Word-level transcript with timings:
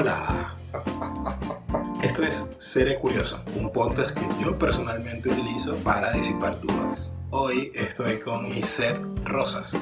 Hola. 0.00 0.54
Esto 2.04 2.22
es 2.22 2.48
Seré 2.58 3.00
Curioso, 3.00 3.42
un 3.56 3.72
podcast 3.72 4.16
que 4.16 4.44
yo 4.44 4.56
personalmente 4.56 5.28
utilizo 5.28 5.74
para 5.78 6.12
disipar 6.12 6.60
dudas. 6.60 7.10
Hoy 7.30 7.72
estoy 7.74 8.20
con 8.20 8.46
Gisette 8.52 9.00
Rosas. 9.24 9.76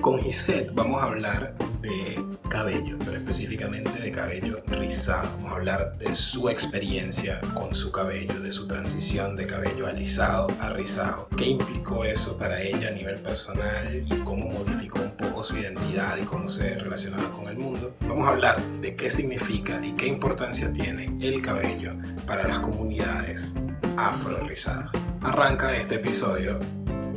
Con 0.00 0.18
Gisette 0.18 0.74
vamos 0.74 1.00
a 1.00 1.06
hablar 1.06 1.54
de 1.82 2.24
cabello, 2.48 2.96
pero 3.04 3.18
específicamente 3.18 3.90
de 4.00 4.12
cabello 4.12 4.62
rizado. 4.66 5.28
Vamos 5.36 5.52
a 5.52 5.56
hablar 5.56 5.98
de 5.98 6.14
su 6.14 6.48
experiencia 6.48 7.40
con 7.54 7.74
su 7.74 7.90
cabello, 7.90 8.40
de 8.40 8.52
su 8.52 8.68
transición 8.68 9.36
de 9.36 9.46
cabello 9.46 9.86
alisado 9.86 10.46
a 10.60 10.70
rizado. 10.70 11.28
¿Qué 11.36 11.44
implicó 11.44 12.04
eso 12.04 12.38
para 12.38 12.62
ella 12.62 12.88
a 12.88 12.92
nivel 12.92 13.16
personal 13.16 14.06
y 14.06 14.16
cómo 14.20 14.48
modificó 14.48 15.00
un 15.00 15.10
poco 15.10 15.42
su 15.42 15.58
identidad 15.58 16.16
y 16.18 16.24
cómo 16.24 16.48
se 16.48 16.78
relacionaba 16.78 17.30
con 17.32 17.48
el 17.48 17.56
mundo? 17.56 17.94
Vamos 18.02 18.28
a 18.28 18.30
hablar 18.30 18.62
de 18.80 18.94
qué 18.94 19.10
significa 19.10 19.84
y 19.84 19.92
qué 19.92 20.06
importancia 20.06 20.72
tiene 20.72 21.16
el 21.20 21.42
cabello 21.42 21.92
para 22.26 22.46
las 22.46 22.60
comunidades 22.60 23.56
afro-rizadas. 23.96 24.90
Arranca 25.20 25.76
este 25.76 25.96
episodio 25.96 26.60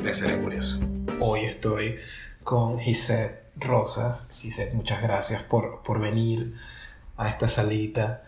de 0.01 0.13
Seré 0.13 0.39
Curioso. 0.39 0.79
Hoy 1.19 1.45
estoy 1.45 1.97
con 2.43 2.79
Gisette 2.79 3.44
Rosas. 3.57 4.29
Gisette, 4.33 4.73
muchas 4.73 5.01
gracias 5.01 5.43
por, 5.43 5.81
por 5.83 5.99
venir 5.99 6.55
a 7.17 7.29
esta 7.29 7.47
salita. 7.47 8.23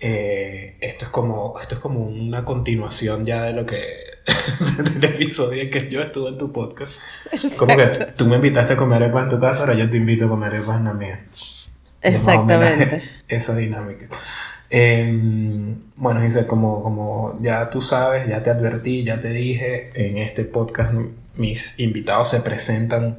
Eh, 0.00 0.76
esto, 0.80 1.06
es 1.06 1.10
como, 1.10 1.58
esto 1.60 1.76
es 1.76 1.80
como 1.80 2.00
una 2.00 2.44
continuación 2.44 3.24
ya 3.24 3.44
de 3.44 3.54
lo 3.54 3.64
que 3.64 3.82
del 4.94 5.04
episodio 5.04 5.62
en 5.62 5.70
que 5.70 5.88
yo 5.88 6.02
estuve 6.02 6.30
en 6.30 6.38
tu 6.38 6.52
podcast. 6.52 6.92
Como 7.58 7.76
que 7.76 7.86
tú 8.16 8.26
me 8.26 8.36
invitaste 8.36 8.74
a 8.74 8.76
comer 8.76 9.02
arepas 9.02 9.24
en 9.24 9.28
tu 9.30 9.40
casa, 9.40 9.60
ahora 9.60 9.74
yo 9.74 9.88
te 9.88 9.96
invito 9.96 10.26
a 10.26 10.28
comer 10.28 10.54
arepas 10.54 10.76
en 10.76 10.84
la 10.84 10.92
mía. 10.92 11.24
Exactamente. 12.02 13.02
Esa 13.28 13.56
dinámica. 13.56 14.08
Em, 14.68 15.76
bueno, 15.96 16.20
Gisette, 16.22 16.46
como, 16.46 16.82
como 16.82 17.38
ya 17.40 17.70
tú 17.70 17.80
sabes, 17.80 18.28
ya 18.28 18.42
te 18.42 18.50
advertí, 18.50 19.04
ya 19.04 19.20
te 19.20 19.30
dije, 19.30 19.90
en 19.94 20.18
este 20.18 20.44
podcast 20.44 20.92
mis 21.34 21.78
invitados 21.78 22.30
se 22.30 22.40
presentan 22.40 23.18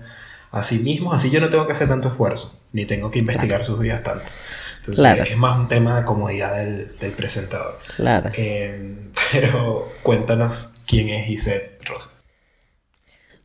a 0.51 0.63
sí 0.63 0.79
mismos, 0.79 1.13
así 1.13 1.29
yo 1.29 1.41
no 1.41 1.49
tengo 1.49 1.65
que 1.65 1.73
hacer 1.73 1.87
tanto 1.87 2.07
esfuerzo, 2.07 2.59
ni 2.71 2.85
tengo 2.85 3.11
que 3.11 3.19
investigar 3.19 3.63
sus 3.63 3.79
vidas 3.79 4.03
tanto. 4.03 4.29
Entonces 4.77 5.31
es 5.31 5.37
más 5.37 5.59
un 5.59 5.67
tema 5.67 5.99
de 5.99 6.05
comodidad 6.05 6.55
del, 6.55 7.13
presentador. 7.15 7.79
Claro. 7.95 8.31
Em, 8.35 9.11
pero 9.31 9.87
cuéntanos 10.03 10.81
quién 10.87 11.09
es 11.09 11.27
Gisette 11.27 11.83
Rosas. 11.85 12.29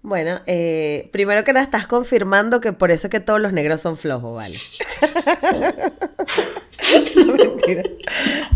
Bueno, 0.03 0.41
eh, 0.47 1.09
primero 1.13 1.45
que 1.45 1.53
nada 1.53 1.65
estás 1.65 1.87
confirmando 1.87 2.61
que 2.61 2.73
por 2.73 2.91
eso 2.91 3.07
es 3.07 3.11
que 3.11 3.21
todos 3.21 3.41
los 3.41 3.53
negros 3.53 3.81
son 3.81 3.97
flojos, 3.97 4.35
¿vale? 4.35 4.59
no, 7.17 7.35
mentira. 7.35 7.85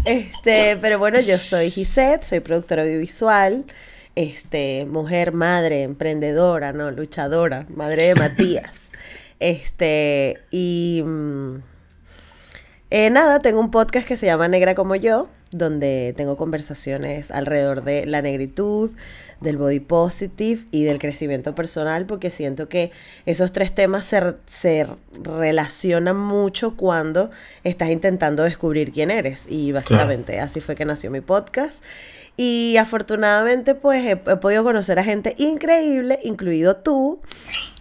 Este, 0.05 0.77
pero 0.81 0.99
bueno, 0.99 1.21
yo 1.21 1.39
soy 1.39 1.71
Gisette, 1.71 2.25
soy 2.25 2.41
productora 2.41 2.83
audiovisual 2.83 3.65
este, 4.17 4.87
mujer, 4.87 5.33
madre, 5.33 5.83
emprendedora, 5.83 6.73
¿no? 6.73 6.91
Luchadora, 6.91 7.67
madre 7.69 8.09
de 8.09 8.15
Matías. 8.17 8.81
este, 9.39 10.41
y 10.51 11.03
mm, 11.05 11.57
eh, 12.91 13.11
nada, 13.11 13.41
tengo 13.41 13.61
un 13.61 13.71
podcast 13.71 14.07
que 14.07 14.17
se 14.17 14.27
llama 14.27 14.49
Negra 14.49 14.75
como 14.75 14.97
yo, 14.97 15.29
donde 15.51 16.15
tengo 16.17 16.37
conversaciones 16.37 17.31
alrededor 17.31 17.85
de 17.85 18.07
la 18.07 18.23
negritud, 18.23 18.91
del 19.41 19.59
body 19.59 19.81
positive 19.81 20.65
y 20.71 20.85
del 20.85 20.99
crecimiento 20.99 21.55
personal, 21.55 22.07
porque 22.07 22.31
siento 22.31 22.69
que 22.69 22.91
esos 23.27 23.53
tres 23.53 23.75
temas 23.75 24.07
se, 24.07 24.35
se 24.47 24.87
relacionan 25.23 26.17
mucho 26.17 26.77
cuando 26.77 27.31
estás 27.65 27.91
intentando 27.91 28.45
descubrir 28.45 28.93
quién 28.93 29.11
eres. 29.11 29.45
Y 29.49 29.73
básicamente 29.73 30.41
así 30.41 30.61
fue 30.61 30.75
que 30.75 30.85
nació 30.85 31.11
mi 31.11 31.21
podcast. 31.21 31.83
Y 32.37 32.77
afortunadamente, 32.77 33.75
pues 33.75 34.05
he, 34.05 34.17
podido 34.17 34.63
conocer 34.63 34.99
a 34.99 35.05
gente 35.05 35.35
increíble, 35.39 36.19
incluido 36.23 36.77
tú. 36.77 37.23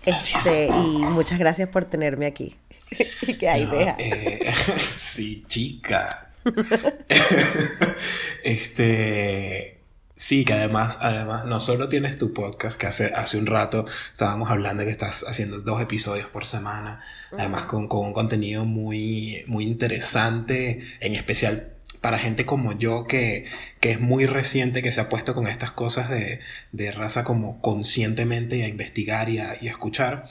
Este, 0.06 0.68
y 0.68 1.04
muchas 1.04 1.40
gracias 1.40 1.68
por 1.70 1.86
tenerme 1.86 2.26
aquí. 2.26 2.56
¿Qué 3.40 3.50
hay, 3.50 3.66
deja? 3.66 3.96
Eh, 3.98 4.40
sí, 4.80 5.44
chica. 5.48 6.30
este. 8.44 9.82
Sí, 10.18 10.46
que 10.46 10.54
además, 10.54 11.00
además, 11.02 11.44
no 11.44 11.60
solo 11.60 11.90
tienes 11.90 12.18
tu 12.18 12.32
podcast, 12.32 12.78
que 12.78 12.88
hace, 12.88 13.08
hace 13.08 13.38
un 13.38 13.48
rato 13.48 13.86
estábamos 14.14 14.50
hablando 14.50 14.80
de 14.80 14.86
que 14.86 14.92
estás 14.94 15.26
haciendo 15.28 15.60
dos 15.60 15.82
episodios 15.82 16.30
por 16.30 16.46
semana, 16.46 17.02
además 17.34 17.64
con, 17.64 17.90
con 17.90 18.06
un 18.06 18.14
contenido 18.14 18.64
muy, 18.64 19.44
muy 19.48 19.66
interesante, 19.66 20.82
en 21.02 21.16
especial 21.16 21.75
para 22.06 22.20
gente 22.20 22.46
como 22.46 22.78
yo 22.78 23.08
que, 23.08 23.46
es 23.82 24.00
muy 24.00 24.28
reciente, 24.28 24.84
que 24.84 24.92
se 24.92 25.02
ha 25.02 25.10
puesto 25.10 25.34
con 25.34 25.48
estas 25.48 25.72
cosas 25.72 26.12
de, 26.12 26.92
raza 26.92 27.24
como 27.24 27.60
conscientemente 27.62 28.64
a 28.64 28.68
investigar 28.68 29.28
y 29.28 29.40
a, 29.40 29.54
escuchar. 29.54 30.26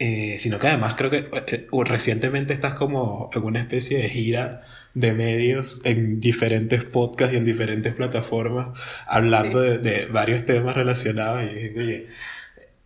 Eh, 0.00 0.38
sino 0.40 0.58
que 0.58 0.66
además 0.66 0.96
creo 0.96 1.10
que 1.10 1.18
eh, 1.18 1.28
eh, 1.46 1.68
recientemente 1.84 2.52
estás 2.52 2.74
como 2.74 3.30
en 3.34 3.44
una 3.44 3.60
especie 3.60 3.98
de 3.98 4.08
gira 4.08 4.62
de 4.94 5.12
medios 5.12 5.80
en 5.84 6.18
diferentes 6.18 6.82
podcasts 6.82 7.34
y 7.34 7.36
en 7.36 7.44
diferentes 7.44 7.94
plataformas 7.94 8.76
hablando 9.06 9.60
de, 9.60 10.06
varios 10.06 10.44
temas 10.44 10.74
relacionados 10.74 11.44
y 11.44 11.54
dije, 11.54 11.74
oye, 11.78 12.06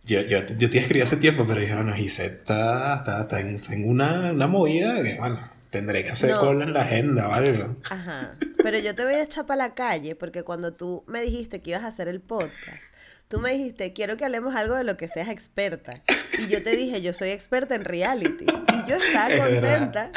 yo, 0.03 0.21
yo, 0.21 0.45
yo 0.59 0.69
te 0.69 0.77
escribí 0.77 1.01
hace 1.01 1.17
tiempo, 1.17 1.43
pero 1.47 1.59
dije, 1.59 1.73
bueno, 1.73 1.97
y 1.97 2.05
está, 2.05 2.97
está, 2.97 3.21
está, 3.21 3.39
en, 3.39 3.83
una, 3.83 4.31
una 4.31 4.45
movida 4.45 5.01
que, 5.01 5.15
bueno, 5.15 5.56
Tendré 5.77 6.03
que 6.03 6.09
hacer 6.09 6.31
cola 6.37 6.65
en 6.65 6.73
la 6.73 6.81
agenda, 6.81 7.27
¿vale? 7.27 7.67
Ajá. 7.91 8.33
Pero 8.63 8.79
yo 8.79 8.95
te 8.95 9.03
voy 9.03 9.13
a 9.13 9.21
echar 9.21 9.45
para 9.45 9.67
la 9.67 9.75
calle 9.75 10.15
porque 10.15 10.41
cuando 10.41 10.73
tú 10.73 11.03
me 11.05 11.21
dijiste 11.21 11.61
que 11.61 11.69
ibas 11.69 11.83
a 11.83 11.89
hacer 11.89 12.07
el 12.07 12.19
podcast, 12.19 12.81
tú 13.27 13.39
me 13.39 13.51
dijiste, 13.51 13.93
quiero 13.93 14.17
que 14.17 14.25
hablemos 14.25 14.55
algo 14.55 14.73
de 14.73 14.83
lo 14.83 14.97
que 14.97 15.07
seas 15.07 15.29
experta. 15.29 16.01
Y 16.39 16.47
yo 16.47 16.63
te 16.63 16.75
dije, 16.75 17.03
yo 17.03 17.13
soy 17.13 17.29
experta 17.29 17.75
en 17.75 17.85
reality. 17.85 18.45
Y 18.45 18.89
yo 18.89 18.95
estaba 19.05 19.37
contenta 19.37 20.09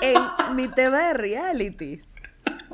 en 0.00 0.56
mi 0.56 0.68
tema 0.68 1.08
de 1.08 1.12
reality. 1.12 2.00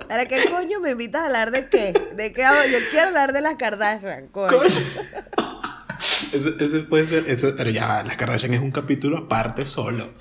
¿Para 0.06 0.26
qué 0.26 0.40
coño 0.48 0.78
me 0.78 0.92
invitas 0.92 1.22
a 1.22 1.24
hablar 1.24 1.50
de 1.50 1.68
qué? 1.68 1.92
¿De 2.14 2.32
qué 2.32 2.42
Yo 2.70 2.78
quiero 2.92 3.08
hablar 3.08 3.32
de 3.32 3.40
las 3.40 3.56
Kardashian, 3.56 4.28
coño. 4.28 4.62
Eso, 6.32 6.86
puede 6.88 7.04
ser, 7.04 7.28
eso, 7.28 7.52
pero 7.56 7.70
ya, 7.70 8.04
las 8.04 8.16
Kardashian 8.16 8.54
es 8.54 8.60
un 8.60 8.70
capítulo 8.70 9.16
aparte 9.16 9.66
solo. 9.66 10.14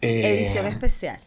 Edición 0.00 0.66
eh, 0.66 0.70
especial. 0.70 1.20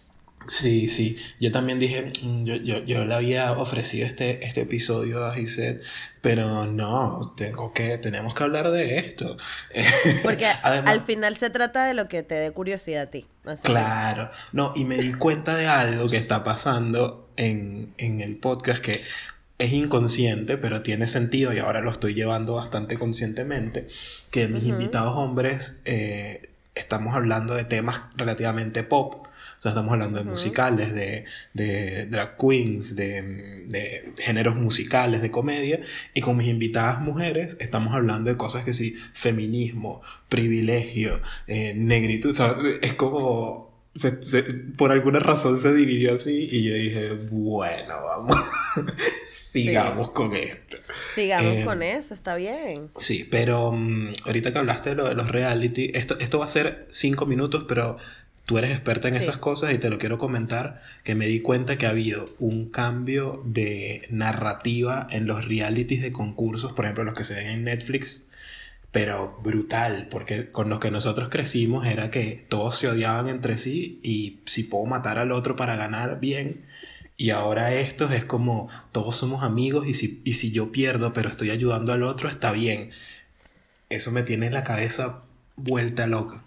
Sí, 0.48 0.88
sí. 0.90 1.18
Yo 1.40 1.52
también 1.52 1.80
dije, 1.80 2.14
mm, 2.22 2.46
yo, 2.46 2.56
yo, 2.56 2.84
yo, 2.84 3.06
le 3.06 3.14
había 3.14 3.52
ofrecido 3.54 4.06
este, 4.06 4.46
este 4.46 4.62
episodio 4.62 5.26
a 5.26 5.34
Gisette, 5.34 5.84
pero 6.22 6.66
no, 6.66 7.34
tengo 7.36 7.74
que, 7.74 7.98
tenemos 7.98 8.34
que 8.34 8.44
hablar 8.44 8.72
de 8.72 9.00
esto. 9.00 9.38
Porque 10.24 10.46
al 10.46 11.02
final 11.02 11.38
se 11.38 11.50
trata 11.50 11.86
de 11.86 11.94
lo 11.94 12.08
que 12.08 12.24
te 12.24 12.36
dé 12.36 12.52
curiosidad 12.52 13.04
a 13.04 13.12
ti. 13.12 13.28
claro. 13.64 14.30
No, 14.52 14.74
y 14.76 14.86
me 14.86 14.98
di 14.98 15.14
cuenta 15.14 15.56
de 15.56 15.68
algo 15.68 16.10
que 16.10 16.18
está 16.18 16.44
pasando 16.44 17.30
en, 17.38 17.94
en 17.98 18.22
el 18.22 18.38
podcast 18.38 18.82
que 18.82 19.04
es 19.58 19.72
inconsciente, 19.72 20.58
pero 20.58 20.82
tiene 20.82 21.08
sentido 21.08 21.54
y 21.54 21.60
ahora 21.60 21.82
lo 21.82 21.92
estoy 21.92 22.14
llevando 22.14 22.56
bastante 22.56 22.98
conscientemente, 22.98 23.88
que 24.30 24.48
mis 24.48 24.64
invitados 24.64 25.16
hombres 25.16 25.80
eh, 25.86 26.50
estamos 26.76 27.16
hablando 27.16 27.54
de 27.54 27.64
temas 27.64 28.02
relativamente 28.18 28.84
pop 28.84 29.25
estamos 29.70 29.94
hablando 29.94 30.20
de 30.20 30.26
musicales, 30.26 30.94
de, 30.94 31.26
de, 31.54 32.06
drag 32.08 32.38
queens, 32.38 32.96
de, 32.96 33.66
de, 33.68 34.14
géneros 34.18 34.56
musicales, 34.56 35.22
de 35.22 35.32
comedia. 35.32 35.80
Y 36.14 36.22
con 36.22 36.38
mis 36.38 36.48
invitadas 36.48 37.02
mujeres 37.02 37.58
estamos 37.60 37.94
hablando 37.94 38.30
de 38.30 38.38
cosas 38.38 38.64
que 38.66 38.74
sí, 38.74 38.96
feminismo, 39.14 40.02
privilegio, 40.30 41.22
eh, 41.48 41.74
negritud. 41.76 42.32
O 42.32 42.34
sea, 42.34 42.56
es 42.82 42.94
como... 42.94 43.74
por 44.78 44.92
alguna 44.92 45.20
razón 45.20 45.58
se 45.58 45.74
dividió 45.74 46.16
así 46.16 46.50
y 46.52 46.64
yo 46.64 46.74
dije, 46.74 47.14
bueno, 47.32 47.96
vamos, 48.04 48.38
sigamos 49.26 50.12
con 50.12 50.34
esto. 50.36 50.78
Sigamos 51.14 51.64
con 51.66 51.82
eh, 51.82 51.94
eso, 51.94 52.14
está 52.14 52.36
bien. 52.36 52.90
Sí, 52.98 53.26
pero 53.30 53.72
mm, 53.72 54.14
ahorita 54.26 54.52
que 54.52 54.58
hablaste 54.58 54.90
de 54.90 54.96
lo 54.96 55.08
de 55.08 55.16
los 55.16 55.32
reality, 55.32 55.92
esto, 55.94 56.18
esto 56.20 56.40
va 56.40 56.46
a 56.46 56.50
ser 56.50 56.88
cinco 56.90 57.26
minutos, 57.26 57.66
pero 57.70 57.98
Tú 58.46 58.60
eres 58.60 58.72
experta 58.72 59.08
en 59.08 59.16
esas 59.16 59.40
cosas 59.40 59.74
y 59.74 59.80
te 59.80 59.90
lo 59.90 59.98
quiero 59.98 60.20
comentar, 60.20 60.80
que 61.04 61.16
me 61.16 61.26
di 61.26 61.42
cuenta 61.42 61.80
que 61.80 61.88
ha 61.88 61.90
habido 61.90 62.36
un 62.38 62.70
cambio 62.70 63.42
de 63.44 64.08
narrativa 64.12 65.08
en 65.10 65.26
los 65.26 65.46
realities 65.46 66.04
de 66.04 66.12
concursos, 66.12 66.72
por 66.74 66.86
ejemplo, 66.86 67.04
los 67.04 67.16
que 67.16 67.24
se 67.24 67.34
ven 67.34 67.48
en 67.48 67.64
Netflix, 67.64 68.24
pero 68.92 69.38
brutal, 69.44 70.08
porque 70.12 70.52
con 70.52 70.70
los 70.70 70.80
que 70.80 70.90
nosotros 70.90 71.30
crecimos 71.30 71.86
era 71.86 72.12
que 72.12 72.46
todos 72.48 72.78
se 72.78 72.88
odiaban 72.88 73.30
entre 73.30 73.58
sí 73.58 74.00
y 74.04 74.40
si 74.46 74.64
puedo 74.64 74.86
matar 74.86 75.18
al 75.18 75.34
otro 75.34 75.58
para 75.58 75.76
ganar, 75.76 76.22
bien. 76.22 76.64
Y 77.18 77.32
ahora 77.32 77.74
estos 77.74 78.12
es 78.12 78.26
como 78.26 78.70
todos 78.94 79.18
somos 79.18 79.44
amigos 79.44 79.88
y 79.88 79.96
si, 79.96 80.22
y 80.24 80.34
si 80.34 80.52
yo 80.52 80.72
pierdo 80.72 81.12
pero 81.12 81.30
estoy 81.30 81.50
ayudando 81.50 81.92
al 81.92 82.04
otro, 82.04 82.30
está 82.30 82.54
bien. 82.54 82.92
Eso 83.90 84.12
me 84.12 84.24
tiene 84.24 84.46
en 84.46 84.54
la 84.54 84.64
cabeza 84.64 85.24
vuelta 85.58 86.08
loca. 86.08 86.45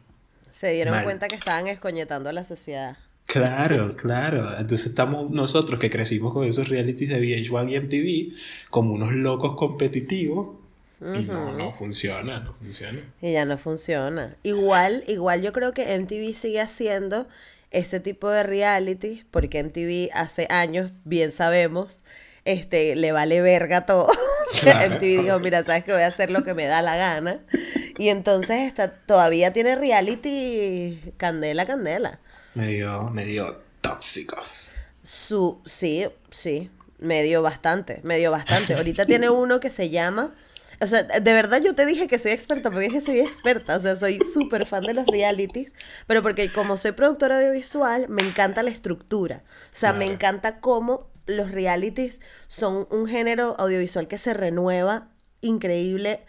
Se 0.58 0.72
dieron 0.72 1.02
cuenta 1.04 1.28
que 1.28 1.36
estaban 1.36 1.68
escoñetando 1.68 2.30
a 2.30 2.32
la 2.32 2.42
sociedad. 2.42 2.96
Claro, 3.26 3.94
claro. 3.94 4.58
Entonces 4.58 4.86
estamos 4.88 5.30
nosotros 5.30 5.78
que 5.78 5.88
crecimos 5.88 6.32
con 6.32 6.44
esos 6.46 6.68
realities 6.68 7.10
de 7.10 7.20
VH1 7.20 7.70
y 7.70 7.78
MTV 7.78 8.70
como 8.70 8.94
unos 8.94 9.12
locos 9.12 9.54
competitivos 9.54 10.56
y 11.00 11.24
no, 11.26 11.52
no 11.52 11.72
funciona, 11.72 12.40
no 12.40 12.54
funciona. 12.54 12.98
Y 13.22 13.32
ya 13.34 13.44
no 13.44 13.56
funciona. 13.56 14.34
Igual, 14.42 15.04
igual 15.06 15.42
yo 15.42 15.52
creo 15.52 15.72
que 15.72 15.96
MTV 15.96 16.34
sigue 16.34 16.60
haciendo 16.60 17.28
este 17.70 18.00
tipo 18.00 18.28
de 18.28 18.42
reality 18.42 19.24
porque 19.30 19.62
MTV 19.62 20.10
hace 20.12 20.48
años, 20.50 20.90
bien 21.04 21.30
sabemos, 21.30 22.02
este, 22.48 22.96
le 22.96 23.12
vale 23.12 23.42
verga 23.42 23.84
todo. 23.84 24.08
MTV 24.62 25.00
dijo, 25.00 25.38
mira, 25.40 25.62
sabes 25.64 25.84
que 25.84 25.92
voy 25.92 26.00
a 26.00 26.06
hacer 26.06 26.30
lo 26.30 26.44
que 26.44 26.54
me 26.54 26.64
da 26.64 26.80
la 26.80 26.96
gana. 26.96 27.40
Y 27.98 28.08
entonces 28.08 28.66
está, 28.66 28.90
todavía 28.90 29.52
tiene 29.52 29.76
reality 29.76 30.98
candela, 31.18 31.66
candela. 31.66 32.20
Medio, 32.54 33.10
medio 33.10 33.60
tóxicos. 33.82 34.72
Su, 35.02 35.60
sí, 35.66 36.06
sí, 36.30 36.70
medio 36.98 37.42
bastante, 37.42 38.00
medio 38.02 38.30
bastante. 38.30 38.74
Ahorita 38.74 39.04
tiene 39.04 39.28
uno 39.30 39.60
que 39.60 39.70
se 39.70 39.90
llama... 39.90 40.34
O 40.80 40.86
sea, 40.86 41.02
de 41.02 41.32
verdad 41.32 41.60
yo 41.60 41.74
te 41.74 41.84
dije 41.84 42.06
que 42.06 42.20
soy 42.20 42.30
experta, 42.30 42.70
porque 42.70 42.86
dije 42.86 43.00
que 43.00 43.04
soy 43.04 43.20
experta, 43.20 43.76
o 43.76 43.80
sea, 43.80 43.96
soy 43.96 44.20
súper 44.32 44.64
fan 44.64 44.84
de 44.84 44.94
los 44.94 45.06
realities, 45.08 45.72
pero 46.06 46.22
porque 46.22 46.52
como 46.52 46.76
soy 46.76 46.92
productora 46.92 47.38
audiovisual, 47.38 48.08
me 48.08 48.22
encanta 48.22 48.62
la 48.62 48.70
estructura, 48.70 49.42
o 49.44 49.74
sea, 49.74 49.92
me 49.92 50.04
encanta 50.04 50.60
cómo 50.60 51.08
los 51.28 51.52
realities 51.52 52.18
son 52.48 52.88
un 52.90 53.06
género 53.06 53.54
audiovisual 53.58 54.08
que 54.08 54.18
se 54.18 54.34
renueva 54.34 55.08
increíble 55.40 56.20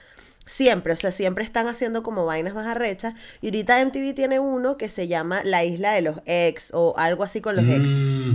siempre, 0.45 0.93
o 0.93 0.95
sea, 0.95 1.11
siempre 1.11 1.43
están 1.43 1.67
haciendo 1.67 2.03
como 2.03 2.25
vainas 2.25 2.53
más 2.53 2.67
arrechas. 2.67 3.13
Y 3.41 3.47
ahorita 3.47 3.83
MTV 3.83 4.13
tiene 4.13 4.39
uno 4.39 4.77
que 4.77 4.89
se 4.89 5.07
llama 5.07 5.41
La 5.43 5.63
Isla 5.63 5.91
de 5.93 6.01
los 6.01 6.17
Ex 6.25 6.69
o 6.73 6.95
algo 6.97 7.23
así 7.23 7.41
con 7.41 7.55
los 7.55 7.65
ex. 7.65 7.87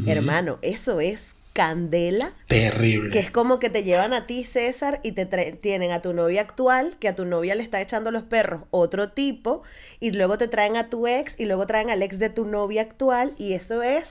Hermano, 0.07 0.59
eso 0.63 1.01
es 1.01 1.35
candela. 1.53 2.33
Terrible. 2.49 3.11
Que 3.11 3.21
es 3.21 3.31
como 3.31 3.59
que 3.59 3.71
te 3.71 3.85
llevan 3.85 4.13
a 4.13 4.27
ti, 4.27 4.45
César, 4.45 5.01
y 5.03 5.13
te 5.13 5.27
tienen 5.53 5.93
a 5.93 6.03
tu 6.03 6.13
novia 6.13 6.41
actual, 6.41 6.97
que 6.99 7.09
a 7.09 7.15
tu 7.15 7.25
novia 7.25 7.55
le 7.55 7.63
está 7.63 7.81
echando 7.81 8.11
los 8.11 8.25
perros 8.25 8.63
otro 8.71 9.11
tipo, 9.11 9.63
y 10.01 10.11
luego 10.11 10.37
te 10.37 10.49
traen 10.49 10.77
a 10.77 10.89
tu 10.89 11.07
ex, 11.07 11.39
y 11.39 11.47
luego 11.47 11.67
traen 11.67 11.91
al 11.91 12.03
ex 12.03 12.19
de 12.19 12.29
tu 12.29 12.45
novia 12.45 12.83
actual, 12.83 13.33
y 13.39 13.53
eso 13.53 13.83
es 13.83 14.05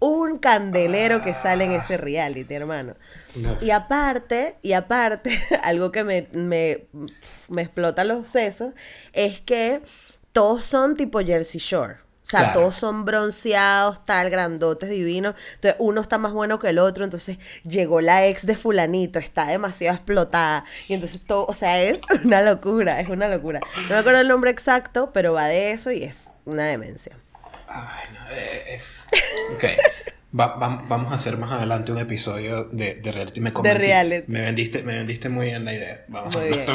un 0.00 0.38
candelero 0.38 1.22
que 1.22 1.34
sale 1.34 1.64
en 1.64 1.72
ese 1.72 1.96
reality, 1.96 2.54
hermano. 2.54 2.94
Y 3.60 3.70
aparte, 3.70 4.56
y 4.62 4.72
aparte, 4.72 5.30
algo 5.62 5.90
que 5.90 6.04
me, 6.04 6.28
me, 6.32 6.86
me 7.48 7.62
explota 7.62 8.04
los 8.04 8.28
sesos, 8.28 8.74
es 9.12 9.40
que 9.40 9.82
todos 10.32 10.64
son 10.64 10.96
tipo 10.96 11.20
Jersey 11.20 11.60
Shore. 11.60 12.08
O 12.28 12.30
sea, 12.30 12.52
todos 12.52 12.76
son 12.76 13.06
bronceados, 13.06 14.04
tal, 14.04 14.28
grandotes, 14.28 14.90
divinos. 14.90 15.34
Entonces, 15.54 15.76
uno 15.78 16.02
está 16.02 16.18
más 16.18 16.34
bueno 16.34 16.58
que 16.58 16.68
el 16.68 16.78
otro. 16.78 17.04
Entonces, 17.04 17.38
llegó 17.64 18.02
la 18.02 18.26
ex 18.26 18.44
de 18.44 18.54
fulanito, 18.54 19.18
está 19.18 19.46
demasiado 19.46 19.96
explotada. 19.96 20.62
Y 20.88 20.92
entonces 20.92 21.22
todo, 21.26 21.46
o 21.46 21.54
sea, 21.54 21.82
es 21.82 21.98
una 22.24 22.42
locura, 22.42 23.00
es 23.00 23.08
una 23.08 23.28
locura. 23.28 23.60
No 23.84 23.88
me 23.88 23.96
acuerdo 23.96 24.20
el 24.20 24.28
nombre 24.28 24.50
exacto, 24.50 25.10
pero 25.14 25.32
va 25.32 25.46
de 25.46 25.72
eso 25.72 25.90
y 25.90 26.02
es 26.02 26.24
una 26.44 26.66
demencia. 26.66 27.16
Ay, 27.68 28.08
no, 28.14 28.34
eh, 28.34 28.74
es... 28.74 29.08
Ok. 29.54 29.64
vamos 30.30 31.10
a 31.10 31.14
hacer 31.14 31.38
más 31.38 31.50
adelante 31.52 31.90
un 31.90 31.98
episodio 31.98 32.64
de, 32.64 32.96
de 32.96 33.12
reality. 33.12 33.40
Me 33.40 33.50
de 33.50 33.74
reality. 33.74 34.30
Me 34.30 34.42
vendiste, 34.42 34.82
me 34.82 34.96
vendiste 34.96 35.28
muy 35.30 35.46
bien 35.46 35.64
la 35.64 35.72
idea. 35.72 36.04
Vamos 36.08 36.36
muy 36.36 36.48
bien. 36.48 36.66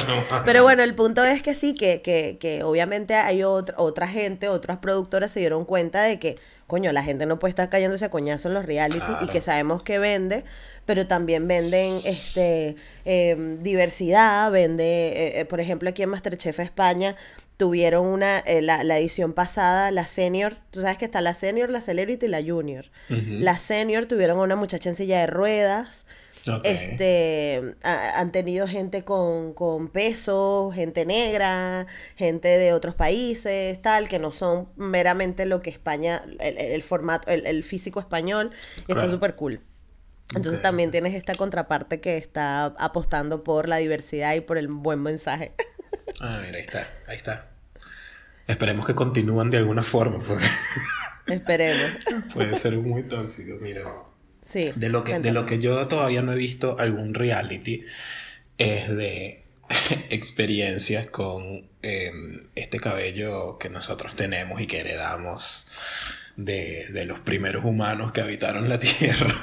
Pero 0.44 0.64
bueno, 0.64 0.82
el 0.84 0.96
punto 0.96 1.24
es 1.24 1.44
que 1.44 1.54
sí, 1.54 1.76
que, 1.76 2.02
que, 2.02 2.38
que 2.40 2.64
obviamente 2.64 3.16
hay 3.16 3.44
otra, 3.44 3.76
otra 3.78 4.08
gente, 4.08 4.50
otras 4.50 4.80
productoras 4.80 5.32
se 5.32 5.40
dieron 5.40 5.66
cuenta 5.66 6.02
de 6.02 6.18
que, 6.18 6.40
coño, 6.66 6.92
la 6.92 7.04
gente 7.04 7.28
no 7.28 7.38
puede 7.38 7.52
estar 7.52 7.70
cayéndose 7.70 8.06
a 8.06 8.10
coñazo 8.10 8.48
en 8.48 8.56
los 8.56 8.66
reality 8.66 9.06
y 9.22 9.28
que 9.28 9.40
sabemos 9.40 9.84
que 9.84 10.00
vende, 10.00 10.44
pero 10.88 11.06
también 11.06 11.48
venden 11.48 12.02
este 12.06 12.76
em, 13.06 13.62
diversidad, 13.62 14.52
vende, 14.52 15.10
eh, 15.10 15.42
eh, 15.42 15.46
por 15.46 15.60
ejemplo, 15.60 15.90
aquí 15.90 16.02
en 16.02 16.10
Masterchef 16.10 16.60
España 16.60 17.16
tuvieron 17.58 18.06
una, 18.06 18.40
eh, 18.40 18.62
la, 18.62 18.98
edición 18.98 19.34
pasada, 19.34 19.92
la 19.92 20.08
senior, 20.08 20.56
tú 20.72 20.82
sabes 20.82 20.98
que 20.98 21.06
está 21.06 21.22
la 21.22 21.34
senior, 21.34 21.70
la 21.70 21.82
celebrity 21.82 22.26
y 22.26 22.30
la 22.30 22.42
junior. 22.44 22.86
La 23.10 23.58
senior 23.58 24.06
tuvieron 24.06 24.40
una 24.40 24.56
muchacha 24.56 24.90
en 24.90 24.96
silla 24.96 25.20
de 25.20 25.28
ruedas. 25.28 26.06
Este, 26.64 27.76
han 27.84 28.34
tenido 28.34 28.68
gente 28.68 29.06
con, 29.06 29.54
con 29.54 29.88
peso, 29.88 30.72
gente 30.74 31.06
negra, 31.06 31.88
gente 32.18 32.50
de 32.50 32.74
otros 32.74 32.96
países, 32.96 33.82
tal, 33.82 34.10
que 34.10 34.20
no 34.20 34.32
son 34.32 34.68
meramente 34.76 35.46
lo 35.46 35.62
que 35.62 35.70
España, 35.70 36.22
el, 36.40 36.84
formato, 36.84 37.32
el, 37.32 37.64
físico 37.64 38.02
español, 38.02 38.52
está 38.88 39.08
súper 39.10 39.36
cool. 39.36 39.62
Entonces 40.36 40.62
también 40.62 40.92
tienes 40.92 41.14
esta 41.14 41.36
contraparte 41.36 42.02
que 42.02 42.18
está 42.18 42.66
apostando 42.78 43.44
por 43.44 43.70
la 43.70 43.78
diversidad 43.78 44.34
y 44.36 44.42
por 44.42 44.58
el 44.58 44.68
buen 44.68 45.02
mensaje. 45.02 45.54
Ah, 46.20 46.40
mira, 46.44 46.58
ahí 46.58 46.62
está, 46.62 46.88
ahí 47.08 47.16
está. 47.16 47.50
Esperemos 48.48 48.86
que 48.86 48.96
continúen 48.96 49.50
de 49.50 49.58
alguna 49.58 49.84
forma, 49.84 50.20
porque... 50.20 50.46
Esperemos. 51.28 51.92
Puede 52.34 52.56
ser 52.58 52.78
muy 52.78 53.04
tóxico, 53.04 53.58
mira. 53.62 53.84
Sí. 54.42 54.74
De 54.76 54.90
lo, 54.90 55.04
que, 55.06 55.20
de 55.20 55.32
lo 55.32 55.46
que 55.46 55.60
yo 55.60 55.88
todavía 55.88 56.22
no 56.22 56.34
he 56.34 56.36
visto 56.36 56.78
algún 56.78 57.14
reality 57.14 57.86
es 58.58 58.90
de 58.90 59.46
experiencias 60.10 61.08
con 61.08 61.70
em, 61.82 62.42
este 62.56 62.80
cabello 62.80 63.58
que 63.58 63.70
nosotros 63.70 64.16
tenemos 64.16 64.62
y 64.62 64.68
que 64.68 64.82
heredamos 64.82 65.68
de, 66.36 66.88
de 66.92 67.06
los 67.06 67.22
primeros 67.22 67.64
humanos 67.64 68.12
que 68.12 68.22
habitaron 68.22 68.68
la 68.70 68.80
Tierra. 68.80 69.36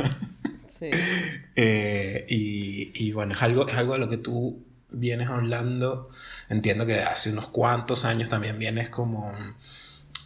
Sí. 0.79 0.91
Eh, 1.63 2.25
y, 2.31 2.91
y, 2.95 3.13
bueno, 3.13 3.35
es 3.35 3.43
algo, 3.43 3.69
es 3.69 3.75
algo 3.75 3.93
de 3.93 3.99
lo 3.99 4.09
que 4.09 4.17
tú 4.17 4.65
vienes 4.93 5.29
hablando, 5.29 6.09
entiendo 6.49 6.87
que 6.87 7.01
hace 7.01 7.33
unos 7.33 7.49
cuantos 7.49 8.05
años 8.05 8.29
también 8.29 8.59
vienes 8.59 8.89
como 8.89 9.33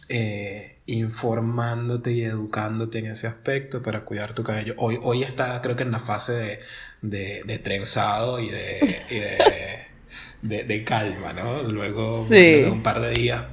eh, 0.07 0.77
informándote 0.85 2.11
y 2.11 2.23
educándote 2.23 2.99
en 2.99 3.07
ese 3.07 3.27
aspecto 3.27 3.81
para 3.81 4.05
cuidar 4.05 4.33
tu 4.33 4.43
cabello. 4.43 4.75
Hoy, 4.77 4.99
hoy 5.01 5.23
está 5.23 5.61
creo 5.61 5.75
que 5.75 5.83
en 5.83 5.91
la 5.91 5.99
fase 5.99 6.59
de, 7.01 7.41
de, 7.43 7.59
trenzado 7.59 8.39
y 8.39 8.49
de, 8.49 9.87
de, 10.41 10.83
calma, 10.83 11.33
¿no? 11.33 11.63
Luego 11.63 12.25
de 12.29 12.69
un 12.71 12.83
par 12.83 13.01
de 13.01 13.11
días 13.11 13.45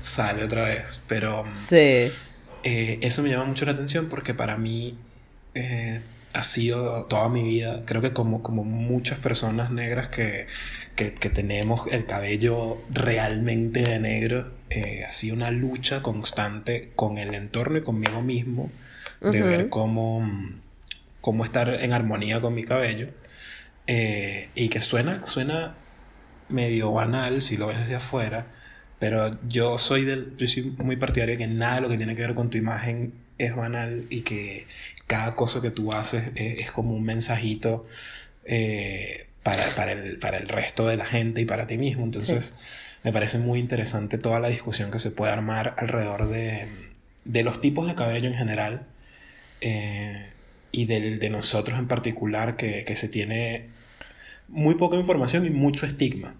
sale 0.00 0.44
otra 0.44 0.64
vez, 0.64 1.00
pero 1.06 1.44
sí. 1.54 2.10
Eh, 2.66 2.98
eso 3.02 3.22
me 3.22 3.28
llama 3.28 3.44
mucho 3.44 3.64
la 3.66 3.72
atención 3.72 4.08
porque 4.08 4.34
para 4.34 4.56
mí 4.56 4.98
eh, 5.54 6.00
ha 6.34 6.44
sido 6.44 7.04
toda 7.06 7.28
mi 7.28 7.42
vida, 7.42 7.82
creo 7.86 8.02
que 8.02 8.12
como, 8.12 8.42
como 8.42 8.64
muchas 8.64 9.18
personas 9.20 9.70
negras 9.70 10.08
que, 10.08 10.46
que, 10.96 11.10
tenemos 11.30 11.86
el 11.92 12.06
cabello 12.06 12.82
realmente 12.90 13.82
de 13.82 14.00
negro, 14.00 14.52
eh, 14.68 15.04
ha 15.08 15.12
sido 15.12 15.36
una 15.36 15.52
lucha 15.52 16.02
constante 16.02 16.90
con 16.96 17.18
el 17.18 17.34
entorno 17.34 17.78
y 17.78 17.82
conmigo 17.82 18.20
mismo, 18.20 18.70
de 19.20 19.42
ver 19.42 19.68
cómo, 19.70 20.28
cómo 21.20 21.44
estar 21.44 21.68
en 21.68 21.92
armonía 21.92 22.40
con 22.40 22.54
mi 22.54 22.64
cabello. 22.64 23.08
Eh, 23.86 24.48
y 24.54 24.68
que 24.68 24.80
suena, 24.80 25.24
suena 25.26 25.74
medio 26.48 26.90
banal 26.92 27.42
si 27.42 27.56
lo 27.56 27.68
ves 27.68 27.78
desde 27.78 27.94
afuera, 27.94 28.46
pero 28.98 29.30
yo 29.48 29.78
soy, 29.78 30.04
del, 30.04 30.36
yo 30.36 30.48
soy 30.48 30.74
muy 30.78 30.96
partidario 30.96 31.34
de 31.34 31.38
que 31.38 31.46
nada 31.46 31.76
de 31.76 31.80
lo 31.82 31.88
que 31.88 31.96
tiene 31.96 32.16
que 32.16 32.22
ver 32.22 32.34
con 32.34 32.50
tu 32.50 32.58
imagen 32.58 33.14
es 33.38 33.54
banal 33.54 34.06
y 34.10 34.22
que 34.22 34.66
cada 35.06 35.34
cosa 35.34 35.60
que 35.60 35.70
tú 35.70 35.92
haces 35.92 36.32
es, 36.36 36.70
como 36.70 36.94
un 36.94 37.04
mensajito 37.04 37.84
eh, 38.44 39.26
para, 39.42 39.92
el, 39.92 40.18
para, 40.18 40.38
el, 40.38 40.48
resto 40.48 40.86
de 40.86 40.96
la 40.96 41.06
gente 41.06 41.40
y 41.40 41.44
para 41.44 41.66
ti 41.66 41.78
mismo. 41.78 42.04
Entonces, 42.04 42.54
me 43.02 43.12
parece 43.12 43.38
muy 43.38 43.58
interesante 43.58 44.18
toda 44.18 44.40
la 44.40 44.48
discusión 44.48 44.90
que 44.90 44.98
se 44.98 45.10
puede 45.10 45.32
armar 45.32 45.74
alrededor 45.78 46.28
de, 46.28 46.66
de 47.24 47.42
los 47.42 47.60
tipos 47.60 47.86
de 47.86 47.94
cabello 47.94 48.28
en 48.28 48.34
general 48.34 48.86
eh, 49.60 50.30
y 50.72 50.86
del 50.86 51.18
de 51.18 51.30
nosotros 51.30 51.78
en 51.78 51.86
particular, 51.86 52.56
que, 52.56 52.84
que, 52.84 52.96
se 52.96 53.08
tiene 53.08 53.68
muy 54.48 54.74
poca 54.74 54.96
información 54.96 55.46
y 55.46 55.50
mucho 55.50 55.86
estigma. 55.86 56.34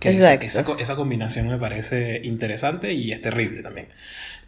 Que 0.00 0.10
esa, 0.10 0.34
esa, 0.34 0.96
combinación 0.96 1.48
me 1.48 1.58
parece 1.58 2.20
interesante 2.24 2.92
y 2.92 3.12
es 3.12 3.22
terrible 3.22 3.62
también. 3.62 3.88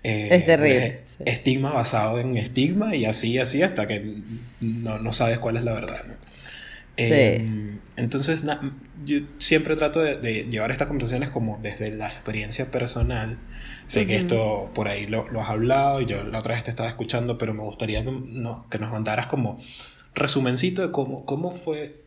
Eh, 0.03 0.29
es 0.31 0.47
terrible. 0.47 1.01
Estigma 1.25 1.73
basado 1.73 2.21
en 2.21 2.37
estigma 2.37 2.95
y 2.95 3.07
así, 3.07 3.39
así 3.39 3.63
hasta 3.63 3.87
que 3.87 4.21
no, 4.61 4.99
no 4.99 5.13
sabes 5.13 5.39
cuál 5.39 5.57
es 5.57 5.65
la 5.65 5.73
verdad. 5.73 6.05
Em, 6.99 7.79
entonces, 7.97 8.43
yo 9.05 9.21
siempre 9.39 9.77
trato 9.77 10.01
de, 10.01 10.47
llevar 10.51 10.71
estas 10.71 10.89
conversaciones 10.89 11.31
como 11.31 11.59
desde 11.63 11.91
la 11.91 12.09
experiencia 12.09 12.71
personal. 12.71 13.39
Sé 13.87 14.07
que 14.07 14.17
esto 14.17 14.71
por 14.75 14.89
ahí 14.89 15.07
lo, 15.07 15.29
lo, 15.31 15.41
has 15.41 15.49
hablado 15.49 16.03
y 16.03 16.07
yo 16.07 16.23
la 16.25 16.41
otra 16.41 16.55
vez 16.55 16.65
te 16.65 16.71
estaba 16.71 16.89
escuchando, 16.89 17.39
pero 17.39 17.55
me 17.55 17.63
gustaría 17.63 18.05
que, 18.05 18.11
que 18.71 18.79
nos 18.79 18.91
mandaras 18.91 19.29
como 19.29 19.59
resumencito 20.15 20.83
de 20.83 20.91
cómo, 20.91 21.25
cómo 21.25 21.53
fue 21.53 22.03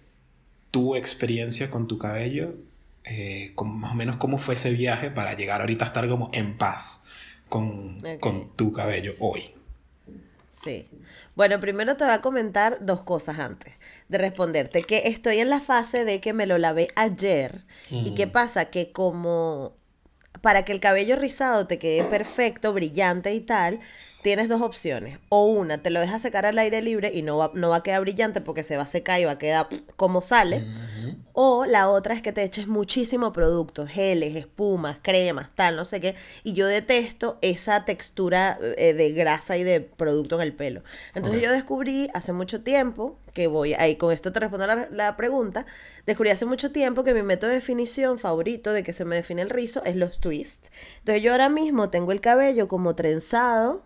tu 0.70 0.96
experiencia 0.96 1.72
con 1.72 1.88
tu 1.88 1.98
cabello, 1.98 2.56
eh, 3.06 3.54
más 3.64 3.92
o 3.92 3.96
menos 3.96 4.18
cómo 4.18 4.38
fue 4.38 4.56
ese 4.56 4.72
viaje 4.72 5.12
para 5.12 5.36
llegar 5.36 5.62
ahorita 5.62 5.86
a 5.86 5.88
estar 5.88 6.08
como 6.08 6.30
en 6.34 6.58
paz 6.58 7.06
con, 7.50 8.02
con 8.20 8.56
tu 8.56 8.72
cabello 8.72 9.16
hoy? 9.20 9.54
Sí. 10.64 10.88
Bueno, 11.36 11.60
primero 11.60 11.98
te 11.98 12.04
voy 12.04 12.14
a 12.14 12.22
comentar 12.22 12.78
dos 12.82 13.02
cosas 13.02 13.40
antes 13.40 13.74
de 14.10 14.18
responderte. 14.18 14.84
Que 14.84 15.08
estoy 15.08 15.40
en 15.40 15.50
la 15.50 15.60
fase 15.60 16.06
de 16.06 16.22
que 16.22 16.34
me 16.34 16.46
lo 16.46 16.58
lavé 16.58 16.90
ayer. 16.96 17.64
¿Y 17.90 18.14
qué 18.14 18.28
pasa? 18.28 18.66
Que 18.66 18.92
como 18.92 19.74
para 20.42 20.64
que 20.64 20.72
el 20.72 20.80
cabello 20.80 21.16
rizado 21.16 21.68
te 21.68 21.80
quede 21.80 22.04
perfecto, 22.04 22.74
brillante 22.74 23.34
y 23.34 23.42
tal, 23.42 23.80
tienes 24.22 24.50
dos 24.50 24.62
opciones. 24.62 25.20
O 25.30 25.46
una, 25.46 25.78
te 25.78 25.90
lo 25.90 26.00
dejas 26.00 26.22
secar 26.22 26.46
al 26.46 26.58
aire 26.60 26.82
libre 26.82 27.12
y 27.14 27.22
no 27.22 27.38
va, 27.38 27.52
no 27.54 27.70
va 27.70 27.78
a 27.78 27.84
quedar 27.84 28.02
brillante 28.02 28.42
porque 28.42 28.64
se 28.64 28.78
va 28.78 28.84
a 28.84 28.88
secar 28.88 29.20
y 29.20 29.26
va 29.26 29.32
a 29.32 29.40
quedar 29.40 29.68
como 29.96 30.22
sale. 30.22 30.66
O 31.34 31.66
la 31.66 31.90
otra 31.90 32.14
es 32.14 32.22
que 32.22 32.32
te 32.32 32.44
eches 32.44 32.68
muchísimo 32.68 33.32
producto, 33.34 33.88
geles, 33.88 34.36
espumas, 34.36 34.98
cremas, 35.02 35.50
tal, 35.56 35.76
no 35.76 35.86
sé 35.86 36.02
qué. 36.02 36.16
Y 36.44 36.54
yo 36.54 36.68
detesto 36.68 37.38
esa 37.42 37.86
textura 37.86 38.58
eh, 38.78 38.94
de 38.94 39.12
grasa 39.12 39.58
y 39.58 39.64
de 39.64 39.82
producto 39.82 40.36
en 40.36 40.42
el 40.42 40.54
pelo. 40.54 40.84
Entonces 41.16 41.42
yo 41.42 41.52
descubrí 41.52 42.10
hace 42.14 42.34
mucho 42.34 42.62
tiempo, 42.62 43.18
que 43.34 43.48
voy, 43.48 43.74
ahí 43.76 43.96
con 43.96 44.12
esto 44.12 44.34
te 44.34 44.42
respondo 44.42 44.68
la, 44.68 44.90
la 44.92 45.16
pregunta, 45.16 45.66
descubrí 46.06 46.32
hace 46.32 46.46
mucho 46.46 46.72
tiempo 46.72 47.06
que 47.06 47.14
mi 47.14 47.24
método 47.24 47.50
de 47.50 47.56
definición 47.56 48.20
favorito 48.20 48.74
de 48.74 48.84
que 48.84 48.92
se 48.92 49.06
me 49.06 49.16
define 49.16 49.42
el 49.42 49.50
rizo 49.50 49.82
es 49.86 49.96
los 49.96 50.20
twists. 50.20 50.70
Entonces 51.00 51.24
yo 51.24 51.32
ahora 51.32 51.48
mismo 51.48 51.90
tengo 51.90 52.12
el 52.12 52.20
cabello 52.20 52.68
como 52.68 52.94
trenzado 52.94 53.84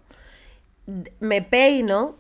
me 1.20 1.42
peino 1.42 2.18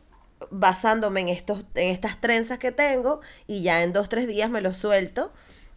basándome 0.51 1.21
en, 1.21 1.29
estos, 1.29 1.65
en 1.75 1.89
estas 1.89 2.19
trenzas 2.19 2.59
que 2.59 2.71
tengo 2.71 3.21
y 3.47 3.63
ya 3.63 3.83
en 3.83 3.93
dos, 3.93 4.09
tres 4.09 4.27
días 4.27 4.49
me 4.49 4.59
lo 4.61 4.73
suelto 4.73 5.31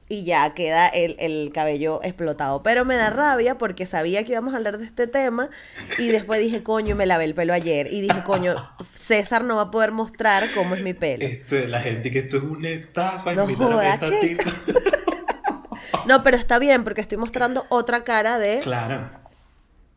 y 0.09 0.25
ya 0.25 0.52
queda 0.54 0.88
el, 0.88 1.52
cabello 1.52 2.02
explotado. 2.02 2.62
Pero 2.62 2.87
me 2.87 2.97
da 2.97 3.11
rabia 3.11 3.59
porque 3.59 3.85
sabía 3.85 4.25
que 4.25 4.33
íbamos 4.33 4.54
a 4.54 4.57
hablar 4.57 4.78
de 4.78 4.87
este 4.87 5.07
tema 5.07 5.50
y 5.99 6.09
después 6.09 6.40
dije, 6.40 6.62
coño, 6.62 6.97
me 6.97 7.04
lavé 7.04 7.25
el 7.25 7.35
pelo 7.35 7.52
ayer. 7.52 7.92
Y 7.92 8.00
dije, 8.00 8.23
coño, 8.25 8.54
César 8.95 9.45
no 9.45 9.57
va 9.57 9.62
a 9.62 9.71
poder 9.71 9.92
mostrar 9.92 10.50
cómo 10.54 10.75
es 10.75 10.83
mi 10.83 10.95
pelo. 10.95 11.26
Esto 11.26 11.57
es 11.57 11.68
la 11.68 11.80
gente 11.80 12.11
que 12.11 12.21
esto 12.21 12.38
es 12.38 12.42
una 12.42 12.71
estafa. 12.71 13.35
No, 13.35 13.47
no, 16.07 16.23
pero 16.23 16.37
está 16.37 16.59
bien 16.59 16.85
porque 16.85 17.02
estoy 17.02 17.18
mostrando 17.18 17.66
otra 17.68 18.04
cara 18.04 18.38
de... 18.38 18.61
Claro 18.61 19.28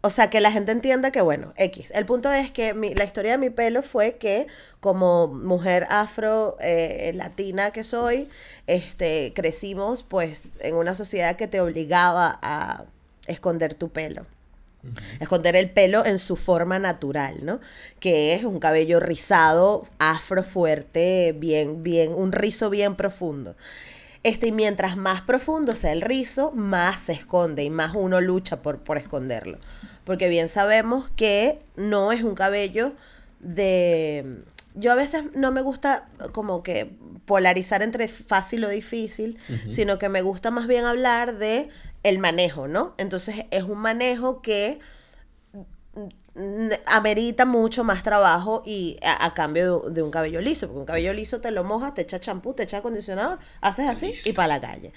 o 0.03 0.09
sea, 0.09 0.31
que 0.31 0.41
la 0.41 0.51
gente 0.51 0.71
entienda 0.71 1.11
que, 1.11 1.21
bueno, 1.21 1.53
X. 1.57 1.91
El 1.93 2.07
punto 2.07 2.31
es 2.31 2.51
que 2.51 2.73
la 2.73 3.03
historia 3.03 3.33
de 3.33 3.37
mi 3.37 3.51
pelo 3.51 3.83
fue 3.83 4.17
que 4.17 4.47
como 4.79 5.27
mujer 5.27 5.85
afro 5.91 6.57
eh, 6.59 7.11
latina 7.13 7.69
que 7.69 7.83
soy, 7.83 8.27
este, 8.65 9.31
crecimos 9.35 10.03
pues 10.03 10.49
en 10.59 10.75
una 10.75 10.95
sociedad 10.95 11.35
que 11.35 11.47
te 11.47 11.61
obligaba 11.61 12.39
a 12.41 12.85
esconder 13.27 13.75
tu 13.75 13.89
pelo. 13.89 14.25
Esconder 15.19 15.55
el 15.55 15.69
pelo 15.69 16.03
en 16.03 16.17
su 16.17 16.35
forma 16.35 16.79
natural, 16.79 17.45
¿no? 17.45 17.59
Que 17.99 18.33
es 18.33 18.43
un 18.43 18.59
cabello 18.59 18.99
rizado, 18.99 19.85
afro 19.99 20.43
fuerte, 20.43 21.35
bien, 21.37 21.83
bien, 21.83 22.11
un 22.15 22.31
rizo 22.31 22.71
bien 22.71 22.95
profundo. 22.95 23.55
Este, 24.23 24.47
y 24.47 24.51
mientras 24.51 24.97
más 24.97 25.21
profundo 25.21 25.75
sea 25.75 25.91
el 25.91 26.01
rizo, 26.01 26.51
más 26.53 27.01
se 27.01 27.13
esconde 27.13 27.63
y 27.63 27.69
más 27.69 27.93
uno 27.93 28.19
lucha 28.19 28.63
por, 28.63 28.79
por 28.79 28.97
esconderlo 28.97 29.59
porque 30.03 30.29
bien 30.29 30.49
sabemos 30.49 31.09
que 31.15 31.59
no 31.75 32.11
es 32.11 32.23
un 32.23 32.35
cabello 32.35 32.93
de... 33.39 34.43
Yo 34.73 34.91
a 34.91 34.95
veces 34.95 35.25
no 35.35 35.51
me 35.51 35.61
gusta 35.61 36.07
como 36.31 36.63
que 36.63 36.89
polarizar 37.25 37.81
entre 37.81 38.07
fácil 38.07 38.63
o 38.63 38.69
difícil, 38.69 39.37
sino 39.69 39.99
que 39.99 40.07
me 40.07 40.21
gusta 40.21 40.49
más 40.49 40.67
bien 40.67 40.85
hablar 40.85 41.37
de 41.37 41.67
el 42.03 42.19
manejo, 42.19 42.69
¿no? 42.69 42.95
Entonces 42.97 43.45
es 43.51 43.63
un 43.63 43.79
manejo 43.79 44.41
que 44.41 44.79
amerita 46.85 47.45
mucho 47.45 47.83
más 47.83 48.03
trabajo 48.03 48.63
y 48.65 48.97
a, 49.03 49.33
cambio 49.33 49.81
de, 49.89 50.01
un 50.01 50.11
cabello 50.11 50.39
liso, 50.39 50.67
porque 50.67 50.79
un 50.79 50.85
cabello 50.85 51.13
liso 51.13 51.41
te 51.41 51.51
lo 51.51 51.63
mojas, 51.65 51.93
te 51.93 52.03
echa 52.03 52.19
champú, 52.19 52.53
te 52.53 52.63
echa 52.63 52.77
acondicionador, 52.77 53.37
haces 53.59 53.87
así 53.87 54.13
y 54.25 54.33
para 54.33 54.47
la 54.47 54.61
calle. 54.61 54.93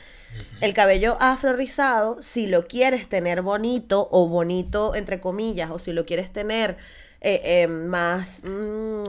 El 0.61 0.75
cabello 0.75 1.17
afro 1.19 1.53
rizado, 1.55 2.23
si 2.23 2.47
lo 2.47 2.69
quieres 2.69 3.09
tener 3.09 3.43
bonito 3.43 4.09
o 4.12 4.29
bonito 4.29 4.95
entre 4.95 5.21
comillas, 5.21 5.71
o 5.71 5.79
si 5.81 5.93
lo 5.93 6.07
quieres 6.07 6.33
tener 6.33 6.76
eh, 7.21 7.41
eh, 7.45 7.67
más... 7.67 8.41
Mm, 8.45 9.03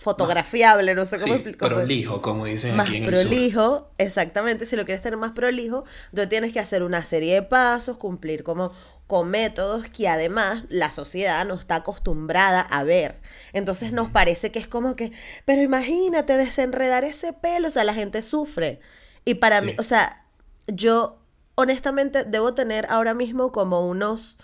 fotografiable, 0.00 0.94
no 0.94 1.04
sé 1.04 1.18
cómo 1.18 1.34
explicarlo. 1.34 1.76
Prolijo, 1.76 2.22
como 2.22 2.46
dicen 2.46 2.74
más 2.74 2.88
aquí 2.88 2.96
en 2.96 3.06
prolijo, 3.06 3.60
el 3.60 3.80
sur. 3.80 3.90
exactamente. 3.98 4.64
Si 4.64 4.74
lo 4.74 4.86
quieres 4.86 5.02
tener 5.02 5.18
más 5.18 5.32
prolijo, 5.32 5.84
entonces 6.06 6.30
tienes 6.30 6.52
que 6.54 6.58
hacer 6.58 6.82
una 6.82 7.04
serie 7.04 7.34
de 7.34 7.42
pasos, 7.42 7.98
cumplir 7.98 8.42
como 8.42 8.72
con 9.06 9.28
métodos 9.28 9.90
que 9.90 10.08
además 10.08 10.64
la 10.70 10.90
sociedad 10.90 11.44
no 11.44 11.52
está 11.52 11.76
acostumbrada 11.76 12.62
a 12.62 12.82
ver. 12.82 13.20
Entonces 13.52 13.92
nos 13.92 14.08
parece 14.08 14.50
que 14.50 14.58
es 14.58 14.68
como 14.68 14.96
que, 14.96 15.12
pero 15.44 15.60
imagínate 15.60 16.38
desenredar 16.38 17.04
ese 17.04 17.34
pelo, 17.34 17.68
o 17.68 17.70
sea, 17.70 17.84
la 17.84 17.92
gente 17.92 18.22
sufre. 18.22 18.80
Y 19.26 19.34
para 19.34 19.60
mí, 19.60 19.74
o 19.78 19.82
sea, 19.82 20.24
yo 20.66 21.18
honestamente 21.56 22.24
debo 22.24 22.54
tener 22.54 22.86
ahora 22.88 23.12
mismo 23.12 23.52
como 23.52 23.86
unos 23.86 24.38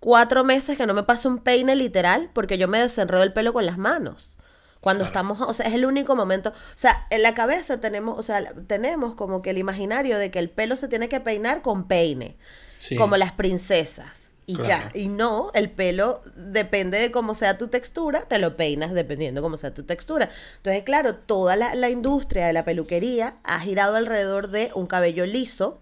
cuatro 0.00 0.42
meses 0.42 0.78
que 0.78 0.86
no 0.86 0.94
me 0.94 1.02
paso 1.02 1.28
un 1.28 1.38
peine 1.38 1.76
literal 1.76 2.30
porque 2.32 2.56
yo 2.56 2.66
me 2.66 2.78
desenredo 2.78 3.22
el 3.22 3.34
pelo 3.34 3.52
con 3.52 3.66
las 3.66 3.76
manos. 3.76 4.38
Cuando 4.86 5.04
estamos, 5.04 5.40
o 5.40 5.52
sea, 5.52 5.66
es 5.66 5.74
el 5.74 5.84
único 5.84 6.14
momento, 6.14 6.50
o 6.50 6.78
sea, 6.78 7.08
en 7.10 7.24
la 7.24 7.34
cabeza 7.34 7.80
tenemos, 7.80 8.16
o 8.20 8.22
sea, 8.22 8.52
tenemos 8.68 9.16
como 9.16 9.42
que 9.42 9.50
el 9.50 9.58
imaginario 9.58 10.16
de 10.16 10.30
que 10.30 10.38
el 10.38 10.48
pelo 10.48 10.76
se 10.76 10.86
tiene 10.86 11.08
que 11.08 11.18
peinar 11.18 11.60
con 11.60 11.88
peine, 11.88 12.36
como 12.96 13.16
las 13.16 13.32
princesas. 13.32 14.30
Y 14.46 14.62
ya, 14.62 14.92
y 14.94 15.08
no, 15.08 15.50
el 15.54 15.72
pelo 15.72 16.20
depende 16.36 17.00
de 17.00 17.10
cómo 17.10 17.34
sea 17.34 17.58
tu 17.58 17.66
textura, 17.66 18.20
te 18.20 18.38
lo 18.38 18.56
peinas 18.56 18.92
dependiendo 18.92 19.42
cómo 19.42 19.56
sea 19.56 19.74
tu 19.74 19.82
textura. 19.82 20.28
Entonces, 20.58 20.84
claro, 20.84 21.16
toda 21.16 21.56
la, 21.56 21.74
la 21.74 21.90
industria 21.90 22.46
de 22.46 22.52
la 22.52 22.64
peluquería 22.64 23.38
ha 23.42 23.58
girado 23.58 23.96
alrededor 23.96 24.50
de 24.50 24.70
un 24.76 24.86
cabello 24.86 25.26
liso, 25.26 25.80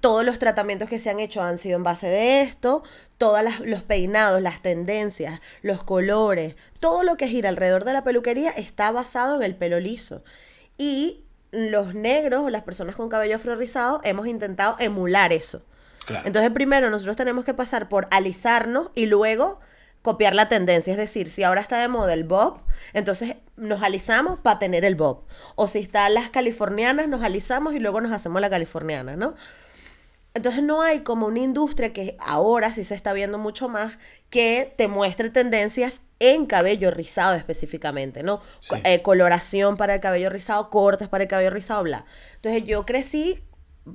todos 0.00 0.24
los 0.24 0.38
tratamientos 0.38 0.88
que 0.88 0.98
se 0.98 1.10
han 1.10 1.20
hecho 1.20 1.42
han 1.42 1.58
sido 1.58 1.76
en 1.76 1.82
base 1.82 2.08
de 2.08 2.42
esto, 2.42 2.82
todos 3.18 3.40
los 3.64 3.82
peinados, 3.82 4.42
las 4.42 4.60
tendencias, 4.62 5.40
los 5.62 5.84
colores, 5.84 6.56
todo 6.80 7.02
lo 7.02 7.16
que 7.16 7.28
gira 7.28 7.48
alrededor 7.48 7.84
de 7.84 7.92
la 7.92 8.04
peluquería 8.04 8.50
está 8.50 8.90
basado 8.90 9.36
en 9.36 9.42
el 9.42 9.56
pelo 9.56 9.78
liso. 9.80 10.24
Y 10.78 11.24
los 11.52 11.94
negros 11.94 12.42
o 12.44 12.50
las 12.50 12.62
personas 12.62 12.96
con 12.96 13.08
cabello 13.08 13.36
afro 13.36 13.54
rizado 13.56 14.00
hemos 14.04 14.26
intentado 14.26 14.76
emular 14.78 15.32
eso. 15.32 15.62
Entonces 16.24 16.50
primero 16.50 16.90
nosotros 16.90 17.16
tenemos 17.16 17.44
que 17.44 17.54
pasar 17.54 17.88
por 17.88 18.08
alisarnos 18.10 18.90
y 18.94 19.06
luego 19.06 19.60
copiar 20.02 20.34
la 20.34 20.48
tendencia. 20.48 20.90
Es 20.90 20.96
decir, 20.96 21.30
si 21.30 21.44
ahora 21.44 21.60
está 21.60 21.80
de 21.80 21.88
moda 21.88 22.12
el 22.12 22.24
bob, 22.24 22.58
entonces 22.92 23.36
nos 23.62 23.82
alisamos 23.82 24.38
para 24.38 24.58
tener 24.58 24.84
el 24.84 24.94
bob. 24.94 25.24
O 25.54 25.68
si 25.68 25.78
están 25.78 26.14
las 26.14 26.30
californianas, 26.30 27.08
nos 27.08 27.22
alisamos 27.22 27.74
y 27.74 27.78
luego 27.78 28.00
nos 28.00 28.12
hacemos 28.12 28.40
la 28.40 28.50
californiana, 28.50 29.16
¿no? 29.16 29.34
Entonces 30.34 30.62
no 30.62 30.82
hay 30.82 31.00
como 31.00 31.26
una 31.26 31.40
industria 31.40 31.92
que 31.92 32.16
ahora 32.18 32.72
sí 32.72 32.84
se 32.84 32.94
está 32.94 33.12
viendo 33.12 33.38
mucho 33.38 33.68
más 33.68 33.98
que 34.30 34.72
te 34.76 34.88
muestre 34.88 35.30
tendencias 35.30 36.00
en 36.18 36.46
cabello 36.46 36.90
rizado 36.90 37.34
específicamente, 37.34 38.22
¿no? 38.22 38.40
Eh, 38.84 39.02
coloración 39.02 39.76
para 39.76 39.94
el 39.94 40.00
cabello 40.00 40.30
rizado, 40.30 40.70
cortes 40.70 41.08
para 41.08 41.24
el 41.24 41.28
cabello 41.28 41.50
rizado, 41.50 41.82
bla. 41.82 42.06
Entonces 42.36 42.64
yo 42.64 42.86
crecí, 42.86 43.42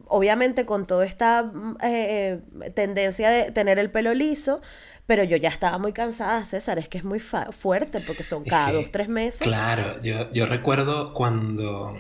obviamente, 0.08 0.66
con 0.66 0.88
toda 0.88 1.06
esta 1.06 1.44
mm, 1.44 1.78
eh, 1.84 2.40
eh, 2.62 2.70
tendencia 2.72 3.30
de 3.30 3.52
tener 3.52 3.80
el 3.80 3.92
pelo 3.92 4.14
liso, 4.14 4.62
pero 5.06 5.24
yo 5.24 5.38
ya 5.38 5.50
estaba 5.50 5.78
muy 5.78 5.94
cansada, 5.94 6.44
César, 6.46 6.78
es 6.78 6.90
que 6.90 6.98
es 6.98 7.04
muy 7.04 7.20
fuerte 7.20 8.02
porque 8.02 8.24
son 8.24 8.44
cada 8.44 8.74
dos, 8.74 8.92
tres 8.92 9.08
meses. 9.08 9.42
Claro, 9.42 10.02
yo, 10.02 10.32
yo 10.34 10.46
recuerdo 10.46 11.14
cuando 11.14 11.98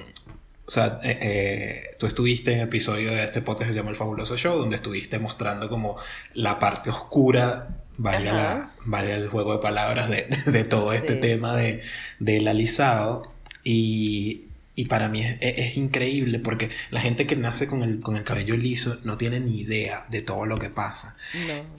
o 0.68 0.72
sea, 0.72 1.00
eh, 1.02 1.18
eh, 1.22 1.96
tú 1.98 2.08
estuviste 2.08 2.52
en 2.52 2.60
el 2.60 2.66
episodio 2.66 3.12
de 3.12 3.24
este 3.24 3.42
podcast 3.42 3.70
que 3.70 3.74
se 3.74 3.80
llama 3.80 3.92
El 3.92 3.96
Fabuloso 3.96 4.36
Show, 4.36 4.58
donde 4.58 4.76
estuviste 4.76 5.18
mostrando 5.18 5.70
como 5.70 5.96
la 6.34 6.60
parte 6.60 6.90
oscura, 6.90 7.86
vaya, 7.96 8.70
la, 8.86 9.02
el 9.02 9.30
juego 9.30 9.54
de 9.54 9.60
palabras 9.60 10.10
de, 10.10 10.28
de 10.46 10.64
todo 10.66 10.92
este 10.92 11.16
tema 11.16 11.56
de, 11.56 11.82
del 12.20 12.50
alisado. 12.50 13.32
Y, 13.64 14.42
y 14.78 14.86
para 14.86 15.10
mí 15.10 15.24
es, 15.24 15.38
es, 15.42 15.76
increíble 15.76 16.38
porque 16.38 16.70
la 16.92 17.02
gente 17.02 17.26
que 17.26 17.36
nace 17.36 17.66
con 17.66 17.82
el, 17.82 18.00
con 18.00 18.16
el 18.16 18.24
cabello 18.24 18.56
liso 18.56 19.00
no 19.04 19.18
tiene 19.18 19.40
ni 19.40 19.60
idea 19.60 20.06
de 20.12 20.22
todo 20.22 20.46
lo 20.46 20.60
que 20.60 20.70
pasa. 20.70 21.18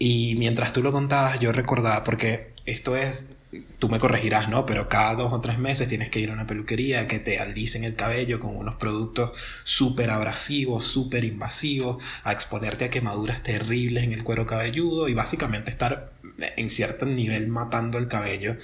Y 0.00 0.34
mientras 0.36 0.72
tú 0.72 0.82
lo 0.82 0.90
contabas, 0.90 1.38
yo 1.38 1.52
recordaba, 1.52 2.02
porque 2.02 2.50
esto 2.66 2.96
es 2.96 3.36
tú 3.78 3.88
me 3.88 3.98
corregirás, 3.98 4.48
¿no? 4.48 4.66
Pero 4.66 4.88
cada 4.88 5.14
dos 5.14 5.32
o 5.32 5.40
tres 5.40 5.58
meses 5.58 5.88
tienes 5.88 6.10
que 6.10 6.20
ir 6.20 6.30
a 6.30 6.34
una 6.34 6.46
peluquería 6.46 7.06
que 7.06 7.18
te 7.18 7.38
alicen 7.38 7.84
el 7.84 7.94
cabello 7.94 8.40
con 8.40 8.56
unos 8.56 8.74
productos 8.74 9.38
súper 9.64 10.10
abrasivos, 10.10 10.84
súper 10.84 11.24
invasivos, 11.24 12.02
a 12.24 12.32
exponerte 12.32 12.84
a 12.84 12.90
quemaduras 12.90 13.42
terribles 13.42 14.04
en 14.04 14.12
el 14.12 14.24
cuero 14.24 14.46
cabelludo 14.46 15.08
y 15.08 15.14
básicamente 15.14 15.70
estar 15.70 16.10
en 16.56 16.68
cierto 16.68 17.06
nivel 17.06 17.48
matando 17.48 17.98
el 17.98 18.08
cabello 18.08 18.56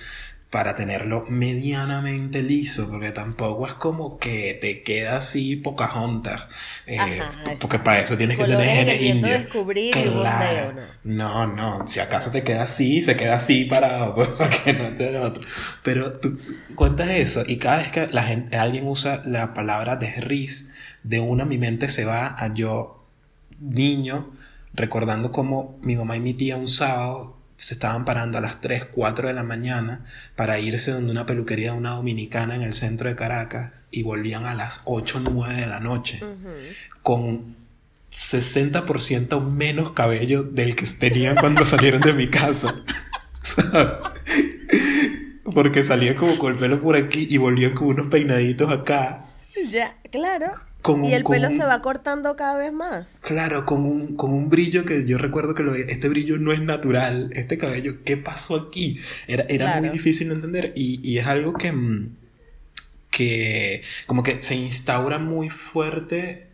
para 0.54 0.76
tenerlo 0.76 1.26
medianamente 1.28 2.40
liso, 2.40 2.88
porque 2.88 3.10
tampoco 3.10 3.66
es 3.66 3.72
como 3.74 4.18
que 4.18 4.56
te 4.60 4.84
queda 4.84 5.16
así 5.16 5.56
Pocahontas, 5.56 6.46
eh, 6.86 7.00
porque 7.58 7.80
para 7.80 7.98
eso 7.98 8.16
tienes 8.16 8.38
que 8.38 8.44
tener 8.44 8.88
el 8.88 9.04
indio. 9.04 9.32
descubrir 9.32 9.92
claro. 9.92 10.80
no. 11.02 11.48
no, 11.48 11.88
si 11.88 11.98
acaso 11.98 12.30
te 12.30 12.44
queda 12.44 12.62
así, 12.62 13.02
se 13.02 13.16
queda 13.16 13.34
así 13.34 13.64
parado, 13.64 14.14
pues, 14.14 14.28
porque 14.38 14.74
no 14.74 14.94
te 14.94 15.18
otro. 15.18 15.42
Pero 15.82 16.12
tú 16.12 16.38
cuentas 16.76 17.10
eso 17.10 17.42
y 17.44 17.56
cada 17.56 17.78
vez 17.78 17.88
que 17.90 18.06
la 18.06 18.22
gente, 18.22 18.56
alguien 18.56 18.86
usa 18.86 19.22
la 19.26 19.54
palabra 19.54 19.96
desriz, 19.96 20.72
de 21.02 21.18
una 21.18 21.44
mi 21.44 21.58
mente 21.58 21.88
se 21.88 22.04
va 22.04 22.32
a 22.38 22.54
yo 22.54 23.04
niño 23.58 24.32
recordando 24.72 25.32
cómo 25.32 25.80
mi 25.82 25.96
mamá 25.96 26.16
y 26.16 26.20
mi 26.20 26.32
tía 26.32 26.56
un 26.56 26.68
sábado 26.68 27.33
se 27.56 27.74
estaban 27.74 28.04
parando 28.04 28.38
a 28.38 28.40
las 28.40 28.60
3, 28.60 28.86
4 28.86 29.28
de 29.28 29.34
la 29.34 29.44
mañana 29.44 30.04
para 30.36 30.58
irse 30.58 30.90
donde 30.90 31.12
una 31.12 31.26
peluquería 31.26 31.72
de 31.72 31.78
una 31.78 31.90
dominicana 31.90 32.56
en 32.56 32.62
el 32.62 32.74
centro 32.74 33.08
de 33.08 33.16
Caracas 33.16 33.84
y 33.90 34.02
volvían 34.02 34.44
a 34.44 34.54
las 34.54 34.82
8, 34.84 35.22
9 35.30 35.54
de 35.54 35.66
la 35.66 35.80
noche 35.80 36.20
con 37.02 37.56
60% 38.12 39.44
menos 39.44 39.90
cabello 39.90 40.42
del 40.42 40.76
que 40.76 40.86
tenían 40.86 41.36
cuando 41.36 41.64
salieron 41.66 42.00
de 42.00 42.12
mi 42.12 42.28
casa. 42.28 42.74
Porque 45.44 45.82
salían 45.82 46.14
como 46.16 46.36
con 46.38 46.52
el 46.52 46.58
pelo 46.58 46.80
por 46.80 46.96
aquí 46.96 47.26
y 47.28 47.36
volvían 47.36 47.74
con 47.74 47.88
unos 47.88 48.08
peinaditos 48.08 48.72
acá. 48.72 49.26
Ya, 49.70 49.96
claro 50.10 50.46
y 51.02 51.12
el 51.12 51.24
pelo 51.24 51.50
se 51.50 51.64
va 51.64 51.80
cortando 51.80 52.36
cada 52.36 52.58
vez 52.58 52.72
más. 52.72 53.16
Claro, 53.20 53.64
con 53.64 53.84
un, 53.84 54.16
con 54.16 54.32
un 54.32 54.50
brillo 54.50 54.84
que 54.84 55.04
yo 55.04 55.18
recuerdo 55.18 55.54
que 55.54 55.62
lo, 55.62 55.74
este 55.74 56.08
brillo 56.08 56.38
no 56.38 56.52
es 56.52 56.60
natural. 56.60 57.30
Este 57.32 57.56
cabello, 57.58 58.04
¿qué 58.04 58.16
pasó 58.16 58.56
aquí? 58.56 59.00
Era, 59.26 59.44
era 59.48 59.80
muy 59.80 59.88
difícil 59.88 60.28
de 60.28 60.34
entender 60.34 60.72
y, 60.74 61.00
y, 61.02 61.18
es 61.18 61.26
algo 61.26 61.54
que, 61.54 61.72
mm, 61.72 62.16
que 63.10 63.82
como 64.06 64.22
que 64.22 64.42
se 64.42 64.56
instaura 64.56 65.18
muy 65.18 65.48
fuerte 65.48 66.48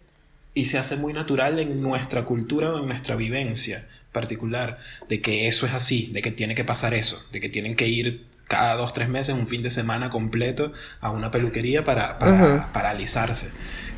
y 0.54 0.66
se 0.66 0.78
hace 0.78 0.96
muy 0.96 1.12
natural 1.12 1.58
en 1.58 1.80
nuestra 1.80 2.24
cultura 2.24 2.72
o 2.72 2.78
en 2.80 2.86
nuestra 2.86 3.16
vivencia 3.16 3.86
particular, 4.12 4.78
de 5.08 5.20
que 5.20 5.46
eso 5.46 5.66
es 5.66 5.72
así, 5.72 6.10
de 6.12 6.22
que 6.22 6.32
tiene 6.32 6.54
que 6.54 6.64
pasar 6.64 6.94
eso, 6.94 7.24
de 7.32 7.40
que 7.40 7.48
tienen 7.48 7.76
que 7.76 7.88
ir 7.88 8.26
cada 8.50 8.74
dos, 8.74 8.92
tres 8.92 9.08
meses, 9.08 9.32
un 9.36 9.46
fin 9.46 9.62
de 9.62 9.70
semana 9.70 10.10
completo 10.10 10.72
a 11.00 11.12
una 11.12 11.30
peluquería 11.30 11.84
para, 11.84 12.18
para, 12.18 12.90
alisarse. 12.90 13.52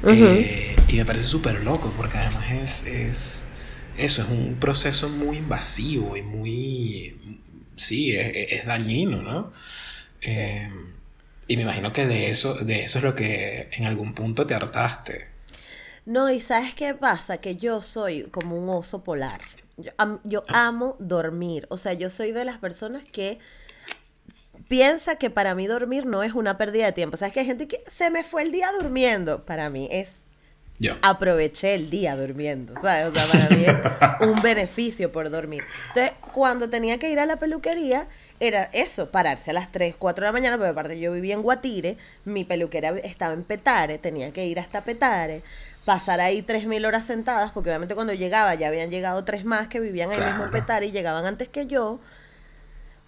Eh, 0.07 0.77
y 0.89 0.97
me 0.97 1.07
parece 1.07 1.25
súper 1.25 1.65
loco 1.65 1.91
porque 1.97 2.19
además 2.19 2.53
es, 2.53 2.87
es, 2.87 3.47
eso, 3.97 4.21
es 4.21 4.29
un 4.29 4.57
proceso 4.61 5.09
muy 5.09 5.39
invasivo 5.39 6.19
y 6.19 6.23
muy, 6.23 7.41
sí, 7.77 8.15
es, 8.15 8.67
dañino, 8.67 9.23
¿no? 9.23 9.53
Eh, 10.21 10.71
y 11.49 11.57
me 11.57 11.63
imagino 11.63 11.95
que 11.95 12.07
de 12.07 12.29
eso, 12.29 12.55
de 12.55 12.85
eso 12.85 12.99
es 12.99 13.05
lo 13.05 13.15
que 13.15 13.71
en 13.73 13.87
algún 13.87 14.13
punto 14.13 14.47
te 14.47 14.55
hartaste. 14.55 15.29
No, 16.05 16.31
y 16.31 16.41
¿sabes 16.41 16.75
qué 16.75 16.93
pasa? 16.93 17.39
Que 17.39 17.57
yo 17.57 17.81
soy 17.81 18.25
como 18.25 18.59
un 18.59 18.69
oso 18.69 19.03
polar. 19.03 19.41
Yo, 19.79 19.93
yo 20.25 20.45
ah. 20.49 20.67
amo 20.67 20.97
dormir. 20.99 21.67
O 21.71 21.79
sea, 21.79 21.95
yo 21.95 22.11
soy 22.11 22.33
de 22.33 22.45
las 22.45 22.59
personas 22.59 23.03
que 23.03 23.39
piensa 24.69 25.17
que 25.17 25.31
para 25.31 25.55
mí 25.55 25.67
dormir 25.67 26.07
no 26.07 26.23
es 26.23 26.35
una 26.35 26.59
pérdida 26.59 26.87
de 26.87 26.93
tiempo. 26.93 27.15
O 27.15 27.19
sea, 27.19 27.29
es 27.29 27.35
que 27.35 27.41
hay 27.41 27.47
gente 27.47 27.69
que 27.69 27.83
se 27.95 28.11
me 28.11 28.25
fue 28.25 28.43
el 28.43 28.53
día 28.53 28.71
durmiendo. 28.73 29.45
Para 29.45 29.69
mí 29.69 29.89
es 29.91 30.17
yo. 30.79 30.97
aproveché 31.03 31.75
el 31.75 31.91
día 31.91 32.17
durmiendo, 32.17 32.75
¿sabes? 32.83 33.07
O 33.07 33.13
sea, 33.15 33.27
para 33.27 33.49
mí 33.51 33.65
es 33.65 33.75
un 34.29 34.43
beneficio 34.43 35.13
por 35.13 35.31
dormir. 35.31 35.63
Entonces, 35.89 36.13
cuando 36.33 36.69
tenía 36.69 36.99
que 36.99 37.11
ir 37.11 37.21
a 37.21 37.27
la 37.27 37.37
peluquería, 37.37 38.09
era 38.41 38.65
eso, 38.73 39.11
pararse 39.11 39.51
a 39.51 39.55
las 39.55 39.71
3, 39.71 39.95
4 39.99 40.25
de 40.25 40.29
la 40.29 40.33
mañana, 40.33 40.57
porque 40.57 40.71
aparte 40.71 40.99
yo 40.99 41.13
vivía 41.13 41.35
en 41.35 41.43
Guatire, 41.43 41.97
mi 42.25 42.45
peluquera 42.45 42.91
estaba 43.05 43.35
en 43.35 43.45
Petare, 43.45 43.99
tenía 43.99 44.33
que 44.33 44.47
ir 44.47 44.59
hasta 44.59 44.83
Petare, 44.83 45.43
pasar 45.85 46.21
ahí 46.21 46.43
3.000 46.43 46.87
horas 46.87 47.05
sentadas, 47.05 47.53
porque 47.53 47.71
obviamente 47.71 47.95
cuando 47.95 48.13
llegaba 48.15 48.55
ya 48.55 48.69
habían 48.69 48.91
llegado 48.91 49.25
tres 49.25 49.45
más 49.45 49.69
que 49.69 49.81
vivían 49.81 50.11
ahí 50.11 50.21
mismo 50.21 50.45
en 50.45 50.51
Petare 50.51 50.87
y 50.87 50.93
llegaban 50.93 51.27
antes 51.27 51.49
que 51.49 51.67
yo 51.67 52.01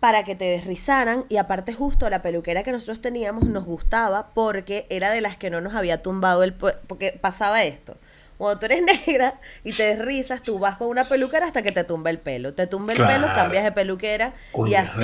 para 0.04 0.22
que 0.22 0.34
te 0.34 0.44
desrizaran 0.44 1.24
y 1.30 1.38
aparte 1.38 1.72
justo 1.72 2.10
la 2.10 2.20
peluquera 2.20 2.62
que 2.62 2.72
nosotros 2.72 3.00
teníamos 3.00 3.44
nos 3.44 3.64
gustaba 3.64 4.28
porque 4.34 4.86
era 4.90 5.10
de 5.10 5.22
las 5.22 5.38
que 5.38 5.48
no 5.48 5.62
nos 5.62 5.74
había 5.74 6.02
tumbado 6.02 6.42
el 6.42 6.52
porque 6.52 7.18
pasaba 7.18 7.62
esto. 7.62 7.96
Cuando 8.36 8.60
tú 8.60 8.66
eres 8.66 8.82
negra 9.06 9.40
y 9.64 9.72
te 9.72 9.96
desrizas, 9.96 10.42
tú 10.42 10.58
vas 10.58 10.76
con 10.76 10.88
una 10.88 11.08
peluquera 11.08 11.46
hasta 11.46 11.62
que 11.62 11.72
te 11.72 11.84
tumba 11.84 12.10
el 12.10 12.18
pelo. 12.18 12.52
Te 12.52 12.66
tumba 12.66 12.92
el 12.92 12.98
pelo, 12.98 13.28
cambias 13.34 13.64
de 13.64 13.72
peluquera 13.72 14.34
y 14.66 14.74
así. 14.74 15.00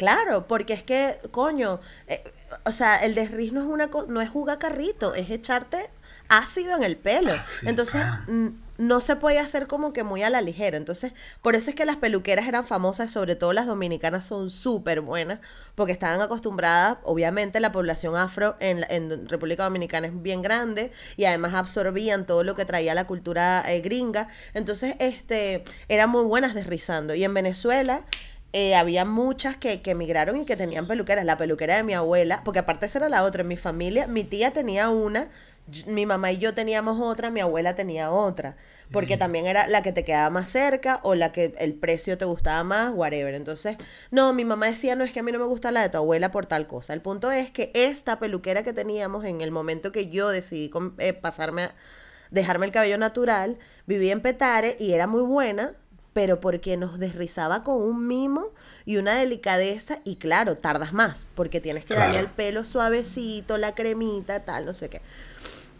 Claro, 0.00 0.48
porque 0.48 0.72
es 0.72 0.82
que, 0.82 1.18
coño, 1.30 1.78
eh, 2.06 2.24
o 2.64 2.72
sea, 2.72 3.04
el 3.04 3.14
desriz 3.14 3.52
no 3.52 3.60
es 3.60 3.66
una 3.66 3.90
no 4.08 4.22
es 4.22 4.30
jugar 4.30 4.58
carrito, 4.58 5.14
es 5.14 5.28
echarte 5.28 5.90
ácido 6.30 6.74
en 6.74 6.84
el 6.84 6.96
pelo. 6.96 7.34
Entonces, 7.66 8.02
no 8.78 9.00
se 9.02 9.16
puede 9.16 9.38
hacer 9.40 9.66
como 9.66 9.92
que 9.92 10.02
muy 10.02 10.22
a 10.22 10.30
la 10.30 10.40
ligera. 10.40 10.78
Entonces, 10.78 11.12
por 11.42 11.54
eso 11.54 11.68
es 11.68 11.76
que 11.76 11.84
las 11.84 11.96
peluqueras 11.96 12.48
eran 12.48 12.66
famosas, 12.66 13.10
sobre 13.10 13.36
todo 13.36 13.52
las 13.52 13.66
dominicanas 13.66 14.24
son 14.24 14.48
súper 14.48 15.02
buenas, 15.02 15.40
porque 15.74 15.92
estaban 15.92 16.22
acostumbradas, 16.22 16.96
obviamente 17.02 17.60
la 17.60 17.70
población 17.70 18.16
afro 18.16 18.56
en, 18.58 18.86
en, 18.88 19.28
República 19.28 19.64
Dominicana 19.64 20.06
es 20.06 20.22
bien 20.22 20.40
grande 20.40 20.92
y 21.18 21.26
además 21.26 21.52
absorbían 21.52 22.24
todo 22.24 22.42
lo 22.42 22.56
que 22.56 22.64
traía 22.64 22.94
la 22.94 23.06
cultura 23.06 23.62
eh, 23.70 23.82
gringa. 23.82 24.28
Entonces, 24.54 24.94
este, 24.98 25.62
eran 25.88 26.08
muy 26.08 26.24
buenas 26.24 26.54
desrizando. 26.54 27.14
Y 27.14 27.22
en 27.22 27.34
Venezuela... 27.34 28.02
Eh, 28.52 28.74
había 28.74 29.04
muchas 29.04 29.56
que, 29.56 29.80
que 29.80 29.92
emigraron 29.92 30.36
y 30.36 30.44
que 30.44 30.56
tenían 30.56 30.86
peluqueras. 30.86 31.24
La 31.24 31.38
peluquera 31.38 31.76
de 31.76 31.82
mi 31.82 31.94
abuela, 31.94 32.42
porque 32.44 32.58
aparte 32.58 32.86
esa 32.86 32.98
era 32.98 33.08
la 33.08 33.22
otra. 33.24 33.42
En 33.42 33.48
mi 33.48 33.56
familia, 33.56 34.06
mi 34.06 34.24
tía 34.24 34.52
tenía 34.52 34.88
una 34.88 35.28
mi 35.86 36.06
mamá 36.06 36.32
y 36.32 36.38
yo 36.38 36.54
teníamos 36.54 37.00
otra, 37.00 37.30
mi 37.30 37.40
abuela 37.40 37.74
tenía 37.74 38.10
otra, 38.10 38.56
porque 38.92 39.16
también 39.16 39.46
era 39.46 39.66
la 39.68 39.82
que 39.82 39.92
te 39.92 40.04
quedaba 40.04 40.30
más 40.30 40.48
cerca 40.48 41.00
o 41.02 41.14
la 41.14 41.32
que 41.32 41.54
el 41.58 41.74
precio 41.74 42.18
te 42.18 42.24
gustaba 42.24 42.64
más, 42.64 42.92
whatever. 42.94 43.34
Entonces, 43.34 43.76
no, 44.10 44.32
mi 44.32 44.44
mamá 44.44 44.66
decía, 44.66 44.96
no, 44.96 45.04
es 45.04 45.12
que 45.12 45.20
a 45.20 45.22
mí 45.22 45.32
no 45.32 45.38
me 45.38 45.44
gusta 45.44 45.70
la 45.70 45.82
de 45.82 45.88
tu 45.88 45.98
abuela 45.98 46.30
por 46.30 46.46
tal 46.46 46.66
cosa. 46.66 46.92
El 46.92 47.00
punto 47.00 47.30
es 47.30 47.50
que 47.50 47.70
esta 47.74 48.18
peluquera 48.18 48.62
que 48.62 48.72
teníamos 48.72 49.24
en 49.24 49.40
el 49.40 49.50
momento 49.50 49.92
que 49.92 50.08
yo 50.08 50.28
decidí 50.28 50.70
eh, 50.98 51.12
pasarme 51.12 51.64
a 51.64 51.74
dejarme 52.30 52.66
el 52.66 52.72
cabello 52.72 52.96
natural, 52.96 53.58
vivía 53.86 54.12
en 54.12 54.20
Petare 54.20 54.76
y 54.78 54.92
era 54.92 55.08
muy 55.08 55.22
buena, 55.22 55.74
pero 56.12 56.40
porque 56.40 56.76
nos 56.76 56.98
desrizaba 56.98 57.62
con 57.62 57.80
un 57.80 58.06
mimo 58.06 58.44
y 58.84 58.96
una 58.96 59.14
delicadeza 59.14 60.00
y 60.04 60.16
claro, 60.16 60.54
tardas 60.56 60.92
más, 60.92 61.28
porque 61.34 61.60
tienes 61.60 61.84
que 61.84 61.94
darle 61.94 62.18
al 62.18 62.30
pelo 62.30 62.64
suavecito, 62.64 63.58
la 63.58 63.74
cremita, 63.74 64.40
tal, 64.40 64.66
no 64.66 64.74
sé 64.74 64.88
qué. 64.88 65.00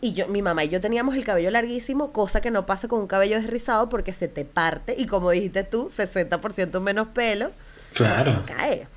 Y 0.02 0.14
yo, 0.14 0.28
mi 0.28 0.40
mamá 0.40 0.64
y 0.64 0.70
yo 0.70 0.80
teníamos 0.80 1.14
el 1.14 1.24
cabello 1.24 1.50
larguísimo, 1.50 2.12
cosa 2.12 2.40
que 2.40 2.50
no 2.50 2.64
pasa 2.64 2.88
con 2.88 3.00
un 3.00 3.06
cabello 3.06 3.36
desrizado 3.36 3.88
porque 3.88 4.12
se 4.12 4.28
te 4.28 4.44
parte 4.44 4.94
y 4.96 5.06
como 5.06 5.30
dijiste 5.30 5.64
tú, 5.64 5.88
60% 5.88 6.80
menos 6.80 7.08
pelo. 7.08 7.50
Claro. 7.92 8.32
Se 8.32 8.54
cae. 8.54 8.88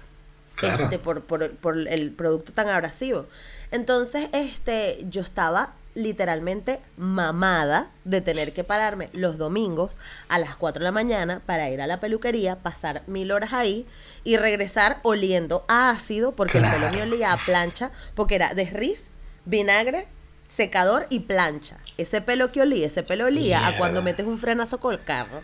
Este, 0.62 1.00
por, 1.00 1.24
por, 1.24 1.52
por, 1.58 1.88
el 1.88 2.12
producto 2.12 2.54
tan 2.54 2.69
abrasivo. 2.69 3.26
Entonces, 3.72 4.30
este, 4.34 5.04
yo 5.10 5.22
estaba 5.22 5.74
literalmente 5.95 6.79
mamada 6.97 7.91
de 8.03 8.21
tener 8.21 8.53
que 8.53 8.63
pararme 8.63 9.08
los 9.13 9.38
domingos 9.38 9.99
a 10.27 10.39
las 10.39 10.56
4 10.56 10.79
de 10.79 10.84
la 10.86 10.91
mañana 10.91 11.41
para 11.45 11.69
ir 11.69 11.82
a 11.82 11.88
la 11.88 11.99
peluquería, 11.99 12.58
pasar 12.58 13.03
mil 13.08 13.32
horas 13.32 13.53
ahí 13.53 13.86
y 14.23 14.38
regresar 14.38 14.99
oliendo 15.03 15.65
a 15.67 15.89
ácido 15.89 16.34
porque 16.34 16.58
el 16.58 16.69
pelo 16.69 16.91
me 16.91 17.03
olía 17.03 17.34
a 17.34 17.38
plancha, 17.38 17.91
porque 18.15 18.36
era 18.36 18.53
desriz, 18.53 19.12
vinagre 19.45 20.08
secador 20.53 21.08
y 21.10 21.21
plancha. 21.21 21.77
Ese 21.97 22.21
pelo 22.21 22.51
que 22.51 22.62
olía, 22.62 22.88
ese 22.88 23.03
pelo 23.03 23.25
olía 23.25 23.67
a 23.67 23.77
cuando 23.77 24.01
metes 24.01 24.25
un 24.25 24.38
frenazo 24.38 24.79
con 24.79 24.93
el 24.93 25.03
carro. 25.03 25.41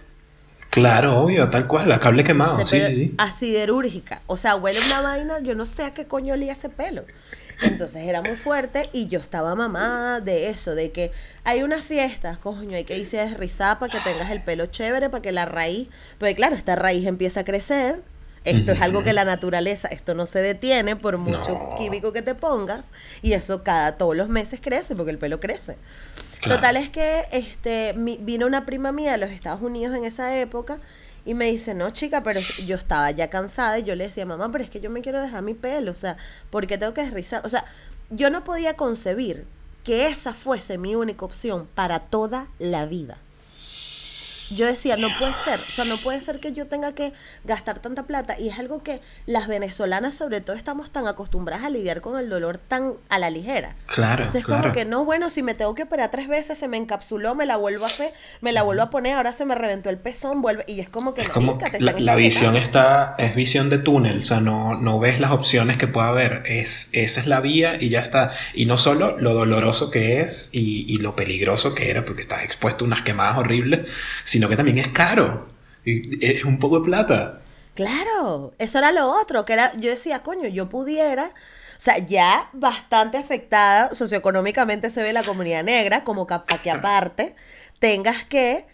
Claro, 0.69 1.19
obvio, 1.19 1.49
tal 1.49 1.67
cual, 1.67 1.89
la 1.89 1.99
cable 1.99 2.23
quemado, 2.23 2.63
sí, 2.65 2.79
sí, 2.87 3.15
A 3.17 3.31
siderúrgica. 3.31 4.21
O 4.27 4.37
sea, 4.37 4.55
huele 4.55 4.79
una 4.85 5.01
vaina, 5.01 5.39
yo 5.39 5.55
no 5.55 5.65
sé 5.65 5.83
a 5.83 5.93
qué 5.93 6.05
coño 6.05 6.33
olía 6.35 6.53
ese 6.53 6.69
pelo. 6.69 7.05
Entonces 7.61 8.07
era 8.07 8.21
muy 8.21 8.37
fuerte 8.37 8.89
y 8.93 9.07
yo 9.07 9.19
estaba 9.19 9.53
mamada 9.55 10.21
de 10.21 10.47
eso, 10.49 10.75
de 10.75 10.91
que 10.91 11.11
hay 11.43 11.63
unas 11.63 11.81
fiestas, 11.81 12.37
coño, 12.37 12.77
hay 12.77 12.85
que 12.85 12.97
irse 12.97 13.19
a 13.19 13.25
desrizar 13.25 13.79
para 13.79 13.91
que 13.91 13.99
tengas 13.99 14.31
el 14.31 14.41
pelo 14.41 14.67
chévere, 14.67 15.09
para 15.09 15.21
que 15.21 15.31
la 15.31 15.45
raíz, 15.45 15.89
porque 16.17 16.35
claro, 16.35 16.55
esta 16.55 16.75
raíz 16.75 17.05
empieza 17.05 17.41
a 17.41 17.43
crecer 17.43 18.01
esto 18.45 18.71
es 18.71 18.81
algo 18.81 19.03
que 19.03 19.13
la 19.13 19.25
naturaleza, 19.25 19.87
esto 19.89 20.13
no 20.13 20.25
se 20.25 20.39
detiene 20.39 20.95
por 20.95 21.17
mucho 21.17 21.75
químico 21.77 22.13
que 22.13 22.21
te 22.21 22.35
pongas 22.35 22.85
y 23.21 23.33
eso 23.33 23.63
cada 23.63 23.97
todos 23.97 24.15
los 24.15 24.29
meses 24.29 24.59
crece 24.61 24.95
porque 24.95 25.11
el 25.11 25.17
pelo 25.17 25.39
crece. 25.39 25.77
Total 26.43 26.77
es 26.77 26.89
que 26.89 27.25
este 27.31 27.93
vino 27.97 28.45
una 28.45 28.65
prima 28.65 28.91
mía 28.91 29.11
de 29.11 29.17
los 29.17 29.29
Estados 29.29 29.61
Unidos 29.61 29.95
en 29.95 30.05
esa 30.05 30.37
época 30.37 30.79
y 31.25 31.33
me 31.33 31.45
dice, 31.51 31.73
no 31.73 31.89
chica, 31.91 32.23
pero 32.23 32.39
yo 32.65 32.75
estaba 32.75 33.11
ya 33.11 33.29
cansada 33.29 33.77
y 33.79 33.83
yo 33.83 33.95
le 33.95 34.05
decía, 34.05 34.25
mamá, 34.25 34.51
pero 34.51 34.63
es 34.63 34.69
que 34.69 34.79
yo 34.79 34.89
me 34.89 35.01
quiero 35.01 35.21
dejar 35.21 35.43
mi 35.43 35.53
pelo, 35.53 35.91
o 35.91 35.95
sea, 35.95 36.17
¿por 36.49 36.65
qué 36.65 36.77
tengo 36.77 36.93
que 36.93 37.03
desrizar? 37.03 37.45
O 37.45 37.49
sea, 37.49 37.65
yo 38.09 38.29
no 38.29 38.43
podía 38.43 38.75
concebir 38.75 39.45
que 39.83 40.07
esa 40.07 40.33
fuese 40.33 40.77
mi 40.77 40.95
única 40.95 41.25
opción 41.25 41.67
para 41.75 41.99
toda 41.99 42.47
la 42.57 42.85
vida. 42.85 43.17
Yo 44.49 44.65
decía, 44.65 44.97
no 44.97 45.09
puede 45.17 45.33
ser, 45.43 45.59
o 45.59 45.71
sea, 45.71 45.85
no 45.85 45.97
puede 45.97 46.21
ser 46.21 46.39
que 46.39 46.51
yo 46.51 46.67
tenga 46.67 46.93
que 46.93 47.13
gastar 47.43 47.79
tanta 47.79 48.03
plata. 48.03 48.39
Y 48.39 48.49
es 48.49 48.59
algo 48.59 48.83
que 48.83 49.01
las 49.25 49.47
venezolanas, 49.47 50.15
sobre 50.15 50.41
todo, 50.41 50.55
estamos 50.55 50.91
tan 50.91 51.07
acostumbradas 51.07 51.65
a 51.65 51.69
lidiar 51.69 52.01
con 52.01 52.19
el 52.19 52.29
dolor 52.29 52.57
tan 52.57 52.93
a 53.09 53.19
la 53.19 53.29
ligera. 53.29 53.75
Claro. 53.87 54.23
Entonces, 54.23 54.41
es 54.41 54.47
como 54.47 54.71
que 54.71 54.85
no, 54.85 55.05
bueno, 55.05 55.29
si 55.29 55.43
me 55.43 55.53
tengo 55.53 55.75
que 55.75 55.83
operar 55.83 56.09
tres 56.11 56.27
veces, 56.27 56.57
se 56.57 56.67
me 56.67 56.77
encapsuló, 56.77 57.35
me 57.35 57.45
la 57.45 57.57
vuelvo 57.57 57.85
a 57.85 57.87
hacer, 57.87 58.13
me 58.41 58.51
la 58.51 58.63
vuelvo 58.63 58.83
a 58.83 58.89
poner, 58.89 59.17
ahora 59.17 59.33
se 59.33 59.45
me 59.45 59.55
reventó 59.55 59.89
el 59.89 59.97
pezón, 59.97 60.41
vuelve. 60.41 60.63
Y 60.67 60.79
es 60.79 60.89
como 60.89 61.13
que 61.13 61.21
es 61.21 61.29
como 61.29 61.57
la, 61.79 62.15
visión 62.15 62.55
está, 62.55 63.15
es 63.17 63.35
visión 63.35 63.69
de 63.69 63.77
túnel, 63.77 64.21
o 64.21 64.25
sea, 64.25 64.39
no, 64.41 64.75
no 64.75 64.99
ves 64.99 65.19
las 65.19 65.31
opciones 65.31 65.77
que 65.77 65.87
pueda 65.87 66.09
haber. 66.09 66.43
Es, 66.45 66.89
esa 66.93 67.19
es 67.19 67.27
la 67.27 67.39
vía 67.39 67.77
y 67.79 67.89
ya 67.89 68.01
está. 68.01 68.31
Y 68.53 68.65
no 68.65 68.77
solo 68.77 69.17
lo 69.17 69.33
doloroso 69.33 69.91
que 69.91 70.21
es 70.21 70.49
y, 70.53 70.85
y 70.87 70.97
lo 70.97 71.15
peligroso 71.15 71.75
que 71.75 71.89
era, 71.89 72.05
porque 72.05 72.23
estás 72.23 72.43
expuesto 72.43 72.85
a 72.85 72.87
unas 72.87 73.01
quemadas 73.01 73.37
horribles, 73.37 73.89
sino 74.23 74.38
que 74.47 74.55
también 74.55 74.77
es 74.77 74.87
caro. 74.89 75.49
Y 75.83 76.23
es 76.25 76.45
un 76.45 76.59
poco 76.59 76.79
de 76.79 76.85
plata. 76.85 77.41
Claro, 77.73 78.53
eso 78.57 78.77
era 78.77 78.91
lo 78.91 79.09
otro, 79.09 79.45
que 79.45 79.53
era, 79.53 79.73
yo 79.77 79.89
decía, 79.89 80.19
coño, 80.19 80.47
yo 80.47 80.69
pudiera, 80.69 81.25
o 81.25 81.81
sea, 81.81 81.97
ya 81.97 82.49
bastante 82.53 83.17
afectada 83.17 83.95
socioeconómicamente 83.95 84.89
se 84.89 85.01
ve 85.01 85.13
la 85.13 85.23
comunidad 85.23 85.63
negra, 85.63 86.03
como 86.03 86.27
para 86.27 86.43
que 86.61 86.71
aparte 86.71 87.35
tengas 87.79 88.25
que 88.25 88.67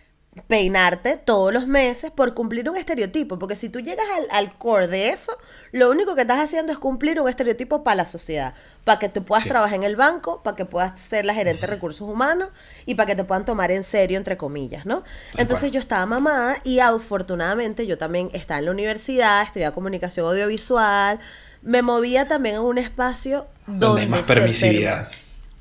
peinarte 0.48 1.18
todos 1.18 1.54
los 1.54 1.66
meses 1.68 2.12
por 2.12 2.34
cumplir 2.34 2.70
un 2.70 2.76
estereotipo, 2.76 3.40
porque 3.40 3.56
si 3.56 3.70
tú 3.70 3.80
llegas 3.80 4.06
al, 4.32 4.54
core 4.58 4.88
de 4.88 5.10
eso, 5.10 5.32
lo 5.72 5.90
único 5.90 6.16
que 6.16 6.22
estás 6.22 6.40
haciendo 6.40 6.72
es 6.74 6.78
cumplir 6.78 7.20
un 7.22 7.30
estereotipo 7.30 7.84
para 7.84 7.96
la 7.96 8.06
sociedad, 8.06 8.54
para 8.84 9.00
que 9.00 9.10
te 9.10 9.22
puedas 9.22 9.46
trabajar 9.46 9.76
en 9.76 9.84
el 9.84 9.96
banco, 9.96 10.44
para 10.44 10.56
que 10.56 10.66
puedas 10.66 11.00
ser 11.00 11.26
la 11.26 11.34
gerente 11.34 11.62
de 11.62 11.68
recursos 11.68 12.08
humanos 12.08 12.50
y 12.86 12.96
para 12.96 13.08
que 13.08 13.16
te 13.16 13.24
puedan 13.24 13.46
tomar 13.46 13.72
en 13.72 13.84
serio, 13.84 14.18
entre 14.18 14.38
comillas, 14.38 14.86
¿no? 14.86 15.04
Entonces 15.38 15.72
yo 15.72 15.80
estaba 15.80 16.06
mamada 16.06 16.58
y 16.64 16.80
afortunadamente 16.80 17.88
yo 17.88 17.98
también 17.98 18.30
estaba 18.34 18.60
en 18.60 18.66
la 18.66 18.72
universidad, 18.72 19.44
estudiaba 19.44 19.74
comunicación 19.74 20.28
audiovisual, 20.28 21.20
me 21.62 21.82
movía 21.82 22.28
también 22.28 22.56
en 22.56 22.62
un 22.62 22.78
espacio 22.78 23.48
donde, 23.68 24.02
hay 24.02 24.08
más 24.08 24.24
permisividad. 24.24 25.10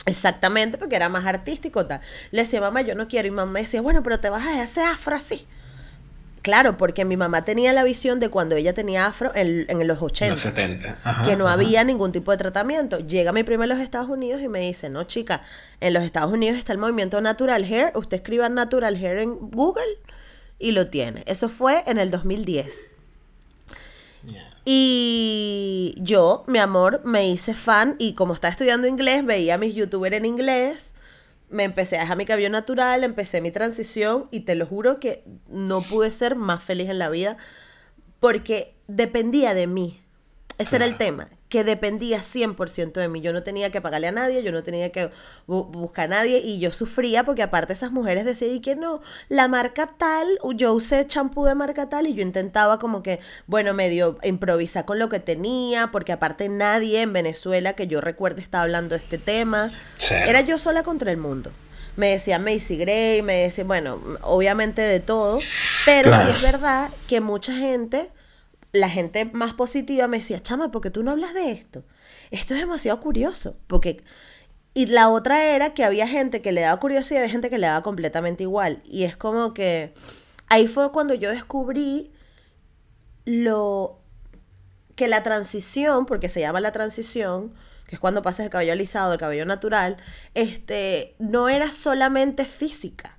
Exactamente, 0.07 0.79
porque 0.79 0.97
era 0.97 1.09
más 1.09 1.27
artístico. 1.27 1.87
Tal. 1.87 2.01
Le 2.31 2.43
decía, 2.43 2.61
mamá, 2.61 2.83
yo 2.83 2.95
no 2.95 3.09
quiero. 3.09 3.29
Y 3.29 3.31
mamá 3.31 3.61
decía, 3.61 3.81
bueno, 3.81 4.03
pero 4.03 4.21
te 4.21 4.29
vas 4.31 4.47
a 4.47 4.63
hacer 4.63 4.85
afro 4.85 5.17
así. 5.17 5.47
Claro, 6.45 6.77
porque 6.77 7.07
mi 7.07 7.17
mamá 7.17 7.47
tenía 7.47 7.73
la 7.73 7.85
visión 7.85 8.21
de 8.21 8.29
cuando 8.29 8.55
ella 8.55 8.75
tenía 8.75 9.07
afro 9.07 9.33
en, 9.35 9.67
los 9.89 10.03
80. 10.03 10.33
Los 10.35 10.43
70. 10.43 11.23
que 11.25 11.37
no 11.37 11.49
había 11.49 11.85
ningún 11.85 12.13
tipo 12.13 12.33
de 12.33 12.37
tratamiento. 12.37 12.99
Llega 12.99 13.33
mi 13.33 13.45
prima 13.45 13.65
a 13.65 13.67
los 13.67 13.79
Estados 13.79 14.11
Unidos 14.11 14.43
y 14.43 14.49
me 14.49 14.61
dice, 14.61 14.91
no, 14.91 15.05
chica, 15.05 15.41
en 15.81 15.95
los 15.95 16.03
Estados 16.03 16.31
Unidos 16.31 16.59
está 16.59 16.73
el 16.73 16.79
movimiento 16.79 17.19
Natural 17.23 17.65
Hair. 17.65 17.93
Usted 17.95 18.19
escriba 18.19 18.51
Natural 18.51 18.95
Hair 18.95 19.21
en 19.21 19.39
Google 19.39 19.85
y 20.59 20.73
lo 20.73 20.89
tiene. 20.89 21.25
Eso 21.27 21.49
fue 21.49 21.83
en 21.87 21.99
el 21.99 22.11
2010. 22.11 22.94
Y 24.65 25.95
yo, 25.99 26.45
mi 26.47 26.59
amor, 26.59 27.03
me 27.05 27.29
hice 27.29 27.55
fan 27.55 27.97
y 27.99 28.15
como 28.15 28.33
estaba 28.33 28.51
estudiando 28.51 28.87
inglés, 28.87 29.25
veía 29.25 29.55
a 29.55 29.59
mis 29.59 29.75
youtubers 29.75 30.17
en 30.17 30.25
inglés, 30.25 30.89
me 31.51 31.65
empecé 31.65 31.99
a 31.99 32.01
dejar 32.01 32.17
mi 32.17 32.25
cabello 32.25 32.51
natural, 32.51 33.05
empecé 33.05 33.41
mi 33.41 33.51
transición 33.51 34.25
y 34.31 34.41
te 34.41 34.55
lo 34.55 34.67
juro 34.67 34.99
que 34.99 35.25
no 35.49 35.83
pude 35.83 36.11
ser 36.11 36.35
más 36.35 36.63
feliz 36.63 36.89
en 36.89 36.99
la 36.99 37.11
vida 37.11 37.37
porque 38.21 38.75
dependía 38.89 39.53
de 39.53 39.67
mí. 39.67 40.01
Ese 40.57 40.77
era 40.77 40.85
el 40.85 40.97
tema, 40.97 41.29
que 41.55 41.63
dependía 41.63 42.19
100% 42.19 42.95
de 42.95 43.07
mí. 43.07 43.21
Yo 43.21 43.33
no 43.33 43.45
tenía 43.45 43.71
que 43.71 43.81
pagarle 43.81 44.09
a 44.09 44.11
nadie, 44.11 44.43
yo 44.43 44.51
no 44.51 44.65
tenía 44.65 44.91
que 44.91 45.13
buscar 45.47 46.07
a 46.07 46.17
nadie 46.17 46.39
y 46.39 46.59
yo 46.59 46.73
sufría 46.73 47.23
porque 47.23 47.45
aparte 47.45 47.73
esas 47.73 47.93
mujeres 47.93 48.25
decían 48.25 48.61
que 48.61 48.75
no, 48.75 48.99
la 49.29 49.47
marca 49.47 49.87
tal, 49.97 50.27
yo 50.57 50.73
usé 50.73 51.07
champú 51.07 51.45
de 51.45 51.55
marca 51.55 51.89
tal 51.89 52.09
y 52.09 52.15
yo 52.15 52.23
intentaba 52.23 52.81
como 52.81 53.05
que, 53.05 53.21
bueno, 53.47 53.73
medio 53.73 54.19
improvisar 54.25 54.85
con 54.85 54.99
lo 54.99 55.09
que 55.09 55.21
tenía 55.21 55.93
porque 55.93 56.11
aparte 56.11 56.49
nadie 56.49 57.03
en 57.03 57.13
Venezuela 57.13 57.75
que 57.75 57.87
yo 57.87 58.01
recuerde 58.01 58.43
estaba 58.43 58.65
hablando 58.65 58.97
de 58.97 59.03
este 59.03 59.19
tema. 59.19 59.73
Era 60.27 60.41
yo 60.41 60.59
sola 60.59 60.83
contra 60.83 61.13
el 61.13 61.19
mundo 61.19 61.53
me 61.95 62.09
decía 62.09 62.41
Macy 62.41 62.77
Gray, 62.77 63.23
me 63.23 63.35
decía, 63.35 63.63
bueno, 63.63 64.01
obviamente 64.23 64.83
de 64.83 64.99
todo, 64.99 65.39
pero 65.85 66.13
sí 66.13 66.29
es 66.31 66.43
verdad 66.43 66.91
que 67.07 67.21
mucha 67.21 67.53
gente 67.55 68.11
la 68.75 68.91
gente 68.91 69.25
más 69.27 69.55
positiva 69.55 70.09
me 70.09 70.19
decía, 70.19 70.43
chama, 70.43 70.71
¿por 70.71 70.83
qué 70.83 70.91
tú 70.91 71.03
no 71.03 71.13
hablas 71.13 71.33
de 71.33 71.53
esto? 71.53 71.85
Esto 72.31 72.55
es 72.55 72.61
demasiado 72.61 73.01
curioso, 73.01 73.57
porque... 73.67 74.03
Y 74.77 74.87
la 74.87 75.09
otra 75.09 75.45
era 75.55 75.73
que 75.73 75.85
había 75.85 76.09
gente 76.09 76.43
que 76.43 76.51
le 76.51 76.63
daba 76.63 76.81
curiosidad 76.81 77.21
y 77.21 77.23
había 77.23 77.31
gente 77.31 77.49
que 77.49 77.59
le 77.59 77.69
daba 77.69 77.85
completamente 77.85 78.43
igual. 78.43 78.83
Y 78.85 79.05
es 79.05 79.17
como 79.17 79.55
que 79.55 79.95
ahí 80.49 80.67
fue 80.67 80.91
cuando 80.91 81.15
yo 81.15 81.31
descubrí 81.31 82.11
lo 83.25 84.01
que 84.97 85.07
la 85.07 85.23
transición, 85.23 86.07
porque 86.07 86.29
se 86.29 86.41
llama 86.41 86.59
la 86.59 86.73
transición, 86.73 87.55
que 87.87 87.95
es 87.95 88.01
cuando 88.01 88.23
pasas 88.23 88.47
el 88.47 88.51
cabello 88.51 88.73
alisado 88.73 89.13
el 89.13 89.21
cabello 89.21 89.47
natural, 89.47 89.97
este, 90.35 91.15
no 91.21 91.49
era 91.49 91.71
solamente 91.71 92.45
física, 92.45 93.17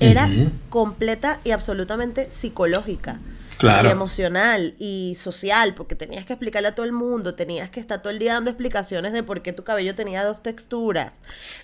era 0.00 0.30
completa 0.70 1.38
y 1.44 1.50
absolutamente 1.50 2.30
psicológica 2.30 3.20
y 3.62 3.86
emocional 3.86 4.74
y 4.78 5.16
social, 5.18 5.74
porque 5.74 5.94
tenías 5.94 6.26
que 6.26 6.32
explicarle 6.32 6.68
a 6.68 6.74
todo 6.74 6.86
el 6.86 6.92
mundo, 6.92 7.34
tenías 7.34 7.70
que 7.70 7.80
estar 7.80 8.02
todo 8.02 8.10
el 8.10 8.18
día 8.18 8.34
dando 8.34 8.50
explicaciones 8.50 9.12
de 9.12 9.22
por 9.22 9.42
qué 9.42 9.52
tu 9.52 9.64
cabello 9.64 9.94
tenía 9.94 10.24
dos 10.24 10.42
texturas, 10.42 11.12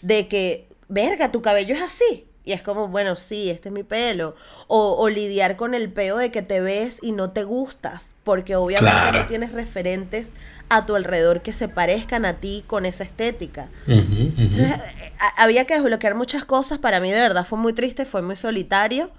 de 0.02 0.28
que, 0.28 0.68
verga, 0.88 1.32
tu 1.32 1.42
cabello 1.42 1.74
es 1.74 1.82
así. 1.82 2.26
Y 2.42 2.52
es 2.52 2.62
como, 2.62 2.88
bueno, 2.88 3.16
sí, 3.16 3.50
este 3.50 3.68
es 3.68 3.72
mi 3.72 3.82
pelo. 3.82 4.34
O, 4.66 5.08
lidiar 5.10 5.56
con 5.56 5.74
el 5.74 5.92
peo 5.92 6.16
de 6.16 6.30
que 6.30 6.40
te 6.40 6.60
ves 6.60 6.96
y 7.02 7.12
no 7.12 7.30
te 7.30 7.44
gustas, 7.44 8.14
porque 8.24 8.56
obviamente 8.56 9.12
no 9.12 9.26
tienes 9.26 9.52
referentes 9.52 10.28
a 10.70 10.86
tu 10.86 10.96
alrededor 10.96 11.42
que 11.42 11.52
se 11.52 11.68
parezcan 11.68 12.24
a 12.24 12.40
ti 12.40 12.64
con 12.66 12.86
esa 12.86 13.04
estética. 13.04 13.68
Entonces, 13.86 14.70
eh, 14.70 15.12
había 15.36 15.66
que 15.66 15.74
desbloquear 15.74 16.14
muchas 16.14 16.44
cosas. 16.44 16.78
Para 16.78 16.98
mí, 16.98 17.12
de 17.12 17.20
verdad, 17.20 17.44
fue 17.44 17.58
muy 17.58 17.74
triste, 17.74 18.06
fue 18.06 18.22
muy 18.22 18.36
solitario. 18.36 19.10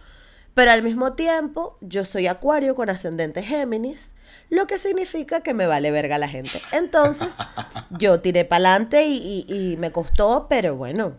Pero 0.54 0.72
al 0.72 0.84
mismo 0.84 1.14
tiempo, 1.14 1.78
yo 1.82 2.04
soy 2.04 2.28
Acuario 2.28 2.76
con 2.76 2.90
ascendente 2.90 3.42
Géminis, 3.42 4.12
lo 4.50 4.68
que 4.68 4.78
significa 4.78 5.42
que 5.42 5.54
me 5.54 5.66
vale 5.66 5.92
verga 5.92 6.18
la 6.18 6.28
gente. 6.28 6.62
Entonces, 6.74 7.30
yo 7.92 8.20
tiré 8.20 8.44
para 8.44 8.70
adelante 8.72 9.06
y, 9.08 9.76
me 9.80 9.92
costó, 9.92 10.48
pero 10.50 10.76
bueno, 10.76 11.16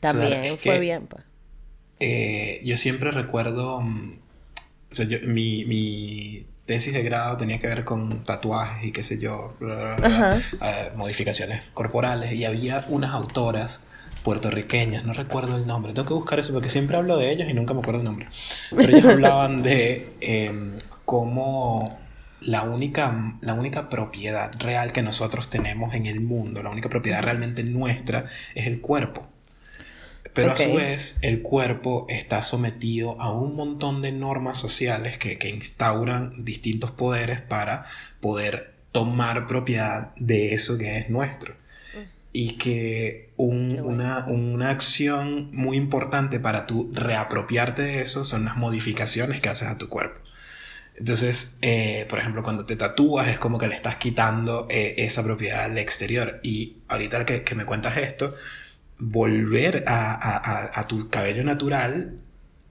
también 0.00 0.56
fue 0.56 0.78
bien. 0.78 1.06
Pues. 1.06 1.24
Eh, 2.00 2.60
yo 2.64 2.76
siempre 2.76 3.10
recuerdo, 3.10 3.80
mm, 3.82 4.18
o 4.92 4.94
sea, 4.94 5.04
yo, 5.06 5.18
mi, 5.24 5.64
mi, 5.66 6.46
tesis 6.64 6.92
de 6.92 7.02
grado 7.02 7.36
tenía 7.38 7.58
que 7.60 7.66
ver 7.66 7.84
con 7.84 8.24
tatuajes 8.24 8.84
y 8.84 8.92
qué 8.92 9.02
sé 9.02 9.18
yo, 9.18 9.56
eh, 9.60 10.92
modificaciones 10.96 11.62
corporales, 11.72 12.34
y 12.34 12.44
había 12.44 12.84
unas 12.88 13.14
autoras 13.14 13.88
puertorriqueñas, 14.28 15.06
no 15.06 15.14
recuerdo 15.14 15.56
el 15.56 15.66
nombre, 15.66 15.94
tengo 15.94 16.06
que 16.06 16.12
buscar 16.12 16.38
eso 16.38 16.52
porque 16.52 16.68
siempre 16.68 16.98
hablo 16.98 17.16
de 17.16 17.32
ellos 17.32 17.48
y 17.48 17.54
nunca 17.54 17.72
me 17.72 17.80
acuerdo 17.80 18.00
el 18.00 18.04
nombre. 18.04 18.28
Pero 18.76 18.94
ellos 18.94 19.04
hablaban 19.06 19.62
de 19.62 20.10
em, 20.20 20.72
cómo 21.06 21.98
la 22.42 22.64
única, 22.64 23.38
la 23.40 23.54
única 23.54 23.88
propiedad 23.88 24.52
real 24.58 24.92
que 24.92 25.00
nosotros 25.00 25.48
tenemos 25.48 25.94
en 25.94 26.04
el 26.04 26.20
mundo, 26.20 26.62
la 26.62 26.68
única 26.68 26.90
propiedad 26.90 27.22
realmente 27.22 27.64
nuestra, 27.64 28.26
es 28.54 28.66
el 28.66 28.82
cuerpo. 28.82 29.26
Pero 30.34 30.52
a 30.52 30.58
su 30.58 30.74
vez, 30.74 31.20
el 31.22 31.40
cuerpo 31.40 32.04
está 32.10 32.42
sometido 32.42 33.18
a 33.22 33.32
un 33.32 33.56
montón 33.56 34.02
de 34.02 34.12
normas 34.12 34.58
sociales 34.58 35.16
que, 35.16 35.38
que 35.38 35.48
instauran 35.48 36.44
distintos 36.44 36.90
poderes 36.90 37.40
para 37.40 37.86
poder 38.20 38.74
tomar 38.92 39.46
propiedad 39.46 40.14
de 40.16 40.52
eso 40.52 40.76
que 40.76 40.98
es 40.98 41.08
nuestro 41.08 41.54
y 42.38 42.52
que 42.52 43.32
una, 43.36 44.24
una, 44.28 44.70
acción 44.70 45.50
muy 45.52 45.76
importante 45.76 46.38
para 46.38 46.68
tú 46.68 46.88
reapropiarte 46.94 47.82
de 47.82 48.00
eso 48.00 48.22
son 48.22 48.44
las 48.44 48.56
modificaciones 48.56 49.40
que 49.40 49.48
haces 49.48 49.66
a 49.66 49.76
tu 49.76 49.88
cuerpo. 49.88 50.20
Entonces, 50.94 51.58
eh, 51.62 52.06
por 52.08 52.20
ejemplo, 52.20 52.44
cuando 52.44 52.64
te 52.64 52.76
tatúas 52.76 53.26
es 53.26 53.40
como 53.40 53.58
que 53.58 53.66
le 53.66 53.74
estás 53.74 53.96
quitando 53.96 54.68
eh, 54.70 54.94
esa 54.98 55.24
propiedad 55.24 55.64
al 55.64 55.78
exterior. 55.78 56.38
Y 56.44 56.76
ahorita 56.86 57.26
que, 57.26 57.42
que 57.42 57.56
me 57.56 57.64
cuentas 57.64 57.96
esto, 57.96 58.36
volver 59.00 59.82
a, 59.88 60.12
a, 60.12 60.80
a, 60.80 60.86
tu 60.86 61.08
cabello 61.10 61.42
natural, 61.42 62.20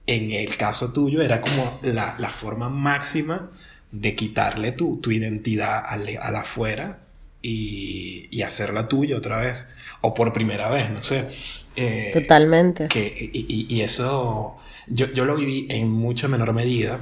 en 0.06 0.30
el 0.30 0.56
caso 0.56 0.94
tuyo, 0.94 1.20
era 1.20 1.42
como 1.42 1.78
la, 1.82 2.16
la 2.18 2.30
forma 2.30 2.70
máxima 2.70 3.50
de 3.92 4.16
quitarle 4.16 4.72
tu, 4.72 4.98
tu 5.02 5.10
identidad 5.10 5.84
al, 5.86 6.08
al 6.22 6.36
afuera 6.36 7.00
y, 7.42 8.28
y, 8.30 8.42
hacerla 8.42 8.88
tuya 8.88 9.16
otra 9.16 9.38
vez. 9.38 9.68
O 10.00 10.14
por 10.14 10.32
primera 10.32 10.68
vez, 10.68 10.90
no 10.90 11.02
sé. 11.02 11.28
Eh, 11.76 12.10
Totalmente. 12.12 12.88
Que, 12.88 13.30
y, 13.32 13.66
y, 13.68 13.80
eso 13.82 14.56
yo, 14.88 15.06
yo, 15.12 15.24
lo 15.24 15.36
viví 15.36 15.66
en 15.70 15.90
mucha 15.90 16.28
menor 16.28 16.52
medida. 16.52 16.98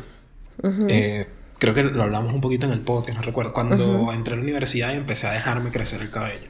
Eh, 0.89 1.27
creo 1.59 1.75
que 1.75 1.83
lo 1.83 2.03
hablamos 2.03 2.35
un 2.35 2.41
poquito 2.41 2.67
en 2.67 2.73
el 2.73 2.81
podcast, 2.81 3.19
no 3.19 3.23
recuerdo. 3.23 3.53
Cuando 3.53 4.13
entré 4.13 4.35
a 4.35 4.37
la 4.37 4.43
universidad 4.43 4.93
y 4.93 4.97
empecé 4.97 5.27
a 5.27 5.33
dejarme 5.33 5.71
crecer 5.71 6.03
el 6.03 6.11
cabello. 6.11 6.49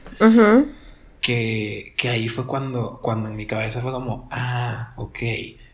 Que, 1.21 1.93
que, 1.97 2.09
ahí 2.09 2.29
fue 2.29 2.45
cuando, 2.45 2.99
cuando 3.01 3.29
en 3.29 3.35
mi 3.35 3.45
cabeza 3.47 3.81
fue 3.81 3.91
como, 3.91 4.29
ah, 4.31 4.93
ok, 4.97 5.17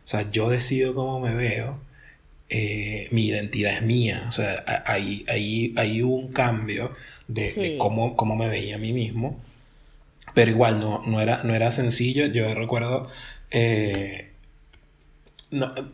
O 0.04 0.08
sea, 0.08 0.30
yo 0.32 0.50
decido 0.50 0.96
cómo 0.96 1.20
me 1.20 1.36
veo, 1.36 1.78
eh, 2.54 3.08
mi 3.12 3.26
identidad 3.28 3.74
es 3.74 3.82
mía. 3.82 4.26
O 4.28 4.32
sea, 4.32 4.64
ahí, 4.86 5.26
ahí, 5.28 5.74
ahí 5.76 6.04
hubo 6.04 6.16
un 6.16 6.32
cambio 6.32 6.94
de, 7.28 7.78
cómo, 7.80 8.16
cómo, 8.16 8.36
me 8.36 8.48
veía 8.48 8.76
a 8.76 8.80
mí 8.80 8.94
mismo. 8.94 9.42
Pero 10.36 10.52
igual 10.52 10.80
no, 10.80 11.04
no, 11.06 11.20
era, 11.20 11.44
no 11.44 11.56
era 11.56 11.72
sencillo. 11.72 12.26
Yo 12.28 12.54
recuerdo... 12.54 13.08
Eh, 13.52 14.30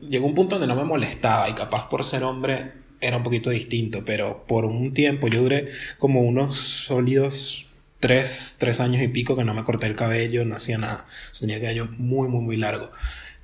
llegó 0.01 0.25
un 0.25 0.35
punto 0.35 0.57
donde 0.57 0.73
no 0.73 0.79
me 0.79 0.85
molestaba 0.85 1.49
y 1.49 1.53
capaz 1.53 1.89
por 1.89 2.05
ser 2.05 2.23
hombre 2.23 2.71
era 3.01 3.17
un 3.17 3.23
poquito 3.23 3.49
distinto, 3.49 4.03
pero 4.05 4.45
por 4.45 4.65
un 4.65 4.93
tiempo 4.93 5.27
yo 5.27 5.41
duré 5.41 5.69
como 5.97 6.21
unos 6.21 6.57
sólidos 6.57 7.67
tres, 7.99 8.57
tres 8.59 8.79
años 8.79 9.01
y 9.01 9.07
pico 9.07 9.35
que 9.35 9.43
no 9.43 9.53
me 9.53 9.63
corté 9.63 9.87
el 9.87 9.95
cabello, 9.95 10.45
no 10.45 10.55
hacía 10.55 10.77
nada. 10.77 11.05
Tenía 11.37 11.57
el 11.57 11.61
cabello 11.61 11.87
muy, 11.97 12.27
muy, 12.27 12.41
muy 12.41 12.57
largo. 12.57 12.91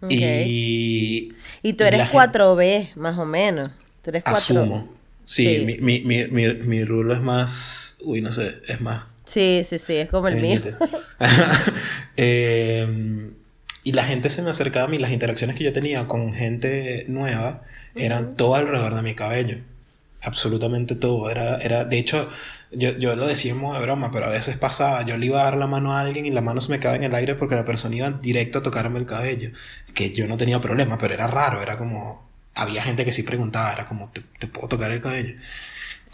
Y, 0.10 1.34
y 1.62 1.74
tú 1.74 1.84
eres 1.84 2.04
4B, 2.12 2.96
más 2.96 3.18
o 3.18 3.26
menos. 3.26 3.70
Tú 4.02 4.12
eres 4.12 4.24
4 4.24 4.40
Asumo. 4.40 4.94
Sí, 5.26 5.64
Mi, 5.66 5.78
mi, 5.80 6.02
mi, 6.02 6.28
mi, 6.28 6.54
mi 6.54 6.84
rulo 6.84 7.14
es 7.14 7.22
más. 7.22 7.98
Uy, 8.04 8.22
no 8.22 8.32
sé, 8.32 8.62
es 8.68 8.82
más. 8.82 9.04
Sí, 9.26 9.66
sí, 9.68 9.80
sí, 9.80 9.96
es 9.96 10.10
como 10.10 10.28
el 10.28 10.36
mío. 10.38 10.62
eh, 12.18 12.88
y 13.84 13.92
la 13.92 14.04
gente 14.06 14.30
se 14.30 14.42
me 14.42 14.52
acercaba 14.52 14.86
a 14.86 14.88
mí, 14.88 15.00
las 15.00 15.12
interacciones 15.12 15.56
que 15.56 15.64
yo 15.64 15.74
tenía 15.74 16.08
con 16.08 16.34
gente 16.34 17.06
nueva 17.08 17.64
eran 17.96 18.36
todo 18.36 18.56
alrededor 18.56 18.96
de 18.96 19.02
mi 19.02 19.16
cabello. 19.16 19.60
Absolutamente 20.22 20.96
todo. 20.96 21.30
Era, 21.30 21.58
era, 21.58 21.86
de 21.86 22.00
hecho, 22.00 22.30
yo, 22.78 22.98
yo 22.98 23.16
lo 23.16 23.28
decíamos 23.28 23.76
de 23.76 23.82
broma, 23.84 24.12
pero 24.12 24.26
a 24.26 24.30
veces 24.30 24.58
pasaba, 24.58 25.04
yo 25.06 25.18
le 25.18 25.28
iba 25.28 25.42
a 25.42 25.46
dar 25.46 25.58
la 25.58 25.68
mano 25.68 25.94
a 25.94 26.02
alguien 26.02 26.26
y 26.26 26.32
la 26.32 26.42
mano 26.42 26.62
se 26.62 26.72
me 26.72 26.80
quedaba 26.80 26.96
en 26.96 27.04
el 27.04 27.16
aire 27.16 27.36
porque 27.36 27.56
la 27.56 27.66
persona 27.66 27.96
iba 27.96 28.12
directo 28.12 28.60
a 28.60 28.64
tocarme 28.64 29.00
el 29.00 29.06
cabello. 29.06 29.52
Que 29.94 30.12
yo 30.12 30.28
no 30.28 30.38
tenía 30.38 30.62
problema, 30.62 30.98
pero 30.98 31.14
era 31.14 31.28
raro, 31.28 31.62
era 31.62 31.78
como, 31.78 32.30
había 32.54 32.84
gente 32.84 33.06
que 33.06 33.12
sí 33.12 33.24
preguntaba, 33.24 33.74
era 33.74 33.86
como, 33.86 34.10
¿te, 34.12 34.22
te 34.40 34.48
puedo 34.48 34.68
tocar 34.68 34.92
el 34.92 35.02
cabello? 35.02 35.36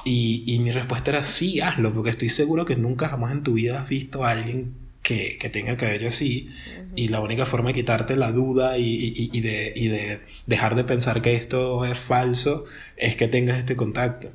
Y, 0.04 0.44
y 0.48 0.60
mi 0.60 0.72
respuesta 0.72 1.12
era 1.12 1.24
sí, 1.24 1.62
hazlo, 1.62 1.94
porque 1.94 2.10
estoy 2.10 2.30
seguro 2.30 2.66
que 2.66 2.76
nunca 2.76 3.10
jamás 3.10 3.32
en 3.32 3.44
tu 3.44 3.54
vida 3.54 3.80
has 3.82 3.90
visto 3.90 4.26
a 4.26 4.32
alguien 4.32 4.74
que, 5.04 5.38
que, 5.40 5.50
tenga 5.50 5.72
el 5.72 5.78
cabello 5.78 6.08
así 6.08 6.50
y 6.96 7.08
la 7.08 7.22
única 7.22 7.46
forma 7.46 7.70
de 7.70 7.74
quitarte 7.76 8.16
la 8.16 8.32
duda 8.32 8.78
y, 8.78 8.84
y, 8.84 9.30
y, 9.34 9.42
de, 9.42 9.74
y, 9.76 9.88
de, 9.88 10.22
dejar 10.46 10.76
de 10.76 10.84
pensar 10.84 11.22
que 11.22 11.36
esto 11.36 11.86
es 11.86 11.98
falso 11.98 12.66
es 12.98 13.16
que 13.16 13.28
tengas 13.28 13.60
este 13.60 13.76
contacto. 13.76 14.32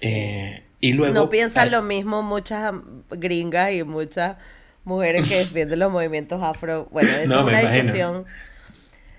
Eh, 0.00 0.62
y 0.80 0.92
luego... 0.92 1.14
No 1.14 1.30
piensan 1.30 1.70
lo 1.70 1.82
mismo 1.82 2.22
muchas 2.22 2.74
gringas 3.10 3.72
y 3.72 3.82
muchas 3.82 4.36
mujeres 4.84 5.28
que 5.28 5.38
defienden 5.38 5.78
los 5.78 5.90
movimientos 5.90 6.42
afro. 6.42 6.88
Bueno, 6.90 7.10
esa 7.10 7.22
es 7.22 7.44
una 7.44 7.60
discusión 7.60 8.26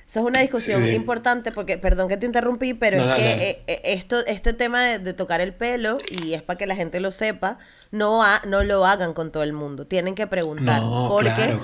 eso 0.08 0.22
es 0.22 0.26
una 0.26 0.40
discusión 0.40 0.88
importante 0.94 1.52
porque, 1.52 1.78
perdón 1.78 2.08
que 2.08 2.16
te 2.16 2.26
interrumpí, 2.26 2.74
pero 2.74 2.98
es 2.98 3.16
que 3.18 3.50
eh, 3.50 3.64
eh, 3.68 3.82
esto, 3.84 4.26
este 4.26 4.54
tema 4.54 4.82
de, 4.82 5.14
tocar 5.14 5.42
el 5.42 5.54
pelo, 5.54 5.98
y 6.10 6.34
es 6.34 6.42
para 6.42 6.58
que 6.58 6.66
la 6.66 6.78
gente 6.78 7.02
lo 7.02 7.12
sepa, 7.12 7.58
no, 7.92 8.24
no 8.46 8.64
lo 8.64 8.86
hagan 8.86 9.14
con 9.14 9.34
todo 9.34 9.44
el 9.44 9.52
mundo. 9.52 9.86
Tienen 9.86 10.16
que 10.16 10.26
preguntar. 10.26 10.82
porque 11.10 11.58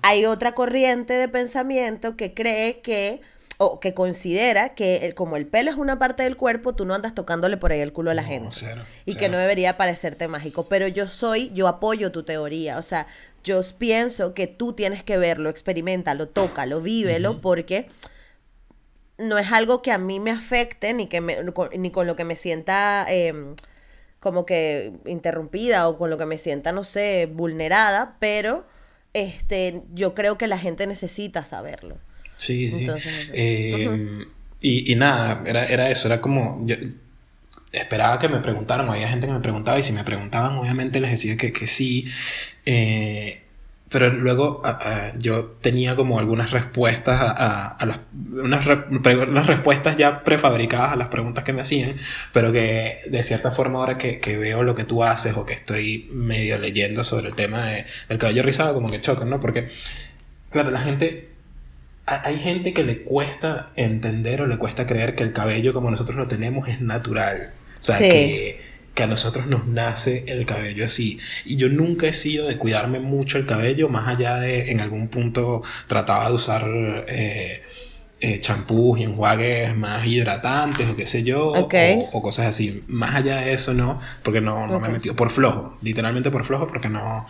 hay 0.00 0.24
otra 0.24 0.52
corriente 0.52 1.12
de 1.12 1.28
pensamiento 1.28 2.16
que 2.16 2.32
cree 2.32 2.80
que 2.80 3.20
o 3.62 3.78
que 3.78 3.92
considera 3.92 4.70
que 4.70 5.12
como 5.14 5.36
el 5.36 5.46
pelo 5.46 5.70
es 5.70 5.76
una 5.76 5.98
parte 5.98 6.22
del 6.22 6.38
cuerpo, 6.38 6.74
tú 6.74 6.86
no 6.86 6.94
andas 6.94 7.14
tocándole 7.14 7.58
por 7.58 7.72
ahí 7.72 7.80
el 7.80 7.92
culo 7.92 8.10
a 8.10 8.14
la 8.14 8.24
gente. 8.24 8.56
y 9.04 9.16
que 9.16 9.28
no 9.28 9.36
debería 9.36 9.76
parecerte 9.76 10.28
mágico. 10.28 10.66
Pero 10.66 10.88
yo 10.88 11.06
soy, 11.06 11.50
yo 11.52 11.68
apoyo 11.68 12.10
tu 12.10 12.22
teoría. 12.22 12.78
O 12.78 12.82
sea, 12.82 13.06
yo 13.44 13.60
pienso 13.76 14.32
que 14.32 14.46
tú 14.46 14.72
tienes 14.72 15.02
que 15.02 15.18
verlo, 15.18 15.50
experimentalo, 15.50 16.26
tócalo, 16.26 16.80
vívelo, 16.80 17.42
porque 17.42 17.90
no 19.18 19.36
es 19.36 19.52
algo 19.52 19.82
que 19.82 19.92
a 19.92 19.98
mí 19.98 20.20
me 20.20 20.30
afecte, 20.30 20.94
ni, 20.94 21.06
que 21.06 21.20
ni 21.20 21.90
con 21.90 22.06
lo 22.06 22.16
que 22.16 22.24
me 22.24 22.36
sienta 22.36 23.04
em, 23.10 23.56
como 24.20 24.46
que 24.46 24.94
interrumpida 25.04 25.86
o 25.86 25.98
con 25.98 26.08
lo 26.08 26.16
que 26.16 26.24
me 26.24 26.38
sienta, 26.38 26.72
no 26.72 26.84
sé, 26.84 27.28
vulnerada, 27.30 28.16
pero 28.20 28.64
este, 29.12 29.82
yo 29.92 30.14
creo 30.14 30.38
que 30.38 30.46
la 30.46 30.56
gente 30.56 30.86
necesita 30.86 31.44
saberlo. 31.44 31.98
Sí, 32.40 32.70
sí. 32.70 32.86
Eh, 33.34 34.24
y, 34.62 34.92
y, 34.92 34.96
nada, 34.96 35.42
era, 35.46 35.66
era 35.66 35.90
eso, 35.90 36.08
era 36.08 36.20
como... 36.20 36.62
Yo 36.64 36.74
esperaba 37.70 38.18
que 38.18 38.28
me 38.28 38.40
preguntaran, 38.40 38.88
había 38.88 39.08
gente 39.08 39.26
que 39.26 39.32
me 39.32 39.40
preguntaba 39.40 39.78
y 39.78 39.82
si 39.82 39.92
me 39.92 40.04
preguntaban 40.04 40.56
obviamente 40.56 41.00
les 41.00 41.10
decía 41.10 41.36
que, 41.36 41.52
que 41.52 41.66
sí. 41.66 42.06
Eh, 42.66 43.42
pero 43.90 44.12
luego 44.12 44.62
yo 45.18 45.46
tenía 45.60 45.96
como 45.96 46.18
algunas 46.18 46.52
respuestas 46.52 47.20
a, 47.20 47.66
a, 47.66 47.86
las 47.86 47.98
unas, 48.14 48.64
unas, 48.64 49.46
respuestas 49.46 49.96
ya 49.96 50.22
prefabricadas 50.22 50.92
a 50.92 50.96
las 50.96 51.08
preguntas 51.08 51.42
que 51.42 51.52
me 51.52 51.62
hacían 51.62 51.96
pero 52.32 52.52
que 52.52 53.00
de 53.10 53.22
cierta 53.24 53.50
forma 53.50 53.80
ahora 53.80 53.98
que, 53.98 54.20
que, 54.20 54.36
veo 54.36 54.62
lo 54.62 54.76
que 54.76 54.84
tú 54.84 55.02
haces 55.02 55.36
o 55.36 55.44
que 55.44 55.54
estoy 55.54 56.08
medio 56.12 56.56
leyendo 56.58 57.02
sobre 57.02 57.28
el 57.30 57.34
tema 57.34 57.66
de, 57.66 57.84
del 58.08 58.18
cabello 58.18 58.44
rizado 58.44 58.74
como 58.74 58.88
que 58.88 59.00
chocan 59.00 59.28
no 59.28 59.40
porque 59.40 59.66
claro 60.50 60.70
la 60.70 60.82
gente 60.82 61.29
hay 62.10 62.38
gente 62.38 62.72
que 62.72 62.82
le 62.82 63.02
cuesta 63.02 63.70
entender 63.76 64.42
o 64.42 64.46
le 64.46 64.58
cuesta 64.58 64.86
creer 64.86 65.14
que 65.14 65.22
el 65.22 65.32
cabello 65.32 65.72
como 65.72 65.90
nosotros 65.90 66.16
lo 66.16 66.28
tenemos 66.28 66.68
es 66.68 66.80
natural. 66.80 67.52
O 67.78 67.82
sea, 67.82 67.98
que, 67.98 68.60
que, 68.94 69.02
a 69.02 69.06
nosotros 69.06 69.46
nos 69.46 69.66
nace 69.66 70.24
el 70.26 70.44
cabello 70.44 70.84
así. 70.84 71.18
Y 71.44 71.56
yo 71.56 71.68
nunca 71.68 72.08
he 72.08 72.12
sido 72.12 72.48
de 72.48 72.56
cuidarme 72.56 73.00
mucho 73.00 73.38
el 73.38 73.46
cabello, 73.46 73.88
más 73.88 74.08
allá 74.08 74.36
de 74.36 74.70
en 74.70 74.80
algún 74.80 75.08
punto 75.08 75.62
trataba 75.86 76.28
de 76.28 76.34
usar 76.34 76.64
eh, 77.08 77.62
eh, 78.20 78.40
champús 78.40 78.98
y 78.98 79.04
enjuagues 79.04 79.76
más 79.76 80.04
hidratantes 80.04 80.90
o 80.90 80.96
qué 80.96 81.06
sé 81.06 81.22
yo, 81.22 81.52
o, 81.52 82.22
cosas 82.22 82.46
así. 82.46 82.82
Más 82.88 83.14
allá 83.14 83.42
de 83.42 83.52
eso 83.52 83.72
no, 83.72 84.00
porque 84.22 84.40
no, 84.40 84.66
no 84.66 84.80
me 84.80 84.88
he 84.88 84.90
metido 84.90 85.16
por 85.16 85.30
flojo, 85.30 85.78
literalmente 85.80 86.30
por 86.30 86.44
flojo, 86.44 86.66
porque 86.66 86.88
no... 86.88 87.26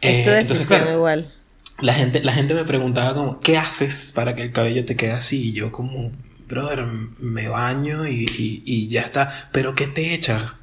Esto 0.00 0.30
es 0.30 0.50
entonces, 0.50 0.92
igual 0.92 1.32
la 1.80 1.94
gente, 1.94 2.22
la 2.22 2.32
gente 2.32 2.54
me 2.54 2.64
preguntaba 2.64 3.14
como, 3.14 3.38
¿qué 3.40 3.56
haces 3.56 4.12
para 4.14 4.34
que 4.34 4.42
el 4.42 4.52
cabello 4.52 4.84
te 4.84 4.96
quede 4.96 5.12
así? 5.12 5.50
Y 5.50 5.52
yo 5.52 5.70
como, 5.70 6.10
brother, 6.48 6.84
me 7.18 7.48
baño 7.48 8.06
y, 8.06 8.26
y, 8.64 8.88
ya 8.88 9.02
está. 9.02 9.48
¿Pero 9.52 9.74
qué 9.74 9.86
te 9.86 10.14
echas? 10.14 10.56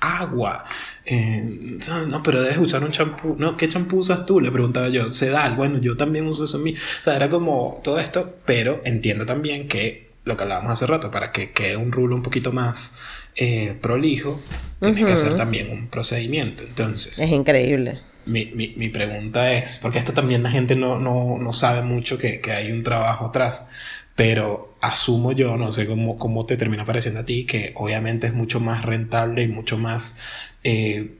Agua. 0.00 0.64
Eh, 1.04 1.78
no, 2.08 2.22
pero 2.22 2.42
debes 2.42 2.58
usar 2.58 2.84
un 2.84 2.90
champú. 2.90 3.36
No, 3.38 3.56
¿qué 3.56 3.68
champú 3.68 3.98
usas 3.98 4.26
tú? 4.26 4.40
Le 4.40 4.50
preguntaba 4.50 4.88
yo. 4.88 5.10
Sedal. 5.10 5.56
Bueno, 5.56 5.78
yo 5.78 5.96
también 5.96 6.26
uso 6.26 6.44
eso 6.44 6.58
en 6.58 6.64
mí. 6.64 6.74
O 6.74 7.04
sea, 7.04 7.16
era 7.16 7.28
como 7.28 7.80
todo 7.84 7.98
esto, 7.98 8.36
pero 8.44 8.80
entiendo 8.84 9.26
también 9.26 9.68
que 9.68 10.10
lo 10.24 10.36
que 10.36 10.42
hablábamos 10.42 10.72
hace 10.72 10.86
rato, 10.86 11.10
para 11.10 11.32
que 11.32 11.52
quede 11.52 11.76
un 11.76 11.92
rulo 11.92 12.14
un 12.14 12.22
poquito 12.22 12.52
más 12.52 12.98
eh, 13.36 13.76
prolijo, 13.80 14.40
tienes 14.80 15.04
que 15.06 15.12
hacer 15.12 15.36
también 15.36 15.70
un 15.70 15.88
procedimiento. 15.88 16.64
Entonces. 16.64 17.18
Es 17.18 17.30
increíble 17.30 18.00
mi, 18.26 18.46
mi, 18.46 18.74
mi, 18.76 18.88
pregunta 18.88 19.52
es, 19.52 19.78
porque 19.78 19.98
esto 19.98 20.12
también 20.12 20.42
la 20.42 20.50
gente 20.50 20.76
no, 20.76 20.98
no, 20.98 21.38
no 21.38 21.52
sabe 21.52 21.82
mucho 21.82 22.18
que, 22.18 22.40
que, 22.40 22.52
hay 22.52 22.72
un 22.72 22.82
trabajo 22.82 23.26
atrás, 23.26 23.66
pero 24.14 24.76
asumo 24.80 25.32
yo, 25.32 25.56
no 25.56 25.72
sé 25.72 25.86
cómo, 25.86 26.18
cómo 26.18 26.46
te 26.46 26.56
termina 26.56 26.84
pareciendo 26.84 27.20
a 27.20 27.24
ti, 27.24 27.46
que 27.46 27.72
obviamente 27.76 28.26
es 28.26 28.34
mucho 28.34 28.60
más 28.60 28.84
rentable 28.84 29.42
y 29.42 29.48
mucho 29.48 29.78
más 29.78 30.18
eh, 30.64 31.16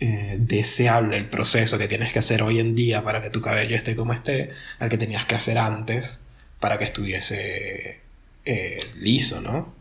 eh, 0.00 0.36
deseable 0.40 1.16
el 1.16 1.28
proceso 1.28 1.78
que 1.78 1.88
tienes 1.88 2.12
que 2.12 2.20
hacer 2.20 2.42
hoy 2.42 2.60
en 2.60 2.74
día 2.74 3.02
para 3.02 3.22
que 3.22 3.30
tu 3.30 3.40
cabello 3.40 3.76
esté 3.76 3.96
como 3.96 4.12
esté, 4.12 4.50
al 4.78 4.88
que 4.88 4.98
tenías 4.98 5.26
que 5.26 5.34
hacer 5.34 5.58
antes 5.58 6.22
para 6.60 6.78
que 6.78 6.84
estuviese 6.84 8.00
eh, 8.44 8.80
liso, 8.98 9.40
¿no? 9.40 9.74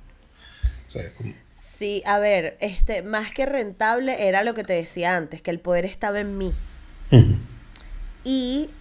O 0.88 0.90
sea, 0.90 1.14
como... 1.14 1.34
Sí, 1.78 2.02
a 2.08 2.18
ver, 2.18 2.58
este, 2.60 3.04
más 3.04 3.32
que 3.32 3.46
rentable 3.46 4.28
era 4.28 4.44
lo 4.44 4.56
que 4.56 4.64
te 4.64 4.74
decía 4.74 5.16
antes, 5.16 5.44
que 5.44 5.52
el 5.52 5.60
poder 5.60 5.86
estaba 5.86 6.20
en 6.20 6.36
mí. 6.36 6.52
Y 8.24 8.72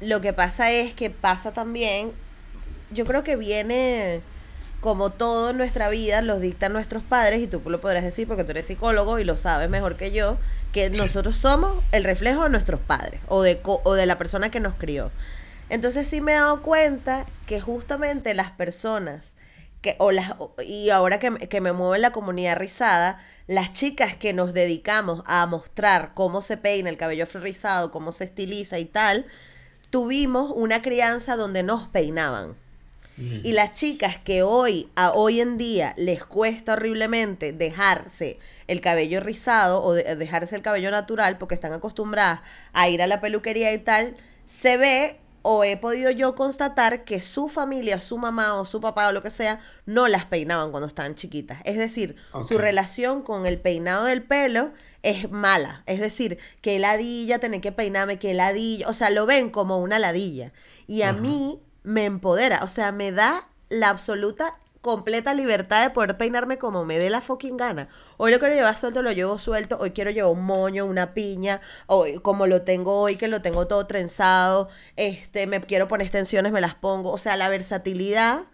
lo 0.00 0.20
que 0.20 0.32
pasa 0.32 0.72
es 0.72 0.94
que 0.94 1.10
pasa 1.10 1.52
también, 1.52 2.10
yo 2.90 3.06
creo 3.06 3.22
que 3.22 3.36
viene 3.36 4.20
como 4.80 5.10
todo 5.10 5.50
en 5.50 5.58
nuestra 5.58 5.90
vida, 5.90 6.20
los 6.20 6.40
dictan 6.40 6.72
nuestros 6.72 7.04
padres, 7.04 7.38
y 7.38 7.46
tú 7.46 7.62
lo 7.66 7.80
podrás 7.80 8.02
decir 8.02 8.26
porque 8.26 8.42
tú 8.42 8.50
eres 8.50 8.66
psicólogo 8.66 9.20
y 9.20 9.24
lo 9.24 9.36
sabes 9.36 9.70
mejor 9.70 9.96
que 9.96 10.10
yo, 10.10 10.38
que 10.72 10.90
nosotros 10.90 11.36
somos 11.36 11.84
el 11.92 12.02
reflejo 12.02 12.42
de 12.42 12.50
nuestros 12.50 12.80
padres 12.80 13.20
o 13.28 13.42
de, 13.42 13.60
o 13.62 13.94
de 13.94 14.06
la 14.06 14.18
persona 14.18 14.50
que 14.50 14.58
nos 14.58 14.74
crió. 14.74 15.12
Entonces 15.68 16.08
sí 16.08 16.20
me 16.20 16.32
he 16.32 16.34
dado 16.34 16.62
cuenta 16.62 17.26
que 17.46 17.60
justamente 17.60 18.34
las 18.34 18.50
personas 18.50 19.34
que, 19.80 19.96
o 19.98 20.10
las, 20.10 20.32
y 20.66 20.90
ahora 20.90 21.18
que, 21.18 21.30
que, 21.48 21.60
me 21.60 21.72
muevo 21.72 21.94
en 21.94 22.02
la 22.02 22.12
comunidad 22.12 22.56
rizada, 22.56 23.20
las 23.46 23.72
chicas 23.72 24.16
que 24.16 24.32
nos 24.32 24.52
dedicamos 24.52 25.22
a 25.26 25.46
mostrar 25.46 26.12
cómo 26.14 26.42
se 26.42 26.56
peina 26.56 26.90
el 26.90 26.96
cabello 26.96 27.26
rizado, 27.34 27.90
cómo 27.92 28.12
se 28.12 28.24
estiliza 28.24 28.78
y 28.78 28.84
tal, 28.84 29.26
tuvimos 29.90 30.52
una 30.54 30.82
crianza 30.82 31.36
donde 31.36 31.62
nos 31.62 31.88
peinaban. 31.88 32.56
Y 33.42 33.50
las 33.50 33.72
chicas 33.72 34.16
que 34.22 34.44
hoy, 34.44 34.90
a 34.94 35.10
hoy 35.10 35.40
en 35.40 35.58
día, 35.58 35.92
les 35.96 36.24
cuesta 36.24 36.74
horriblemente 36.74 37.52
dejarse 37.52 38.38
el 38.68 38.80
cabello 38.80 39.18
rizado 39.18 39.82
o 39.82 39.94
dejarse 39.94 40.54
el 40.54 40.62
cabello 40.62 40.92
natural 40.92 41.36
porque 41.36 41.56
están 41.56 41.72
acostumbradas 41.72 42.42
a 42.72 42.88
ir 42.88 43.02
a 43.02 43.08
la 43.08 43.20
peluquería 43.20 43.72
y 43.72 43.78
tal, 43.78 44.16
se 44.46 44.76
ve 44.76 45.18
o 45.50 45.64
he 45.64 45.78
podido 45.78 46.10
yo 46.10 46.34
constatar 46.34 47.04
que 47.04 47.22
su 47.22 47.48
familia, 47.48 48.02
su 48.02 48.18
mamá 48.18 48.60
o 48.60 48.66
su 48.66 48.82
papá 48.82 49.08
o 49.08 49.12
lo 49.12 49.22
que 49.22 49.30
sea, 49.30 49.58
no 49.86 50.06
las 50.06 50.26
peinaban 50.26 50.72
cuando 50.72 50.86
estaban 50.86 51.14
chiquitas. 51.14 51.60
Es 51.64 51.78
decir, 51.78 52.16
su 52.46 52.58
relación 52.58 53.22
con 53.22 53.46
el 53.46 53.58
peinado 53.58 54.04
del 54.04 54.22
pelo 54.22 54.72
es 55.02 55.30
mala. 55.30 55.84
Es 55.86 56.00
decir, 56.00 56.36
que 56.60 56.78
ladilla, 56.78 57.38
tener 57.38 57.62
que 57.62 57.72
peinarme, 57.72 58.18
que 58.18 58.34
ladilla. 58.34 58.90
O 58.90 58.92
sea, 58.92 59.08
lo 59.08 59.24
ven 59.24 59.48
como 59.48 59.78
una 59.78 59.98
ladilla. 59.98 60.52
Y 60.86 61.00
a 61.00 61.14
mí 61.14 61.62
me 61.82 62.04
empodera, 62.04 62.62
o 62.62 62.68
sea, 62.68 62.92
me 62.92 63.10
da 63.10 63.48
la 63.70 63.88
absoluta 63.88 64.58
completa 64.88 65.34
libertad 65.34 65.82
de 65.82 65.90
poder 65.90 66.16
peinarme 66.16 66.56
como 66.56 66.86
me 66.86 66.98
dé 66.98 67.10
la 67.10 67.20
fucking 67.20 67.58
gana. 67.58 67.88
Hoy 68.16 68.32
lo 68.32 68.38
quiero 68.38 68.54
llevar 68.54 68.74
suelto, 68.74 69.02
lo 69.02 69.12
llevo 69.12 69.38
suelto. 69.38 69.76
Hoy 69.78 69.90
quiero 69.90 70.10
llevar 70.10 70.32
un 70.32 70.44
moño, 70.44 70.86
una 70.86 71.12
piña. 71.12 71.60
Hoy, 71.86 72.18
como 72.20 72.46
lo 72.46 72.62
tengo 72.62 72.98
hoy, 72.98 73.16
que 73.16 73.28
lo 73.28 73.42
tengo 73.42 73.66
todo 73.66 73.86
trenzado. 73.86 74.70
Este, 74.96 75.46
me 75.46 75.60
quiero 75.60 75.88
poner 75.88 76.06
extensiones, 76.06 76.52
me 76.52 76.62
las 76.62 76.74
pongo. 76.74 77.12
O 77.12 77.18
sea, 77.18 77.36
la 77.36 77.50
versatilidad 77.50 78.44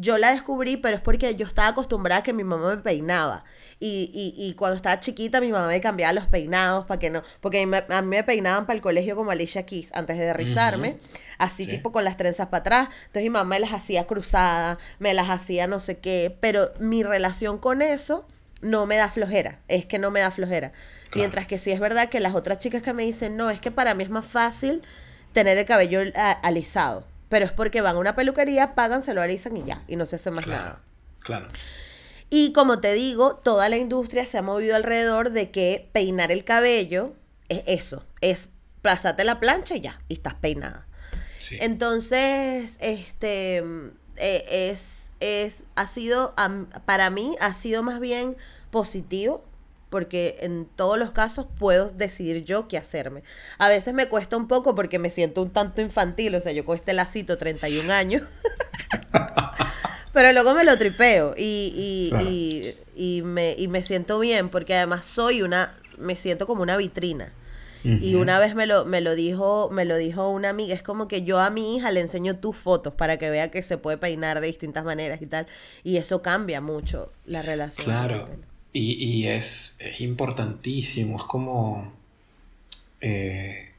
yo 0.00 0.16
la 0.16 0.32
descubrí, 0.32 0.78
pero 0.78 0.96
es 0.96 1.02
porque 1.02 1.34
yo 1.36 1.46
estaba 1.46 1.68
acostumbrada 1.68 2.20
a 2.20 2.22
que 2.22 2.32
mi 2.32 2.42
mamá 2.42 2.74
me 2.74 2.82
peinaba. 2.82 3.44
Y, 3.80 4.10
y, 4.14 4.34
y 4.42 4.54
cuando 4.54 4.76
estaba 4.76 4.98
chiquita, 4.98 5.42
mi 5.42 5.52
mamá 5.52 5.68
me 5.68 5.80
cambiaba 5.82 6.14
los 6.14 6.26
peinados 6.26 6.86
para 6.86 6.98
que 6.98 7.10
no. 7.10 7.22
Porque 7.40 7.62
a 7.62 8.02
mí 8.02 8.08
me 8.08 8.24
peinaban 8.24 8.64
para 8.64 8.76
el 8.76 8.80
colegio 8.80 9.14
como 9.14 9.30
Alicia 9.30 9.66
Keys 9.66 9.90
antes 9.92 10.16
de 10.16 10.32
rizarme. 10.32 10.96
Así, 11.36 11.66
tipo 11.66 11.92
con 11.92 12.04
las 12.04 12.16
trenzas 12.16 12.46
para 12.46 12.60
atrás. 12.60 12.88
Entonces 13.06 13.24
mi 13.24 13.30
mamá 13.30 13.44
me 13.44 13.60
las 13.60 13.72
hacía 13.72 14.06
cruzadas, 14.06 14.78
me 15.00 15.12
las 15.12 15.28
hacía 15.28 15.66
no 15.66 15.80
sé 15.80 15.98
qué. 15.98 16.34
Pero 16.40 16.66
mi 16.78 17.02
relación 17.02 17.58
con 17.58 17.82
eso 17.82 18.26
no 18.62 18.86
me 18.86 18.96
da 18.96 19.10
flojera. 19.10 19.60
Es 19.68 19.84
que 19.84 19.98
no 19.98 20.10
me 20.10 20.20
da 20.20 20.30
flojera. 20.30 20.72
Mientras 21.14 21.46
que 21.46 21.58
sí 21.58 21.72
es 21.72 21.80
verdad 21.80 22.08
que 22.08 22.20
las 22.20 22.34
otras 22.34 22.58
chicas 22.58 22.82
que 22.82 22.94
me 22.94 23.02
dicen, 23.02 23.36
no, 23.36 23.50
es 23.50 23.60
que 23.60 23.70
para 23.70 23.92
mí 23.92 24.02
es 24.04 24.10
más 24.10 24.24
fácil 24.24 24.80
tener 25.34 25.58
el 25.58 25.66
cabello 25.66 26.00
alisado 26.42 27.09
pero 27.30 27.46
es 27.46 27.52
porque 27.52 27.80
van 27.80 27.96
a 27.96 27.98
una 28.00 28.16
peluquería, 28.16 28.74
pagan, 28.74 29.02
se 29.02 29.14
lo 29.14 29.22
alisan 29.22 29.56
y 29.56 29.64
ya, 29.64 29.82
y 29.88 29.96
no 29.96 30.04
se 30.04 30.16
hace 30.16 30.30
más 30.30 30.46
nada. 30.46 30.80
Claro. 31.20 31.48
Y 32.28 32.52
como 32.52 32.80
te 32.80 32.92
digo, 32.92 33.36
toda 33.36 33.68
la 33.68 33.78
industria 33.78 34.26
se 34.26 34.36
ha 34.36 34.42
movido 34.42 34.76
alrededor 34.76 35.30
de 35.30 35.50
que 35.50 35.88
peinar 35.92 36.32
el 36.32 36.44
cabello 36.44 37.14
es 37.48 37.62
eso, 37.66 38.04
es 38.20 38.48
plazarte 38.82 39.24
la 39.24 39.38
plancha 39.38 39.76
y 39.76 39.80
ya, 39.80 40.02
y 40.08 40.14
estás 40.14 40.34
peinada. 40.34 40.86
Sí. 41.38 41.56
Entonces, 41.60 42.76
este, 42.80 43.58
eh, 44.16 44.44
es, 44.50 45.06
es, 45.20 45.62
ha 45.76 45.86
sido, 45.86 46.34
para 46.84 47.10
mí, 47.10 47.36
ha 47.40 47.54
sido 47.54 47.84
más 47.84 48.00
bien 48.00 48.36
positivo 48.72 49.44
porque 49.90 50.36
en 50.40 50.66
todos 50.76 50.98
los 50.98 51.10
casos 51.10 51.46
puedo 51.58 51.90
decidir 51.90 52.44
yo 52.44 52.68
qué 52.68 52.78
hacerme. 52.78 53.22
A 53.58 53.68
veces 53.68 53.92
me 53.92 54.08
cuesta 54.08 54.36
un 54.36 54.48
poco 54.48 54.74
porque 54.74 54.98
me 54.98 55.10
siento 55.10 55.42
un 55.42 55.50
tanto 55.50 55.82
infantil, 55.82 56.34
o 56.36 56.40
sea, 56.40 56.52
yo 56.52 56.64
con 56.64 56.76
este 56.76 56.92
lacito 56.92 57.36
31 57.36 57.92
años, 57.92 58.22
pero 60.12 60.32
luego 60.32 60.54
me 60.54 60.64
lo 60.64 60.78
tripeo 60.78 61.34
y, 61.36 62.10
y, 62.16 62.74
y, 62.96 63.22
me, 63.22 63.54
y 63.58 63.68
me 63.68 63.82
siento 63.82 64.20
bien 64.20 64.48
porque 64.48 64.74
además 64.76 65.04
soy 65.04 65.42
una, 65.42 65.74
me 65.98 66.14
siento 66.16 66.46
como 66.46 66.62
una 66.62 66.76
vitrina. 66.76 67.32
Y 67.82 68.16
una 68.16 68.38
vez 68.38 68.54
me 68.54 68.66
lo, 68.66 68.84
me 68.84 69.00
lo 69.00 69.14
dijo, 69.14 69.70
me 69.72 69.86
lo 69.86 69.96
dijo 69.96 70.28
una 70.28 70.50
amiga, 70.50 70.74
es 70.74 70.82
como 70.82 71.08
que 71.08 71.22
yo 71.22 71.38
a 71.38 71.48
mi 71.48 71.76
hija 71.76 71.90
le 71.90 72.00
enseño 72.00 72.36
tus 72.36 72.54
fotos 72.54 72.92
para 72.92 73.16
que 73.16 73.30
vea 73.30 73.50
que 73.50 73.62
se 73.62 73.78
puede 73.78 73.96
peinar 73.96 74.42
de 74.42 74.48
distintas 74.48 74.84
maneras 74.84 75.22
y 75.22 75.26
tal. 75.26 75.46
Y 75.82 75.96
eso 75.96 76.20
cambia 76.20 76.60
mucho 76.60 77.10
la 77.24 77.40
relación. 77.40 77.86
Claro. 77.86 78.28
Y, 78.72 79.26
es, 79.26 79.78
importantísimo, 79.98 81.16
es 81.16 81.24
como... 81.24 81.92
Eh, 83.00 83.70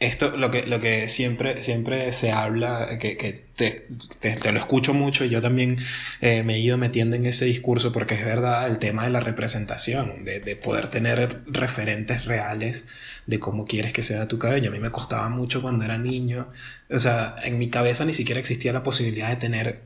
esto, 0.00 0.36
lo 0.36 0.50
que, 0.50 0.66
lo 0.66 0.80
que 0.80 1.08
siempre, 1.08 1.62
siempre 1.62 2.12
se 2.12 2.32
habla, 2.32 2.98
que, 3.00 3.16
que 3.16 3.44
te, 3.56 3.86
te, 4.20 4.52
lo 4.52 4.58
escucho 4.58 4.92
mucho 4.92 5.24
y 5.24 5.30
yo 5.30 5.40
también 5.40 5.78
eh, 6.20 6.42
me 6.42 6.56
he 6.56 6.58
ido 6.58 6.76
metiendo 6.76 7.16
en 7.16 7.26
ese 7.26 7.44
discurso 7.44 7.92
porque 7.92 8.14
es 8.14 8.24
verdad 8.24 8.66
el 8.66 8.78
tema 8.78 9.04
de 9.04 9.10
la 9.10 9.20
representación, 9.20 10.24
de, 10.24 10.40
de, 10.40 10.56
poder 10.56 10.88
tener 10.88 11.42
referentes 11.46 12.24
reales 12.24 12.88
de 13.26 13.38
cómo 13.38 13.64
quieres 13.64 13.92
que 13.92 14.02
sea 14.02 14.28
tu 14.28 14.38
cabello. 14.38 14.70
A 14.70 14.72
mí 14.72 14.80
me 14.80 14.90
costaba 14.90 15.28
mucho 15.28 15.62
cuando 15.62 15.84
era 15.84 15.96
niño, 15.96 16.48
o 16.90 16.98
sea, 16.98 17.36
en 17.44 17.58
mi 17.58 17.70
cabeza 17.70 18.04
ni 18.04 18.14
siquiera 18.14 18.40
existía 18.40 18.72
la 18.72 18.82
posibilidad 18.82 19.30
de 19.30 19.36
tener, 19.36 19.82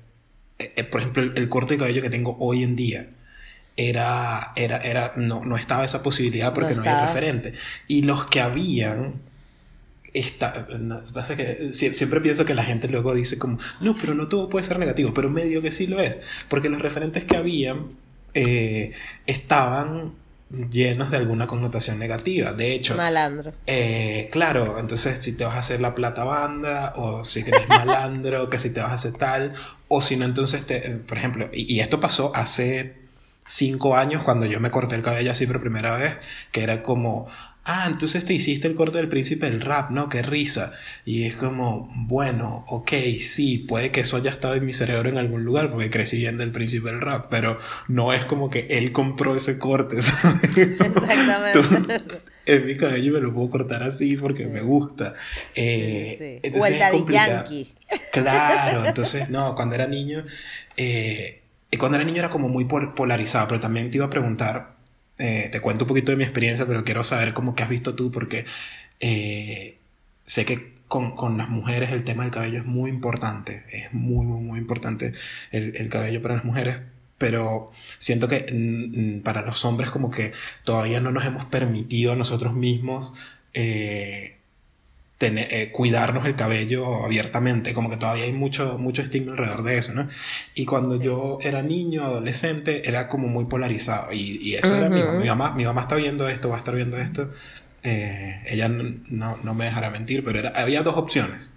eh, 0.59 0.85
por 0.85 1.03
ejemplo, 1.03 1.23
el 1.23 1.49
corte 1.49 1.75
de 1.75 1.81
cabello 1.81 2.03
que 2.03 2.11
tengo 2.11 2.37
hoy 2.41 2.63
en 2.63 2.77
día 2.77 3.11
era, 3.79 4.53
era, 4.57 4.79
era, 4.79 5.13
no, 5.17 5.45
no 5.45 5.57
estaba 5.57 5.85
esa 5.85 6.03
posibilidad 6.03 6.53
porque 6.53 6.75
no, 6.75 6.81
había 6.81 7.07
referente. 7.07 7.55
Y 7.87 8.03
los 8.03 8.27
que 8.27 8.41
habían, 8.41 9.27
Está, 10.15 10.67
que 11.37 11.71
siempre 11.73 12.21
pienso 12.21 12.45
que 12.45 12.55
la 12.55 12.65
gente 12.65 12.89
luego 12.89 13.15
dice 13.15 13.39
como, 13.39 13.59
no, 13.81 13.95
pero 13.97 14.15
no 14.15 14.27
todo 14.27 14.49
puede 14.49 14.67
ser 14.67 14.79
negativo, 14.79 15.15
pero 15.15 15.31
medio 15.31 15.63
que 15.63 15.71
sí 15.71 15.87
lo 15.87 16.01
es, 16.01 16.19
porque 16.49 16.71
los 16.71 16.81
referentes 16.81 17.25
que 17.25 17.37
habían 17.37 17.89
eh, 18.35 18.93
estaban 19.27 20.15
llenos 20.71 21.11
de 21.11 21.19
alguna 21.19 21.47
connotación 21.47 22.01
negativa. 22.01 22.53
De 22.53 22.73
hecho, 22.73 22.97
malandro. 22.97 23.53
Eh, 23.67 24.29
claro, 24.33 24.79
entonces 24.81 25.23
si 25.23 25.37
te 25.37 25.45
vas 25.45 25.55
a 25.55 25.61
hacer 25.61 25.81
la 25.81 25.95
plata 25.95 26.25
banda, 26.25 26.95
o 26.97 27.25
si 27.25 27.41
eres 27.41 27.69
malandro, 27.69 28.51
que 28.51 28.59
si 28.59 28.71
te 28.71 28.81
vas 28.81 28.91
a 28.91 28.95
hacer 28.95 29.13
tal, 29.13 29.53
o 29.87 30.03
si 30.03 30.17
no, 30.17 30.25
entonces, 30.25 30.67
te, 30.67 30.81
por 30.81 31.19
ejemplo, 31.19 31.49
y 31.53 31.79
esto 31.79 32.01
pasó 32.01 32.35
hace 32.35 33.08
cinco 33.49 33.97
años 33.97 34.23
cuando 34.23 34.47
yo 34.47 34.61
me 34.61 34.71
corté 34.71 34.95
el 34.95 35.03
cabello 35.03 35.33
así 35.33 35.47
por 35.47 35.61
primera 35.61 35.97
vez, 35.97 36.17
que 36.53 36.63
era 36.63 36.83
como, 36.83 37.27
ah, 37.65 37.87
entonces 37.87 38.25
te 38.25 38.35
hiciste 38.35 38.69
el 38.69 38.75
corte 38.75 38.99
del 38.99 39.09
príncipe 39.09 39.47
del 39.51 39.61
rap, 39.61 39.91
¿no? 39.91 40.09
Qué 40.09 40.23
risa. 40.23 40.73
Y 41.05 41.25
es 41.25 41.35
como, 41.35 41.91
bueno, 41.95 42.65
ok, 42.69 42.93
sí, 43.21 43.59
puede 43.59 43.91
que 43.91 44.01
eso 44.01 44.17
haya 44.17 44.31
estado 44.31 44.55
en 44.55 44.65
mi 44.65 44.73
cerebro 44.73 45.09
en 45.09 45.19
algún 45.19 45.45
lugar, 45.45 45.71
porque 45.71 45.91
crecí 45.91 46.19
viendo 46.19 46.43
el 46.43 46.53
príncipe 46.53 46.91
del 46.91 47.01
rap, 47.01 47.27
pero 47.31 47.59
no 47.89 48.13
es 48.13 48.25
como 48.27 48.51
que 48.51 48.67
él 48.71 48.93
compró 48.93 49.35
ese 49.35 49.59
corte, 49.59 50.03
¿sabes? 50.03 50.57
Exactamente. 50.57 52.03
en 52.47 52.67
mi 52.67 52.77
cabello 52.77 53.13
me 53.15 53.21
lo 53.21 53.33
puedo 53.33 53.51
cortar 53.51 53.83
así 53.83 54.17
porque 54.17 54.47
me 54.47 54.61
gusta. 54.61 55.15
Eh, 55.55 56.41
sí, 56.43 56.51
de 56.51 57.13
Yankee. 57.13 57.75
Claro, 58.13 58.85
entonces, 58.87 59.31
no, 59.31 59.55
cuando 59.55 59.75
era 59.75 59.87
niño, 59.87 60.25
eh, 60.77 61.43
cuando 61.77 61.97
era 61.97 62.05
niño 62.05 62.19
era 62.19 62.31
como 62.31 62.49
muy 62.49 62.65
polarizado, 62.65 63.49
pero 63.49 63.61
también 63.61 63.91
te 63.91 63.99
iba 63.99 64.07
a 64.07 64.11
preguntar, 64.11 64.77
eh, 65.19 65.49
te 65.53 65.61
cuento 65.61 65.85
un 65.85 65.89
poquito 65.89 66.13
de 66.13 66.17
mi 66.17 66.25
experiencia, 66.25 66.67
pero 66.67 66.85
quiero 66.85 67.05
saber 67.05 67.35
cómo 67.35 67.55
que 67.55 67.63
has 67.63 67.69
visto 67.69 67.95
tú, 67.95 68.11
porque 68.11 68.47
eh, 69.01 69.79
sé 70.25 70.45
que 70.47 70.75
con, 70.89 71.15
con, 71.15 71.37
las 71.37 71.51
mujeres 71.51 71.91
el 71.91 72.05
tema 72.05 72.23
del 72.23 72.33
cabello 72.33 72.59
es 72.59 72.65
muy 72.65 72.91
importante, 72.91 73.65
es 73.71 73.93
muy, 73.93 74.25
muy, 74.25 74.41
muy 74.41 74.59
importante 74.59 75.13
el, 75.51 75.77
el 75.77 75.89
cabello 75.91 76.23
para 76.23 76.37
las 76.37 76.45
mujeres, 76.45 76.79
pero 77.19 77.71
siento 77.99 78.29
que 78.29 78.47
mm, 78.53 79.19
mm, 79.19 79.23
para 79.23 79.43
los 79.43 79.65
hombres 79.65 79.91
como 79.91 80.11
que 80.11 80.33
todavía 80.65 81.01
no 81.01 81.11
nos 81.13 81.27
hemos 81.27 81.45
permitido 81.45 82.17
nosotros 82.17 82.55
mismos 82.55 83.13
eh, 83.55 84.38
tener, 85.19 85.53
eh, 85.53 85.71
cuidarnos 85.73 86.27
el 86.27 86.37
cabello 86.37 87.05
abiertamente, 87.05 87.75
como 87.75 87.91
que 87.91 87.97
todavía 87.97 88.25
hay 88.25 88.33
mucho, 88.33 88.79
mucho 88.79 89.03
estigma 89.03 89.33
alrededor 89.33 89.65
de 89.65 89.77
eso, 89.77 89.93
¿no? 89.93 90.07
Y 90.55 90.65
cuando 90.65 91.01
yo 91.01 91.39
era 91.43 91.61
niño, 91.63 92.05
adolescente, 92.05 92.89
era 92.89 93.09
como 93.09 93.27
muy 93.27 93.47
polarizado 93.47 94.13
y, 94.13 94.39
y 94.41 94.55
eso 94.55 94.77
era 94.77 94.89
mi, 94.89 95.03
mi, 95.03 95.27
mamá, 95.27 95.53
mi 95.53 95.65
mamá 95.65 95.83
está 95.83 95.97
viendo 95.97 96.29
esto, 96.29 96.49
va 96.49 96.55
a 96.55 96.59
estar 96.59 96.75
viendo 96.75 96.97
esto, 96.99 97.31
eh, 97.83 98.43
ella 98.47 98.69
no, 98.69 99.39
no, 99.43 99.55
me 99.55 99.65
dejará 99.65 99.91
mentir, 99.91 100.25
pero 100.25 100.39
era, 100.39 100.51
había 100.51 100.83
dos 100.83 100.97
opciones. 100.97 101.53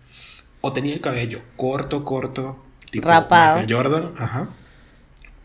O 0.61 0.73
tenía 0.73 0.93
el 0.93 1.01
cabello 1.01 1.41
corto, 1.55 2.03
corto, 2.03 2.63
tipo 2.89 3.07
Rapado. 3.07 3.63
Jordan, 3.69 4.11
ajá. 4.17 4.47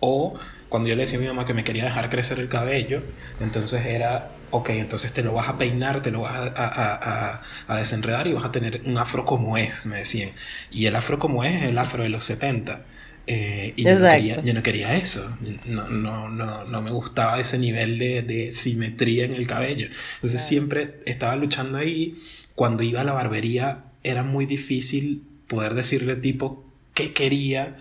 O 0.00 0.35
cuando 0.68 0.88
yo 0.88 0.96
le 0.96 1.02
decía 1.02 1.18
a 1.18 1.22
mi 1.22 1.29
mamá 1.29 1.44
que 1.44 1.55
me 1.55 1.64
quería 1.64 1.85
dejar 1.85 2.09
crecer 2.11 2.38
el 2.38 2.48
cabello, 2.48 3.02
entonces 3.40 3.85
era 3.87 4.31
ok, 4.50 4.70
entonces 4.70 5.12
te 5.12 5.22
lo 5.22 5.32
vas 5.32 5.48
a 5.48 5.59
peinar, 5.59 6.00
te 6.02 6.11
lo 6.11 6.20
vas 6.22 6.52
a, 6.56 7.76
desenredar 7.76 8.26
y 8.26 8.32
vas 8.32 8.44
a 8.44 8.52
tener 8.52 8.82
un 8.85 8.98
afro 8.98 9.24
como 9.24 9.56
es, 9.56 9.87
me 9.87 9.98
decían. 9.98 10.30
Y 10.70 10.87
el 10.87 10.96
afro 10.96 11.18
como 11.18 11.44
es, 11.44 11.62
el 11.62 11.78
afro 11.78 12.02
de 12.02 12.09
los 12.09 12.24
70. 12.24 12.85
Eh, 13.28 13.74
y 13.74 13.85
yo 13.85 13.98
no, 13.98 14.06
quería, 14.06 14.40
yo 14.42 14.54
no, 14.54 14.62
quería, 14.62 14.94
eso, 14.94 15.37
no, 15.64 15.88
no, 15.88 16.28
no, 16.28 16.64
no 16.64 16.82
me 16.82 16.92
gustaba 16.92 17.40
ese 17.40 17.59
nivel 17.59 17.98
de, 17.98 18.50
simetría 18.52 19.24
en 19.24 19.35
el 19.35 19.46
cabello. 19.46 19.88
Entonces 20.16 20.42
siempre 20.42 21.00
estaba 21.06 21.37
luchando 21.37 21.78
ahí. 21.78 22.16
Cuando 22.54 22.82
iba 22.82 23.00
a 23.00 23.04
la 23.04 23.12
barbería 23.12 23.85
era 24.02 24.22
muy 24.22 24.46
difícil 24.46 25.22
poder 25.48 25.74
decirle 25.74 26.16
tipo 26.16 26.64
qué 26.94 27.12
quería 27.12 27.76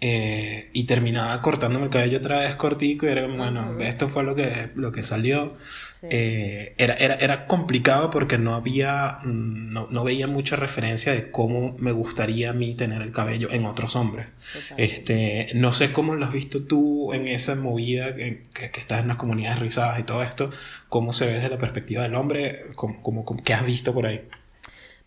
eh, 0.00 0.70
y 0.72 0.84
terminaba 0.84 1.42
cortándome 1.42 1.84
el 1.84 1.90
cabello 1.90 2.18
otra 2.18 2.40
vez 2.40 2.56
cortico 2.56 3.06
y 3.06 3.10
era 3.10 3.26
bueno, 3.26 3.78
esto 3.80 4.08
fue 4.08 4.24
lo 4.24 4.34
que, 4.34 4.70
lo 4.74 4.92
que 4.92 5.02
salió. 5.02 5.56
Eh, 6.02 6.74
era, 6.78 6.94
era, 6.94 7.14
era, 7.16 7.46
complicado 7.46 8.08
porque 8.10 8.38
no 8.38 8.54
había, 8.54 9.18
mm, 9.22 9.72
no, 9.72 9.86
no, 9.90 10.02
veía 10.02 10.26
mucha 10.26 10.56
referencia 10.56 11.12
de 11.12 11.30
cómo 11.30 11.76
me 11.78 11.92
gustaría 11.92 12.50
a 12.50 12.52
mí 12.54 12.74
tener 12.74 13.02
el 13.02 13.12
cabello 13.12 13.50
en 13.50 13.66
otros 13.66 13.96
hombres. 13.96 14.32
Este, 14.78 15.50
no 15.54 15.74
sé 15.74 15.92
cómo 15.92 16.14
lo 16.14 16.24
has 16.24 16.32
visto 16.32 16.64
tú 16.64 17.12
en 17.12 17.28
esa 17.28 17.54
movida 17.54 18.14
que, 18.14 18.44
que, 18.54 18.70
estás 18.80 19.00
en 19.00 19.08
las 19.08 19.18
comunidades 19.18 19.58
rizadas 19.58 20.00
y 20.00 20.04
todo 20.04 20.22
esto, 20.22 20.50
cómo 20.88 21.12
se 21.12 21.26
ve 21.26 21.32
desde 21.34 21.50
la 21.50 21.58
perspectiva 21.58 22.02
del 22.02 22.14
hombre, 22.14 22.66
¿Cómo, 22.76 23.02
cómo, 23.02 23.42
qué 23.42 23.52
has 23.52 23.66
visto 23.66 23.92
por 23.92 24.06
ahí. 24.06 24.26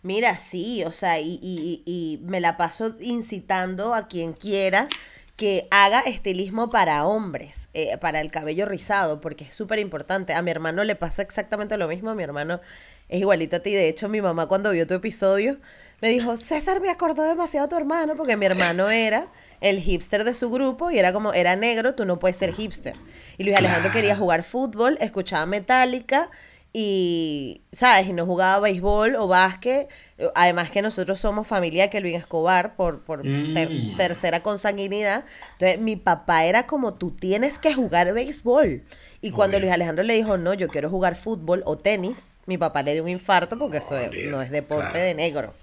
Mira, 0.02 0.38
sí, 0.38 0.84
o 0.84 0.92
sea, 0.92 1.18
y, 1.18 1.40
y, 1.42 1.82
y 1.86 2.20
me 2.24 2.40
la 2.40 2.56
paso 2.56 2.94
incitando 3.00 3.94
a 3.94 4.06
quien 4.06 4.32
quiera 4.32 4.88
que 5.36 5.66
haga 5.72 6.00
estilismo 6.00 6.70
para 6.70 7.06
hombres, 7.06 7.68
eh, 7.74 7.98
para 7.98 8.20
el 8.20 8.30
cabello 8.30 8.66
rizado, 8.66 9.20
porque 9.20 9.44
es 9.44 9.54
súper 9.54 9.80
importante. 9.80 10.32
A 10.32 10.42
mi 10.42 10.50
hermano 10.50 10.84
le 10.84 10.94
pasa 10.94 11.22
exactamente 11.22 11.76
lo 11.76 11.88
mismo, 11.88 12.10
a 12.10 12.14
mi 12.14 12.22
hermano 12.22 12.60
es 13.08 13.20
igualito 13.20 13.56
a 13.56 13.60
ti. 13.60 13.72
De 13.72 13.88
hecho, 13.88 14.08
mi 14.08 14.22
mamá 14.22 14.46
cuando 14.46 14.70
vio 14.70 14.86
tu 14.86 14.94
episodio 14.94 15.58
me 16.00 16.08
dijo, 16.08 16.36
César 16.36 16.80
me 16.80 16.90
acordó 16.90 17.24
demasiado 17.24 17.66
a 17.66 17.68
tu 17.68 17.76
hermano, 17.76 18.14
porque 18.14 18.36
mi 18.36 18.46
hermano 18.46 18.90
era 18.90 19.26
el 19.60 19.80
hipster 19.80 20.22
de 20.22 20.34
su 20.34 20.50
grupo 20.50 20.92
y 20.92 20.98
era 20.98 21.12
como, 21.12 21.32
era 21.32 21.56
negro, 21.56 21.94
tú 21.94 22.04
no 22.04 22.20
puedes 22.20 22.36
ser 22.36 22.52
hipster. 22.52 22.94
Y 23.36 23.44
Luis 23.44 23.56
Alejandro 23.56 23.90
quería 23.90 24.16
jugar 24.16 24.44
fútbol, 24.44 24.98
escuchaba 25.00 25.46
Metallica 25.46 26.30
y, 26.76 27.62
¿sabes? 27.72 28.08
Y 28.08 28.12
no 28.12 28.26
jugaba 28.26 28.58
béisbol 28.58 29.14
o 29.14 29.28
básquet. 29.28 29.88
Además 30.34 30.72
que 30.72 30.82
nosotros 30.82 31.20
somos 31.20 31.46
familia 31.46 31.84
de 31.84 31.90
Kelvin 31.90 32.16
Escobar 32.16 32.74
por, 32.74 33.04
por 33.04 33.24
Mm. 33.24 33.96
tercera 33.96 34.42
consanguinidad. 34.42 35.24
Entonces 35.52 35.78
mi 35.78 35.94
papá 35.94 36.44
era 36.44 36.66
como, 36.66 36.94
tú 36.94 37.12
tienes 37.12 37.58
que 37.58 37.72
jugar 37.72 38.12
béisbol. 38.12 38.82
Y 39.22 39.30
cuando. 39.30 39.60
Luis 39.60 39.70
Alejandro 39.72 40.02
le 40.02 40.14
dijo, 40.14 40.36
no, 40.36 40.52
yo 40.52 40.66
quiero 40.68 40.90
jugar 40.90 41.14
fútbol 41.14 41.62
o 41.64 41.78
tenis, 41.78 42.18
mi 42.46 42.58
papá 42.58 42.82
le 42.82 42.92
dio 42.94 43.04
un 43.04 43.08
infarto 43.08 43.56
porque 43.56 43.78
eso 43.78 43.94
no 44.30 44.42
es 44.42 44.50
deporte 44.50 44.90
claro. 44.90 45.06
de 45.06 45.14
negro. 45.14 45.54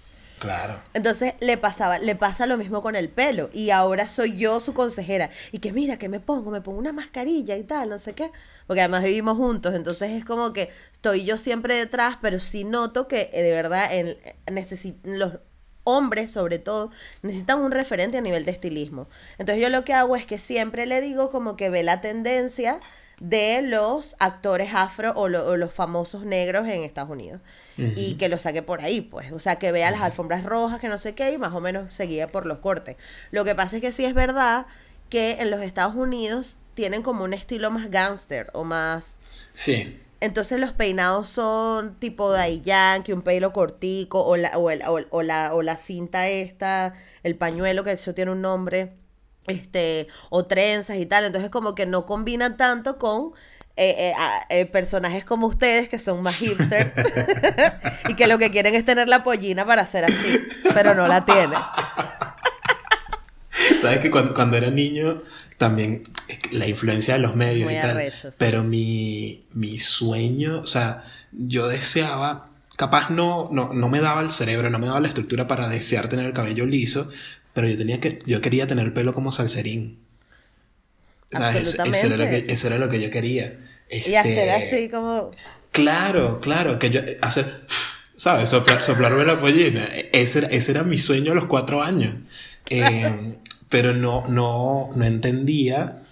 Claro. 0.41 0.73
Entonces 0.95 1.35
le 1.39 1.55
pasaba, 1.57 1.99
le 1.99 2.15
pasa 2.15 2.47
lo 2.47 2.57
mismo 2.57 2.81
con 2.81 2.95
el 2.95 3.09
pelo. 3.09 3.51
Y 3.53 3.69
ahora 3.69 4.07
soy 4.07 4.37
yo 4.37 4.59
su 4.59 4.73
consejera. 4.73 5.29
Y 5.51 5.59
que 5.59 5.71
mira, 5.71 5.99
que 5.99 6.09
me 6.09 6.19
pongo, 6.19 6.49
me 6.49 6.61
pongo 6.61 6.79
una 6.79 6.91
mascarilla 6.93 7.57
y 7.57 7.63
tal, 7.63 7.89
no 7.91 7.99
sé 7.99 8.13
qué. 8.15 8.31
Porque 8.65 8.81
además 8.81 9.03
vivimos 9.03 9.37
juntos. 9.37 9.75
Entonces 9.75 10.09
es 10.11 10.25
como 10.25 10.51
que 10.51 10.69
estoy 10.93 11.25
yo 11.25 11.37
siempre 11.37 11.75
detrás, 11.75 12.17
pero 12.23 12.39
sí 12.39 12.63
noto 12.63 13.07
que 13.07 13.29
eh, 13.33 13.43
de 13.43 13.51
verdad 13.51 13.93
en, 13.93 14.17
necesi- 14.47 14.97
los 15.03 15.33
hombres 15.83 16.31
sobre 16.31 16.57
todo 16.59 16.91
necesitan 17.21 17.59
un 17.59 17.71
referente 17.71 18.17
a 18.17 18.21
nivel 18.21 18.43
de 18.45 18.51
estilismo. 18.51 19.07
Entonces 19.37 19.61
yo 19.61 19.69
lo 19.69 19.83
que 19.85 19.93
hago 19.93 20.15
es 20.15 20.25
que 20.25 20.39
siempre 20.39 20.87
le 20.87 21.01
digo 21.01 21.29
como 21.29 21.55
que 21.55 21.69
ve 21.69 21.83
la 21.83 22.01
tendencia 22.01 22.79
de 23.22 23.61
los 23.61 24.15
actores 24.19 24.72
afro 24.74 25.13
o, 25.15 25.28
lo- 25.30 25.45
o 25.45 25.55
los 25.55 25.72
famosos 25.72 26.26
negros 26.26 26.67
en 26.67 26.82
Estados 26.84 27.11
Unidos. 27.11 27.39
Y 27.95 28.15
que 28.15 28.30
lo 28.30 28.38
saque 28.38 28.61
por 28.63 28.82
ahí, 28.82 29.01
pues, 29.01 29.32
o 29.32 29.38
sea, 29.39 29.55
que 29.57 29.72
vea 29.72 29.89
las 29.91 30.01
alfombras 30.01 30.43
rojas, 30.43 30.80
que 30.80 30.89
no 30.89 30.97
sé 30.97 31.13
qué, 31.15 31.32
y 31.32 31.38
más 31.38 31.53
o 31.53 31.61
menos 31.61 31.93
seguía 31.93 32.28
por 32.28 32.45
los 32.47 32.57
cortes. 32.57 32.95
Lo 33.32 33.43
que 33.45 33.55
pasa 33.55 33.76
es 33.78 33.82
que 33.82 33.91
sí 33.91 34.05
es 34.05 34.13
verdad 34.13 34.65
que 35.09 35.38
en 35.39 35.51
los 35.51 35.61
Estados 35.61 35.95
Unidos 35.95 36.57
tienen 36.74 37.03
como 37.03 37.24
un 37.24 37.34
estilo 37.34 37.69
más 37.72 37.89
gangster 37.91 38.49
o 38.53 38.63
más... 38.63 39.11
Sí. 39.53 39.99
Entonces 40.19 40.59
los 40.59 40.72
peinados 40.72 41.30
son 41.30 41.95
tipo 41.99 42.30
Daddy 42.32 42.61
Yankee, 42.61 43.11
un 43.13 43.24
pelo 43.24 43.53
cortico, 43.53 44.24
o 44.24 44.38
la, 44.38 44.55
o, 44.57 44.69
el- 44.69 44.84
o 44.84 44.99
o 45.09 45.22
la, 45.24 45.53
o 45.55 45.61
la 45.63 45.78
cinta 45.78 46.28
esta, 46.28 46.93
el 47.24 47.36
pañuelo, 47.36 47.84
que 47.84 47.91
eso 47.93 48.13
tiene 48.13 48.32
un 48.32 48.41
nombre, 48.41 48.93
este, 49.47 50.07
o 50.29 50.45
trenzas 50.45 50.97
y 50.97 51.05
tal. 51.05 51.25
Entonces 51.25 51.49
como 51.49 51.75
que 51.75 51.85
no 51.85 52.05
combinan 52.05 52.57
tanto 52.57 52.97
con 52.97 53.33
eh, 53.77 54.11
eh, 54.11 54.13
eh, 54.49 54.65
personajes 54.65 55.23
como 55.23 55.47
ustedes, 55.47 55.87
que 55.89 55.97
son 55.97 56.21
más 56.21 56.35
hipster, 56.35 56.93
y 58.09 58.15
que 58.15 58.27
lo 58.27 58.37
que 58.37 58.51
quieren 58.51 58.75
es 58.75 58.83
tener 58.83 59.07
la 59.07 59.23
pollina 59.23 59.65
para 59.65 59.83
hacer 59.83 60.03
así, 60.03 60.39
pero 60.73 60.93
no 60.93 61.07
la 61.07 61.25
tiene. 61.25 61.55
Sabes 63.81 63.99
que 63.99 64.11
cuando, 64.11 64.33
cuando 64.33 64.57
era 64.57 64.69
niño 64.69 65.23
también 65.57 66.03
la 66.51 66.67
influencia 66.67 67.13
de 67.13 67.21
los 67.21 67.35
medios 67.35 67.65
Muy 67.65 67.77
y 67.77 67.81
tal, 67.81 67.91
arrecho, 67.91 68.29
sí. 68.29 68.37
pero 68.37 68.63
mi, 68.63 69.45
mi 69.53 69.79
sueño, 69.79 70.59
o 70.59 70.67
sea, 70.67 71.03
yo 71.31 71.67
deseaba, 71.67 72.49
capaz 72.77 73.09
no, 73.09 73.49
no, 73.51 73.73
no 73.73 73.89
me 73.89 74.01
daba 74.01 74.21
el 74.21 74.31
cerebro, 74.31 74.69
no 74.69 74.79
me 74.79 74.87
daba 74.87 74.99
la 74.99 75.07
estructura 75.07 75.47
para 75.47 75.69
desear 75.69 76.09
tener 76.09 76.25
el 76.25 76.33
cabello 76.33 76.65
liso, 76.65 77.09
pero 77.53 77.67
yo 77.67 77.77
tenía 77.77 77.99
que, 77.99 78.19
yo 78.25 78.41
quería 78.41 78.67
tener 78.67 78.85
el 78.85 78.93
pelo 78.93 79.13
como 79.13 79.31
salserín. 79.31 79.99
¿Sabes? 81.31 81.75
Eso, 81.75 82.07
era 82.07 82.17
lo 82.17 82.25
que, 82.25 82.45
eso 82.49 82.67
era 82.67 82.77
lo 82.77 82.89
que 82.89 83.01
yo 83.01 83.09
quería. 83.09 83.57
Y 83.89 84.15
hacer 84.15 84.49
Este, 84.49 84.51
así 84.51 84.89
como... 84.89 85.31
Claro, 85.71 86.41
claro, 86.41 86.77
que 86.79 86.89
yo 86.89 86.99
hacer, 87.21 87.65
¿sabes? 88.17 88.49
Soplar, 88.49 88.83
soplarme 88.83 89.23
la 89.23 89.39
pollina. 89.39 89.85
Ese 90.11 90.39
era, 90.39 90.47
ese 90.49 90.71
era 90.71 90.83
mi 90.83 90.97
sueño 90.97 91.31
a 91.31 91.35
los 91.35 91.45
cuatro 91.45 91.81
años. 91.81 92.15
Eh, 92.69 93.37
pero 93.69 93.93
no, 93.93 94.27
no, 94.27 94.89
no 94.93 95.05
entendía 95.05 96.03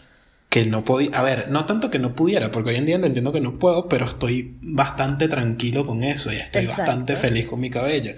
que 0.50 0.66
no 0.66 0.84
podía. 0.84 1.12
A 1.18 1.22
ver, 1.24 1.50
no 1.52 1.66
tanto 1.66 1.89
que 1.91 2.00
no 2.00 2.16
pudiera, 2.16 2.52
porque 2.52 2.72
hoy 2.72 2.78
en 2.78 2.86
día 2.88 2.95
entiendo 2.95 3.32
que 3.32 3.41
no 3.41 3.60
puedo, 3.60 3.88
pero 3.88 4.06
estoy 4.08 4.56
bastante 4.62 5.28
tranquilo 5.28 5.86
con 5.86 6.04
eso 6.04 6.34
y 6.34 6.38
estoy 6.38 6.64
Exacto. 6.64 6.82
bastante 6.84 7.16
feliz 7.18 7.45
con 7.47 7.60
mi 7.60 7.70
cabello. 7.70 8.14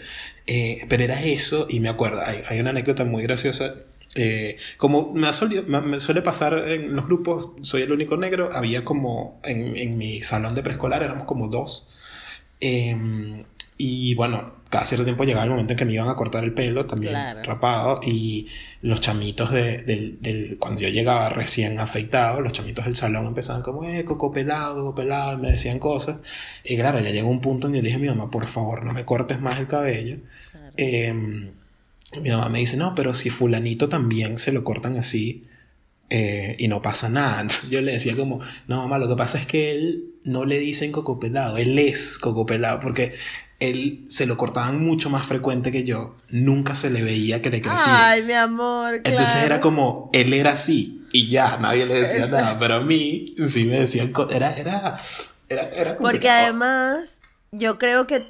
Eh, 0.48 0.86
pero 0.90 1.04
era 1.04 1.22
eso, 1.24 1.68
y 1.70 1.80
me 1.82 1.90
acuerdo, 1.90 2.22
hay, 2.26 2.42
hay 2.48 2.60
una 2.60 2.70
anécdota 2.72 3.04
muy 3.06 3.24
graciosa. 3.24 3.76
eh, 4.16 4.58
como 4.78 5.14
me, 5.14 5.28
solido- 5.34 5.66
me- 5.68 5.82
me 5.82 6.00
suele 6.02 6.22
pasar 6.22 6.68
en 6.70 6.96
los 6.96 7.06
grupos, 7.06 7.50
soy 7.64 7.84
el 7.84 7.92
único 7.94 8.18
negro, 8.18 8.50
había 8.54 8.84
como 8.86 9.40
en, 9.44 9.76
en 9.78 9.98
mi 9.98 10.22
salón 10.22 10.54
de 10.56 10.64
preescolar 10.64 11.02
éramos 11.04 11.26
como 11.26 11.48
dos. 11.48 11.90
Eh, 12.60 13.42
y 13.78 14.14
bueno, 14.16 14.54
cada 14.72 14.88
cierto 14.88 15.04
tiempo 15.04 15.24
llegaba 15.26 15.44
el 15.44 15.52
momento 15.52 15.74
en 15.74 15.78
que 15.78 15.86
me 15.86 15.94
iban 15.94 16.10
a 16.10 16.16
cortar 16.16 16.44
el 16.44 16.54
pelo, 16.54 16.88
también 16.88 17.14
Claro. 17.14 17.44
rapado, 17.44 18.00
y 18.04 18.48
los 18.82 19.00
chamitos 19.02 19.52
de, 19.52 19.80
del, 19.84 20.18
del- 20.22 20.58
cuando 20.58 20.82
yo 20.82 20.88
llegaba 20.90 21.30
recién 21.30 21.80
afeitado, 21.80 22.42
los 22.42 22.54
chamitos 22.54 22.86
del 22.86 22.96
salón 22.96 23.28
empezaban 23.28 23.62
como, 23.62 23.84
eh, 23.88 24.04
coco 24.04 24.32
pelado, 24.32 24.76
coco 24.78 24.96
pelado, 24.96 25.38
y 25.38 25.42
me 25.42 25.52
decían 25.52 25.78
cosas. 25.78 26.18
Y 26.64 26.76
claro, 26.78 27.00
ya 27.00 27.12
llegó 27.12 27.30
un 27.30 27.42
punto 27.42 27.68
en 27.68 27.74
que 27.74 27.82
dije 27.84 27.98
a 27.98 28.00
mi 28.00 28.08
mamá, 28.08 28.32
por 28.32 28.48
favor, 28.48 28.84
no 28.84 28.94
me 28.94 29.06
cortes 29.06 29.40
más 29.40 29.60
el 29.60 29.68
cabello. 29.68 30.18
Claro. 30.52 30.74
Eh, 30.78 31.14
mi 32.22 32.30
mamá 32.30 32.50
me 32.50 32.60
dice, 32.60 32.76
no, 32.78 32.96
pero 32.96 33.14
si 33.14 33.30
fulanito 33.30 33.88
también 33.88 34.38
se 34.38 34.52
lo 34.52 34.64
cortan 34.64 34.98
así 34.98 35.44
eh, 36.10 36.56
y 36.60 36.68
no 36.68 36.82
pasa 36.82 37.08
nada. 37.10 37.42
Entonces 37.42 37.70
yo 37.70 37.82
le 37.82 37.94
decía 37.94 38.16
como, 38.16 38.40
no, 38.68 38.78
mamá, 38.82 38.98
lo 38.98 39.08
que 39.08 39.16
pasa 39.16 39.38
es 39.40 39.46
que 39.46 39.72
él 39.72 40.06
no 40.24 40.46
le 40.46 40.60
dicen 40.60 40.92
coco 40.92 41.20
pelado, 41.20 41.58
él 41.58 41.78
es 41.80 42.18
coco 42.18 42.46
pelado, 42.46 42.80
porque 42.82 43.14
él 43.62 44.06
se 44.10 44.26
lo 44.26 44.36
cortaban 44.36 44.84
mucho 44.84 45.10
más 45.10 45.26
frecuente 45.26 45.72
que 45.72 45.84
yo, 45.86 46.16
nunca 46.30 46.76
se 46.76 46.90
le 46.90 47.02
veía 47.04 47.42
que 47.42 47.50
le 47.50 47.62
crecía. 47.62 48.10
Ay, 48.10 48.24
mi 48.24 48.34
amor, 48.34 48.96
Entonces 49.04 49.38
era 49.38 49.62
como, 49.62 50.10
él 50.14 50.34
era 50.34 50.52
así 50.52 51.06
y 51.14 51.30
ya, 51.30 51.58
nadie 51.58 51.86
le 51.86 51.94
decía 51.96 52.26
Exacto. 52.26 52.36
nada, 52.38 52.60
pero 52.60 52.76
a 52.76 52.80
mí 52.82 53.34
sí 53.48 53.66
me 53.66 53.80
decían, 53.80 54.12
era, 54.32 54.56
era, 54.58 55.00
era, 55.48 55.70
era 55.70 55.96
como 55.96 56.08
Porque 56.10 56.22
que- 56.22 56.30
además, 56.30 57.14
yo 57.52 57.78
creo 57.78 58.08
que 58.08 58.26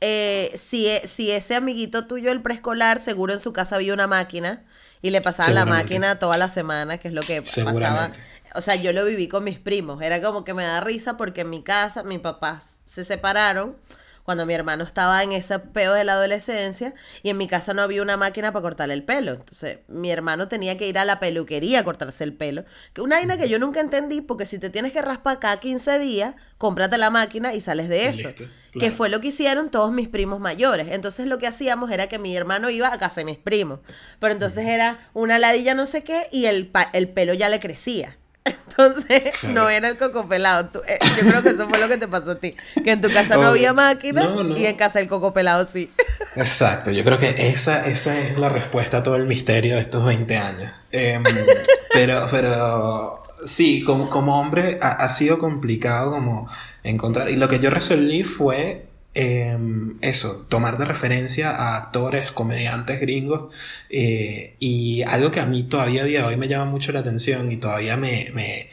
eh, 0.00 0.50
si, 0.58 0.88
e- 0.88 1.06
si 1.06 1.30
ese 1.30 1.54
amiguito 1.54 2.06
tuyo 2.06 2.30
del 2.30 2.42
preescolar, 2.42 3.00
seguro 3.00 3.32
en 3.32 3.40
su 3.40 3.52
casa 3.52 3.76
había 3.76 3.94
una 3.94 4.06
máquina 4.08 4.64
y 5.00 5.10
le 5.10 5.20
pasaban 5.20 5.54
la 5.54 5.64
máquina 5.64 6.18
toda 6.18 6.36
la 6.36 6.48
semana, 6.48 6.98
que 6.98 7.08
es 7.08 7.14
lo 7.14 7.22
que 7.22 7.42
pasaba. 7.42 8.10
O 8.54 8.60
sea, 8.60 8.74
yo 8.76 8.92
lo 8.92 9.04
viví 9.04 9.28
con 9.28 9.44
mis 9.44 9.58
primos. 9.58 10.02
Era 10.02 10.20
como 10.22 10.44
que 10.44 10.54
me 10.54 10.62
da 10.64 10.80
risa 10.80 11.16
porque 11.16 11.40
en 11.42 11.50
mi 11.50 11.62
casa, 11.62 12.02
mis 12.02 12.18
papás 12.20 12.80
se 12.84 13.04
separaron 13.04 13.76
cuando 14.24 14.46
mi 14.46 14.54
hermano 14.54 14.84
estaba 14.84 15.22
en 15.22 15.32
ese 15.32 15.58
peo 15.58 15.94
de 15.94 16.04
la 16.04 16.12
adolescencia 16.12 16.94
y 17.22 17.30
en 17.30 17.36
mi 17.38 17.48
casa 17.48 17.74
no 17.74 17.82
había 17.82 18.02
una 18.02 18.16
máquina 18.16 18.52
para 18.52 18.62
cortarle 18.62 18.94
el 18.94 19.02
pelo. 19.04 19.32
Entonces, 19.32 19.78
mi 19.88 20.10
hermano 20.10 20.48
tenía 20.48 20.78
que 20.78 20.86
ir 20.88 20.98
a 20.98 21.04
la 21.04 21.18
peluquería 21.20 21.80
a 21.80 21.84
cortarse 21.84 22.22
el 22.24 22.32
pelo. 22.32 22.64
Que 22.92 23.00
una 23.00 23.16
vaina 23.16 23.36
que 23.36 23.48
yo 23.48 23.58
nunca 23.58 23.80
entendí 23.80 24.20
porque 24.20 24.46
si 24.46 24.58
te 24.58 24.70
tienes 24.70 24.92
que 24.92 25.02
raspar 25.02 25.38
cada 25.40 25.58
15 25.58 25.98
días, 25.98 26.34
cómprate 26.58 26.98
la 26.98 27.10
máquina 27.10 27.54
y 27.54 27.60
sales 27.60 27.88
de 27.88 28.06
eso. 28.06 28.28
listo, 28.28 28.44
Que 28.78 28.90
fue 28.90 29.08
lo 29.08 29.20
que 29.20 29.28
hicieron 29.28 29.70
todos 29.70 29.92
mis 29.92 30.08
primos 30.08 30.40
mayores. 30.40 30.88
Entonces 30.90 31.26
lo 31.26 31.38
que 31.38 31.46
hacíamos 31.46 31.90
era 31.90 32.06
que 32.08 32.18
mi 32.18 32.36
hermano 32.36 32.70
iba 32.70 32.92
a 32.92 32.98
casa 32.98 33.16
de 33.16 33.24
mis 33.24 33.38
primos. 33.38 33.80
Pero 34.20 34.32
entonces 34.32 34.66
era 34.66 34.98
una 35.14 35.38
ladilla 35.38 35.74
no 35.74 35.84
sé 35.86 36.04
qué 36.04 36.28
y 36.30 36.46
el, 36.46 36.68
pa- 36.68 36.88
el 36.92 37.08
pelo 37.08 37.34
ya 37.34 37.48
le 37.48 37.58
crecía. 37.60 38.16
Entonces 38.44 39.22
Claro. 39.40 39.54
no 39.54 39.68
era 39.68 39.88
el 39.88 39.98
coco 39.98 40.26
pelado. 40.28 40.66
Tú- 40.68 40.80
eh, 40.88 40.98
yo 41.20 41.28
creo 41.28 41.42
que 41.42 41.50
eso 41.50 41.68
fue 41.68 41.78
lo 41.78 41.88
que 41.88 41.96
te 41.98 42.08
pasó 42.08 42.32
a 42.32 42.34
ti. 42.36 42.54
Que 42.82 42.92
en 42.92 43.00
tu 43.00 43.12
casa 43.12 43.36
no 43.36 43.48
había 43.48 43.72
máquina 43.72 44.22
No, 44.22 44.42
no. 44.44 44.56
y 44.56 44.66
en 44.66 44.76
casa 44.76 44.98
el 45.00 45.08
coco 45.08 45.32
pelado 45.32 45.66
sí. 45.66 45.90
Exacto, 46.36 46.90
yo 46.90 47.04
creo 47.04 47.18
que 47.18 47.48
esa, 47.50 47.86
esa 47.86 48.18
es 48.18 48.38
la 48.38 48.48
respuesta 48.48 48.98
a 48.98 49.02
todo 49.02 49.16
el 49.16 49.26
misterio 49.26 49.76
de 49.76 49.82
estos 49.82 50.04
20 50.04 50.36
años. 50.38 50.82
Em, 50.90 51.22
pero, 51.92 52.26
pero 52.30 53.22
sí, 53.44 53.82
como, 53.84 54.08
como 54.08 54.40
hombre 54.40 54.78
ha, 54.80 54.92
ha 54.92 55.08
sido 55.10 55.38
complicado 55.38 56.10
como 56.10 56.48
encontrar. 56.82 57.28
Y 57.28 57.36
lo 57.36 57.48
que 57.48 57.60
yo 57.60 57.68
resolví 57.70 58.24
fue 58.24 58.86
em, 59.14 59.98
eso, 60.00 60.46
tomar 60.48 60.78
de 60.78 60.84
referencia 60.86 61.50
a 61.50 61.76
actores, 61.76 62.32
comediantes 62.32 63.00
gringos. 63.00 63.54
eh, 63.90 64.56
y 64.58 65.02
algo 65.02 65.30
que 65.30 65.40
a 65.40 65.46
mí 65.46 65.64
todavía 65.64 66.04
día 66.04 66.26
hoy 66.26 66.36
me 66.36 66.48
llama 66.48 66.64
mucho 66.70 66.92
la 66.92 67.00
atención 67.00 67.52
y 67.52 67.56
todavía 67.58 67.96
me, 67.96 68.30
me, 68.34 68.68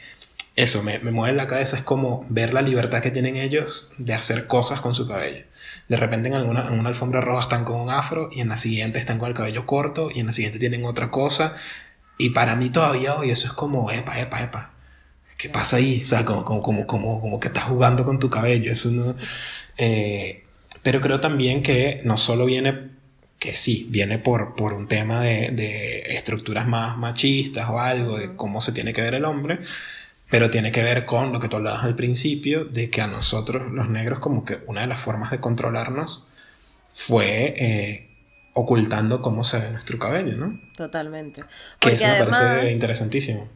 eso 0.56 0.82
me, 0.82 0.98
me 1.00 1.10
mueve 1.10 1.36
la 1.36 1.46
cabeza 1.46 1.76
es 1.76 1.82
como 1.82 2.26
ver 2.28 2.52
la 2.54 2.62
libertad 2.62 3.02
que 3.02 3.10
tienen 3.10 3.36
ellos 3.36 3.90
de 3.98 4.14
hacer 4.14 4.46
cosas 4.46 4.80
con 4.80 4.94
su 4.94 5.06
cabello. 5.06 5.44
De 5.88 5.96
repente 5.96 6.28
en, 6.28 6.34
alguna, 6.34 6.66
en 6.68 6.78
una 6.78 6.88
alfombra 6.90 7.20
roja 7.20 7.42
están 7.42 7.64
con 7.64 7.80
un 7.80 7.90
afro 7.90 8.30
y 8.32 8.40
en 8.40 8.48
la 8.48 8.56
siguiente 8.56 8.98
están 8.98 9.18
con 9.18 9.28
el 9.28 9.34
cabello 9.34 9.66
corto 9.66 10.10
y 10.14 10.20
en 10.20 10.26
la 10.26 10.32
siguiente 10.32 10.58
tienen 10.58 10.84
otra 10.84 11.10
cosa. 11.10 11.54
Y 12.18 12.30
para 12.30 12.54
mí 12.56 12.70
todavía 12.70 13.14
hoy 13.16 13.30
eso 13.30 13.46
es 13.46 13.52
como, 13.54 13.90
epa, 13.90 14.20
epa, 14.20 14.42
epa. 14.42 14.72
¿Qué 15.38 15.48
pasa 15.48 15.76
ahí? 15.76 16.02
O 16.04 16.06
sea, 16.06 16.24
como, 16.24 16.44
como, 16.44 16.62
como, 16.62 16.86
como, 16.86 17.20
como 17.20 17.40
que 17.40 17.48
estás 17.48 17.64
jugando 17.64 18.04
con 18.04 18.18
tu 18.18 18.28
cabello. 18.30 18.70
Eso 18.70 18.90
no... 18.90 19.14
eh, 19.80 20.44
Pero 20.82 21.00
creo 21.00 21.20
también 21.20 21.62
que 21.62 22.02
no 22.04 22.18
solo 22.18 22.44
viene, 22.44 22.90
que 23.38 23.56
sí, 23.56 23.86
viene 23.90 24.18
por, 24.18 24.54
por 24.54 24.72
un 24.74 24.86
tema 24.86 25.20
de, 25.20 25.50
de 25.50 26.16
estructuras 26.16 26.68
más 26.68 26.96
machistas 26.96 27.68
o 27.70 27.80
algo, 27.80 28.18
de 28.18 28.36
cómo 28.36 28.60
se 28.60 28.72
tiene 28.72 28.92
que 28.92 29.02
ver 29.02 29.14
el 29.14 29.24
hombre, 29.24 29.60
pero 30.30 30.50
tiene 30.50 30.70
que 30.70 30.82
ver 30.82 31.04
con 31.04 31.32
lo 31.32 31.40
que 31.40 31.48
tú 31.48 31.56
hablabas 31.56 31.84
al 31.84 31.96
principio, 31.96 32.64
de 32.64 32.90
que 32.90 33.00
a 33.00 33.06
nosotros 33.06 33.72
los 33.72 33.88
negros 33.88 34.20
como 34.20 34.44
que 34.44 34.60
una 34.66 34.82
de 34.82 34.86
las 34.86 35.00
formas 35.00 35.30
de 35.30 35.40
controlarnos 35.40 36.24
fue 36.92 37.54
eh, 37.56 38.10
ocultando 38.52 39.22
cómo 39.22 39.44
se 39.44 39.58
ve 39.58 39.70
nuestro 39.70 39.98
cabello, 39.98 40.36
¿no? 40.36 40.60
Totalmente. 40.76 41.42
Que 41.78 41.94
eso 41.94 42.06
me 42.06 42.26
parece 42.26 42.72
interesantísimo. 42.72 43.48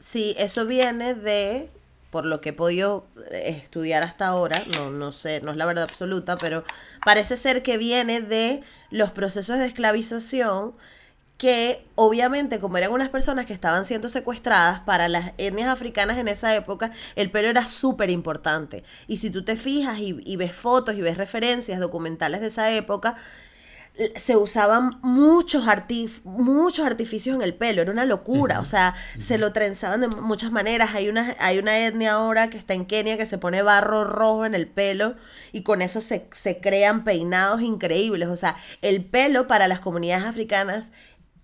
Sí, 0.00 0.34
eso 0.38 0.66
viene 0.66 1.14
de 1.14 1.68
por 2.16 2.24
lo 2.24 2.40
que 2.40 2.48
he 2.48 2.52
podido 2.54 3.06
eh, 3.30 3.60
estudiar 3.62 4.02
hasta 4.02 4.28
ahora, 4.28 4.64
no, 4.74 4.88
no 4.88 5.12
sé, 5.12 5.42
no 5.42 5.50
es 5.50 5.58
la 5.58 5.66
verdad 5.66 5.84
absoluta, 5.84 6.38
pero 6.38 6.64
parece 7.04 7.36
ser 7.36 7.62
que 7.62 7.76
viene 7.76 8.22
de 8.22 8.62
los 8.88 9.10
procesos 9.10 9.58
de 9.58 9.66
esclavización 9.66 10.74
que 11.36 11.84
obviamente 11.94 12.58
como 12.58 12.78
eran 12.78 12.92
unas 12.92 13.10
personas 13.10 13.44
que 13.44 13.52
estaban 13.52 13.84
siendo 13.84 14.08
secuestradas 14.08 14.80
para 14.80 15.08
las 15.08 15.34
etnias 15.36 15.68
africanas 15.68 16.16
en 16.16 16.28
esa 16.28 16.54
época, 16.54 16.90
el 17.16 17.30
pelo 17.30 17.48
era 17.48 17.66
súper 17.66 18.08
importante. 18.08 18.82
Y 19.06 19.18
si 19.18 19.28
tú 19.28 19.44
te 19.44 19.56
fijas 19.56 19.98
y, 19.98 20.18
y, 20.24 20.36
ves 20.36 20.52
fotos 20.52 20.94
y 20.94 21.02
ves 21.02 21.18
referencias 21.18 21.80
documentales 21.80 22.40
de 22.40 22.46
esa 22.46 22.72
época, 22.72 23.14
se 24.14 24.36
usaban 24.36 24.98
muchos, 25.02 25.64
muchos 26.24 26.84
artificios 26.84 27.34
en 27.34 27.42
el 27.42 27.54
pelo, 27.54 27.80
era 27.80 27.90
una 27.90 28.04
locura, 28.04 28.60
o 28.60 28.66
sea, 28.66 28.94
se 29.18 29.38
lo 29.38 29.52
trenzaban 29.52 30.02
de 30.02 30.08
muchas 30.08 30.52
maneras. 30.52 30.94
Hay 30.94 31.08
una, 31.08 31.34
hay 31.38 31.58
una 31.58 31.86
etnia 31.86 32.12
ahora 32.12 32.50
que 32.50 32.58
está 32.58 32.74
en 32.74 32.84
Kenia 32.84 33.16
que 33.16 33.26
se 33.26 33.38
pone 33.38 33.62
barro 33.62 34.04
rojo 34.04 34.44
en 34.44 34.54
el 34.54 34.68
pelo 34.68 35.14
y 35.52 35.62
con 35.62 35.80
eso 35.80 36.00
se, 36.00 36.28
se 36.32 36.60
crean 36.60 37.04
peinados 37.04 37.62
increíbles. 37.62 38.28
O 38.28 38.36
sea, 38.36 38.54
el 38.82 39.04
pelo 39.04 39.46
para 39.46 39.66
las 39.66 39.80
comunidades 39.80 40.26
africanas 40.26 40.86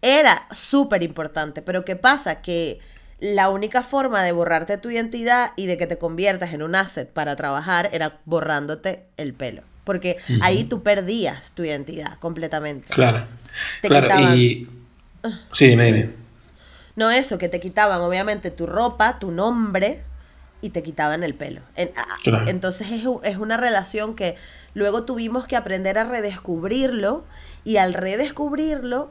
era 0.03 0.47
súper 0.51 1.03
importante, 1.03 1.63
pero 1.63 1.85
¿qué 1.85 1.97
pasa? 1.97 2.43
Que 2.43 2.81
la 3.19 3.49
única 3.49 3.83
forma 3.83 4.23
de 4.25 4.33
borrarte 4.33 4.77
tu 4.77 4.91
identidad 4.91 5.53
y 5.57 5.67
de 5.67 5.79
que 5.79 5.87
te 5.87 5.97
conviertas 5.97 6.53
en 6.53 6.63
un 6.63 6.75
asset 6.75 7.09
para 7.09 7.37
trabajar 7.37 7.89
era 7.93 8.21
borrándote 8.27 9.07
el 9.17 9.33
pelo. 9.33 9.63
Porque 9.85 10.17
ahí 10.41 10.65
tú 10.65 10.83
perdías 10.83 11.53
tu 11.55 11.65
identidad 11.65 12.19
completamente. 12.19 12.89
Claro. 12.89 13.27
claro, 13.81 14.35
y. 14.37 14.69
Sí, 15.53 15.69
dime, 15.69 15.87
dime. 15.87 16.11
No, 16.95 17.11
eso, 17.11 17.39
que 17.39 17.49
te 17.49 17.61
quitaban 17.61 18.01
obviamente 18.01 18.51
tu 18.51 18.67
ropa, 18.67 19.19
tu 19.19 19.31
nombre 19.31 20.03
y 20.61 20.71
te 20.71 20.83
quitaban 20.83 21.23
el 21.25 21.35
pelo. 21.35 21.63
Entonces 22.47 22.91
es, 22.91 23.05
es 23.25 23.37
una 23.37 23.57
relación 23.57 24.15
que 24.15 24.37
luego 24.75 25.05
tuvimos 25.05 25.47
que 25.47 25.57
aprender 25.57 25.99
a 25.99 26.05
redescubrirlo 26.05 27.25
y 27.65 27.79
al 27.79 27.95
redescubrirlo, 27.95 29.11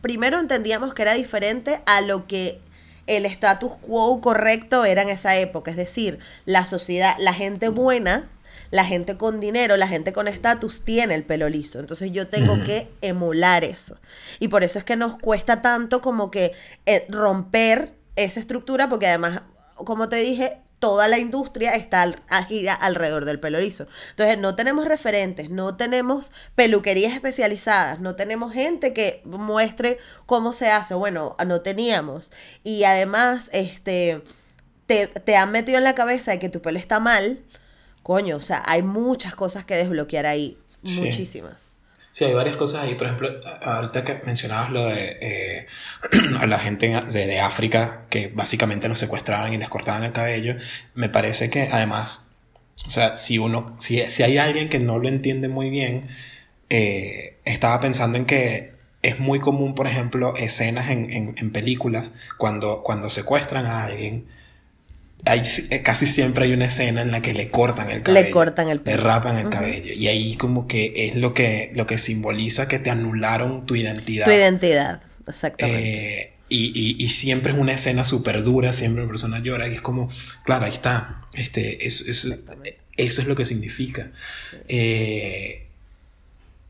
primero 0.00 0.38
entendíamos 0.38 0.94
que 0.94 1.02
era 1.02 1.14
diferente 1.14 1.82
a 1.86 2.00
lo 2.00 2.26
que 2.26 2.60
el 3.06 3.26
status 3.26 3.72
quo 3.80 4.20
correcto 4.20 4.84
era 4.84 5.02
en 5.02 5.08
esa 5.08 5.36
época. 5.36 5.70
Es 5.70 5.76
decir, 5.76 6.18
la 6.44 6.66
sociedad, 6.66 7.16
la 7.18 7.34
gente 7.34 7.68
buena 7.68 8.28
la 8.72 8.86
gente 8.86 9.18
con 9.18 9.38
dinero, 9.38 9.76
la 9.76 9.86
gente 9.86 10.14
con 10.14 10.28
estatus 10.28 10.82
tiene 10.82 11.14
el 11.14 11.24
pelo 11.24 11.50
liso. 11.50 11.78
Entonces 11.78 12.10
yo 12.10 12.28
tengo 12.28 12.64
que 12.64 12.88
emular 13.02 13.64
eso. 13.64 13.98
Y 14.40 14.48
por 14.48 14.64
eso 14.64 14.78
es 14.78 14.84
que 14.84 14.96
nos 14.96 15.18
cuesta 15.18 15.60
tanto 15.60 16.00
como 16.00 16.30
que 16.30 16.52
eh, 16.86 17.04
romper 17.10 17.92
esa 18.16 18.40
estructura, 18.40 18.88
porque 18.88 19.08
además, 19.08 19.42
como 19.76 20.08
te 20.08 20.16
dije, 20.16 20.62
toda 20.78 21.06
la 21.06 21.18
industria 21.18 21.74
está 21.74 22.14
a 22.30 22.44
gira 22.44 22.72
alrededor 22.72 23.26
del 23.26 23.38
pelo 23.38 23.60
liso. 23.60 23.86
Entonces, 24.08 24.38
no 24.38 24.56
tenemos 24.56 24.86
referentes, 24.86 25.50
no 25.50 25.76
tenemos 25.76 26.32
peluquerías 26.54 27.12
especializadas, 27.12 28.00
no 28.00 28.16
tenemos 28.16 28.54
gente 28.54 28.94
que 28.94 29.20
muestre 29.26 29.98
cómo 30.24 30.54
se 30.54 30.70
hace. 30.70 30.94
Bueno, 30.94 31.36
no 31.46 31.60
teníamos. 31.60 32.32
Y 32.64 32.84
además, 32.84 33.50
este, 33.52 34.22
te, 34.86 35.08
te 35.08 35.36
han 35.36 35.52
metido 35.52 35.76
en 35.76 35.84
la 35.84 35.94
cabeza 35.94 36.30
de 36.30 36.38
que 36.38 36.48
tu 36.48 36.62
pelo 36.62 36.78
está 36.78 37.00
mal 37.00 37.44
coño, 38.02 38.36
o 38.36 38.40
sea, 38.40 38.62
hay 38.66 38.82
muchas 38.82 39.34
cosas 39.34 39.64
que 39.64 39.74
desbloquear 39.76 40.26
ahí, 40.26 40.58
muchísimas. 40.82 41.72
Sí, 42.12 42.24
hay 42.26 42.34
varias 42.34 42.56
cosas 42.56 42.82
ahí. 42.82 42.94
Por 42.94 43.06
ejemplo, 43.06 43.30
ahorita 43.62 44.04
que 44.04 44.20
mencionabas 44.26 44.70
lo 44.70 44.86
de 44.86 45.18
eh, 45.20 45.66
a 46.40 46.46
la 46.46 46.58
gente 46.58 46.88
de, 47.10 47.40
África 47.40 48.06
que 48.10 48.28
básicamente 48.28 48.88
los 48.88 48.98
secuestraban 48.98 49.54
y 49.54 49.58
les 49.58 49.68
cortaban 49.70 50.04
el 50.04 50.12
cabello, 50.12 50.56
me 50.94 51.08
parece 51.08 51.48
que 51.48 51.70
además, 51.72 52.34
o 52.86 52.90
sea, 52.90 53.16
si 53.16 53.38
uno, 53.38 53.74
si, 53.78 53.98
si 54.10 54.22
hay 54.22 54.36
alguien 54.36 54.68
que 54.68 54.78
no 54.78 54.98
lo 54.98 55.08
entiende 55.08 55.48
muy 55.48 55.70
bien, 55.70 56.08
eh, 56.68 57.38
estaba 57.46 57.80
pensando 57.80 58.18
en 58.18 58.26
que 58.26 58.72
es 59.00 59.18
muy 59.18 59.40
común, 59.40 59.74
por 59.74 59.86
ejemplo, 59.86 60.36
escenas 60.36 60.90
en, 60.90 61.10
en, 61.10 61.34
en 61.38 61.50
películas 61.50 62.12
cuando, 62.36 62.82
cuando 62.82 63.08
secuestran 63.08 63.66
a 63.66 63.84
alguien 63.84 64.26
hay, 65.24 65.42
eh, 65.70 65.82
casi 65.82 66.06
siempre 66.06 66.44
hay 66.44 66.52
una 66.52 66.66
escena 66.66 67.02
en 67.02 67.12
la 67.12 67.22
que 67.22 67.32
le 67.32 67.48
cortan 67.48 67.90
el 67.90 68.02
cabello. 68.02 68.24
Le 68.24 68.30
cortan 68.30 68.68
el 68.68 68.80
pelo. 68.80 68.96
Le 68.96 69.02
rapan 69.02 69.38
el 69.38 69.48
cabello. 69.50 69.92
Y 69.92 70.08
ahí 70.08 70.36
como 70.36 70.66
que 70.66 71.06
es 71.06 71.16
lo 71.16 71.32
que, 71.32 71.70
lo 71.74 71.86
que 71.86 71.98
simboliza 71.98 72.66
que 72.66 72.78
te 72.78 72.90
anularon 72.90 73.64
tu 73.64 73.76
identidad. 73.76 74.24
Tu 74.24 74.32
identidad, 74.32 75.02
exactamente. 75.28 76.20
Eh, 76.20 76.32
y, 76.48 77.02
y, 77.02 77.08
siempre 77.08 77.52
es 77.52 77.58
una 77.58 77.72
escena 77.72 78.04
súper 78.04 78.42
dura, 78.42 78.74
siempre 78.74 79.02
una 79.02 79.10
persona 79.10 79.38
llora 79.38 79.68
y 79.68 79.74
es 79.74 79.80
como, 79.80 80.10
claro, 80.44 80.66
ahí 80.66 80.72
está. 80.72 81.22
Este, 81.32 81.86
eso, 81.86 82.04
eso, 82.06 82.28
eso 82.98 83.22
es 83.22 83.26
lo 83.26 83.34
que 83.34 83.46
significa. 83.46 84.10
Eh, 84.68 85.66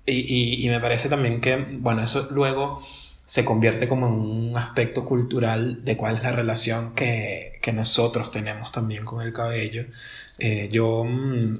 y, 0.07 0.65
y 0.65 0.69
me 0.69 0.79
parece 0.79 1.09
también 1.09 1.41
que, 1.41 1.57
bueno, 1.57 2.05
eso 2.05 2.29
luego 2.31 2.87
se 3.33 3.47
convierte 3.47 3.89
como 3.89 4.09
en 4.09 4.13
un 4.13 4.57
aspecto 4.59 5.07
cultural 5.07 5.87
de 5.87 5.97
cuál 5.97 6.17
es 6.17 6.23
la 6.23 6.33
relación 6.33 6.95
que, 6.95 7.59
que 7.63 7.73
nosotros 7.73 8.31
tenemos 8.31 8.73
también 8.73 9.07
con 9.07 9.23
el 9.23 9.33
cabello. 9.33 9.87
Eh, 10.39 10.69
yo 10.71 11.03
mm, 11.03 11.55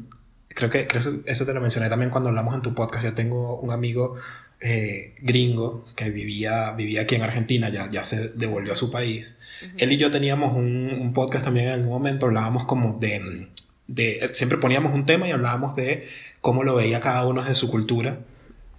creo 0.49 0.69
que 0.69 0.87
eso, 1.25 1.47
te 1.47 1.55
lo 1.55 1.63
mencioné 1.63 1.89
también 1.89 2.11
cuando 2.11 2.29
hablamos 2.29 2.55
en 2.55 2.61
tu 2.61 2.75
podcast. 2.75 3.05
Yo 3.05 3.15
tengo 3.15 3.59
un 3.59 3.71
amigo 3.71 4.17
eh, 4.61 5.15
gringo 5.23 5.87
que 5.97 6.11
vivía, 6.11 6.73
vivía 6.73 7.01
aquí 7.01 7.15
en 7.15 7.23
Argentina, 7.23 7.71
ya, 7.71 7.89
ya 7.89 8.05
se 8.05 8.29
devolvió 8.35 8.75
a 8.75 8.77
su 8.77 8.91
país. 8.91 9.39
Él 9.79 9.93
y 9.93 9.97
yo 9.97 10.11
teníamos 10.11 10.55
un, 10.55 10.91
un, 10.91 11.15
podcast 11.15 11.47
también 11.47 11.69
en 11.69 11.73
algún 11.73 11.89
momento, 11.89 12.27
hablábamos 12.27 12.67
como 12.67 12.99
de, 12.99 13.49
de, 13.87 14.29
siempre 14.35 14.59
poníamos 14.59 14.95
un 14.95 15.07
tema 15.07 15.27
y 15.27 15.31
hablábamos 15.31 15.75
de 15.75 16.07
cómo 16.43 16.65
lo 16.65 16.75
veía 16.75 17.01
cada 17.01 17.27
uno 17.27 17.47
en 17.47 17.55
su 17.55 17.71
cultura 17.71 18.19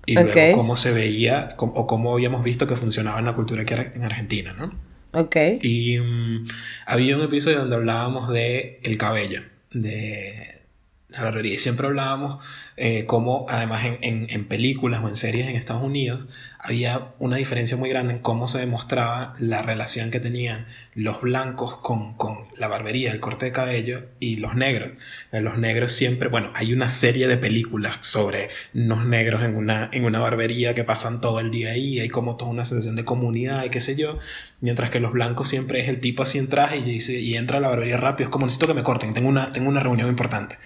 y 0.05 0.15
luego 0.15 0.57
cómo 0.57 0.75
se 0.75 0.91
veía 0.91 1.49
o 1.57 1.87
cómo 1.87 2.13
habíamos 2.13 2.43
visto 2.43 2.67
que 2.67 2.75
funcionaba 2.75 3.19
en 3.19 3.25
la 3.25 3.33
cultura 3.33 3.61
aquí 3.61 3.73
en 3.73 4.03
Argentina, 4.03 4.53
¿no? 4.53 4.73
Ok. 5.13 5.35
Y 5.61 5.99
mm, 5.99 6.47
había 6.85 7.15
un 7.15 7.23
episodio 7.23 7.59
donde 7.59 7.75
hablábamos 7.75 8.29
de 8.29 8.79
el 8.83 8.97
cabello, 8.97 9.43
de 9.71 10.61
la 11.09 11.21
barbería. 11.21 11.53
Y 11.53 11.59
siempre 11.59 11.85
hablábamos 11.87 12.43
eh, 12.77 13.05
cómo, 13.05 13.45
además, 13.47 13.85
en, 13.85 14.27
en, 14.29 14.45
películas 14.45 15.01
o 15.03 15.07
en 15.07 15.15
series 15.15 15.47
en 15.47 15.55
Estados 15.55 15.83
Unidos, 15.83 16.25
había 16.65 17.13
una 17.19 17.35
diferencia 17.35 17.75
muy 17.75 17.89
grande 17.89 18.13
en 18.13 18.19
cómo 18.19 18.47
se 18.47 18.57
demostraba 18.57 19.35
la 19.37 19.61
relación 19.61 20.11
que 20.11 20.21
tenían 20.21 20.65
los 20.95 21.19
blancos 21.19 21.77
con, 21.77 22.13
con 22.13 22.47
la 22.57 22.69
barbería, 22.69 23.11
el 23.11 23.19
corte 23.19 23.47
de 23.47 23.51
cabello 23.51 24.05
y 24.21 24.37
los 24.37 24.55
negros. 24.55 24.91
Los 25.33 25.57
negros 25.57 25.91
siempre, 25.91 26.29
bueno, 26.29 26.51
hay 26.55 26.71
una 26.71 26.89
serie 26.89 27.27
de 27.27 27.35
películas 27.35 27.97
sobre 27.99 28.49
los 28.71 29.05
negros 29.05 29.43
en 29.43 29.57
una, 29.57 29.89
en 29.91 30.05
una 30.05 30.19
barbería 30.19 30.73
que 30.73 30.85
pasan 30.85 31.19
todo 31.19 31.41
el 31.41 31.51
día 31.51 31.71
ahí, 31.71 31.99
hay 31.99 32.07
como 32.07 32.37
toda 32.37 32.51
una 32.51 32.63
sensación 32.63 32.95
de 32.95 33.03
comunidad 33.03 33.65
y 33.65 33.69
qué 33.69 33.81
sé 33.81 33.97
yo, 33.97 34.17
mientras 34.61 34.89
que 34.89 35.01
los 35.01 35.11
blancos 35.11 35.49
siempre 35.49 35.81
es 35.81 35.89
el 35.89 35.99
tipo 35.99 36.23
así 36.23 36.37
en 36.37 36.47
traje 36.47 36.77
y, 36.77 36.83
dice, 36.83 37.19
y 37.19 37.35
entra 37.35 37.57
a 37.57 37.61
la 37.61 37.67
barbería 37.67 37.97
rápido, 37.97 38.29
es 38.29 38.31
como 38.31 38.45
necesito 38.45 38.67
que 38.67 38.73
me 38.73 38.83
corten, 38.83 39.13
tengo 39.13 39.27
una, 39.27 39.51
tengo 39.51 39.67
una 39.67 39.81
reunión 39.81 40.07
importante. 40.07 40.57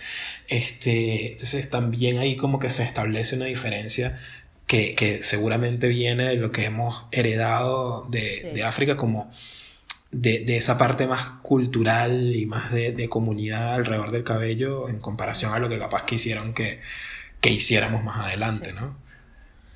Este, 0.47 1.31
entonces 1.31 1.69
también 1.71 2.19
ahí 2.19 2.35
como 2.35 2.59
que 2.59 2.69
se 2.69 2.83
establece 2.83 3.35
una 3.35 3.45
diferencia 3.45 4.17
que, 4.67 4.95
que 4.95 5.23
seguramente 5.23 5.87
viene 5.87 6.25
de 6.25 6.35
lo 6.35 6.51
que 6.51 6.65
hemos 6.65 7.05
heredado 7.11 8.05
de, 8.09 8.51
de 8.53 8.63
África 8.63 8.97
como 8.97 9.31
de, 10.11 10.39
de, 10.39 10.57
esa 10.57 10.77
parte 10.77 11.07
más 11.07 11.39
cultural 11.41 12.35
y 12.35 12.45
más 12.45 12.71
de, 12.71 12.91
de, 12.91 13.09
comunidad 13.09 13.75
alrededor 13.75 14.11
del 14.11 14.23
cabello 14.23 14.89
en 14.89 14.99
comparación 14.99 15.53
a 15.53 15.59
lo 15.59 15.69
que 15.69 15.79
capaz 15.79 16.05
quisieron 16.05 16.53
que, 16.53 16.81
que 17.41 17.49
hiciéramos 17.49 18.03
más 18.03 18.25
adelante, 18.25 18.73
¿no? 18.73 18.97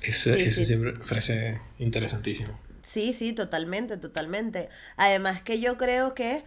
Eso, 0.02 0.34
eso 0.34 0.64
siempre 0.64 0.92
me 0.92 1.04
parece 1.06 1.60
interesantísimo. 1.78 2.58
Sí, 2.82 3.12
sí, 3.12 3.32
totalmente, 3.32 3.96
totalmente. 3.96 4.68
Además 4.96 5.42
que 5.42 5.60
yo 5.60 5.78
creo 5.78 6.14
que 6.14 6.42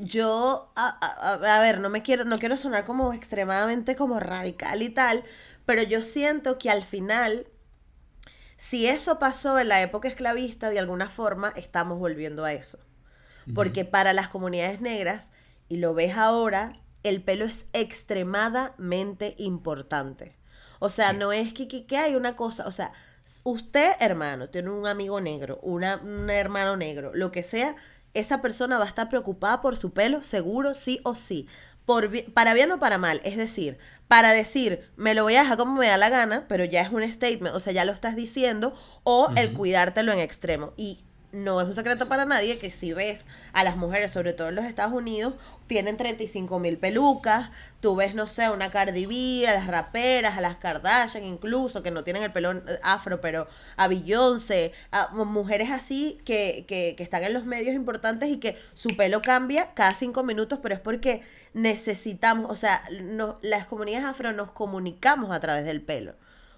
yo, 0.00 0.72
a, 0.76 0.88
a, 1.32 1.60
ver, 1.60 1.80
no 1.80 1.88
me 1.88 2.02
quiero, 2.02 2.24
no 2.24 2.38
quiero 2.38 2.58
sonar 2.58 2.84
como 2.84 3.12
extremadamente 3.12 3.96
como 3.96 4.20
radical 4.20 4.82
y 4.82 4.90
tal, 4.90 5.24
pero 5.70 5.84
yo 5.84 6.02
siento 6.02 6.58
que 6.58 6.68
al 6.68 6.82
final, 6.82 7.46
si 8.56 8.88
eso 8.88 9.20
pasó 9.20 9.56
en 9.60 9.68
la 9.68 9.80
época 9.82 10.08
esclavista, 10.08 10.68
de 10.68 10.80
alguna 10.80 11.08
forma 11.08 11.52
estamos 11.54 12.00
volviendo 12.00 12.44
a 12.44 12.52
eso. 12.52 12.80
Porque 13.54 13.84
para 13.84 14.12
las 14.12 14.26
comunidades 14.26 14.80
negras, 14.80 15.28
y 15.68 15.76
lo 15.76 15.94
ves 15.94 16.16
ahora, 16.16 16.82
el 17.04 17.22
pelo 17.22 17.44
es 17.44 17.66
extremadamente 17.72 19.36
importante. 19.38 20.36
O 20.80 20.90
sea, 20.90 21.12
no 21.12 21.30
es 21.30 21.54
que, 21.54 21.68
que, 21.68 21.86
que 21.86 21.98
hay 21.98 22.16
una 22.16 22.34
cosa, 22.34 22.66
o 22.66 22.72
sea, 22.72 22.90
usted, 23.44 23.92
hermano, 24.00 24.48
tiene 24.48 24.70
un 24.70 24.88
amigo 24.88 25.20
negro, 25.20 25.60
una, 25.62 25.98
un 25.98 26.30
hermano 26.30 26.76
negro, 26.76 27.12
lo 27.14 27.30
que 27.30 27.44
sea, 27.44 27.76
esa 28.12 28.42
persona 28.42 28.76
va 28.76 28.86
a 28.86 28.88
estar 28.88 29.08
preocupada 29.08 29.60
por 29.60 29.76
su 29.76 29.92
pelo, 29.92 30.24
seguro, 30.24 30.74
sí 30.74 31.00
o 31.04 31.14
sí. 31.14 31.46
Por, 31.90 32.08
para 32.34 32.54
bien 32.54 32.70
o 32.70 32.78
para 32.78 32.98
mal. 32.98 33.20
Es 33.24 33.36
decir, 33.36 33.76
para 34.06 34.30
decir, 34.30 34.88
me 34.96 35.12
lo 35.12 35.24
voy 35.24 35.34
a 35.34 35.42
dejar 35.42 35.58
como 35.58 35.74
me 35.74 35.88
da 35.88 35.96
la 35.96 36.08
gana, 36.08 36.44
pero 36.48 36.64
ya 36.64 36.82
es 36.82 36.92
un 36.92 37.02
statement, 37.02 37.52
o 37.52 37.58
sea, 37.58 37.72
ya 37.72 37.84
lo 37.84 37.90
estás 37.90 38.14
diciendo, 38.14 38.72
o 39.02 39.32
el 39.34 39.52
cuidártelo 39.54 40.12
en 40.12 40.20
extremo. 40.20 40.72
Y 40.76 41.00
no 41.32 41.60
es 41.60 41.68
un 41.68 41.74
secreto 41.74 42.08
para 42.08 42.24
nadie 42.24 42.58
que 42.58 42.70
si 42.70 42.92
ves 42.92 43.20
a 43.52 43.62
las 43.64 43.76
mujeres, 43.76 44.10
sobre 44.10 44.32
todo 44.32 44.48
en 44.48 44.56
los 44.56 44.64
Estados 44.64 44.92
Unidos, 44.92 45.34
tienen 45.66 45.96
35 45.96 46.58
mil 46.58 46.76
pelucas. 46.78 47.50
Tú 47.80 47.94
ves, 47.96 48.14
no 48.14 48.26
sé, 48.26 48.50
una 48.50 48.70
Cardi 48.70 49.06
B, 49.06 49.46
a 49.48 49.54
las 49.54 49.66
raperas, 49.66 50.36
a 50.36 50.40
las 50.40 50.56
Kardashian 50.56 51.24
incluso, 51.24 51.82
que 51.82 51.90
no 51.90 52.02
tienen 52.04 52.22
el 52.22 52.32
pelo 52.32 52.52
eh, 52.52 52.62
afro, 52.82 53.20
pero 53.20 53.46
a 53.76 53.86
Beyoncé, 53.88 54.72
a 54.90 55.08
mujeres 55.24 55.70
así 55.70 56.20
que, 56.24 56.64
que, 56.66 56.94
que 56.96 57.02
están 57.02 57.22
en 57.22 57.32
los 57.32 57.44
medios 57.44 57.74
importantes 57.74 58.28
y 58.28 58.38
que 58.38 58.56
su 58.74 58.96
pelo 58.96 59.22
cambia 59.22 59.72
cada 59.74 59.94
cinco 59.94 60.22
minutos, 60.24 60.58
pero 60.62 60.74
es 60.74 60.80
porque 60.80 61.22
necesitamos, 61.54 62.50
o 62.50 62.56
sea, 62.56 62.82
las 63.42 63.66
comunidades 63.66 64.06
afro 64.06 64.32
nos 64.32 64.50
comunicamos 64.52 65.30
a 65.30 65.40
través 65.40 65.64
del 65.64 65.80
pelo. 65.82 66.14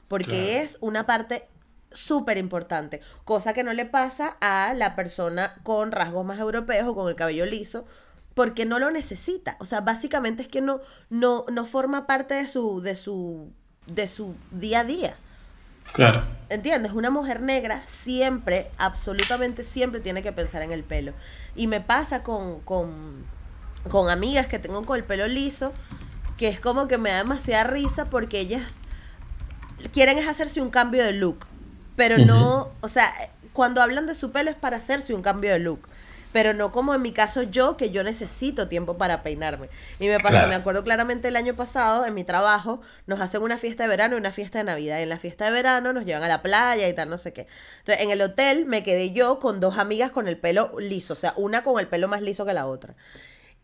Porque 0.09 0.27
Claro. 0.27 0.65
es 0.65 0.79
una 0.81 1.07
parte 1.07 1.49
súper 1.95 2.39
importante, 2.39 3.01
cosa 3.25 3.53
que 3.53 3.65
no 3.65 3.73
le 3.73 3.87
pasa 3.87 4.37
a 4.41 4.75
la 4.75 4.95
persona 4.97 5.55
con 5.63 5.93
rasgos 5.93 6.25
más 6.25 6.39
europeos 6.39 6.89
o 6.89 6.95
con 6.95 7.09
el 7.09 7.17
cabello 7.17 7.47
liso, 7.47 7.85
porque 8.35 8.65
no 8.65 8.79
lo 8.79 8.91
necesita. 8.91 9.57
O 9.61 9.67
sea, 9.67 9.81
básicamente 9.81 10.43
es 10.43 10.49
que 10.49 10.61
no, 10.61 10.81
no, 11.11 11.45
no 11.51 11.67
forma 11.67 12.07
parte 12.07 12.35
de 12.35 12.47
su, 12.47 12.81
de 12.81 12.97
su, 12.97 13.53
de 13.87 14.09
su 14.09 14.35
día 14.51 14.81
a 14.81 14.85
día. 14.85 15.17
Claro. 15.95 16.25
¿Entiendes? 16.49 16.93
Una 16.93 17.11
mujer 17.11 17.43
negra 17.43 17.83
siempre, 17.87 18.71
absolutamente 18.79 19.65
siempre 19.65 20.01
tiene 20.01 20.23
que 20.23 20.33
pensar 20.33 20.63
en 20.63 20.73
el 20.73 20.85
pelo. 20.85 21.13
Y 21.55 21.67
me 21.67 21.81
pasa 21.81 22.23
con, 22.23 22.61
con, 22.61 23.25
con 23.91 24.09
amigas 24.09 24.47
que 24.47 24.59
tengo 24.59 24.83
con 24.83 24.97
el 24.97 25.05
pelo 25.05 25.27
liso, 25.27 25.73
que 26.37 26.49
es 26.49 26.61
como 26.61 26.89
que 26.89 26.99
me 26.99 27.11
da 27.11 27.19
demasiada 27.19 27.65
risa 27.65 28.07
porque 28.07 28.41
ellas 28.41 28.63
quieren 29.93 30.19
es 30.19 30.29
hacerse 30.29 30.61
un 30.61 30.71
cambio 30.71 31.05
de 31.05 31.13
look. 31.13 31.47
Pero 31.97 32.19
no, 32.19 32.71
o 32.81 32.89
sea, 32.89 33.13
cuando 33.53 33.83
hablan 33.83 34.07
de 34.07 34.15
su 34.15 34.33
pelo 34.33 34.51
es 34.51 34.57
para 34.57 34.77
hacerse 34.79 35.15
un 35.15 35.23
cambio 35.23 35.51
de 35.53 35.59
look. 35.59 35.89
Pero 36.33 36.55
no 36.55 36.73
como 36.73 36.95
en 36.95 37.03
mi 37.03 37.13
caso 37.13 37.43
yo, 37.43 37.77
que 37.77 37.91
yo 37.91 38.03
necesito 38.03 38.67
tiempo 38.67 38.97
para 38.97 39.23
peinarme. 39.23 39.69
Y 39.99 40.09
me 40.09 40.17
pasó, 40.19 40.31
Claro. 40.31 40.49
me 40.49 40.55
acuerdo 40.55 40.83
claramente 40.83 41.29
el 41.29 41.37
año 41.37 41.55
pasado, 41.55 42.07
en 42.07 42.15
mi 42.15 42.25
trabajo, 42.25 42.81
nos 43.07 43.21
hacen 43.21 43.43
una 43.43 43.59
fiesta 43.59 43.83
de 43.83 43.91
verano 43.91 44.15
y 44.17 44.19
una 44.19 44.33
fiesta 44.33 44.57
de 44.57 44.65
Navidad. 44.65 44.99
Y 44.99 45.03
en 45.03 45.11
la 45.11 45.19
fiesta 45.19 45.45
de 45.45 45.51
verano 45.51 45.93
nos 45.93 46.07
llevan 46.07 46.23
a 46.23 46.29
la 46.29 46.41
playa 46.41 46.89
y 46.89 46.95
tal, 46.95 47.11
no 47.11 47.19
sé 47.19 47.35
qué. 47.35 47.47
Entonces, 47.81 48.03
en 48.05 48.11
el 48.13 48.23
hotel 48.23 48.65
me 48.65 48.83
quedé 48.83 49.13
yo 49.13 49.39
con 49.39 49.61
dos 49.61 49.77
amigas 49.77 50.11
con 50.11 50.27
el 50.27 50.39
pelo 50.39 50.73
liso. 50.79 51.13
O 51.13 51.17
sea, 51.17 51.35
una 51.37 51.63
con 51.65 51.79
el 51.79 51.87
pelo 51.87 52.09
más 52.09 52.23
liso 52.23 52.47
que 52.47 52.55
la 52.55 52.65
otra. 52.65 52.95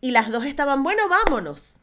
Y 0.02 0.10
las 0.10 0.30
dos 0.30 0.44
estaban, 0.44 0.82
bueno, 0.82 1.04
vámonos. 1.08 1.77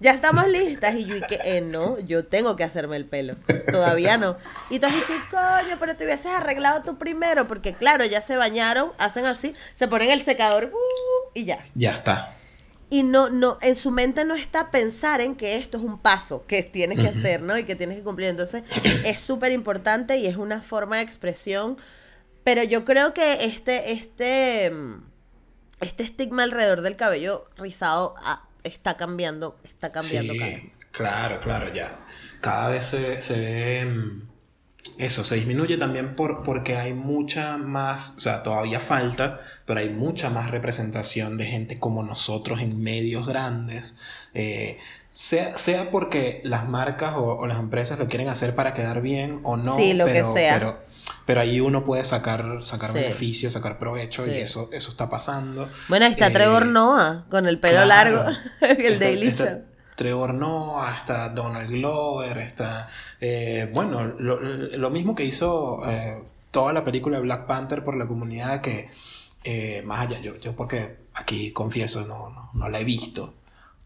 Ya 0.00 0.12
estamos 0.12 0.46
listas. 0.48 0.94
Y 0.94 1.04
yo, 1.04 1.16
y 1.16 1.20
que, 1.22 1.38
eh, 1.44 1.60
no, 1.60 1.98
yo 2.00 2.24
tengo 2.24 2.56
que 2.56 2.64
hacerme 2.64 2.96
el 2.96 3.04
pelo. 3.04 3.36
Todavía 3.70 4.16
no. 4.16 4.36
Y 4.70 4.78
tú 4.78 4.86
así, 4.86 4.96
coño, 5.30 5.76
pero 5.78 5.96
te 5.96 6.04
hubieses 6.04 6.32
arreglado 6.32 6.82
tú 6.82 6.98
primero. 6.98 7.46
Porque 7.46 7.74
claro, 7.74 8.04
ya 8.04 8.20
se 8.20 8.36
bañaron, 8.36 8.90
hacen 8.98 9.26
así, 9.26 9.54
se 9.74 9.88
ponen 9.88 10.10
el 10.10 10.22
secador 10.22 10.70
uh, 10.72 11.30
y 11.34 11.44
ya. 11.44 11.58
Ya 11.74 11.92
está. 11.92 12.34
Y 12.90 13.02
no, 13.02 13.28
no, 13.28 13.58
en 13.60 13.76
su 13.76 13.90
mente 13.90 14.24
no 14.24 14.34
está 14.34 14.70
pensar 14.70 15.20
en 15.20 15.34
que 15.34 15.56
esto 15.56 15.76
es 15.76 15.84
un 15.84 15.98
paso 15.98 16.46
que 16.46 16.62
tienes 16.62 16.98
que 16.98 17.08
hacer, 17.08 17.42
¿no? 17.42 17.58
Y 17.58 17.64
que 17.64 17.76
tienes 17.76 17.98
que 17.98 18.02
cumplir. 18.02 18.28
Entonces, 18.28 18.62
es 19.04 19.20
súper 19.20 19.52
importante 19.52 20.16
y 20.16 20.26
es 20.26 20.36
una 20.36 20.62
forma 20.62 20.96
de 20.96 21.02
expresión. 21.02 21.76
Pero 22.44 22.62
yo 22.62 22.86
creo 22.86 23.12
que 23.12 23.44
este, 23.44 23.92
este, 23.92 24.72
este 25.80 26.02
estigma 26.02 26.44
alrededor 26.44 26.80
del 26.80 26.96
cabello 26.96 27.46
rizado 27.58 28.14
ah, 28.22 28.47
está 28.64 28.96
cambiando, 28.96 29.60
está 29.64 29.90
cambiando 29.92 30.34
Sí, 30.34 30.38
cada 30.38 30.52
vez. 30.52 30.64
claro, 30.90 31.40
claro, 31.40 31.72
ya. 31.72 32.04
Cada 32.40 32.68
vez 32.70 32.84
se, 32.86 33.20
se 33.22 33.38
ve 33.40 33.84
mm, 33.86 34.28
eso, 34.98 35.24
se 35.24 35.36
disminuye 35.36 35.76
también 35.78 36.16
por, 36.16 36.42
porque 36.42 36.76
hay 36.76 36.94
mucha 36.94 37.56
más, 37.58 38.16
o 38.18 38.20
sea, 38.20 38.42
todavía 38.42 38.80
falta, 38.80 39.40
pero 39.66 39.80
hay 39.80 39.90
mucha 39.90 40.30
más 40.30 40.50
representación 40.50 41.36
de 41.36 41.46
gente 41.46 41.78
como 41.80 42.02
nosotros 42.02 42.60
en 42.60 42.80
medios 42.82 43.26
grandes. 43.26 43.96
eh, 44.34 44.78
sea, 45.14 45.58
sea 45.58 45.90
porque 45.90 46.40
las 46.44 46.68
marcas 46.68 47.14
o, 47.16 47.24
o 47.38 47.46
las 47.46 47.58
empresas 47.58 47.98
lo 47.98 48.08
quieren 48.08 48.28
hacer 48.28 48.54
para 48.54 48.74
quedar 48.74 49.00
bien 49.02 49.40
o 49.44 49.56
no. 49.56 49.76
Sí, 49.76 49.94
lo 49.94 50.10
que 50.12 50.24
sea. 50.24 50.54
Pero, 50.54 50.84
pero 51.24 51.40
ahí 51.40 51.60
uno 51.60 51.84
puede 51.84 52.04
sacar, 52.04 52.60
sacar 52.64 52.90
Sí. 52.90 52.94
beneficio, 52.98 53.50
sacar 53.50 53.78
provecho 53.78 54.24
Sí. 54.24 54.30
y 54.30 54.38
eso, 54.38 54.68
eso 54.72 54.90
está 54.90 55.08
pasando. 55.10 55.68
Bueno, 55.88 56.06
ahí 56.06 56.12
está 56.12 56.28
Eh, 56.28 56.30
Trevor 56.30 56.66
Noah 56.66 57.24
con 57.30 57.46
el 57.46 57.58
pelo 57.58 57.82
Claro. 57.84 58.14
largo, 58.24 58.36
el 58.60 58.80
Está- 58.80 59.04
Daily 59.04 59.26
está 59.28 59.44
Show. 59.44 59.62
Trevor 59.96 60.34
Noah, 60.34 60.94
está 60.96 61.28
Donald 61.30 61.70
Glover, 61.70 62.38
está... 62.38 62.88
eh, 63.20 63.68
bueno, 63.72 64.04
lo, 64.18 64.38
lo 64.40 64.90
mismo 64.90 65.14
que 65.16 65.24
hizo 65.24 65.80
eh, 65.90 66.22
toda 66.52 66.72
la 66.72 66.84
película 66.84 67.16
de 67.16 67.22
Black 67.24 67.46
Panther 67.46 67.82
por 67.82 67.96
la 67.96 68.06
comunidad 68.06 68.60
que... 68.60 68.88
eh, 69.44 69.82
más 69.84 70.06
allá, 70.06 70.20
yo, 70.20 70.36
yo 70.36 70.54
porque 70.54 70.98
aquí 71.14 71.52
confieso, 71.52 72.06
no, 72.06 72.30
no, 72.30 72.50
no 72.54 72.68
la 72.68 72.78
he 72.80 72.84
visto, 72.84 73.34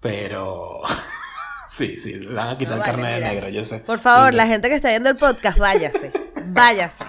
pero... 0.01 0.83
sí, 1.69 1.97
sí, 1.97 2.15
le 2.15 2.35
van 2.35 2.49
a 2.49 2.59
quitar 2.59 2.77
No 2.77 2.85
el 2.85 2.91
vale, 2.91 3.03
carnet 3.03 3.15
de 3.15 3.29
negro, 3.29 3.49
yo 3.49 3.65
sé. 3.65 3.79
Por 3.79 3.99
favor, 3.99 4.35
Y- 4.35 4.37
la 4.37 4.47
gente 4.47 4.69
que 4.69 4.75
está 4.75 4.89
viendo 4.89 5.09
el 5.09 5.17
podcast, 5.17 5.59
váyase. 5.59 6.13
Váyase. 6.47 7.05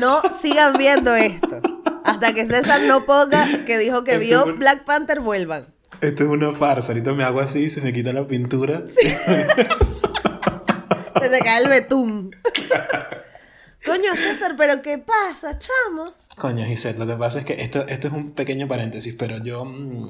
No 0.00 0.22
sigan 0.30 0.76
viendo 0.78 1.14
esto. 1.14 1.60
Hasta 2.04 2.32
que 2.34 2.46
César 2.46 2.80
no 2.82 3.06
ponga 3.06 3.64
que 3.64 3.78
dijo 3.78 4.04
que 4.04 4.12
Este 4.12 4.24
vio 4.24 4.56
Black 4.56 4.84
Panther, 4.84 5.20
vuelvan. 5.20 5.72
Esto 6.00 6.24
es 6.24 6.30
una 6.30 6.52
farsa, 6.52 6.92
ahorita 6.92 7.12
me 7.12 7.22
hago 7.24 7.40
así, 7.40 7.70
se 7.70 7.80
me 7.80 7.92
quita 7.92 8.12
la 8.12 8.26
pintura. 8.26 8.82
Se 11.22 11.28
te 11.28 11.38
cae 11.38 11.62
el 11.62 11.68
betún. 11.68 12.34
Coño, 13.86 14.14
César, 14.14 14.54
pero 14.56 14.82
¿qué 14.82 14.98
pasa, 14.98 15.58
chamo? 15.58 16.12
Coño, 16.36 16.64
Gisette, 16.64 16.98
lo 16.98 17.06
que 17.06 17.14
pasa 17.14 17.40
es 17.40 17.44
que 17.44 17.62
esto, 17.62 17.86
esto 17.86 18.08
es 18.08 18.14
un 18.14 18.32
pequeño 18.32 18.66
paréntesis, 18.66 19.14
pero 19.16 19.38
yo, 19.38 19.64
mm, 19.64 20.08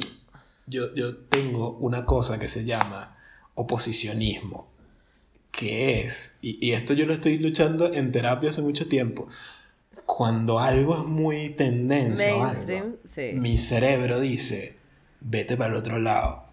yo, 0.67 0.95
yo 0.95 1.17
tengo 1.17 1.77
una 1.79 2.07
cosa 2.07 2.39
que 2.39 2.49
se 2.49 2.65
llama 2.65 3.17
oposicionismo, 3.55 4.72
que 5.53 6.01
es, 6.03 6.39
y, 6.43 6.59
y 6.67 6.73
esto 6.73 6.95
yo 6.95 7.07
lo 7.07 7.15
estoy 7.15 7.39
luchando 7.39 7.93
en 7.95 8.13
terapia 8.13 8.51
hace 8.51 8.63
mucho 8.63 8.89
tiempo, 8.89 9.29
cuando 10.07 10.61
algo 10.61 10.99
es 10.99 11.05
muy 11.05 11.51
tendencia, 11.51 12.35
o 12.37 12.45
algo, 12.45 12.97
sí. 13.15 13.33
mi 13.35 13.59
cerebro 13.59 14.21
dice, 14.21 14.77
vete 15.21 15.57
para 15.57 15.73
el 15.75 15.79
otro 15.81 15.99
lado. 16.01 16.45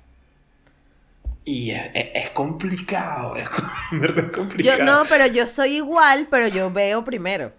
Y 1.45 1.72
es, 1.72 1.89
es- 1.93 2.08
es 2.14 2.30
complicado, 2.32 3.36
es, 3.36 3.47
es 3.91 4.24
complicado. 4.32 4.78
Yo 4.80 4.86
no, 4.86 5.04
pero 5.10 5.26
yo 5.28 5.47
soy 5.47 5.76
igual, 5.78 6.28
pero 6.30 6.47
yo 6.47 6.70
veo 6.72 7.04
primero. 7.04 7.54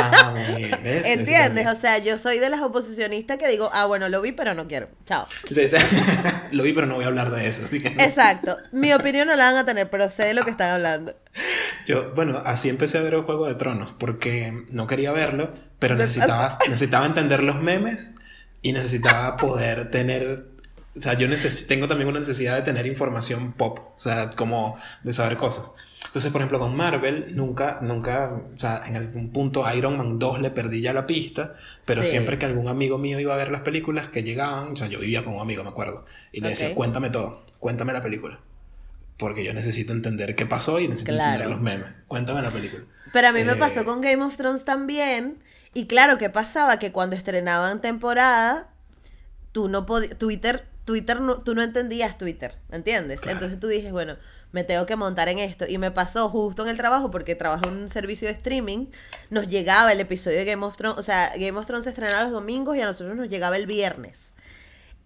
Ah, 0.00 0.34
¿Entiendes? 1.04 1.66
O 1.66 1.74
sea, 1.76 1.98
yo 1.98 2.18
soy 2.18 2.38
de 2.38 2.48
las 2.50 2.60
oposicionistas 2.62 3.38
que 3.38 3.48
digo, 3.48 3.70
ah, 3.72 3.86
bueno, 3.86 4.08
lo 4.08 4.20
vi, 4.22 4.32
pero 4.32 4.54
no 4.54 4.66
quiero. 4.68 4.88
Chao. 5.06 5.26
Sí, 5.46 5.68
sí. 5.68 5.76
Lo 6.52 6.62
vi, 6.62 6.72
pero 6.72 6.86
no 6.86 6.94
voy 6.94 7.04
a 7.04 7.08
hablar 7.08 7.30
de 7.30 7.46
eso. 7.46 7.64
así 7.66 7.78
que 7.78 7.90
no. 7.90 8.02
Exacto. 8.02 8.56
Mi 8.72 8.92
opinión 8.94 9.28
no 9.28 9.36
la 9.36 9.46
van 9.52 9.56
a 9.56 9.66
tener, 9.66 9.90
pero 9.90 10.08
sé 10.08 10.24
de 10.24 10.32
lo 10.34 10.44
que 10.44 10.50
están 10.50 10.70
hablando. 10.70 11.14
Yo, 11.86 12.12
bueno, 12.14 12.42
así 12.44 12.68
empecé 12.70 12.96
a 12.98 13.02
ver 13.02 13.12
el 13.14 13.22
Juego 13.22 13.46
de 13.46 13.54
Tronos, 13.54 13.94
porque 13.98 14.64
no 14.70 14.86
quería 14.86 15.12
verlo, 15.12 15.52
pero 15.78 15.94
necesitaba, 15.94 16.56
necesitaba 16.68 17.04
entender 17.06 17.42
los 17.42 17.60
memes 17.60 18.12
y 18.62 18.72
necesitaba 18.72 19.36
poder 19.36 19.90
tener... 19.90 20.46
O 20.96 21.02
sea, 21.02 21.12
yo 21.14 21.28
neces- 21.28 21.66
tengo 21.68 21.86
también 21.86 22.08
una 22.08 22.18
necesidad 22.20 22.56
de 22.56 22.62
tener 22.62 22.86
información 22.86 23.52
pop, 23.52 23.78
o 23.94 23.98
sea, 24.00 24.30
como 24.30 24.78
de 25.04 25.12
saber 25.12 25.36
cosas. 25.36 25.70
Entonces, 26.06 26.30
por 26.30 26.40
ejemplo, 26.40 26.58
con 26.60 26.76
Marvel, 26.76 27.34
nunca, 27.34 27.80
nunca, 27.82 28.30
o 28.54 28.58
sea, 28.58 28.82
en 28.86 28.96
algún 28.96 29.30
punto 29.30 29.64
Iron 29.74 29.96
Man 29.98 30.18
2 30.18 30.40
le 30.40 30.50
perdí 30.50 30.80
ya 30.80 30.92
la 30.92 31.06
pista, 31.06 31.54
pero 31.84 32.02
Sí. 32.02 32.10
siempre 32.10 32.38
que 32.38 32.46
algún 32.46 32.68
amigo 32.68 32.98
mío 32.98 33.18
iba 33.18 33.34
a 33.34 33.36
ver 33.36 33.50
las 33.50 33.62
películas 33.62 34.08
que 34.08 34.22
llegaban, 34.22 34.72
o 34.72 34.76
sea, 34.76 34.86
yo 34.86 35.00
vivía 35.00 35.24
con 35.24 35.34
un 35.34 35.40
amigo, 35.40 35.64
me 35.64 35.70
acuerdo, 35.70 36.04
y 36.32 36.40
le 36.40 36.50
decía, 36.50 36.74
cuéntame 36.74 37.10
todo, 37.10 37.44
cuéntame 37.58 37.92
la 37.92 38.00
película. 38.00 38.38
Porque 39.16 39.42
yo 39.42 39.52
necesito 39.52 39.92
entender 39.92 40.36
qué 40.36 40.46
pasó 40.46 40.78
y 40.78 40.86
necesito 40.86 41.12
Claro. 41.12 41.30
entender 41.32 41.50
los 41.50 41.60
memes. 41.60 41.92
Cuéntame 42.06 42.40
la 42.42 42.50
película. 42.52 42.84
Pero 43.12 43.28
a 43.28 43.32
mí 43.32 43.42
me 43.42 43.52
Eh, 43.52 43.56
pasó 43.56 43.84
con 43.84 44.00
Game 44.00 44.22
of 44.22 44.36
Thrones 44.36 44.64
también. 44.64 45.38
Y 45.74 45.86
claro, 45.86 46.18
¿qué 46.18 46.30
pasaba? 46.30 46.78
Que 46.78 46.92
cuando 46.92 47.16
estrenaban 47.16 47.80
temporada, 47.80 48.68
tú 49.50 49.68
no 49.68 49.86
podías, 49.86 50.16
Twitter, 50.18 50.62
Twitter, 50.88 51.20
no, 51.20 51.36
tú 51.36 51.54
no 51.54 51.62
entendías 51.62 52.16
Twitter, 52.16 52.56
¿entiendes? 52.70 53.20
Claro. 53.20 53.36
Entonces 53.36 53.60
tú 53.60 53.66
dices, 53.66 53.92
bueno, 53.92 54.16
me 54.52 54.64
tengo 54.64 54.86
que 54.86 54.96
montar 54.96 55.28
en 55.28 55.38
esto. 55.38 55.66
Y 55.68 55.76
me 55.76 55.90
pasó 55.90 56.30
justo 56.30 56.62
en 56.62 56.70
el 56.70 56.78
trabajo, 56.78 57.10
porque 57.10 57.34
trabajo 57.34 57.68
en 57.68 57.74
un 57.74 57.88
servicio 57.90 58.26
de 58.26 58.32
streaming, 58.32 58.86
nos 59.28 59.48
llegaba 59.48 59.92
el 59.92 60.00
episodio 60.00 60.38
de 60.38 60.46
Game 60.46 60.64
of 60.64 60.78
Thrones, 60.78 60.98
o 60.98 61.02
sea, 61.02 61.30
Game 61.36 61.58
of 61.58 61.66
Thrones 61.66 61.84
se 61.84 61.90
estrenaba 61.90 62.22
los 62.22 62.32
domingos 62.32 62.74
y 62.74 62.80
a 62.80 62.86
nosotros 62.86 63.14
nos 63.18 63.28
llegaba 63.28 63.56
el 63.58 63.66
viernes. 63.66 64.30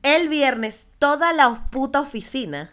El 0.05 0.29
viernes, 0.29 0.87
toda 1.01 1.33
la 1.33 1.69
puta 1.73 2.01
oficina 2.01 2.73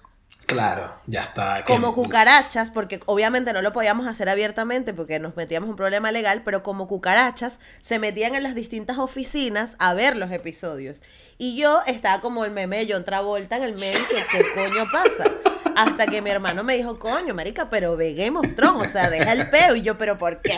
Claro, 0.49 0.91
ya 1.05 1.25
está. 1.25 1.63
como 1.63 1.93
cucarachas, 1.93 2.71
porque 2.71 2.99
obviamente 3.05 3.53
no 3.53 3.61
lo 3.61 3.71
podíamos 3.71 4.07
hacer 4.07 4.29
abiertamente 4.29 4.95
porque 4.95 5.19
nos 5.19 5.35
metíamos 5.35 5.69
un 5.69 5.75
problema 5.75 6.11
legal, 6.11 6.41
pero 6.43 6.63
como 6.63 6.87
cucarachas 6.87 7.59
se 7.81 7.99
metían 7.99 8.33
en 8.33 8.41
las 8.41 8.55
distintas 8.55 8.97
oficinas 8.97 9.71
a 9.77 9.93
ver 9.93 10.15
los 10.15 10.31
episodios. 10.31 11.03
Y 11.37 11.55
yo 11.55 11.81
estaba 11.85 12.19
como 12.19 12.45
el 12.45 12.51
meme 12.51 12.83
de 12.83 12.91
John 12.93 13.05
Travolta 13.05 13.57
en 13.57 13.63
el 13.63 13.75
medio, 13.77 13.99
que 14.09 14.23
qué 14.31 14.43
coño 14.55 14.85
pasa. 14.91 15.31
Hasta 15.75 16.07
que 16.07 16.21
mi 16.21 16.31
hermano 16.31 16.63
me 16.63 16.75
dijo, 16.75 16.97
coño, 16.97 17.35
marica, 17.35 17.69
pero 17.69 17.95
ve 17.95 18.15
Game 18.15 18.37
of 18.39 18.55
Thrones, 18.55 18.89
o 18.89 18.91
sea, 18.91 19.09
deja 19.11 19.31
el 19.31 19.49
peo. 19.51 19.75
Y 19.75 19.83
yo, 19.83 19.97
pero 19.99 20.17
¿por 20.17 20.41
qué? 20.41 20.57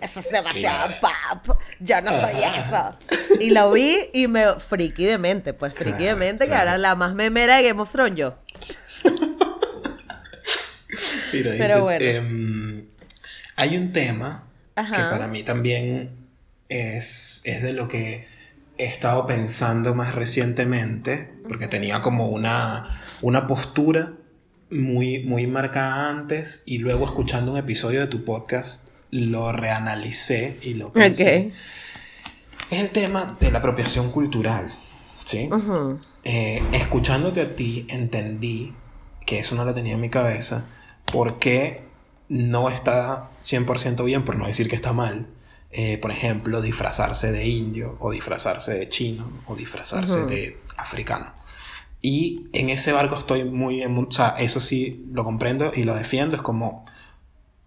Eso 0.00 0.20
es 0.20 0.30
demasiado 0.30 0.92
pop. 1.00 1.58
Yo 1.80 2.00
no 2.02 2.10
soy 2.10 2.34
eso. 2.42 2.96
Y 3.40 3.50
lo 3.50 3.72
vi 3.72 3.98
y 4.12 4.28
me 4.28 4.60
friki 4.60 5.06
de 5.06 5.18
mente, 5.18 5.54
pues 5.54 5.72
friki 5.72 6.04
de 6.04 6.14
mente, 6.14 6.46
que 6.46 6.54
era 6.54 6.76
la 6.78 6.94
más 6.94 7.14
memera 7.14 7.56
de 7.56 7.62
Game 7.64 7.80
of 7.80 7.90
Thrones 7.90 8.14
yo. 8.14 8.34
Pero 11.32 11.82
bueno. 11.82 12.04
Em, 12.04 12.84
hay 13.56 13.76
un 13.76 13.92
tema 13.92 14.44
que 14.74 14.82
para 14.82 15.26
mí 15.26 15.42
también 15.42 16.10
es, 16.68 17.42
es 17.44 17.62
de 17.62 17.72
lo 17.72 17.88
que 17.88 18.26
he 18.78 18.86
estado 18.86 19.26
pensando 19.26 19.94
más 19.94 20.14
recientemente, 20.14 21.32
porque 21.48 21.68
tenía 21.68 22.00
como 22.00 22.28
una, 22.28 22.88
una 23.20 23.46
postura 23.46 24.14
muy, 24.70 25.20
muy 25.20 25.46
marcada 25.46 26.08
antes 26.08 26.62
y 26.64 26.78
luego 26.78 27.04
escuchando 27.04 27.52
un 27.52 27.58
episodio 27.58 28.00
de 28.00 28.06
tu 28.06 28.24
podcast 28.24 28.88
lo 29.10 29.52
reanalicé 29.52 30.58
y 30.62 30.74
lo 30.74 30.92
pensé. 30.92 31.52
Es 32.70 32.80
el 32.80 32.88
tema 32.88 33.36
de 33.38 33.50
la 33.50 33.58
apropiación 33.58 34.10
cultural, 34.10 34.72
¿sí? 35.24 35.50
Eh, 36.24 36.62
escuchándote 36.72 37.42
a 37.42 37.54
ti 37.54 37.86
entendí 37.90 38.72
que 39.26 39.40
eso 39.40 39.54
no 39.54 39.66
lo 39.66 39.74
tenía 39.74 39.92
en 39.92 40.00
mi 40.00 40.08
cabeza, 40.08 40.66
porque 41.12 41.82
no 42.28 42.70
está 42.70 43.28
100% 43.44 44.04
bien, 44.04 44.24
por 44.24 44.36
no 44.36 44.46
decir 44.46 44.68
que 44.68 44.74
está 44.74 44.92
mal, 44.92 45.28
eh, 45.70 45.98
por 45.98 46.10
ejemplo, 46.10 46.60
disfrazarse 46.60 47.30
de 47.30 47.46
indio 47.46 47.96
o 48.00 48.10
disfrazarse 48.10 48.74
de 48.74 48.88
chino 48.88 49.30
o 49.46 49.54
disfrazarse 49.54 50.24
de 50.26 50.58
africano. 50.76 51.32
Y 52.00 52.48
en 52.52 52.70
ese 52.70 52.92
barco 52.92 53.16
estoy 53.16 53.44
muy... 53.44 53.82
En, 53.82 53.96
o 53.96 54.10
sea, 54.10 54.30
eso 54.38 54.58
sí 54.58 55.06
lo 55.12 55.22
comprendo 55.22 55.72
y 55.74 55.84
lo 55.84 55.94
defiendo. 55.94 56.34
Es 56.34 56.42
como... 56.42 56.84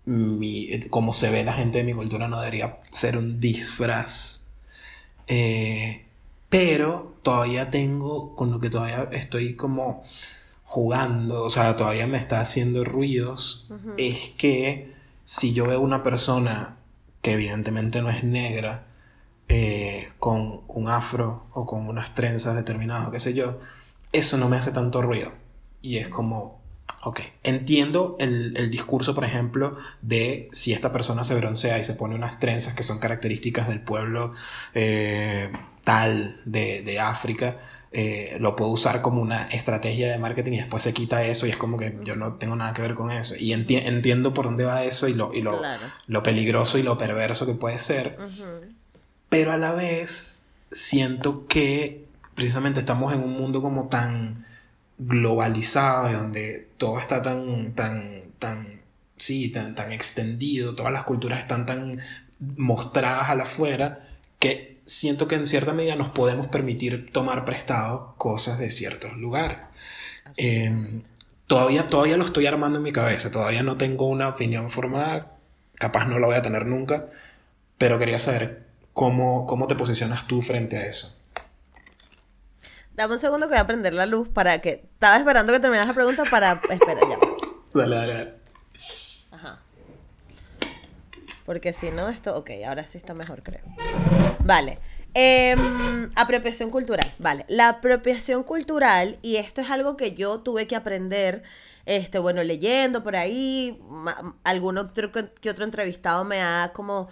Mi, 0.07 0.81
como 0.91 1.13
se 1.13 1.31
ve 1.31 1.43
la 1.43 1.53
gente 1.53 1.79
de 1.79 1.83
mi 1.83 1.93
cultura 1.93 2.27
no 2.27 2.39
debería 2.39 2.79
ser 2.91 3.17
un 3.17 3.39
disfraz. 3.39 4.47
Eh, 5.27 6.05
pero 6.49 7.15
todavía 7.23 7.71
tengo, 7.71 8.35
con 8.35 8.51
lo 8.51 8.59
que 8.59 8.69
todavía 8.69 9.09
estoy 9.11 9.55
como 9.55 10.03
jugando, 10.75 11.43
o 11.43 11.49
sea, 11.49 11.77
todavía 11.77 12.05
me 12.05 12.17
está 12.17 12.41
haciendo 12.41 12.83
ruidos, 12.83 13.65
es 13.95 14.31
que 14.37 14.93
si 15.23 15.53
yo 15.53 15.67
veo 15.67 15.79
una 15.79 16.03
persona 16.03 16.75
que 17.21 17.31
evidentemente 17.31 18.01
no 18.01 18.09
es 18.09 18.25
negra, 18.25 18.85
eh, 19.47 20.09
con 20.19 20.63
un 20.67 20.89
afro 20.89 21.45
o 21.51 21.65
con 21.65 21.87
unas 21.87 22.13
trenzas 22.13 22.57
determinadas, 22.57 23.07
o 23.07 23.11
qué 23.11 23.21
sé 23.21 23.33
yo, 23.33 23.57
eso 24.11 24.37
no 24.37 24.49
me 24.49 24.57
hace 24.57 24.73
tanto 24.73 25.01
ruido. 25.01 25.31
Y 25.81 25.95
es 25.95 26.09
como, 26.09 26.59
ok, 27.03 27.21
entiendo 27.43 28.17
el, 28.19 28.69
discurso, 28.69 29.15
por 29.15 29.23
ejemplo, 29.23 29.77
de 30.01 30.49
si 30.51 30.73
esta 30.73 30.91
persona 30.91 31.23
se 31.23 31.35
broncea 31.35 31.79
y 31.79 31.85
se 31.85 31.93
pone 31.93 32.15
unas 32.15 32.37
trenzas 32.37 32.73
que 32.73 32.83
son 32.83 32.99
características 32.99 33.69
del 33.69 33.79
pueblo 33.79 34.33
eh, 34.73 35.53
tal 35.85 36.41
de, 36.43 36.81
de 36.81 36.99
África, 36.99 37.59
eh, 37.97 38.35
lo 38.41 38.57
puedo 38.57 38.71
usar 38.71 39.01
como 39.01 39.21
una 39.21 39.47
estrategia 39.47 40.11
de 40.11 40.17
marketing 40.17 40.51
y 40.51 40.57
después 40.57 40.83
se 40.83 40.93
quita 40.93 41.23
eso 41.23 41.47
y 41.47 41.51
es 41.51 41.55
como 41.55 41.77
que 41.77 41.97
yo 42.03 42.17
no 42.17 42.33
tengo 42.33 42.57
nada 42.57 42.73
que 42.73 42.81
ver 42.81 42.93
con 42.93 43.09
eso. 43.09 43.35
Y 43.39 43.53
entiendo 43.53 44.33
por 44.33 44.43
dónde 44.43 44.65
va 44.65 44.83
eso 44.83 45.07
y, 45.07 45.13
lo, 45.13 45.33
y 45.33 45.41
lo, 45.41 45.61
lo 46.07 46.21
peligroso 46.21 46.77
y 46.77 46.83
lo 46.83 46.97
perverso 46.97 47.45
que 47.45 47.53
puede 47.53 47.79
ser. 47.79 48.17
Pero 49.29 49.53
a 49.53 49.57
la 49.57 49.71
vez 49.71 50.51
siento 50.73 51.47
que 51.47 52.03
precisamente 52.33 52.81
estamos 52.81 53.13
en 53.13 53.23
un 53.23 53.31
mundo 53.31 53.61
como 53.61 53.87
tan 53.87 54.45
globalizado, 54.97 56.11
donde 56.11 56.67
todo 56.75 56.99
está 56.99 57.21
tan, 57.21 57.75
tan, 57.75 58.23
tan, 58.39 58.81
sí, 59.15 59.47
tan, 59.53 59.73
tan 59.73 59.93
extendido, 59.93 60.75
todas 60.75 60.91
las 60.91 61.05
culturas 61.05 61.39
están 61.39 61.65
tan 61.65 61.97
mostradas 62.57 63.29
a 63.29 63.35
la 63.35 63.43
afuera, 63.43 64.09
que 64.39 64.74
siento 64.85 65.27
que 65.27 65.35
en 65.35 65.47
cierta 65.47 65.73
medida 65.73 65.95
nos 65.95 66.09
podemos 66.09 66.47
permitir 66.47 67.11
tomar 67.11 67.45
prestado 67.45 68.15
cosas 68.17 68.59
de 68.59 68.71
ciertos 68.71 69.17
lugares. 69.17 69.61
Em, 70.37 71.03
todavía, 71.47 71.87
todavía 71.87 72.17
lo 72.17 72.25
estoy 72.25 72.47
armando 72.47 72.77
en 72.77 72.83
mi 72.83 72.91
cabeza, 72.91 73.31
todavía 73.31 73.63
no 73.63 73.77
tengo 73.77 74.07
una 74.07 74.29
opinión 74.29 74.69
formada, 74.69 75.31
capaz 75.75 76.05
no 76.05 76.19
la 76.19 76.27
voy 76.27 76.35
a 76.35 76.41
tener 76.41 76.65
nunca, 76.65 77.07
pero 77.77 77.97
quería 77.99 78.19
saber 78.19 78.65
cómo, 78.93 79.45
cómo 79.45 79.67
te 79.67 79.75
posicionas 79.75 80.27
tú 80.27 80.41
frente 80.41 80.77
a 80.77 80.85
eso. 80.85 81.15
Dame 82.95 83.15
un 83.15 83.19
segundo 83.19 83.47
que 83.47 83.53
voy 83.53 83.59
a 83.59 83.67
prender 83.67 83.93
la 83.93 84.05
luz 84.05 84.29
para 84.29 84.61
que... 84.61 84.87
Estaba 84.93 85.17
esperando 85.17 85.51
que 85.51 85.59
terminas 85.59 85.85
la 85.85 85.93
pregunta 85.93 86.23
para... 86.31 86.61
Espera, 86.69 87.01
ya. 87.01 87.19
Dale, 87.73 87.95
dale, 87.95 88.13
dale. 88.13 88.33
Ajá. 89.31 89.59
Porque 91.45 91.73
si 91.73 91.91
no, 91.91 92.07
esto... 92.07 92.37
Ok, 92.37 92.51
ahora 92.65 92.85
sí 92.85 92.97
está 92.97 93.13
mejor, 93.13 93.43
creo. 93.43 93.63
Vale. 94.45 94.77
Em, 95.15 96.11
apropiación 96.15 96.69
cultural. 96.69 97.11
Vale. 97.17 97.45
La 97.47 97.69
apropiación 97.69 98.43
cultural, 98.43 99.17
y 99.23 99.37
esto 99.37 99.61
es 99.61 99.71
algo 99.71 99.97
que 99.97 100.13
yo 100.13 100.41
tuve 100.41 100.67
que 100.67 100.75
aprender, 100.75 101.41
este, 101.87 102.19
bueno, 102.19 102.43
leyendo 102.43 103.03
por 103.03 103.15
ahí, 103.15 103.81
algún 104.43 104.77
otro 104.77 105.11
que 105.11 105.49
otro 105.49 105.65
entrevistado 105.65 106.25
me 106.25 106.41
ha 106.43 106.71
como 106.73 107.09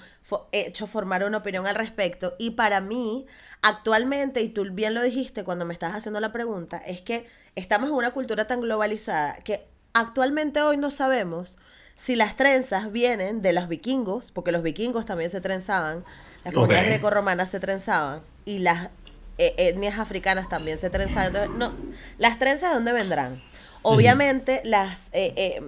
hecho 0.51 0.85
formar 0.85 1.23
una 1.23 1.39
opinión 1.39 1.65
al 1.65 1.75
respecto. 1.75 2.35
Y 2.37 2.51
para 2.51 2.81
mí, 2.81 3.25
actualmente, 3.63 4.41
y 4.41 4.49
tú 4.49 4.65
bien 4.71 4.93
lo 4.93 5.01
dijiste 5.01 5.43
cuando 5.43 5.65
me 5.65 5.73
estás 5.73 5.95
haciendo 5.95 6.19
la 6.19 6.31
pregunta, 6.31 6.77
es 6.77 7.01
que 7.01 7.25
estamos 7.55 7.89
en 7.89 7.95
una 7.95 8.11
cultura 8.11 8.45
tan 8.45 8.61
globalizada 8.61 9.35
que 9.37 9.67
actualmente 9.93 10.61
hoy 10.61 10.77
no 10.77 10.91
sabemos 10.91 11.57
si 11.95 12.15
las 12.15 12.35
trenzas 12.35 12.91
vienen 12.91 13.41
de 13.41 13.53
los 13.53 13.67
vikingos, 13.67 14.31
porque 14.31 14.51
los 14.51 14.63
vikingos 14.63 15.05
también 15.05 15.31
se 15.31 15.41
trenzaban, 15.41 16.03
las 16.43 16.53
comunidades 16.53 16.87
greco-romanas 16.87 17.49
se 17.49 17.59
trenzaban 17.59 18.21
y 18.45 18.59
las 18.59 18.89
eh, 19.37 19.53
etnias 19.57 19.99
africanas 19.99 20.49
también 20.49 20.79
se 20.79 20.89
trenzaban. 20.89 21.27
Entonces, 21.27 21.51
no, 21.57 21.73
las 22.17 22.39
trenzas 22.39 22.69
de 22.69 22.75
dónde 22.75 22.93
vendrán? 22.93 23.41
Obviamente, 23.81 24.61
las, 24.63 25.09
eh, 25.11 25.33
eh, 25.35 25.61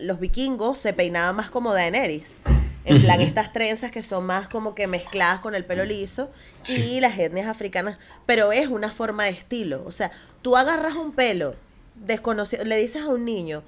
los 0.00 0.20
vikingos 0.20 0.78
se 0.78 0.92
peinaban 0.92 1.36
más 1.36 1.50
como 1.50 1.72
Daenerys. 1.72 2.36
En 2.84 3.02
plan, 3.02 3.20
estas 3.20 3.52
trenzas 3.52 3.90
que 3.90 4.02
son 4.02 4.24
más 4.24 4.48
como 4.48 4.74
que 4.74 4.86
mezcladas 4.86 5.40
con 5.40 5.54
el 5.54 5.64
pelo 5.64 5.84
liso 5.84 6.30
y 6.66 7.00
las 7.00 7.18
etnias 7.18 7.46
africanas. 7.46 7.98
Pero 8.24 8.52
es 8.52 8.68
una 8.68 8.90
forma 8.90 9.24
de 9.24 9.30
estilo. 9.30 9.82
O 9.84 9.92
sea, 9.92 10.10
tú 10.42 10.56
agarras 10.56 10.94
un 10.94 11.12
pelo 11.12 11.56
desconocido, 11.94 12.64
le 12.64 12.76
dices 12.76 13.02
a 13.02 13.08
un 13.08 13.24
niño, 13.24 13.62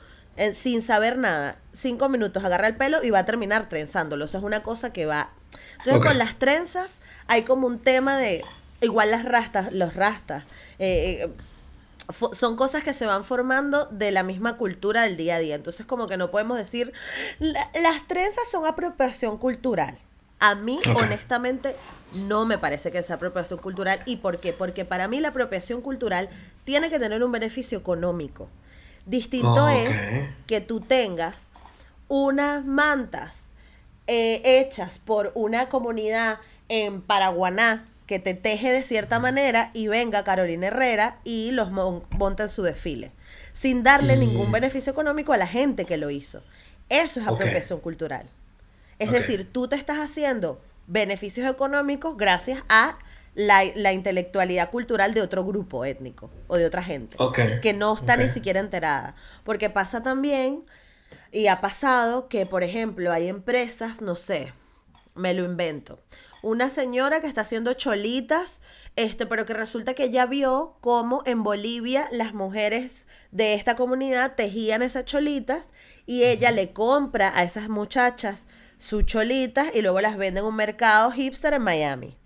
sin 0.55 0.83
saber 0.83 1.19
nada, 1.19 1.59
cinco 1.73 2.09
minutos 2.09 2.45
agarra 2.45 2.69
el 2.69 2.77
pelo 2.77 3.03
y 3.03 3.11
va 3.11 3.21
a 3.21 3.27
terminar 3.27 3.69
trenzándolo. 3.69 4.25
O 4.25 4.29
sea, 4.29 4.41
es 4.41 4.45
una 4.45 4.63
cosa 4.63 4.93
que 4.93 5.07
va 5.07 5.31
entonces 5.79 6.03
con 6.03 6.19
las 6.19 6.39
trenzas 6.39 6.91
hay 7.27 7.43
como 7.43 7.67
un 7.67 7.79
tema 7.79 8.17
de, 8.17 8.45
igual 8.81 9.11
las 9.11 9.25
rastas, 9.25 9.73
los 9.73 9.95
rastas, 9.95 10.45
eh, 10.79 11.25
eh, 11.25 11.33
son 12.33 12.57
cosas 12.57 12.83
que 12.83 12.93
se 12.93 13.07
van 13.07 13.25
formando 13.25 13.87
de 13.87 14.11
la 14.11 14.23
misma 14.23 14.57
cultura 14.57 15.03
del 15.03 15.17
día 15.17 15.37
a 15.37 15.39
día. 15.39 15.55
Entonces 15.55 15.87
como 15.87 16.09
que 16.09 16.17
no 16.17 16.31
podemos 16.31 16.59
decir, 16.59 16.93
las 17.39 18.07
trenzas 18.07 18.49
son 18.51 18.67
apropiación 18.67 19.39
cultural. 19.39 19.99
A 20.41 20.57
mí, 20.57 20.81
honestamente, 20.97 21.77
no 22.13 22.45
me 22.45 22.59
parece 22.59 22.91
que 22.91 23.03
sea 23.03 23.17
apropiación 23.17 23.61
cultural. 23.61 24.03
¿Y 24.05 24.17
por 24.17 24.41
qué? 24.41 24.53
Porque 24.53 24.85
para 24.85 25.07
mí 25.07 25.21
la 25.21 25.29
apropiación 25.29 25.81
cultural 25.81 26.29
tiene 26.65 26.91
que 26.91 26.99
tener 26.99 27.23
un 27.23 27.31
beneficio 27.31 27.79
económico. 27.79 28.49
Distinto 29.07 29.69
es 29.69 29.95
que 30.47 30.61
tú 30.61 30.81
tengas 30.81 31.49
unas 32.09 32.65
mantas 32.65 33.45
eh, 34.07 34.43
hechas 34.45 34.99
por 34.99 35.33
una 35.35 35.69
comunidad 35.69 36.39
en 36.69 37.03
Paraguaná 37.03 37.87
que 38.07 38.19
te 38.19 38.35
teje 38.35 38.71
de 38.71 38.83
cierta 38.83 39.19
manera 39.19 39.71
y 39.73 39.89
venga 39.89 40.25
Carolina 40.25 40.69
Herrera 40.69 41.19
y 41.25 41.51
los 41.53 41.71
monta 41.71 42.45
en 42.45 42.49
su 42.49 42.63
desfile, 42.63 43.13
sin 43.53 43.83
darle 43.83 44.17
ningún 44.17 44.51
mm. 44.51 44.53
beneficio 44.53 44.93
económico 44.93 45.33
a 45.33 45.37
la 45.37 45.47
gente 45.47 45.85
que 45.85 45.97
lo 45.97 46.11
hizo. 46.11 46.43
Eso 46.89 47.21
es 47.21 47.27
apropiación 47.27 47.81
cultural. 47.81 48.29
Es 48.99 49.11
decir, 49.11 49.51
tú 49.51 49.67
te 49.67 49.77
estás 49.77 49.99
haciendo 49.99 50.61
beneficios 50.87 51.51
económicos 51.51 52.17
gracias 52.17 52.63
a 52.69 52.99
la, 53.35 53.93
intelectualidad 53.93 54.71
cultural 54.71 55.15
de 55.15 55.23
otro 55.23 55.45
grupo 55.45 55.85
étnico 55.85 56.31
o 56.49 56.57
de 56.57 56.67
otra 56.67 56.83
gente 56.83 57.17
que 57.63 57.73
no 57.73 57.95
está 57.95 58.17
ni 58.17 58.29
siquiera 58.29 58.61
enterada. 58.61 59.15
Porque 59.45 59.71
pasa 59.71 60.03
también 60.03 60.65
y 61.31 61.47
ha 61.47 61.61
pasado 61.61 62.29
que, 62.29 62.47
por 62.47 62.63
ejemplo, 62.63 63.13
hay 63.13 63.29
empresas, 63.29 64.01
no 64.01 64.17
sé, 64.17 64.53
me 65.15 65.35
lo 65.35 65.45
invento. 65.45 65.99
Una 66.43 66.69
señora 66.69 67.21
que 67.21 67.29
está 67.29 67.43
haciendo 67.43 67.73
cholitas, 67.75 68.61
este, 68.97 69.27
pero 69.27 69.47
que 69.47 69.55
resulta 69.55 69.95
que 69.95 70.05
ella 70.05 70.27
vio 70.27 70.77
cómo 70.81 71.23
en 71.25 71.45
Bolivia 71.45 72.09
las 72.11 72.35
mujeres 72.35 73.07
de 73.31 73.55
esta 73.55 73.77
comunidad 73.77 74.35
tejían 74.35 74.83
esas 74.83 75.05
cholitas 75.05 75.69
y 76.05 76.25
ella 76.25 76.51
le 76.51 76.73
compra 76.73 77.33
a 77.35 77.45
esas 77.45 77.69
muchachas 77.69 78.47
sus 78.77 79.07
cholitas 79.07 79.69
y 79.73 79.83
luego 79.83 80.01
las 80.01 80.17
vende 80.17 80.41
en 80.41 80.47
un 80.47 80.57
mercado 80.57 81.13
hipster 81.13 81.55
en 81.55 81.63
Miami. 81.63 82.19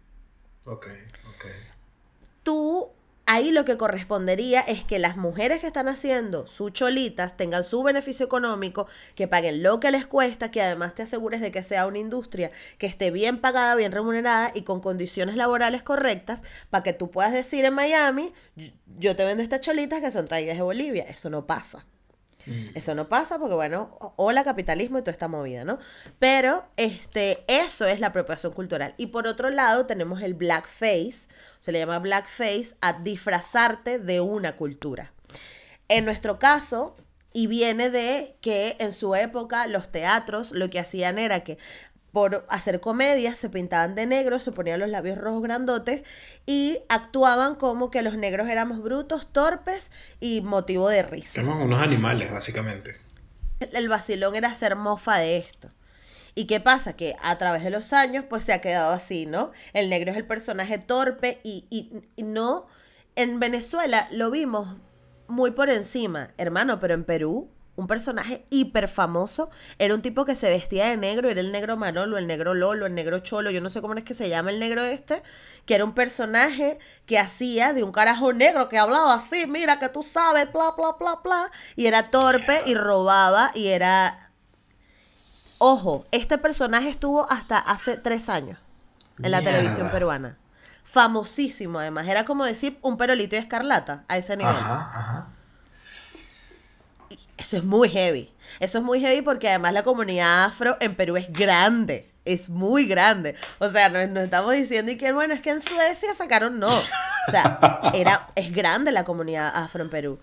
Ok, 0.67 0.89
ok. 1.29 1.47
Tú 2.43 2.93
ahí 3.27 3.51
lo 3.51 3.65
que 3.65 3.77
correspondería 3.77 4.61
es 4.61 4.85
que 4.85 4.99
las 4.99 5.17
mujeres 5.17 5.61
que 5.61 5.67
están 5.67 5.89
haciendo 5.89 6.47
sus 6.47 6.73
cholitas 6.73 7.37
tengan 7.37 7.65
su 7.65 7.83
beneficio 7.83 8.25
económico, 8.27 8.87
que 9.15 9.29
paguen 9.29 9.63
lo 9.63 9.81
que 9.81 9.91
les 9.91 10.07
cuesta, 10.07 10.51
que 10.51 10.63
además 10.63 10.95
te 10.95 11.03
asegures 11.03 11.41
de 11.41 11.51
que 11.51 11.63
sea 11.63 11.87
una 11.87 11.99
industria 11.99 12.51
que 12.79 12.87
esté 12.87 13.11
bien 13.11 13.41
pagada, 13.41 13.75
bien 13.75 13.93
remunerada 13.93 14.53
y 14.55 14.63
con 14.63 14.81
condiciones 14.81 15.37
laborales 15.37 15.83
correctas, 15.83 16.41
para 16.71 16.83
que 16.83 16.93
tú 16.93 17.11
puedas 17.11 17.33
decir 17.33 17.65
en 17.65 17.75
Miami, 17.75 18.33
yo 18.99 19.17
te 19.17 19.25
vendo 19.25 19.43
estas 19.43 19.61
cholitas 19.61 20.01
que 20.01 20.11
son 20.11 20.27
traídas 20.27 20.57
de 20.57 20.63
Bolivia. 20.63 21.05
Eso 21.05 21.31
no 21.31 21.47
pasa. 21.47 21.85
Mm. 22.47 22.69
Eso 22.75 22.95
no 22.95 23.09
pasa 23.09 23.39
porque, 23.39 23.55
bueno, 23.55 23.97
hola 24.17 24.45
capitalismo 24.45 24.99
y 24.99 25.03
toda 25.03 25.13
esta 25.13 25.29
movida, 25.29 25.65
¿no? 25.65 25.79
Pero 26.19 26.65
este, 26.77 27.39
eso 27.49 27.85
es 27.85 28.01
la 28.01 28.09
apropiación 28.09 28.53
cultural. 28.53 28.95
Y 28.97 29.07
por 29.07 29.27
otro 29.27 29.51
lado 29.51 29.87
tenemos 29.87 30.23
el 30.23 30.35
blackface, 30.35 31.27
se 31.61 31.73
le 31.73 31.79
llama 31.79 31.99
blackface 31.99 32.75
a 32.81 32.95
disfrazarte 32.95 33.99
de 33.99 34.21
una 34.21 34.57
cultura. 34.57 35.13
En 35.89 36.05
nuestro 36.05 36.39
caso, 36.39 36.97
y 37.33 37.49
viene 37.49 37.91
de 37.91 38.37
que 38.41 38.77
en 38.79 38.93
su 38.93 39.15
época 39.15 39.67
los 39.67 39.93
teatros 39.93 40.53
lo 40.53 40.71
que 40.71 40.79
hacían 40.79 41.19
era 41.19 41.45
que 41.45 41.59
por 42.17 42.47
hacer 42.49 42.81
comedias, 42.81 43.39
se 43.39 43.51
pintaban 43.51 43.95
de 43.95 44.07
negro, 44.07 44.39
se 44.39 44.51
ponían 44.51 44.81
los 44.81 44.89
labios 44.89 45.19
rojos 45.19 45.43
grandotes 45.43 46.03
y 46.47 46.79
actuaban 46.89 47.57
como 47.57 47.91
que 47.91 48.01
los 48.01 48.17
negros 48.17 48.49
éramos 48.49 48.83
brutos, 48.83 49.31
torpes 49.31 49.91
y 50.19 50.41
motivo 50.41 50.89
de 50.89 51.03
risa. 51.03 51.43
Somos 51.43 51.63
unos 51.63 51.83
animales, 51.83 52.33
básicamente. 52.33 52.97
El 53.61 53.91
vacilón 53.91 54.35
era 54.35 54.49
hacer 54.49 54.77
mofa 54.77 55.19
de 55.19 55.37
esto. 55.37 55.71
¿Y 56.35 56.47
qué 56.47 56.59
pasa? 56.59 56.95
Que 56.95 57.17
a 57.23 57.37
través 57.37 57.63
de 57.63 57.69
los 57.69 57.93
años, 57.93 58.25
pues 58.27 58.45
se 58.45 58.55
ha 58.55 58.63
quedado 58.63 58.95
así, 58.95 59.27
¿no? 59.27 59.51
El 59.75 59.91
negro 59.91 60.11
es 60.11 60.17
el 60.17 60.25
personaje 60.25 60.79
torpe 60.79 61.43
y, 61.45 61.67
y 61.69 62.23
no. 62.23 62.67
En 63.15 63.41
Venezuela 63.41 64.09
lo 64.11 64.31
vimos 64.31 64.79
muy 65.29 65.51
por 65.51 65.69
encima, 65.69 66.31
hermano, 66.39 66.81
pero 66.81 66.95
en 66.95 67.05
Perú 67.05 67.51
un 67.77 67.87
personaje 67.87 68.45
hiper 68.51 68.89
famoso. 68.89 69.51
Era 69.79 69.95
un 69.95 70.03
tipo 70.03 70.25
que 70.25 70.35
se 70.35 70.49
vestía 70.49 70.87
de 70.87 70.97
negro, 70.97 71.29
era 71.29 71.41
el 71.41 71.53
negro 71.53 71.77
Manolo, 71.77 72.19
el 72.19 72.27
negro 72.27 72.55
Lolo, 72.55 72.87
el 72.87 72.95
negro 72.95 73.21
Cholo, 73.21 73.51
yo 73.51 73.61
no 73.61 73.71
sé 73.71 73.81
cómo 73.81 73.95
es 73.95 74.03
que 74.03 74.15
se 74.15 74.29
llama 74.29 74.51
el 74.51 74.59
negro 74.59 74.83
este, 74.83 75.23
que 75.67 75.75
era 75.75 75.85
un 75.85 75.93
personaje 75.93 76.79
que 77.05 77.19
hacía 77.19 77.73
de 77.73 77.83
un 77.83 77.93
carajo 77.93 78.33
negro 78.33 78.69
que 78.69 78.79
hablaba 78.79 79.15
así, 79.15 79.47
mira 79.47 79.79
que 79.79 79.89
tú 79.89 80.03
sabes, 80.03 80.51
bla, 80.53 80.73
bla, 80.73 80.97
bla, 80.99 81.21
bla, 81.23 81.51
y 81.77 81.87
era 81.87 82.11
torpe 82.11 82.61
y 82.67 82.75
robaba 82.75 83.51
y 83.55 83.69
era... 83.69 84.33
Ojo, 85.59 86.05
este 86.11 86.37
personaje 86.37 86.91
estuvo 86.91 87.31
hasta 87.31 87.59
hace 87.59 87.97
tres 87.97 88.29
años 88.29 88.59
en 89.23 89.31
la 89.31 89.41
televisión 89.41 89.91
peruana. 89.91 90.37
Famosísimo 90.85 91.79
además, 91.79 92.07
era 92.09 92.25
como 92.25 92.45
decir 92.45 92.79
un 92.83 92.99
perolito 92.99 93.37
de 93.37 93.43
escarlata 93.43 94.05
a 94.09 94.19
ese 94.19 94.37
nivel. 94.37 94.55
Ajá, 94.55 94.91
ajá. 94.93 95.36
Eso 97.37 97.57
es 97.59 97.65
muy 97.65 97.89
heavy. 97.89 98.33
Eso 98.61 98.79
es 98.79 98.85
muy 98.85 99.01
heavy 99.01 99.23
porque 99.23 99.49
además 99.49 99.73
la 99.73 99.83
comunidad 99.83 100.45
afro 100.45 100.77
en 100.81 100.95
Perú 100.95 101.17
es 101.17 101.31
grande. 101.33 102.11
Es 102.25 102.49
muy 102.49 102.87
grande. 102.87 103.35
O 103.59 103.71
sea, 103.71 103.89
no, 103.89 104.21
estamos 104.21 104.55
diciendo 104.55 104.91
y 104.91 104.97
que 104.97 105.13
bueno, 105.13 105.35
es 105.35 105.41
que 105.41 105.51
en 105.51 105.61
Suecia 105.61 106.15
sacaron 106.15 106.59
no. 106.59 106.77
O 106.77 107.31
sea, 107.31 107.81
era, 107.95 108.29
es 108.35 108.53
grande 108.53 108.91
la 108.93 109.05
comunidad 109.05 109.53
afro 109.55 109.83
en 109.83 109.91
Perú. 109.91 110.19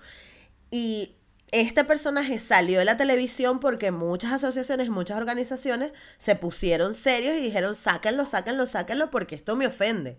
Y 0.71 1.15
este 1.51 1.83
personaje 1.83 2.39
salió 2.39 2.79
de 2.79 2.85
la 2.85 2.97
televisión 2.97 3.59
porque 3.59 3.91
muchas 3.91 4.33
asociaciones, 4.33 4.89
muchas 4.89 5.17
organizaciones 5.17 5.91
se 6.17 6.35
pusieron 6.35 6.95
serios 6.95 7.35
y 7.35 7.41
dijeron, 7.41 7.75
sáquenlo, 7.75 8.25
sáquenlo, 8.25 8.65
sáquenlo 8.65 9.11
porque 9.11 9.35
esto 9.35 9.55
me 9.55 9.67
ofende. 9.67 10.17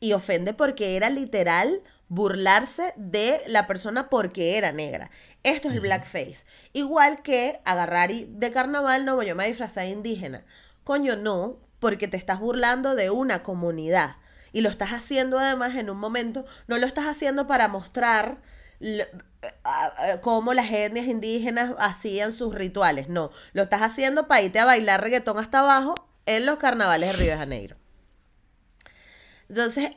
Y 0.00 0.12
ofende 0.12 0.54
porque 0.54 0.96
era 0.96 1.08
literal 1.08 1.82
burlarse 2.12 2.92
de 2.96 3.40
la 3.46 3.66
persona 3.66 4.10
porque 4.10 4.58
era 4.58 4.70
negra. 4.70 5.10
Esto 5.44 5.68
es 5.68 5.74
el 5.74 5.80
blackface. 5.80 6.44
Igual 6.74 7.22
que 7.22 7.62
agarrar 7.64 8.10
y 8.10 8.26
de 8.26 8.52
carnaval, 8.52 9.06
no, 9.06 9.22
yo 9.22 9.34
me 9.34 9.46
disfrazar 9.46 9.86
indígena. 9.86 10.44
Coño, 10.84 11.16
no, 11.16 11.56
porque 11.78 12.08
te 12.08 12.18
estás 12.18 12.38
burlando 12.38 12.94
de 12.94 13.08
una 13.08 13.42
comunidad. 13.42 14.16
Y 14.52 14.60
lo 14.60 14.68
estás 14.68 14.90
haciendo 14.90 15.38
además 15.38 15.74
en 15.76 15.88
un 15.88 15.96
momento, 15.96 16.44
no 16.66 16.76
lo 16.76 16.86
estás 16.86 17.06
haciendo 17.06 17.46
para 17.46 17.68
mostrar 17.68 18.42
cómo 20.20 20.52
las 20.52 20.70
etnias 20.70 21.06
indígenas 21.06 21.74
hacían 21.78 22.34
sus 22.34 22.54
rituales. 22.54 23.08
No, 23.08 23.30
lo 23.54 23.62
estás 23.62 23.80
haciendo 23.80 24.28
para 24.28 24.42
irte 24.42 24.58
a 24.58 24.66
bailar 24.66 25.00
reggaetón 25.00 25.38
hasta 25.38 25.60
abajo 25.60 25.94
en 26.26 26.44
los 26.44 26.58
carnavales 26.58 27.12
de 27.12 27.16
Río 27.16 27.30
de 27.30 27.38
Janeiro. 27.38 27.76
Entonces, 29.48 29.92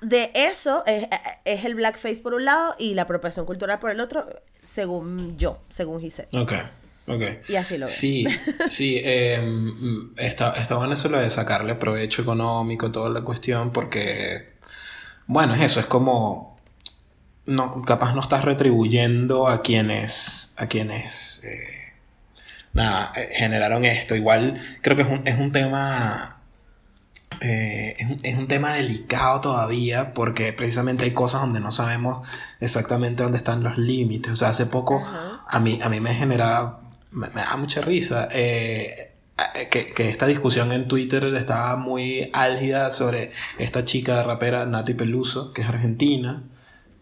de 0.00 0.30
eso 0.34 0.82
es, 0.86 1.06
es, 1.44 1.64
el 1.64 1.74
blackface 1.74 2.16
por 2.16 2.34
un 2.34 2.44
lado 2.44 2.74
y 2.78 2.94
la 2.94 3.02
apropiación 3.02 3.46
cultural 3.46 3.78
por 3.78 3.90
el 3.90 4.00
otro, 4.00 4.24
según 4.60 5.36
yo, 5.36 5.60
según 5.68 6.00
Giselle. 6.00 6.28
Ok, 6.32 6.52
ok. 7.06 7.22
Y 7.48 7.56
así 7.56 7.78
lo 7.78 7.86
veo. 7.86 7.94
Sí, 7.94 8.26
sí, 8.70 9.00
eh, 9.04 9.40
está, 10.16 10.52
está 10.52 10.76
bueno 10.76 10.94
eso 10.94 11.08
lo 11.08 11.18
de 11.18 11.30
sacarle 11.30 11.74
provecho 11.74 12.22
económico, 12.22 12.90
toda 12.90 13.10
la 13.10 13.22
cuestión, 13.22 13.72
porque, 13.72 14.54
bueno, 15.26 15.54
es 15.54 15.60
eso, 15.60 15.80
es 15.80 15.86
como, 15.86 16.58
no, 17.46 17.82
capaz 17.82 18.14
no 18.14 18.20
estás 18.20 18.44
retribuyendo 18.44 19.48
a 19.48 19.62
quienes, 19.62 20.54
a 20.58 20.66
quienes, 20.66 21.42
eh, 21.44 21.92
nada, 22.72 23.12
eh, 23.16 23.30
generaron 23.34 23.84
esto. 23.84 24.14
Igual 24.14 24.60
creo 24.82 24.96
que 24.96 25.02
es 25.02 25.08
un, 25.08 25.26
es 25.26 25.38
un 25.38 25.52
tema 25.52 26.33
eh, 27.40 27.96
es, 28.22 28.38
un, 28.38 28.46
tema 28.48 28.74
delicado 28.74 29.40
todavía 29.40 30.14
porque 30.14 30.52
precisamente 30.52 31.04
hay 31.04 31.12
cosas 31.12 31.40
donde 31.40 31.60
no 31.60 31.72
sabemos 31.72 32.26
exactamente 32.60 33.22
dónde 33.22 33.38
están 33.38 33.62
los 33.62 33.78
límites. 33.78 34.32
O 34.32 34.36
sea, 34.36 34.48
hace 34.50 34.66
poco 34.66 35.02
a, 35.46 35.60
mí, 35.60 35.80
a 35.82 35.88
mí 35.88 36.00
me 36.00 36.14
genera, 36.14 36.78
me, 37.10 37.28
da 37.28 37.56
mucha 37.56 37.80
risa 37.80 38.28
eh, 38.32 39.12
que, 39.70 39.92
que, 39.92 40.08
esta 40.08 40.26
discusión 40.26 40.72
en 40.72 40.88
Twitter 40.88 41.24
estaba 41.34 41.76
muy 41.76 42.30
álgida 42.32 42.90
sobre 42.90 43.30
esta 43.58 43.84
chica 43.84 44.22
rapera 44.22 44.66
Nati 44.66 44.94
Peluso, 44.94 45.52
que 45.52 45.62
es 45.62 45.68
argentina 45.68 46.42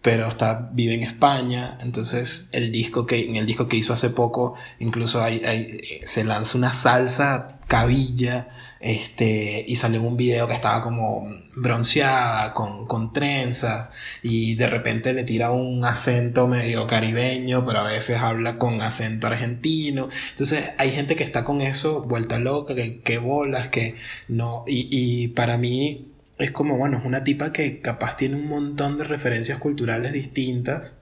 pero 0.03 0.27
está, 0.27 0.69
vive 0.73 0.95
en 0.95 1.05
España, 1.05 1.79
entonces 1.81 2.51
el 2.53 2.73
disco 2.73 3.07
que, 3.07 3.29
en 3.29 3.37
el 3.37 3.47
disco 3.47 3.69
que 3.69 3.77
hizo 3.77 3.93
hace 3.93 4.11
poco, 4.11 4.55
incluso 4.81 5.23
hay, 5.23 5.45
hay, 5.45 6.01
se 6.05 6.25
lanza 6.25 6.59
una 6.59 6.73
salsa 6.73 7.61
cabilla, 7.73 8.49
este, 8.81 9.65
y 9.67 9.77
salió 9.77 10.03
un 10.03 10.19
video 10.19 10.47
que 10.47 10.53
estaba 10.53 10.83
como 10.83 11.27
bronceada, 11.57 12.53
con, 12.53 12.87
con 12.87 13.15
trenzas, 13.15 13.89
y 14.23 14.57
de 14.57 14.67
repente 14.67 15.15
le 15.15 15.25
tira 15.25 15.53
un 15.53 15.83
acento 15.83 16.49
medio 16.49 16.87
caribeño, 16.87 17.65
pero 17.65 17.79
a 17.79 17.85
veces 17.85 18.19
habla 18.19 18.59
con 18.59 18.83
acento 18.83 19.27
argentino, 19.27 20.11
entonces 20.33 20.69
hay 20.77 20.91
gente 20.91 21.17
que 21.17 21.25
está 21.25 21.45
con 21.45 21.63
eso 21.63 22.03
vuelta 22.03 22.39
loca, 22.39 22.75
que, 22.75 23.19
bolas, 23.19 23.69
que 23.69 23.95
no, 24.29 24.65
y, 24.67 24.89
y 24.91 25.29
para 25.29 25.57
mí, 25.57 26.09
es 26.37 26.51
como, 26.51 26.77
bueno, 26.77 26.99
es 26.99 27.07
una 27.07 27.25
tipa 27.25 27.55
que 27.55 27.81
capaz 27.81 28.17
tiene 28.17 28.37
un 28.37 28.49
montón 28.49 28.99
de 28.99 29.05
referencias 29.05 29.57
culturales 29.59 30.13
distintas 30.13 30.99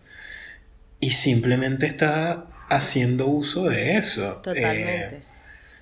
y 1.01 1.11
simplemente 1.11 1.87
está 1.87 2.47
haciendo 2.69 3.27
uso 3.27 3.65
de 3.65 3.97
eso. 3.97 4.35
Totalmente. 4.45 5.17
Eh, 5.17 5.30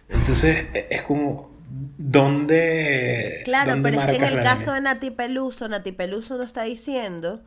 entonces, 0.08 0.66
e, 0.74 0.88
es 0.90 1.02
como, 1.02 1.50
¿dónde... 1.98 3.42
Claro, 3.44 3.80
pero 3.82 4.00
es 4.00 4.06
que 4.06 4.16
en 4.16 4.24
el 4.24 4.42
caso 4.42 4.72
de 4.72 4.80
Nati 4.80 5.10
Peluso, 5.10 5.68
Nati 5.68 5.92
Peluso 5.92 6.36
no 6.36 6.42
está 6.42 6.62
diciendo, 6.62 7.42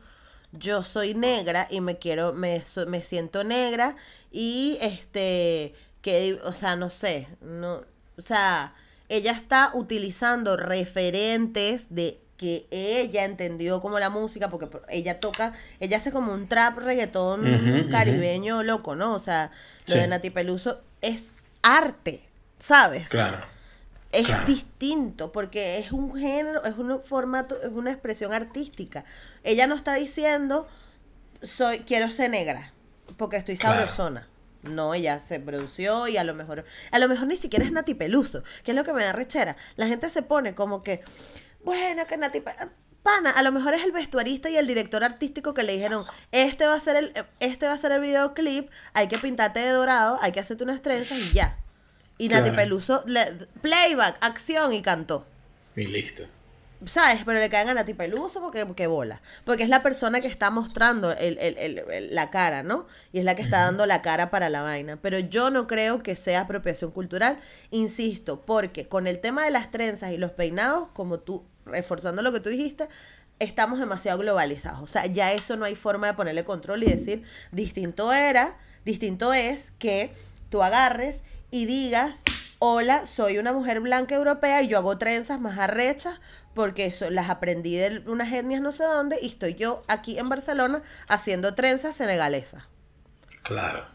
yo 0.52 0.82
soy 0.82 1.14
negra 1.14 1.66
y 1.70 1.80
me 1.80 1.98
quiero, 1.98 2.32
me, 2.32 2.62
me 2.86 3.00
siento 3.00 3.44
negra 3.44 3.96
y 4.30 4.78
este, 4.80 5.74
que, 6.00 6.38
o 6.44 6.52
sea, 6.52 6.76
no 6.76 6.90
sé, 6.90 7.28
no, 7.40 7.82
o 8.16 8.22
sea 8.22 8.74
ella 9.12 9.32
está 9.32 9.72
utilizando 9.74 10.56
referentes 10.56 11.86
de 11.90 12.18
que 12.38 12.66
ella 12.70 13.26
entendió 13.26 13.82
como 13.82 13.98
la 13.98 14.08
música, 14.08 14.48
porque 14.48 14.68
ella 14.88 15.20
toca, 15.20 15.52
ella 15.80 15.98
hace 15.98 16.10
como 16.10 16.32
un 16.32 16.48
trap 16.48 16.78
reggaetón 16.78 17.88
caribeño 17.90 18.62
loco, 18.62 18.96
¿no? 18.96 19.12
O 19.12 19.18
sea, 19.18 19.50
lo 19.86 19.96
de 19.96 20.08
Nati 20.08 20.30
Peluso 20.30 20.80
es 21.02 21.26
arte, 21.60 22.22
¿sabes? 22.62 23.08
Claro. 23.08 23.38
Es 24.12 24.28
distinto 24.46 25.32
porque 25.32 25.78
es 25.78 25.90
un 25.90 26.14
género, 26.14 26.62
es 26.64 26.76
un 26.76 27.02
formato, 27.02 27.60
es 27.60 27.70
una 27.70 27.90
expresión 27.90 28.32
artística. 28.32 29.04
Ella 29.42 29.66
no 29.66 29.74
está 29.74 29.94
diciendo 29.94 30.68
soy 31.42 31.80
quiero 31.80 32.10
ser 32.10 32.30
negra 32.30 32.72
porque 33.16 33.36
estoy 33.36 33.56
sabrosona. 33.56 34.28
No, 34.62 34.94
ella 34.94 35.18
se 35.18 35.40
produció 35.40 36.06
y 36.06 36.18
a 36.18 36.24
lo 36.24 36.34
mejor, 36.34 36.64
a 36.92 36.98
lo 37.00 37.08
mejor 37.08 37.26
ni 37.26 37.36
siquiera 37.36 37.64
es 37.64 37.72
Nati 37.72 37.94
Peluso, 37.94 38.44
que 38.62 38.70
es 38.70 38.76
lo 38.76 38.84
que 38.84 38.92
me 38.92 39.02
da 39.02 39.12
rechera. 39.12 39.56
La 39.74 39.88
gente 39.88 40.08
se 40.08 40.22
pone 40.22 40.54
como 40.54 40.84
que, 40.84 41.02
bueno, 41.64 42.06
que 42.06 42.16
Nati 42.16 42.44
Pana, 43.02 43.30
a 43.30 43.42
lo 43.42 43.50
mejor 43.50 43.74
es 43.74 43.82
el 43.82 43.90
vestuarista 43.90 44.50
y 44.50 44.56
el 44.56 44.68
director 44.68 45.02
artístico 45.02 45.52
que 45.52 45.64
le 45.64 45.72
dijeron, 45.72 46.04
este 46.30 46.66
va 46.66 46.74
a 46.74 46.80
ser 46.80 46.94
el, 46.94 47.12
este 47.40 47.66
va 47.66 47.72
a 47.72 47.78
ser 47.78 47.90
el 47.90 48.00
videoclip, 48.02 48.70
hay 48.92 49.08
que 49.08 49.18
pintarte 49.18 49.58
de 49.58 49.70
dorado, 49.70 50.18
hay 50.20 50.30
que 50.30 50.38
hacerte 50.38 50.62
unas 50.62 50.80
trenzas 50.80 51.18
y 51.18 51.32
ya. 51.32 51.58
Y 52.22 52.28
Nati 52.28 52.50
Claro. 52.50 52.56
Peluso, 52.56 53.02
le- 53.06 53.32
playback, 53.60 54.16
acción 54.20 54.72
y 54.72 54.80
cantó. 54.82 55.26
Y 55.74 55.86
listo. 55.86 56.24
¿Sabes? 56.84 57.20
Pero 57.24 57.38
le 57.38 57.48
caen 57.48 57.68
a 57.68 57.74
Nati 57.74 57.94
Peluso 57.94 58.40
porque, 58.40 58.66
porque 58.66 58.86
bola. 58.88 59.22
Porque 59.44 59.62
es 59.62 59.68
la 59.68 59.82
persona 59.82 60.20
que 60.20 60.26
está 60.26 60.50
mostrando 60.50 61.12
el- 61.12 61.38
el- 61.38 61.56
el- 61.58 61.78
el- 61.90 62.14
la 62.14 62.30
cara, 62.30 62.62
¿no? 62.62 62.86
Y 63.12 63.18
es 63.20 63.24
la 63.24 63.34
que 63.36 63.42
está 63.42 63.60
dando 63.64 63.86
la 63.86 64.02
cara 64.02 64.30
para 64.30 64.48
la 64.50 64.62
vaina. 64.62 64.98
Pero 65.00 65.18
yo 65.20 65.50
no 65.50 65.66
creo 65.68 66.02
que 66.02 66.16
sea 66.16 66.40
apropiación 66.42 66.90
cultural, 66.90 67.38
insisto, 67.70 68.40
porque 68.42 68.88
con 68.88 69.06
el 69.06 69.20
tema 69.20 69.44
de 69.44 69.50
las 69.50 69.70
trenzas 69.70 70.12
y 70.12 70.18
los 70.18 70.30
peinados, 70.32 70.88
como 70.92 71.18
tú, 71.20 71.44
reforzando 71.66 72.22
lo 72.22 72.32
que 72.32 72.40
tú 72.40 72.50
dijiste, 72.50 72.88
estamos 73.38 73.78
demasiado 73.78 74.18
globalizados. 74.18 74.80
O 74.80 74.86
sea, 74.88 75.06
ya 75.06 75.32
eso 75.32 75.56
no 75.56 75.64
hay 75.64 75.74
forma 75.76 76.08
de 76.08 76.14
ponerle 76.14 76.44
control 76.44 76.82
y 76.82 76.86
decir, 76.86 77.22
distinto 77.52 78.12
era, 78.12 78.56
distinto 78.84 79.32
es 79.32 79.72
que 79.78 80.12
tú 80.50 80.62
agarres 80.62 81.22
y 81.52 81.66
digas, 81.66 82.22
hola, 82.58 83.06
soy 83.06 83.38
una 83.38 83.52
mujer 83.52 83.80
blanca 83.80 84.16
europea 84.16 84.62
y 84.62 84.68
yo 84.68 84.78
hago 84.78 84.98
trenzas 84.98 85.38
más 85.38 85.58
arrechas 85.58 86.18
porque 86.54 86.86
eso 86.86 87.10
las 87.10 87.28
aprendí 87.28 87.76
de 87.76 88.02
unas 88.06 88.32
etnias 88.32 88.62
no 88.62 88.72
sé 88.72 88.84
dónde 88.84 89.18
y 89.20 89.28
estoy 89.28 89.54
yo 89.54 89.82
aquí 89.86 90.18
en 90.18 90.30
Barcelona 90.30 90.82
haciendo 91.08 91.54
trenzas 91.54 91.94
senegalesas. 91.94 92.64
Claro. 93.42 93.86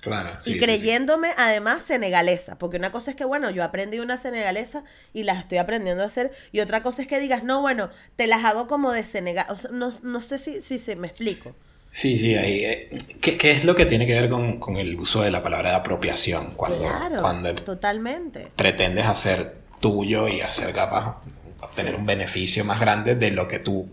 Claro. 0.00 0.38
sí, 0.38 0.50
y 0.50 0.52
sí, 0.52 0.58
sí. 0.60 0.64
creyéndome 0.64 1.30
además 1.36 1.82
senegalesa, 1.82 2.56
porque 2.56 2.76
una 2.76 2.92
cosa 2.92 3.10
es 3.10 3.16
que, 3.16 3.24
bueno, 3.24 3.50
yo 3.50 3.64
aprendí 3.64 3.98
una 3.98 4.16
senegalesa 4.16 4.84
y 5.12 5.24
las 5.24 5.38
estoy 5.40 5.58
aprendiendo 5.58 6.04
a 6.04 6.06
hacer, 6.06 6.30
y 6.52 6.60
otra 6.60 6.84
cosa 6.84 7.02
es 7.02 7.08
que 7.08 7.18
digas, 7.18 7.42
no, 7.42 7.60
bueno, 7.60 7.88
te 8.14 8.28
las 8.28 8.44
hago 8.44 8.68
como 8.68 8.92
de 8.92 9.04
Senegal, 9.04 9.46
o 9.48 9.56
sea, 9.56 9.72
no, 9.72 9.90
no 10.04 10.20
sé 10.20 10.38
si, 10.38 10.62
si 10.62 10.78
se 10.78 10.94
me 10.94 11.08
explico. 11.08 11.56
Sí, 11.98 12.18
sí, 12.18 12.34
ahí. 12.34 12.62
eh, 12.62 12.98
¿qué, 13.22 13.38
qué 13.38 13.52
es 13.52 13.64
lo 13.64 13.74
que 13.74 13.86
tiene 13.86 14.06
que 14.06 14.12
ver 14.12 14.28
con, 14.28 14.60
con 14.60 14.76
el 14.76 14.94
uso 15.00 15.22
de 15.22 15.30
la 15.30 15.42
palabra 15.42 15.70
de 15.70 15.76
apropiación? 15.76 16.52
Cuando, 16.54 16.80
claro, 16.80 17.22
cuando 17.22 17.54
totalmente. 17.54 18.48
pretendes 18.54 19.06
hacer 19.06 19.54
tuyo 19.80 20.28
y 20.28 20.42
hacer 20.42 20.74
capaz 20.74 21.22
obtener 21.62 21.92
Sí. 21.94 21.98
un 21.98 22.04
beneficio 22.04 22.64
más 22.66 22.80
grande 22.80 23.14
de 23.14 23.30
lo 23.30 23.48
que 23.48 23.60
tú 23.60 23.88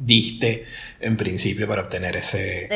diste 0.00 0.64
en 1.00 1.18
principio 1.18 1.68
para 1.68 1.82
obtener 1.82 2.16
ese, 2.16 2.68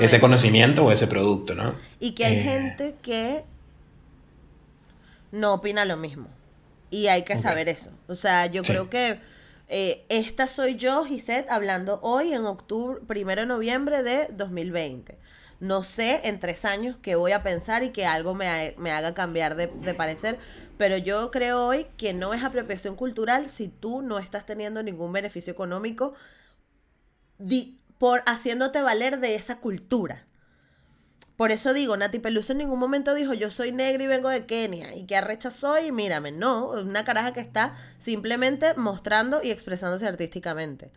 ese 0.00 0.18
conocimiento 0.18 0.84
o 0.84 0.90
ese 0.90 1.06
producto, 1.06 1.54
¿no? 1.54 1.74
Y 2.00 2.10
que 2.12 2.24
hay 2.26 2.38
Eh, 2.38 2.42
gente 2.42 2.96
que 3.02 3.44
no 5.30 5.54
opina 5.54 5.84
lo 5.84 5.96
mismo. 5.96 6.26
Y 6.90 7.06
hay 7.06 7.22
que 7.22 7.38
saber 7.38 7.68
eso. 7.68 7.90
O 8.08 8.16
sea, 8.16 8.46
yo 8.46 8.64
Sí. 8.64 8.72
creo 8.72 8.90
que 8.90 9.20
eh, 9.70 10.04
esta 10.08 10.46
soy 10.48 10.74
yo, 10.76 11.04
Gisette, 11.04 11.48
hablando 11.50 11.98
hoy 12.02 12.34
en 12.34 12.44
octubre, 12.46 13.00
primero 13.06 13.40
de 13.42 13.46
noviembre 13.46 14.02
de 14.02 14.26
2020. 14.32 15.18
No 15.60 15.84
sé 15.84 16.20
en 16.28 16.40
tres 16.40 16.64
años 16.64 16.96
qué 17.00 17.14
voy 17.16 17.32
a 17.32 17.42
pensar 17.42 17.82
y 17.82 17.90
que 17.90 18.06
algo 18.06 18.34
me, 18.34 18.48
ha- 18.48 18.72
me 18.78 18.90
haga 18.92 19.14
cambiar 19.14 19.56
de, 19.56 19.66
de 19.68 19.94
parecer, 19.94 20.38
pero 20.78 20.96
yo 20.96 21.30
creo 21.30 21.66
hoy 21.66 21.86
que 21.96 22.12
no 22.14 22.32
es 22.34 22.42
apropiación 22.42 22.96
cultural 22.96 23.48
si 23.48 23.68
tú 23.68 24.02
no 24.02 24.18
estás 24.18 24.46
teniendo 24.46 24.82
ningún 24.82 25.12
beneficio 25.12 25.52
económico 25.52 26.14
di- 27.38 27.78
por 27.98 28.22
haciéndote 28.26 28.82
valer 28.82 29.20
de 29.20 29.34
esa 29.34 29.58
cultura. 29.58 30.26
Por 31.40 31.52
eso 31.52 31.72
digo, 31.72 31.96
Nati 31.96 32.18
Peluso 32.18 32.52
en 32.52 32.58
ningún 32.58 32.78
momento 32.78 33.14
dijo 33.14 33.32
yo 33.32 33.50
soy 33.50 33.72
negra 33.72 34.02
y 34.04 34.06
vengo 34.06 34.28
de 34.28 34.44
Kenia 34.44 34.94
y 34.94 35.06
que 35.06 35.16
arrecha 35.16 35.50
soy 35.50 35.86
y 35.86 35.90
mírame. 35.90 36.32
No, 36.32 36.76
es 36.76 36.84
una 36.84 37.02
caraja 37.06 37.32
que 37.32 37.40
está 37.40 37.74
simplemente 37.98 38.74
mostrando 38.74 39.40
y 39.42 39.50
expresándose 39.50 40.06
artísticamente. 40.06 40.90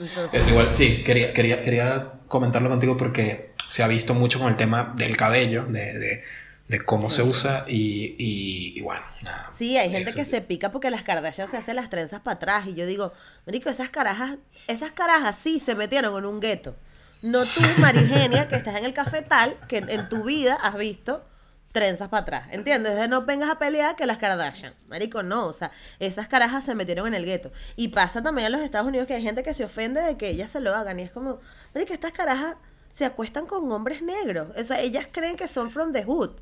Entonces, 0.00 0.42
Es 0.42 0.48
igual, 0.48 0.74
sí, 0.74 1.04
quería, 1.04 1.32
quería, 1.32 1.62
quería 1.62 2.14
comentarlo 2.26 2.68
contigo 2.68 2.96
porque 2.96 3.54
se 3.64 3.84
ha 3.84 3.86
visto 3.86 4.12
mucho 4.12 4.40
con 4.40 4.48
el 4.48 4.56
tema 4.56 4.92
del 4.96 5.16
cabello, 5.16 5.66
de, 5.66 5.96
de, 5.96 6.22
de 6.66 6.84
cómo 6.84 7.10
se 7.10 7.22
usa 7.22 7.64
y, 7.68 8.16
y, 8.18 8.76
y 8.76 8.80
bueno, 8.80 9.04
nada. 9.22 9.52
sí, 9.56 9.76
hay 9.76 9.88
gente 9.88 10.10
eso 10.10 10.16
que 10.16 10.24
se 10.24 10.40
pica 10.40 10.72
porque 10.72 10.90
las 10.90 11.04
Kardashian 11.04 11.46
se 11.46 11.58
hacen 11.58 11.76
las 11.76 11.90
trenzas 11.90 12.22
para 12.22 12.34
atrás 12.34 12.66
y 12.66 12.74
yo 12.74 12.86
digo, 12.86 13.12
marico, 13.46 13.70
esas 13.70 13.90
carajas, 13.90 14.38
esas 14.66 14.90
carajas 14.90 15.38
sí 15.40 15.60
se 15.60 15.76
metieron 15.76 16.18
en 16.18 16.24
un 16.24 16.40
gueto. 16.40 16.74
No 17.22 17.44
tú, 17.44 17.60
Marigenia, 17.78 18.48
que 18.48 18.56
estás 18.56 18.76
en 18.76 18.84
el 18.84 18.94
cafetal, 18.94 19.56
que 19.68 19.78
en, 19.78 20.08
tu 20.08 20.24
vida 20.24 20.54
has 20.62 20.76
visto 20.76 21.24
trenzas 21.72 22.08
para 22.08 22.22
atrás, 22.22 22.48
¿entiendes? 22.50 22.92
Entonces 22.92 23.08
no 23.08 23.22
vengas 23.22 23.48
a 23.48 23.58
pelear 23.58 23.96
que 23.96 24.04
las 24.04 24.18
Kardashian. 24.18 24.74
Marico, 24.88 25.22
no, 25.22 25.46
o 25.46 25.52
sea, 25.54 25.70
esas 26.00 26.28
carajas 26.28 26.64
se 26.64 26.74
metieron 26.74 27.06
en 27.06 27.14
el 27.14 27.24
gueto. 27.24 27.50
Y 27.76 27.88
pasa 27.88 28.22
también 28.22 28.46
en 28.46 28.52
los 28.52 28.60
Estados 28.60 28.86
Unidos 28.86 29.06
que 29.06 29.14
hay 29.14 29.22
gente 29.22 29.42
que 29.42 29.54
se 29.54 29.64
ofende 29.64 30.02
de 30.02 30.16
que 30.18 30.28
ellas 30.28 30.50
se 30.50 30.60
lo 30.60 30.74
hagan 30.74 31.00
y 31.00 31.04
es 31.04 31.10
como, 31.10 31.38
marico, 31.74 31.94
estas 31.94 32.12
carajas 32.12 32.56
se 32.92 33.06
acuestan 33.06 33.46
con 33.46 33.70
hombres 33.72 34.02
negros. 34.02 34.48
O 34.58 34.64
sea, 34.64 34.80
ellas 34.80 35.08
creen 35.10 35.36
que 35.36 35.48
son 35.48 35.70
from 35.70 35.92
the 35.92 36.04
hood. 36.04 36.32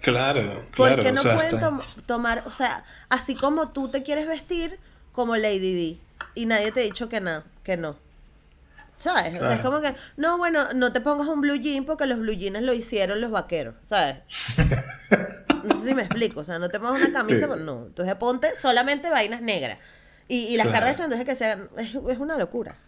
Claro, 0.00 0.64
¿Por 0.76 0.88
claro. 0.88 1.02
qué 1.02 1.12
no 1.12 1.20
o 1.20 1.24
sea, 1.24 1.34
pueden 1.34 1.60
tom- 1.60 1.82
tomar, 2.06 2.44
o 2.46 2.52
sea, 2.52 2.84
así 3.10 3.34
como 3.34 3.70
tú 3.70 3.88
te 3.88 4.02
quieres 4.02 4.26
vestir 4.28 4.78
como 5.12 5.36
Lady 5.36 5.74
D 5.74 5.98
y 6.34 6.46
nadie 6.46 6.72
te 6.72 6.80
ha 6.80 6.84
dicho 6.84 7.08
que 7.08 7.20
no, 7.20 7.42
que 7.64 7.76
no? 7.76 7.96
¿Sabes? 9.00 9.34
O 9.34 9.44
sea, 9.44 9.54
es 9.54 9.60
como 9.60 9.80
que, 9.80 9.92
no, 10.16 10.38
bueno, 10.38 10.72
no 10.74 10.92
te 10.92 11.00
pongas 11.00 11.26
un 11.26 11.40
blue 11.40 11.56
jean 11.56 11.84
porque 11.84 12.06
los 12.06 12.18
blue 12.20 12.34
jeans 12.34 12.62
lo 12.62 12.72
hicieron 12.72 13.20
los 13.20 13.30
vaqueros, 13.32 13.74
¿sabes? 13.82 14.18
No 15.64 15.74
sé 15.76 15.88
si 15.88 15.94
me 15.94 16.02
explico, 16.02 16.40
o 16.40 16.44
sea, 16.44 16.58
no 16.58 16.68
te 16.70 16.78
pongas 16.80 17.02
una 17.02 17.12
camisa, 17.12 17.46
Sí, 17.54 17.60
no. 17.64 17.86
Entonces 17.86 18.14
ponte 18.14 18.48
solamente 18.58 19.10
vainas 19.10 19.42
negras. 19.42 19.78
Y, 20.28 20.46
y 20.46 20.56
las 20.56 20.68
Claro. 20.68 20.80
Kardashian, 20.86 21.04
entonces 21.12 21.26
que 21.26 21.34
sean, 21.36 21.68
es, 21.76 21.88
es 21.94 22.18
una 22.18 22.38
locura. 22.38 22.78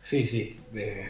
Sí, 0.00 0.26
sí. 0.26 0.60
de- 0.72 1.08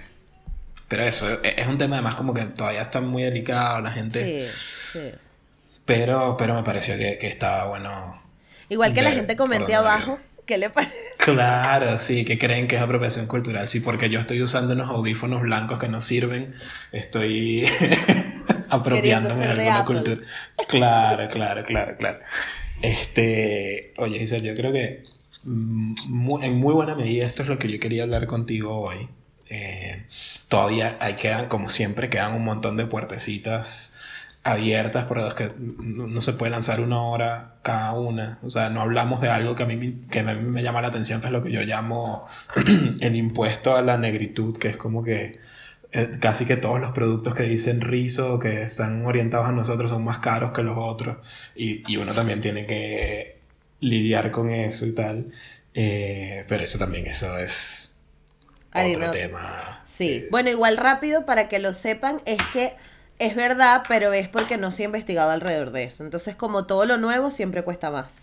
Pero 0.87 1.03
eso, 1.03 1.29
e- 1.43 1.55
es 1.61 1.67
un 1.67 1.77
tema 1.79 1.97
además 1.97 2.15
como 2.15 2.33
que 2.35 2.43
todavía 2.45 2.83
está 2.83 3.01
muy 3.01 3.23
delicado 3.25 3.81
la 3.81 3.91
gente. 3.91 4.49
Sí, 4.53 4.93
sí. 4.93 5.11
Pero, 5.85 6.37
pero 6.37 6.55
me 6.55 6.63
pareció 6.63 6.97
que, 6.97 7.19
que 7.19 7.27
estaba 7.29 7.67
bueno. 7.67 8.23
Igual 8.69 8.93
que 8.95 9.03
la 9.03 9.11
gente 9.11 9.35
dónde 9.35 9.75
abajo, 9.75 10.19
¿qué 10.49 10.59
le 10.59 10.71
parece? 10.71 10.95
Claro, 11.19 11.99
sí, 11.99 12.25
que 12.25 12.39
creen 12.39 12.67
que 12.67 12.75
es 12.77 12.83
apropiación 12.83 13.27
cultural. 13.27 13.69
Sí, 13.69 13.79
porque 13.81 14.09
yo 14.11 14.19
estoy 14.19 14.43
usando 14.43 14.73
unos 14.75 14.89
audífonos 14.89 15.43
blancos 15.43 15.79
que 15.79 15.89
no 15.89 16.01
sirven. 16.01 16.55
Estoy 16.91 17.67
apropiándome 18.71 19.47
de 19.47 19.53
alguna 19.53 19.85
cultura. 19.85 20.21
Claro, 20.69 21.29
claro, 21.29 21.63
claro, 21.63 21.97
claro. 21.97 22.19
Este, 22.83 23.93
oye, 23.99 24.19
Giselle, 24.19 24.49
yo 24.49 24.55
creo 24.55 24.73
que 24.73 25.03
mm, 25.45 25.95
mu- 26.09 26.43
en 26.43 26.57
muy 26.57 26.73
buena 26.75 26.95
medida 26.95 27.27
esto 27.27 27.43
es 27.43 27.49
lo 27.49 27.59
que 27.59 27.69
yo 27.69 27.79
quería 27.81 28.05
hablar 28.05 28.27
contigo 28.27 28.81
hoy. 28.81 29.09
Eh, 29.51 30.05
todavía 30.49 30.97
hay 31.01 31.15
quedan, 31.15 31.47
como 31.49 31.69
siempre, 31.69 32.09
quedan 32.11 32.35
un 32.35 32.45
montón 32.45 32.77
de 32.77 32.87
puertecitas 32.87 33.95
abiertas 34.45 35.05
por 35.07 35.19
las 35.19 35.35
que 35.35 35.53
no, 35.59 36.21
se 36.21 36.33
puede 36.33 36.51
lanzar 36.51 36.81
una 36.81 37.03
hora 37.03 37.57
cada 37.63 37.93
una. 37.95 38.39
O 38.43 38.51
sea, 38.51 38.71
no 38.71 38.81
hablamos 38.81 39.21
de 39.21 39.29
algo 39.29 39.55
que 39.55 39.65
a 39.65 39.67
mí, 39.67 39.77
me- 39.77 40.07
que 40.09 40.21
a 40.21 40.25
mí 40.35 40.43
me 40.43 40.63
llama 40.63 40.81
la 40.83 40.89
atención, 40.89 41.21
que 41.21 41.27
es 41.27 41.33
lo 41.33 41.43
que 41.43 41.53
yo 41.53 41.63
llamo 41.63 42.27
el 43.01 43.17
impuesto 43.17 43.77
a 43.77 43.83
la 43.83 43.99
negritud, 43.99 44.59
que 44.59 44.69
es 44.69 44.77
como 44.77 45.05
que 45.05 45.33
eh, 45.93 46.11
casi 46.21 46.45
que 46.47 46.57
todos 46.57 46.81
los 46.81 46.93
productos 46.93 47.35
que 47.35 47.45
dicen 47.45 47.81
rizo, 47.81 48.39
que 48.39 48.63
están 48.63 49.05
orientados 49.07 49.47
a 49.49 49.53
nosotros, 49.53 49.91
son 49.91 50.05
más 50.05 50.19
caros 50.19 50.53
que 50.53 50.63
los 50.63 50.77
otros. 50.79 51.19
Y, 51.55 51.91
y 51.93 51.97
uno 51.97 52.15
también 52.15 52.41
tiene 52.41 52.67
que 52.67 53.39
lidiar 53.81 54.31
con 54.31 54.51
eso 54.51 54.87
y 54.87 54.95
tal. 54.95 55.33
Eh, 55.75 56.45
pero 56.49 56.65
eso 56.65 56.79
también, 56.79 57.07
eso 57.07 57.37
es 57.39 58.05
otro 58.73 59.11
tema. 59.11 59.81
Sí, 59.85 60.09
Eh, 60.11 60.29
bueno, 60.31 60.51
igual 60.51 60.77
rápido 60.77 61.27
para 61.27 61.49
que 61.49 61.59
lo 61.59 61.73
sepan, 61.73 62.19
es 62.27 62.39
que 62.53 62.77
es 63.19 63.35
verdad, 63.35 63.83
pero 63.89 64.13
es 64.13 64.29
porque 64.29 64.57
no 64.57 64.73
se 64.73 64.83
ha 64.83 64.87
investigado 64.87 65.31
alrededor 65.31 65.71
de 65.73 65.85
eso. 65.85 66.05
Entonces, 66.05 66.37
como 66.37 66.67
todo 66.67 66.85
lo 66.85 66.99
nuevo, 66.99 67.31
siempre 67.31 67.63
cuesta 67.65 67.91
más. 67.91 68.17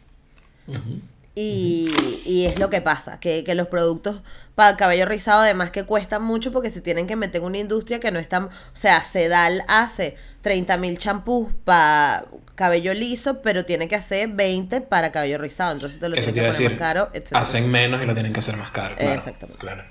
Y, 1.38 1.94
y 2.26 2.46
es 2.46 2.60
lo 2.60 2.70
que 2.70 2.80
pasa, 2.80 3.20
que, 3.20 3.44
que 3.44 3.56
los 3.56 3.68
productos 3.68 4.22
para 4.56 4.78
cabello 4.78 5.06
rizado 5.06 5.42
además 5.42 5.70
que 5.70 5.84
cuestan 5.84 6.24
mucho 6.24 6.54
porque 6.54 6.70
se 6.70 6.80
tienen 6.80 7.08
que 7.08 7.18
meter 7.18 7.42
en 7.42 7.48
una 7.48 7.58
industria 7.58 8.00
que 8.00 8.10
no 8.10 8.20
está, 8.20 8.46
o 8.46 8.50
sea, 8.74 9.04
Sedal 9.04 9.62
hace 9.68 10.16
30 10.42 10.78
mil 10.78 10.98
champús 10.98 11.50
para 11.66 12.26
cabello 12.56 12.94
liso, 12.94 13.42
pero 13.42 13.66
tiene 13.66 13.90
que 13.90 13.98
hacer 13.98 14.30
20 14.30 14.80
para 14.82 15.12
cabello 15.12 15.38
rizado, 15.38 15.74
entonces 15.74 16.00
te 16.00 16.08
lo 16.08 16.16
Eso 16.16 16.32
tiene 16.32 16.32
te 16.32 16.40
que 16.40 16.42
poner 16.42 16.52
decir, 16.52 16.70
más 16.72 16.74
caro, 16.74 17.10
etcétera. 17.14 17.42
hacen 17.42 17.70
menos 17.70 18.02
y 18.02 18.06
lo 18.06 18.14
tienen 18.14 18.32
que 18.32 18.40
hacer 18.40 18.56
más 18.56 18.72
caro. 18.72 18.96
Claro, 18.98 19.20
Exactamente. 19.20 19.60
Claro. 19.60 19.84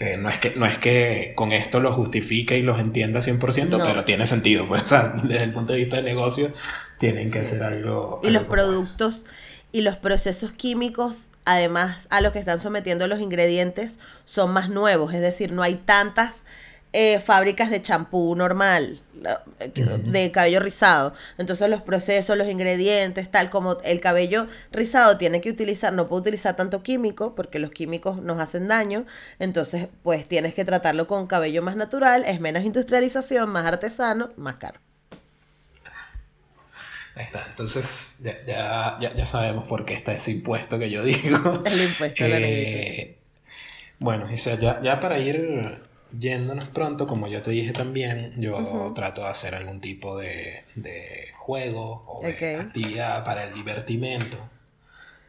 Eh, 0.00 0.16
no, 0.16 0.30
es 0.30 0.38
que, 0.38 0.54
no 0.56 0.64
es 0.64 0.78
que 0.78 1.34
con 1.36 1.52
esto 1.52 1.78
los 1.78 1.94
justifique 1.94 2.56
y 2.56 2.62
los 2.62 2.80
entienda 2.80 3.20
100%, 3.20 3.68
No. 3.68 3.84
pero 3.84 4.04
tiene 4.04 4.26
sentido. 4.26 4.66
Pues, 4.66 4.82
o 4.84 4.86
sea, 4.86 5.08
desde 5.22 5.44
el 5.44 5.52
punto 5.52 5.74
de 5.74 5.80
vista 5.80 5.96
de 5.96 6.02
negocio, 6.02 6.52
tienen 6.98 7.30
que 7.30 7.40
hacer 7.40 7.62
algo. 7.62 8.20
Y 8.22 8.28
algo 8.28 8.40
los 8.40 8.48
productos 8.48 9.26
y 9.72 9.82
los 9.82 9.96
procesos 9.96 10.52
químicos, 10.52 11.28
además 11.44 12.06
a 12.10 12.22
los 12.22 12.32
que 12.32 12.38
están 12.38 12.60
sometiendo 12.60 13.06
los 13.06 13.20
ingredientes, 13.20 13.98
son 14.24 14.52
más 14.52 14.70
nuevos. 14.70 15.12
Es 15.12 15.20
decir, 15.20 15.52
no 15.52 15.62
hay 15.62 15.74
tantas 15.76 16.38
eh, 16.92 17.20
fábricas 17.20 17.70
de 17.70 17.82
champú 17.82 18.34
normal, 18.34 19.00
eh, 19.60 19.70
de 20.04 20.30
cabello 20.32 20.60
rizado. 20.60 21.12
Entonces 21.38 21.68
los 21.70 21.82
procesos, 21.82 22.36
los 22.36 22.48
ingredientes, 22.48 23.30
tal 23.30 23.50
como 23.50 23.80
el 23.82 24.00
cabello 24.00 24.46
rizado 24.72 25.16
tiene 25.16 25.40
que 25.40 25.50
utilizar, 25.50 25.92
no 25.92 26.06
puede 26.06 26.22
utilizar 26.22 26.56
tanto 26.56 26.82
químico 26.82 27.34
porque 27.34 27.58
los 27.58 27.70
químicos 27.70 28.20
nos 28.22 28.40
hacen 28.40 28.68
daño. 28.68 29.06
Entonces 29.38 29.88
pues 30.02 30.26
tienes 30.26 30.54
que 30.54 30.64
tratarlo 30.64 31.06
con 31.06 31.26
cabello 31.26 31.62
más 31.62 31.76
natural, 31.76 32.24
es 32.26 32.40
menos 32.40 32.64
industrialización, 32.64 33.50
más 33.50 33.66
artesano, 33.66 34.32
más 34.36 34.56
caro. 34.56 34.80
Ahí 37.14 37.24
está. 37.26 37.46
Entonces, 37.50 38.16
ya, 38.20 38.44
ya, 38.46 38.98
ya, 39.00 39.14
ya 39.14 39.26
sabemos 39.26 39.66
por 39.66 39.84
qué 39.84 39.94
está 39.94 40.12
ese 40.14 40.30
impuesto 40.32 40.78
que 40.78 40.90
yo 40.90 41.02
digo. 41.04 41.62
El 41.64 41.82
impuesto 41.82 42.24
a 42.24 42.28
la 42.28 42.38
Eh, 42.40 43.18
Bueno, 43.98 44.28
Giselle, 44.28 44.62
ya, 44.62 44.80
ya 44.82 45.00
para 45.00 45.18
ir 45.18 45.89
yéndonos 46.12 46.68
pronto, 46.70 47.06
como 47.06 47.28
yo 47.28 47.42
te 47.42 47.50
dije 47.52 47.72
también, 47.74 48.34
yo 48.40 48.92
trato 48.94 49.22
de 49.22 49.28
hacer 49.28 49.54
algún 49.54 49.80
tipo 49.80 50.16
de, 50.18 50.64
de 50.74 51.28
juego 51.38 52.04
o 52.06 52.42
de 52.52 52.56
actividad 52.60 53.24
para 53.24 53.44
el 53.44 53.54
divertimento 53.54 54.38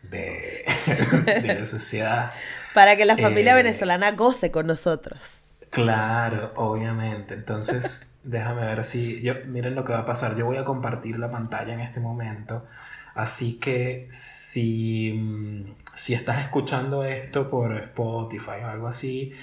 de, 0.04 0.66
de 1.42 1.54
la 1.54 1.66
sociedad. 1.68 2.32
Para 2.74 2.96
que 2.98 3.06
la 3.06 3.18
familia 3.18 3.56
Eh, 3.56 3.56
venezolana 3.56 4.12
goce 4.12 4.52
con 4.52 4.68
nosotros. 4.68 5.42
Claro, 5.70 6.52
obviamente. 6.56 7.34
Entonces, 7.34 8.20
déjame 8.24 8.62
ver 8.66 8.84
si. 8.84 9.22
Yo, 9.22 9.36
miren 9.46 9.76
lo 9.76 9.86
que 9.86 9.94
va 9.94 10.00
a 10.00 10.06
pasar. 10.06 10.36
Yo 10.36 10.46
voy 10.46 10.58
a 10.58 10.66
compartir 10.66 11.18
la 11.20 11.32
pantalla 11.32 11.74
en 11.74 11.80
este 11.80 12.00
momento. 12.00 12.66
Así 13.14 13.60
que 13.60 14.08
si, 14.12 15.14
mm, 15.14 15.76
si 15.96 16.14
estás 16.14 16.42
escuchando 16.44 17.04
esto 17.06 17.50
por 17.50 17.76
Spotify 17.78 18.62
o 18.64 18.68
algo 18.68 18.88
así, 18.88 19.34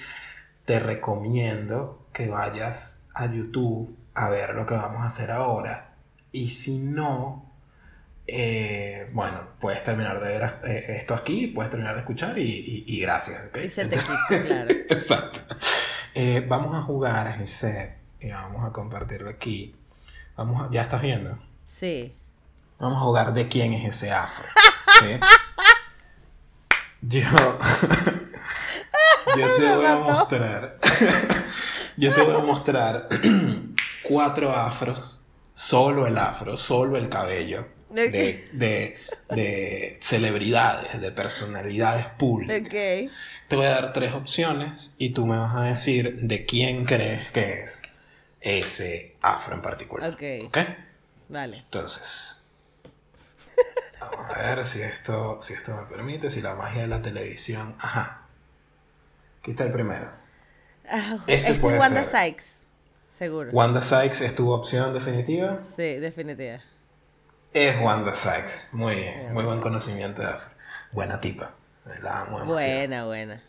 te 0.69 0.79
recomiendo 0.81 2.07
que 2.12 2.29
vayas 2.29 3.09
a 3.14 3.25
YouTube 3.25 3.97
a 4.12 4.29
ver 4.29 4.55
lo 4.55 4.66
que 4.66 4.75
vamos 4.75 5.01
a 5.01 5.07
hacer 5.07 5.31
ahora. 5.31 5.95
Y 6.31 6.51
si 6.51 6.81
no, 6.81 7.51
eh, 8.27 9.09
bueno, 9.14 9.41
puedes 9.61 9.83
terminar 9.83 10.21
de 10.21 10.29
ver 10.29 10.61
eh, 10.64 10.97
esto 11.01 11.14
aquí, 11.14 11.47
puedes 11.47 11.71
terminar 11.71 11.95
de 11.95 12.01
escuchar 12.01 12.39
y, 12.39 12.43
y- 12.43 12.85
y 12.87 13.01
gracias. 13.01 13.47
¿ok? 13.49 13.59
Y 13.64 13.69
se 13.71 13.87
te 13.87 13.97
quiso, 13.97 14.45
claro. 14.47 14.69
Exacto. 14.91 15.41
Eh, 16.14 16.45
vamos 16.47 16.75
a 16.77 16.83
jugar 16.83 17.29
a 17.29 17.43
ese 17.43 17.95
y 18.21 18.31
vamos 18.31 18.62
a 18.69 18.71
compartirlo 18.71 19.31
aquí. 19.31 19.75
Vamos 20.37 20.61
a- 20.61 20.71
¿Ya 20.71 20.83
estás 20.83 21.01
viendo? 21.01 21.39
Sí. 21.66 22.14
Vamos 22.79 22.99
a 22.99 23.05
jugar 23.07 23.33
de 23.33 23.49
quién 23.49 23.73
es 23.73 23.89
ese 23.89 24.12
afro. 24.12 24.45
¿sí? 25.01 25.19
Yo, 27.01 27.23
yo 29.37 29.57
te 29.57 29.76
voy 29.76 29.87
a 29.87 29.97
mostrar. 29.97 30.79
yo 31.97 32.12
te 32.12 32.22
voy 32.22 32.37
a 32.37 32.43
mostrar 32.43 33.09
cuatro 34.03 34.55
afros. 34.55 35.20
Solo 35.55 36.07
el 36.07 36.16
afro, 36.18 36.57
solo 36.57 36.97
el 36.97 37.09
cabello. 37.09 37.66
De, 37.91 38.49
de, 38.53 38.99
de 39.31 39.99
celebridades, 40.01 41.01
de 41.01 41.11
personalidades 41.11 42.07
públicas. 42.07 42.68
Te 43.49 43.57
voy 43.57 43.66
a 43.66 43.70
dar 43.70 43.93
tres 43.93 44.12
opciones 44.12 44.95
y 44.99 45.11
tú 45.11 45.26
me 45.26 45.39
vas 45.39 45.57
a 45.57 45.62
decir 45.62 46.20
de 46.20 46.45
quién 46.45 46.85
crees 46.85 47.31
que 47.33 47.62
es 47.62 47.83
ese 48.41 49.16
afro 49.20 49.55
en 49.55 49.62
particular. 49.62 50.12
Ok. 50.12 50.22
¿Ok? 50.47 50.59
Vale. 51.29 51.59
Entonces, 51.59 52.53
vamos 54.01 54.35
a 54.35 54.43
ver 54.43 54.66
si 54.66 54.81
esto, 54.83 55.39
si 55.43 55.55
esto 55.55 55.76
me 55.76 55.83
permite, 55.85 56.31
si 56.31 56.41
la 56.41 56.55
magia 56.55 56.83
de 56.83 56.89
la 56.89 57.03
televisión. 57.03 57.74
Ajá. 57.79 58.18
Aquí 59.49 59.53
está 59.53 59.64
el 59.64 59.72
primero. 59.72 60.11
Ah, 60.90 61.16
Este 61.26 61.53
este 61.53 61.66
es 61.66 61.80
Wanda 61.80 62.03
ser. 62.03 62.11
Sykes. 62.11 62.44
Seguro. 63.18 63.51
Wanda 63.51 63.80
Sykes 63.80 64.20
es 64.20 64.34
tu 64.34 64.51
opción 64.53 64.92
definitiva. 64.92 65.59
Sí, 65.74 65.94
definitiva. 65.96 66.61
Es 67.55 67.80
Wanda 67.80 68.12
Sykes. 68.12 68.68
Muy 68.74 68.96
bien. 68.96 69.32
Muy 69.32 69.44
buen 69.46 69.61
conocimiento 69.62 70.20
de 70.20 70.28
afro. 70.28 70.51
Buena 70.92 71.18
tipa. 71.22 71.55
La 72.03 72.20
amo. 72.20 72.44
Buena, 72.44 73.07
buena. 73.07 73.42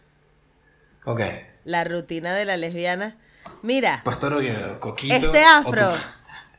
Ok. 1.04 1.20
La 1.66 1.84
rutina 1.84 2.34
de 2.34 2.46
la 2.46 2.56
lesbiana. 2.56 3.18
Mira, 3.62 4.00
Pastor 4.06 4.32
Oviedo, 4.36 4.80
Coquito. 4.80 5.14
este 5.14 5.44
afro, 5.44 5.92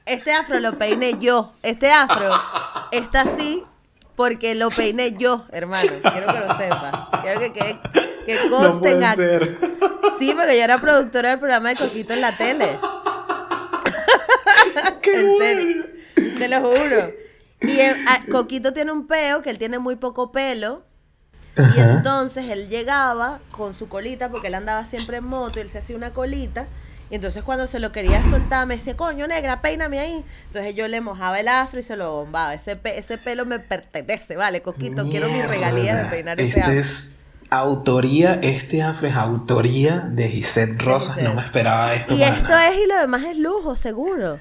este 0.05 0.35
afro 0.35 0.61
lo 0.61 0.77
peiné 0.77 1.19
yo. 1.19 1.55
Este 1.63 1.91
afro 1.91 2.29
está 2.93 3.23
así 3.23 3.65
porque 4.17 4.55
lo 4.55 4.69
peiné 4.71 5.13
yo, 5.17 5.47
hermano. 5.51 5.93
Quiero 6.13 6.27
que 6.27 6.41
lo 6.41 6.59
sepas. 6.59 7.23
Quiero 7.23 7.41
que 7.41 7.53
quede, 7.55 7.81
que 8.39 8.49
No 8.49 8.57
conste 8.59 8.91
en 8.91 8.97
puede 8.99 9.05
acta. 9.07 9.17
ser. 9.17 9.59
Sí, 10.19 10.33
porque 10.37 10.57
yo 10.59 10.65
era 10.65 10.79
productora 10.81 11.31
del 11.31 11.39
programa 11.39 11.71
de 11.71 11.77
Coquito 11.77 12.13
en 12.13 12.21
la 12.21 12.37
tele. 12.37 12.79
¡Qué 15.03 15.21
En 15.21 15.29
bueno! 15.29 15.41
serio. 15.45 15.87
Te 16.39 16.49
lo 16.49 16.61
juro. 16.61 17.11
Y 17.63 17.81
eh, 17.81 17.97
Coquito 18.31 18.73
tiene 18.73 18.93
un 18.93 19.07
peo, 19.07 19.43
que 19.43 19.51
él 19.51 19.59
tiene 19.59 19.79
muy 19.79 19.97
poco 19.97 20.33
pelo. 20.33 20.85
Y 21.77 21.81
entonces 21.81 22.49
él 22.49 22.69
llegaba 22.69 23.41
con 23.51 23.75
su 23.75 23.89
colita, 23.89 24.31
porque 24.31 24.49
él 24.49 24.55
andaba 24.55 24.85
siempre 24.87 25.19
en 25.19 25.25
moto 25.25 25.59
y 25.59 25.63
él 25.63 25.71
se 25.71 25.79
hacía 25.79 25.97
una 25.97 26.13
colita. 26.13 26.67
Y 27.11 27.17
entonces 27.17 27.43
cuando 27.43 27.67
se 27.67 27.81
lo 27.81 27.91
quería 27.93 28.25
soltar, 28.31 28.67
me 28.67 28.77
decía, 28.77 28.97
coño, 28.97 29.27
negra, 29.27 29.61
peíname 29.61 29.99
ahí. 29.99 30.25
Entonces 30.47 30.75
yo 30.75 30.87
le 30.89 31.01
mojaba 31.01 31.41
el 31.41 31.49
afro 31.49 31.81
y 31.81 31.83
se 31.83 31.97
lo 31.97 32.13
bombaba. 32.13 32.55
Ese, 32.55 32.77
pe- 32.77 32.99
ese 32.99 33.19
pelo 33.19 33.45
me 33.47 33.59
pertenece, 33.59 34.37
vale, 34.37 34.63
Coquito, 34.63 35.05
quiero 35.11 35.29
mis 35.29 35.47
regalías 35.47 36.05
de 36.05 36.09
peinar 36.09 36.41
ese 36.41 36.49
Este 36.49 36.61
afro. 36.63 36.73
es 36.75 37.25
autoría, 37.51 38.35
este 38.43 38.83
afro 38.83 39.09
es 39.09 39.15
autoría 39.15 39.99
de 40.01 40.29
Gisette 40.29 40.81
Rosas. 40.81 41.23
No 41.23 41.35
me 41.35 41.43
esperaba 41.43 41.95
esto. 41.95 42.15
Y 42.15 42.21
para 42.21 42.33
esto 42.35 42.49
nada. 42.49 42.69
es 42.71 42.79
y 42.79 42.87
lo 42.87 42.97
demás 42.99 43.25
es 43.25 43.37
lujo, 43.39 43.77
seguro. 43.77 44.39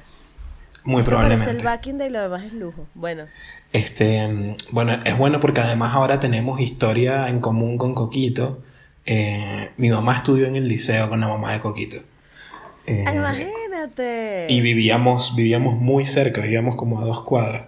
Muy 0.83 1.01
Esto 1.01 1.11
parece 1.15 1.33
el 1.33 1.39
probablemente. 1.39 1.63
backing 1.63 1.97
de 1.97 2.07
y 2.07 2.09
lo 2.09 2.21
demás 2.21 2.43
es 2.43 2.53
lujo. 2.53 2.87
Bueno, 2.93 3.25
Este, 3.73 4.27
mm, 4.27 4.55
bueno, 4.71 4.99
es 5.03 5.17
bueno 5.17 5.39
porque 5.39 5.61
además 5.61 5.93
ahora 5.93 6.19
tenemos 6.19 6.59
historia 6.59 7.27
en 7.29 7.39
común 7.41 7.77
con 7.77 7.93
Coquito. 7.93 8.63
Eh, 9.05 9.71
mi 9.77 9.89
mamá 9.89 10.15
estudió 10.17 10.47
en 10.47 10.55
el 10.55 10.67
liceo 10.67 11.09
con 11.09 11.19
la 11.19 11.27
mamá 11.27 11.51
de 11.51 11.59
Coquito. 11.59 11.97
Eh, 12.87 13.05
imagínate. 13.13 14.47
y 14.49 14.61
vivíamos, 14.61 15.35
vivíamos 15.35 15.75
muy 15.75 16.05
cerca, 16.05 16.41
vivíamos 16.41 16.75
como 16.75 16.99
a 17.01 17.05
dos 17.05 17.23
cuadras. 17.23 17.63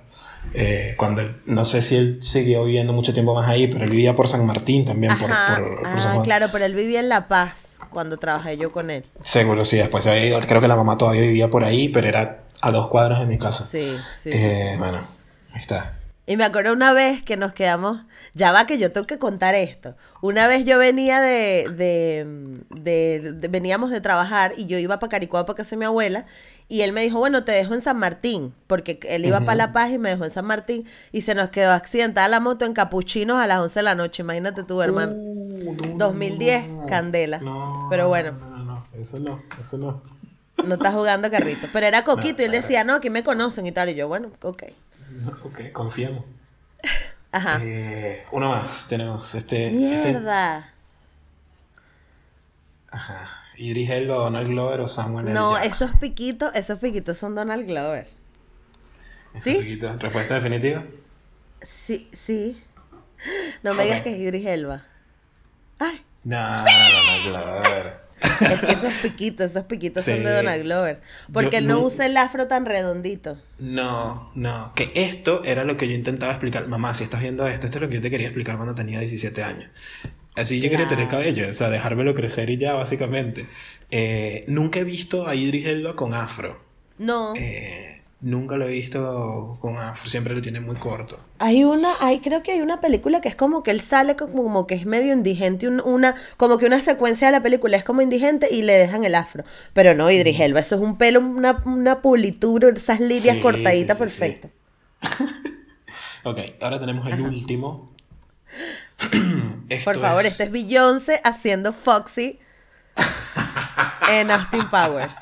Eh, 0.54 0.96
cuando 0.98 1.22
él- 1.22 1.38
no 1.46 1.64
sé 1.66 1.82
si 1.82 1.96
él 1.96 2.20
siguió 2.22 2.66
viviendo 2.66 2.94
mucho 2.94 3.14
tiempo 3.14 3.34
más 3.34 3.48
ahí, 3.50 3.68
pero 3.68 3.86
él 3.86 3.90
vivía 3.92 4.16
por 4.16 4.28
San 4.28 4.46
Martín 4.46 4.86
también, 4.86 5.18
por, 5.18 5.32
Ajá. 5.32 5.58
por- 5.58 5.78
por 5.78 6.02
San 6.02 6.10
ah, 6.10 6.14
Juan. 6.14 6.26
claro, 6.26 6.48
pero 6.52 6.66
él 6.66 6.76
vivía 6.76 7.00
en 7.00 7.10
La 7.10 7.28
Paz 7.28 7.68
cuando 7.90 8.18
trabajé 8.18 8.58
yo 8.58 8.72
con 8.72 8.90
él. 8.90 9.06
Seguro, 9.24 9.64
sí, 9.66 9.78
después 9.78 10.06
ido. 10.06 10.40
Creo 10.42 10.62
que 10.62 10.68
la 10.68 10.76
mamá 10.76 10.98
todavía 10.98 11.22
vivía 11.22 11.50
por 11.50 11.64
ahí, 11.64 11.90
pero 11.90 12.08
era 12.08 12.44
a 12.62 12.72
dos 12.72 12.88
cuadras 12.88 13.20
de 13.22 13.26
mi 13.28 13.38
casa. 13.38 13.66
Sí, 13.70 13.96
sí. 14.24 14.30
Eh, 14.34 14.76
Bueno, 14.78 15.08
ahí 15.54 15.60
está. 15.62 15.98
Y 16.28 16.38
me 16.38 16.44
acuerdo 16.46 16.72
una 16.72 16.94
vez 16.94 17.24
que 17.24 17.36
nos 17.36 17.52
quedamos, 17.52 18.00
ya 18.36 18.52
va 18.52 18.66
que 18.68 18.78
yo 18.78 18.92
tengo 18.92 19.08
que 19.08 19.18
contar 19.18 19.56
esto. 19.56 19.96
Una 20.22 20.48
vez 20.48 20.64
yo 20.66 20.78
venía 20.78 21.20
de, 21.20 21.68
de, 21.76 22.62
de- 22.80 23.34
de- 23.34 23.48
veníamos 23.48 23.90
de 23.90 24.02
trabajar 24.02 24.54
y 24.56 24.68
yo 24.68 24.78
iba 24.78 25.00
para 25.00 25.10
Caricuado 25.10 25.46
para 25.48 25.58
casa 25.58 25.72
de 25.72 25.78
mi 25.78 25.86
abuela 25.86 26.26
y 26.70 26.82
él 26.82 26.94
me 26.94 27.02
dijo, 27.02 27.18
bueno, 27.18 27.44
te 27.44 27.52
dejo 27.52 27.74
en 27.74 27.82
San 27.82 27.98
Martín, 27.98 28.54
porque 28.68 29.00
él 29.10 29.26
iba 29.26 29.40
para 29.42 29.56
La 29.56 29.74
Paz 29.74 29.90
y 29.92 29.98
me 29.98 30.10
dejó 30.12 30.24
en 30.24 30.32
San 30.32 30.46
Martín 30.46 30.86
y 31.12 31.22
se 31.22 31.34
nos 31.36 31.50
quedó 31.50 31.72
accidentada 31.74 32.28
la 32.30 32.40
moto 32.40 32.66
en 32.66 32.74
Capuchinos 32.74 33.38
a 33.40 33.48
las 33.48 33.60
11 33.60 33.80
de 33.80 33.84
la 33.84 33.96
noche, 33.96 34.22
imagínate 34.22 34.64
tú, 34.64 34.82
hermano. 34.82 35.14
Uh, 35.16 35.74
no, 35.76 35.98
2010, 35.98 36.68
no, 36.70 36.82
no. 36.84 36.88
Candela. 36.88 37.40
No, 37.40 37.88
Pero 37.90 38.08
bueno. 38.08 38.34
No, 38.40 38.48
no, 38.58 38.64
no, 38.64 38.86
eso 38.94 39.20
no, 39.20 39.42
eso 39.60 39.78
no. 39.80 40.02
No 40.64 40.76
está 40.76 40.92
jugando 40.92 41.30
carrito. 41.32 41.68
Pero 41.74 41.88
era 41.88 42.04
Coquito 42.06 42.42
y 42.44 42.46
él 42.46 42.52
decía, 42.52 42.84
no, 42.84 42.94
aquí 42.94 43.10
me 43.10 43.24
conocen 43.24 43.66
y 43.66 43.72
tal. 43.72 43.90
Y 43.90 43.96
yo, 43.96 44.08
bueno, 44.08 44.30
ok. 44.44 44.64
Ok, 45.44 45.72
confiemos. 45.72 46.24
Ajá. 47.32 47.60
Eh, 47.64 48.26
uno 48.32 48.50
más, 48.50 48.88
tenemos 48.90 49.34
este. 49.36 49.68
este- 49.68 49.78
Mierda. 50.12 50.74
ajá. 52.90 53.38
Idris 53.58 53.90
Elba, 53.90 54.16
Donald 54.16 54.48
Glover 54.48 54.82
o 54.82 54.88
Samuel 54.88 55.28
L. 55.28 55.34
No, 55.36 55.54
Jackson. 55.54 55.72
esos 55.90 56.00
piquitos, 56.00 56.56
esos 56.56 56.80
piquitos 56.80 57.18
son 57.18 57.36
Donald 57.36 57.66
Glover. 57.68 58.08
Ese 59.36 59.52
¿sí? 59.52 59.56
poquito. 59.58 59.96
¿Respuesta 59.98 60.36
definitiva? 60.36 60.84
Sí, 61.62 62.10
sí. 62.14 62.62
No 63.64 63.76
me 63.76 63.84
digas 63.84 64.02
que 64.02 64.14
es 64.14 64.20
Idris 64.20 64.46
Elba. 64.48 64.84
Ay, 65.78 66.02
No, 66.24 66.38
Donald 66.40 67.24
Glover. 67.26 68.01
Es 68.22 68.60
que 68.60 68.72
esos 68.72 68.94
piquitos, 69.02 69.52
esos 69.52 69.64
piquitos 69.64 70.04
son 70.06 70.24
de 70.24 70.32
Donald 70.32 70.64
Glover. 70.64 71.02
Porque 71.32 71.52
Yo 71.52 71.58
él 71.60 71.68
no 71.68 71.76
no- 71.76 71.86
usa 71.86 72.06
el 72.06 72.18
afro 72.18 72.48
tan 72.48 72.66
redondito. 72.66 73.38
No, 73.60 74.32
no, 74.36 74.74
que 74.76 74.92
esto 74.96 75.44
era 75.44 75.64
lo 75.64 75.78
que 75.78 75.88
yo 75.88 75.94
intentaba 75.96 76.32
explicar. 76.32 76.68
Mamá, 76.68 76.94
si 76.94 77.04
estás 77.04 77.22
viendo 77.22 77.48
esto, 77.48 77.66
esto 77.68 77.78
es 77.78 77.82
lo 77.82 77.90
que 77.90 77.96
yo 77.96 78.02
te 78.02 78.10
quería 78.10 78.28
explicar 78.28 78.56
cuando 78.58 78.76
tenía 78.76 79.00
17 79.00 79.44
años. 79.44 79.70
Así 80.36 80.62
yo 80.62 80.70
quería 80.70 80.88
tener 80.88 81.08
cabello, 81.10 81.50
o 81.50 81.54
sea, 81.54 81.70
dejármelo 81.70 82.14
crecer 82.14 82.50
y 82.50 82.58
ya, 82.58 82.74
básicamente. 82.74 83.48
Eh, 83.90 84.46
nunca 84.48 84.80
he 84.80 84.84
visto 84.86 85.28
a 85.28 85.36
Idris 85.36 85.66
Elba 85.68 85.96
con 85.96 86.14
afro. 86.14 86.64
No. 86.98 87.34
Eh, 87.36 88.01
Nunca 88.24 88.56
lo 88.56 88.68
he 88.68 88.72
visto 88.72 89.58
con 89.60 89.78
afro, 89.78 90.08
siempre 90.08 90.36
lo 90.36 90.44
tiene 90.44 90.60
muy 90.60 90.76
corto. 90.76 91.20
Hay 91.40 91.64
una, 91.64 91.92
hay, 92.02 92.20
creo 92.20 92.44
que 92.44 92.52
hay 92.52 92.62
una 92.62 92.80
película 92.80 93.20
que 93.20 93.28
es 93.28 93.36
como 93.36 93.64
que 93.64 93.72
él 93.72 93.82
sale 93.82 94.16
como 94.16 94.68
que 94.68 94.76
es 94.76 94.86
medio 94.86 95.12
indigente, 95.12 95.68
una, 95.68 96.14
como 96.38 96.60
que 96.60 96.68
una 96.68 96.80
secuencia 96.82 97.28
de 97.28 97.32
la 97.32 97.42
película 97.42 97.78
es 97.78 97.84
como 97.84 98.04
indigente 98.04 98.48
y 98.52 98.62
le 98.62 98.74
dejan 98.74 99.04
el 99.06 99.16
afro. 99.16 99.44
Pero 99.74 99.96
no, 99.96 100.12
Idris 100.12 100.40
Elba, 100.40 100.60
eso 100.60 100.76
es 100.76 100.82
un 100.82 101.00
pelo, 101.00 101.20
una, 101.20 101.64
una 101.66 102.04
pulitura, 102.04 102.70
esas 102.70 103.00
líneas 103.00 103.38
cortaditas 103.38 103.98
perfectas. 103.98 104.52
ok, 106.24 106.38
ahora 106.62 106.80
tenemos 106.80 107.08
el 107.08 107.22
último. 107.22 107.92
Por 109.84 110.00
favor, 110.00 110.28
este 110.28 110.44
es 110.44 110.52
Beyoncé 110.52 111.20
haciendo 111.24 111.74
Foxy 111.74 112.38
en 114.12 114.30
Austin 114.30 114.70
Powers. 114.70 115.16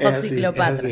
Foxy 0.00 0.36
Cleopatra. 0.36 0.88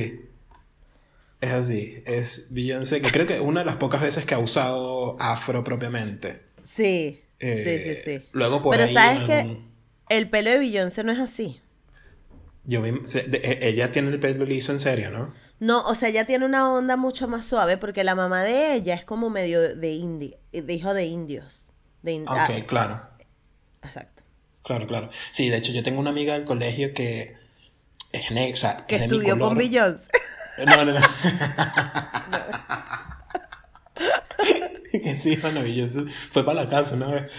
Es 1.47 1.53
así, 1.53 2.03
es 2.07 2.49
Beyoncé, 2.51 3.01
que 3.01 3.13
creo 3.13 3.27
que 3.27 3.39
una 3.39 3.61
de 3.61 3.67
las 3.67 3.77
pocas 3.77 4.01
veces 4.01 4.25
que 4.25 4.35
ha 4.35 4.39
usado 4.41 5.17
afro 5.21 5.63
propiamente. 5.63 6.43
Sí, 6.65 7.23
sí, 7.41 7.65
sí, 7.65 7.95
sí. 8.05 8.11
Eh, 8.11 8.29
luego 8.33 8.63
por 8.63 8.77
Pero 8.77 8.93
sabes 8.93 9.23
que 9.23 9.61
el 10.09 10.29
pelo 10.29 10.51
de 10.51 10.59
Beyoncé 10.59 11.05
no 11.05 11.13
es 11.13 11.21
así. 11.21 11.61
Yo 12.65 12.85
e, 12.85 13.59
ella 13.63 13.93
tiene 13.93 14.11
el 14.11 14.19
pelo 14.19 14.45
liso 14.45 14.73
en 14.73 14.81
serio, 14.81 15.11
¿no? 15.11 15.33
No, 15.61 15.83
o 15.87 15.95
sea, 15.95 16.09
ella 16.09 16.25
tiene 16.25 16.45
una 16.45 16.73
onda 16.73 16.97
mucho 16.97 17.29
más 17.29 17.47
suave 17.47 17.77
porque 17.77 18.03
la 18.03 18.17
mamá 18.17 18.43
de 18.43 18.75
ella 18.75 18.95
es 18.95 19.05
como 19.05 19.31
medio 19.31 19.77
de 19.77 19.93
indie, 19.93 20.39
de 20.51 20.73
hijo 20.75 20.95
de 20.95 21.05
indios. 21.05 21.73
De 22.03 22.23
ok, 22.23 22.29
ah, 22.29 22.49
claro. 22.67 23.01
Exacto. 23.85 24.25
Claro, 24.65 24.89
claro. 24.89 25.11
Sí, 25.31 25.49
de 25.49 25.59
hecho 25.59 25.71
yo 25.71 25.85
tengo 25.85 26.01
una 26.01 26.11
amiga 26.11 26.35
del 26.35 26.45
colegio 26.45 26.93
que 26.93 27.37
es 28.11 28.33
negra, 28.33 28.55
o 28.55 28.57
sea, 28.57 28.87
que 28.87 28.97
estudió 28.97 29.39
con 29.39 29.57
Beyoncé. 29.57 30.09
No, 30.65 30.85
no, 30.85 30.93
no. 30.93 31.01
que 34.93 35.19
sí, 35.19 35.37
maravilloso. 35.43 36.07
Fue 36.33 36.45
para 36.45 36.65
la 36.65 36.69
casa 36.69 36.95
una 36.95 37.09
vez. 37.09 37.33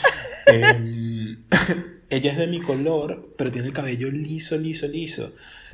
Em, 0.46 1.42
ella 2.10 2.32
es 2.32 2.38
de 2.38 2.48
mi 2.48 2.62
color, 2.62 3.34
pero 3.38 3.52
tiene 3.52 3.68
el 3.68 3.74
cabello 3.74 4.10
liso, 4.12 4.58
liso, 4.58 4.88
liso. 4.88 5.34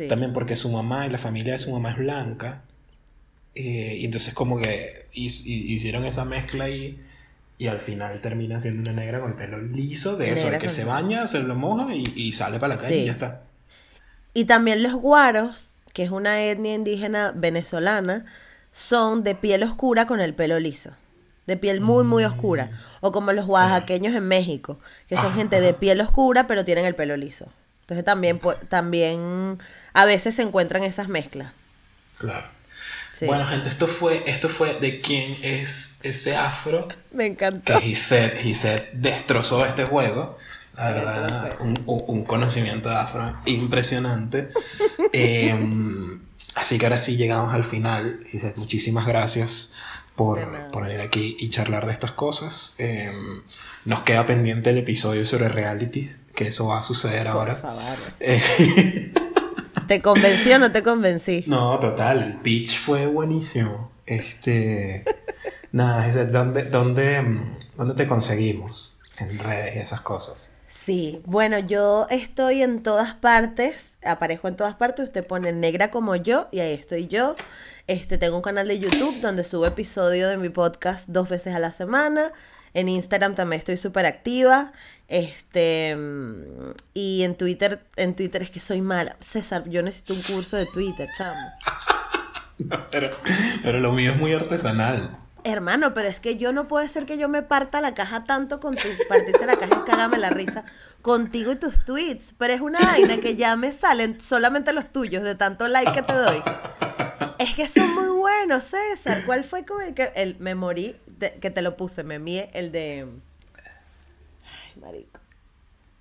También 0.10 0.34
porque 0.34 0.56
su 0.56 0.70
mamá 0.70 1.06
y 1.06 1.10
la 1.10 1.18
familia 1.18 1.53
de 1.53 1.60
su 1.60 1.72
mamá 1.72 1.91
es 1.91 1.98
blanca. 1.98 2.64
Eh, 3.56 3.98
y 3.99 4.06
entonces 4.06 4.34
como 4.34 4.57
que 4.57 5.07
hicieron 5.14 6.06
esa 6.06 6.26
mezcla 6.26 6.70
y, 6.70 6.99
y 7.57 7.68
al 7.68 7.80
final 7.80 8.20
termina 8.22 8.60
siendo 8.60 8.82
una 8.82 8.94
negra 8.94 9.20
con 9.20 9.32
el 9.32 9.38
pelo 9.38 9.61
liso 9.61 10.18
de 10.18 10.32
eso, 10.32 10.49
de 10.49 10.57
que 10.57 10.70
se 10.70 10.86
baña, 10.86 11.28
se 11.28 11.40
lo 11.40 11.56
moja 11.56 11.94
y, 11.95 12.32
sale 12.32 12.60
para 12.60 12.76
la 12.76 12.82
calle 12.82 12.98
y 12.98 13.06
ya 13.06 13.11
está. 13.11 13.44
Y 14.34 14.45
también 14.45 14.82
los 14.82 14.94
guaros 14.94 15.73
que 15.94 16.03
es 16.03 16.11
una 16.11 16.41
etnia 16.41 16.74
indígena 16.74 17.32
venezolana, 17.36 18.26
son 18.72 19.24
de 19.24 19.36
piel 19.36 19.64
oscura 19.64 20.07
con 20.07 20.20
el 20.20 20.34
pelo 20.34 20.60
liso. 20.60 20.91
De 21.45 21.57
piel 21.57 21.82
muy, 21.82 22.03
muy 22.03 22.24
oscura. 22.24 22.72
O 23.02 23.11
como 23.11 23.32
los 23.32 23.45
oaxaqueños 23.45 24.15
en 24.15 24.28
México, 24.28 24.80
que 25.07 25.18
son 25.18 25.34
gente 25.34 25.61
de 25.61 25.74
piel 25.74 26.02
oscura, 26.02 26.48
pero 26.48 26.65
tienen 26.65 26.86
el 26.86 26.95
pelo 26.95 27.18
liso. 27.18 27.48
Entonces 27.82 28.06
también, 28.06 28.40
también 28.70 29.60
a 29.94 30.06
veces 30.06 30.36
se 30.36 30.41
encuentran 30.41 30.84
esas 30.84 31.10
mezclas. 31.10 31.52
Claro. 32.18 32.48
Bueno, 33.22 33.45
gente, 33.48 33.70
esto 33.70 33.88
fue, 33.88 34.24
esto 34.26 34.49
fue 34.49 34.80
de 34.80 34.99
quién 34.99 35.38
es 35.44 35.99
ese 36.02 36.36
afro. 36.36 36.88
Me 37.11 37.28
encantó. 37.28 37.80
Que 37.80 37.82
Gisette, 37.82 38.91
destrozó 38.94 39.65
este 39.65 39.86
juego. 39.86 40.38
La 40.76 40.91
verdad, 40.91 41.58
un, 41.60 42.24
conocimiento 42.24 42.90
de 42.90 42.95
afro 42.95 43.38
impresionante. 43.45 44.50
Em, 45.14 46.22
así 46.56 46.80
que 46.80 46.86
ahora 46.88 46.98
sí 46.98 47.18
llegamos 47.18 47.54
al 47.54 47.64
final. 47.64 48.26
Muchísimas 48.56 49.06
gracias 49.06 49.74
por, 50.16 50.40
venir 50.82 51.02
aquí 51.02 51.38
y 51.40 51.50
charlar 51.50 51.86
de 51.86 51.94
estas 51.94 52.14
cosas. 52.14 52.76
Em, 52.80 53.44
nos 53.86 54.02
queda 54.02 54.26
pendiente 54.26 54.72
el 54.72 54.80
episodio 54.80 55.26
sobre 55.26 55.50
realities, 55.50 56.20
que 56.36 56.48
eso 56.48 56.68
va 56.68 56.80
a 56.80 56.84
suceder 56.84 57.28
ahora. 57.28 57.62
¿Te 59.88 60.02
convencí 60.02 60.52
o 60.52 60.60
no 60.60 60.72
te 60.72 60.82
convencí? 60.82 61.44
No, 61.45 61.78
total, 61.80 62.24
el 62.24 62.36
pitch 62.38 62.80
fue 62.80 63.06
buenísimo. 63.06 63.91
Este. 64.06 65.06
nada, 65.72 66.26
¿dónde, 66.26 66.64
dónde, 66.64 67.22
¿dónde 67.78 67.94
te 67.95 68.08
conseguimos? 68.08 68.95
En 69.20 69.38
redes 69.38 69.76
y 69.76 69.80
esas 69.80 70.02
cosas. 70.02 70.53
Sí, 70.76 71.22
bueno, 71.26 71.60
yo 71.60 72.08
estoy 72.10 72.64
en 72.64 72.82
todas 72.84 73.14
partes, 73.14 73.91
aparezco 74.04 74.48
en 74.48 74.56
todas 74.58 74.74
partes, 74.74 75.06
usted 75.06 75.26
pone 75.26 75.54
negra 75.54 75.91
como 75.91 76.16
yo 76.16 76.50
y 76.52 76.60
ahí 76.60 76.74
estoy 76.74 77.08
yo. 77.08 77.36
Este, 77.88 78.18
tengo 78.18 78.38
un 78.38 78.41
canal 78.41 78.68
de 78.68 78.80
YouTube 78.80 79.22
donde 79.22 79.44
subo 79.44 79.66
episodio 79.66 80.28
de 80.28 80.38
mi 80.38 80.50
podcast 80.50 81.08
dos 81.08 81.30
veces 81.30 81.54
a 81.56 81.60
la 81.60 81.72
semana. 81.72 82.34
En 82.74 82.90
Instagram 82.90 83.36
también 83.36 83.60
estoy 83.60 83.78
súper 83.78 84.06
activa. 84.06 84.74
Este, 85.08 85.95
y 86.94 87.24
en 87.24 87.36
Twitter, 87.36 87.80
en 87.95 88.16
Twitter 88.16 88.41
es 88.41 88.50
que 88.50 88.60
soy 88.60 88.82
mala. 88.82 89.16
César, 89.22 89.70
yo 89.70 89.84
necesito 89.84 90.16
un 90.16 90.24
curso 90.24 90.58
de 90.58 90.66
Twitter, 90.66 91.08
chamo. 91.16 91.52
pero, 92.91 93.12
pero 93.62 93.80
lo 93.80 93.94
mío 93.94 94.12
es 94.12 94.18
muy 94.18 94.34
artesanal. 94.34 95.23
Hermano, 95.45 95.94
pero 95.94 96.07
es 96.07 96.20
que 96.20 96.38
yo 96.38 96.53
no 96.53 96.68
puede 96.68 96.88
ser 96.88 97.06
que 97.06 97.18
yo 97.18 97.28
me 97.28 97.41
parta 97.41 97.82
la 97.82 97.94
caja 97.94 98.24
tanto 98.24 98.60
con 98.60 98.76
tu 98.76 98.88
partirse 99.10 99.45
la 99.45 99.57
caja 99.57 99.76
es 99.76 99.82
cágame 99.82 100.18
la 100.18 100.30
risa 100.30 100.64
contigo 101.02 101.52
y 101.52 101.56
tus 101.57 101.84
tweets. 101.84 102.34
Pero 102.38 102.53
es 102.53 102.61
una 102.61 102.80
vaina 102.80 103.18
que 103.18 103.36
ya 103.36 103.56
me 103.56 103.72
salen 103.72 104.22
solamente 104.22 104.72
los 104.72 104.91
tuyos 104.91 105.24
de 105.24 105.36
tanto 105.36 105.68
like 105.68 105.91
que 105.91 106.02
te 106.02 106.14
doy. 106.14 106.41
Es 107.40 107.56
que 107.56 107.68
son 107.68 107.94
muy 107.94 108.07
buenos, 108.07 108.64
César. 108.64 109.26
¿Cuál 109.26 109.44
fue 109.44 109.65
como 109.65 109.82
el 109.82 109.94
que 109.94 110.11
el, 110.15 110.38
me 110.40 110.56
morí 110.56 110.95
que 111.41 111.49
te 111.49 111.61
lo 111.61 111.76
puse? 111.76 112.03
Me 112.03 112.20
mié 112.20 112.49
el 112.53 112.72
de. 112.72 113.07
Ay, 114.44 114.82
marico. 114.82 115.20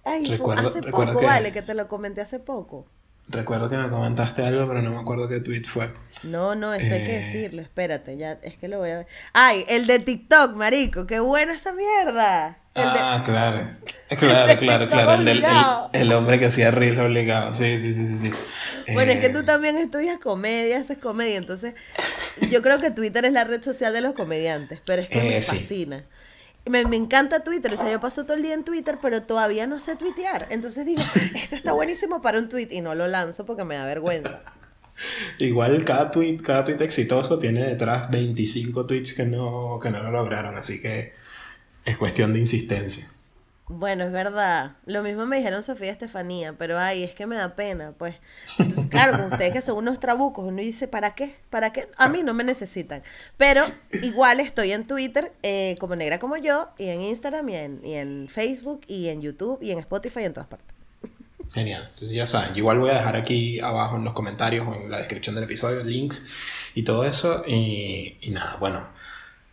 Ay, 0.04 0.36
fue 0.36 0.54
hace 0.54 0.82
poco, 0.82 1.20
vale, 1.20 1.52
que 1.52 1.62
te 1.62 1.74
lo 1.74 1.88
comenté 1.88 2.20
hace 2.20 2.38
poco. 2.38 2.86
Recuerdo 3.28 3.70
que 3.70 3.76
me 3.76 3.88
comentaste 3.88 4.42
algo, 4.42 4.66
pero 4.66 4.82
no 4.82 4.90
me 4.90 5.00
acuerdo 5.00 5.28
qué 5.28 5.40
tweet 5.40 5.64
fue. 5.64 5.92
No, 6.24 6.54
no, 6.54 6.74
esto 6.74 6.94
hay 6.94 7.04
que 7.04 7.16
eh, 7.16 7.20
decirlo, 7.20 7.62
espérate, 7.62 8.16
ya, 8.16 8.38
es 8.42 8.56
que 8.56 8.68
lo 8.68 8.78
voy 8.78 8.90
a 8.90 8.98
ver. 8.98 9.06
Ay, 9.32 9.64
el 9.68 9.86
de 9.86 10.00
TikTok, 10.00 10.54
marico, 10.54 11.06
qué 11.06 11.20
buena 11.20 11.54
esa 11.54 11.72
mierda. 11.72 12.58
ah, 12.74 13.22
claro. 13.24 13.70
Claro, 14.18 14.56
claro, 14.58 14.88
claro. 14.88 15.12
El, 15.14 15.24
del, 15.24 15.44
el, 15.92 16.12
hombre 16.12 16.38
que 16.38 16.46
hacía 16.46 16.70
reír 16.70 17.00
obligado. 17.00 17.54
Sí, 17.54 17.78
sí, 17.78 17.94
sí, 17.94 18.06
sí. 18.06 18.18
sí. 18.18 18.32
Bueno, 18.92 19.12
es 19.12 19.20
que 19.20 19.30
tú 19.30 19.38
eh, 19.38 19.44
también 19.44 19.76
estudias 19.78 20.18
comedia, 20.18 20.78
haces 20.78 20.98
comedia, 20.98 21.36
entonces 21.36 21.74
yo 22.50 22.60
creo 22.60 22.80
que 22.80 22.90
Twitter 22.90 23.24
es 23.24 23.32
la 23.32 23.44
red 23.44 23.62
social 23.62 23.92
de 23.92 24.00
los 24.00 24.12
comediantes, 24.12 24.80
pero 24.84 25.00
es 25.00 25.08
que 25.08 25.22
me 25.22 25.38
eh, 25.38 25.42
fascina. 25.42 26.04
Me, 26.64 26.80
encanta 26.80 27.42
Twitter, 27.42 27.72
o 27.72 27.76
sea, 27.76 27.90
yo 27.90 28.00
paso 28.00 28.24
todo 28.24 28.36
el 28.36 28.42
día 28.42 28.54
en 28.54 28.64
Twitter, 28.64 28.98
pero 29.02 29.22
todavía 29.22 29.66
no 29.66 29.80
sé 29.80 29.96
tuitear. 29.96 30.46
Entonces 30.50 30.86
digo, 30.86 31.02
esto 31.34 31.56
está 31.56 31.72
buenísimo 31.72 32.22
para 32.22 32.38
un 32.38 32.48
tweet 32.48 32.68
y 32.70 32.80
no 32.80 32.94
lo 32.94 33.08
lanzo 33.08 33.44
porque 33.44 33.64
me 33.64 33.74
da 33.74 33.84
vergüenza. 33.84 34.42
Igual 35.38 35.84
cada 35.84 36.10
tweet, 36.10 36.38
cada 36.38 36.64
tweet 36.64 36.80
exitoso 36.80 37.38
tiene 37.38 37.64
detrás 37.64 38.10
25 38.10 38.86
tweets 38.86 39.14
que 39.14 39.24
no, 39.24 39.78
que 39.82 39.90
no 39.90 40.02
lo 40.02 40.10
lograron, 40.10 40.54
así 40.56 40.80
que 40.80 41.12
es 41.84 41.96
cuestión 41.96 42.32
de 42.32 42.40
insistencia. 42.40 43.08
Bueno, 43.74 44.04
es 44.04 44.12
verdad. 44.12 44.72
Lo 44.84 45.02
mismo 45.02 45.24
me 45.24 45.38
dijeron 45.38 45.62
Sofía 45.62 45.86
y 45.86 45.90
Estefanía, 45.90 46.54
pero 46.58 46.78
ay, 46.78 47.04
es 47.04 47.14
que 47.14 47.26
me 47.26 47.36
da 47.36 47.56
pena, 47.56 47.92
pues. 47.96 48.16
Entonces, 48.58 48.86
claro, 48.86 49.28
ustedes 49.30 49.52
que 49.52 49.62
son 49.62 49.78
unos 49.78 49.98
trabucos, 49.98 50.44
uno 50.44 50.60
dice, 50.60 50.88
¿para 50.88 51.14
qué? 51.14 51.34
¿Para 51.48 51.72
qué? 51.72 51.88
A 51.96 52.08
mí 52.10 52.22
no 52.22 52.34
me 52.34 52.44
necesitan. 52.44 53.02
Pero 53.38 53.64
igual 54.02 54.40
estoy 54.40 54.72
en 54.72 54.86
Twitter, 54.86 55.32
eh, 55.42 55.76
como 55.80 55.96
negra 55.96 56.18
como 56.18 56.36
yo, 56.36 56.68
y 56.76 56.88
en 56.88 57.00
Instagram, 57.00 57.48
y 57.48 57.56
en, 57.56 57.80
y 57.82 57.94
en 57.94 58.28
Facebook, 58.28 58.82
y 58.88 59.08
en 59.08 59.22
YouTube, 59.22 59.58
y 59.62 59.70
en 59.70 59.78
Spotify, 59.78 60.20
y 60.20 60.24
en 60.24 60.32
todas 60.34 60.48
partes. 60.48 60.76
Genial. 61.52 61.84
Entonces 61.84 62.10
ya 62.10 62.26
saben, 62.26 62.54
igual 62.54 62.78
voy 62.78 62.90
a 62.90 62.94
dejar 62.94 63.16
aquí 63.16 63.58
abajo 63.60 63.96
en 63.96 64.04
los 64.04 64.12
comentarios 64.12 64.68
o 64.68 64.74
en 64.74 64.90
la 64.90 64.98
descripción 64.98 65.34
del 65.34 65.44
episodio 65.44 65.82
links 65.82 66.26
y 66.74 66.82
todo 66.82 67.06
eso. 67.06 67.42
Y, 67.46 68.18
y 68.20 68.30
nada, 68.30 68.58
bueno, 68.60 68.86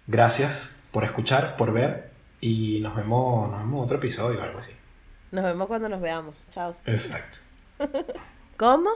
gracias 0.08 0.76
por 0.92 1.06
escuchar, 1.06 1.56
por 1.56 1.72
ver 1.72 2.09
y 2.42 2.80
nos 2.82 2.96
vemos, 2.96 3.50
nos 3.50 3.60
vemos 3.60 3.78
en 3.78 3.84
otro 3.84 3.98
episodio 3.98 4.40
o 4.40 4.44
algo 4.44 4.60
así. 4.60 4.72
Nos 5.32 5.44
vemos 5.44 5.68
cuando 5.68 5.90
nos 5.90 6.02
veamos. 6.02 6.36
Chao. 6.50 6.76
Exacto. 6.86 7.38
¿Cómo? 8.58 8.90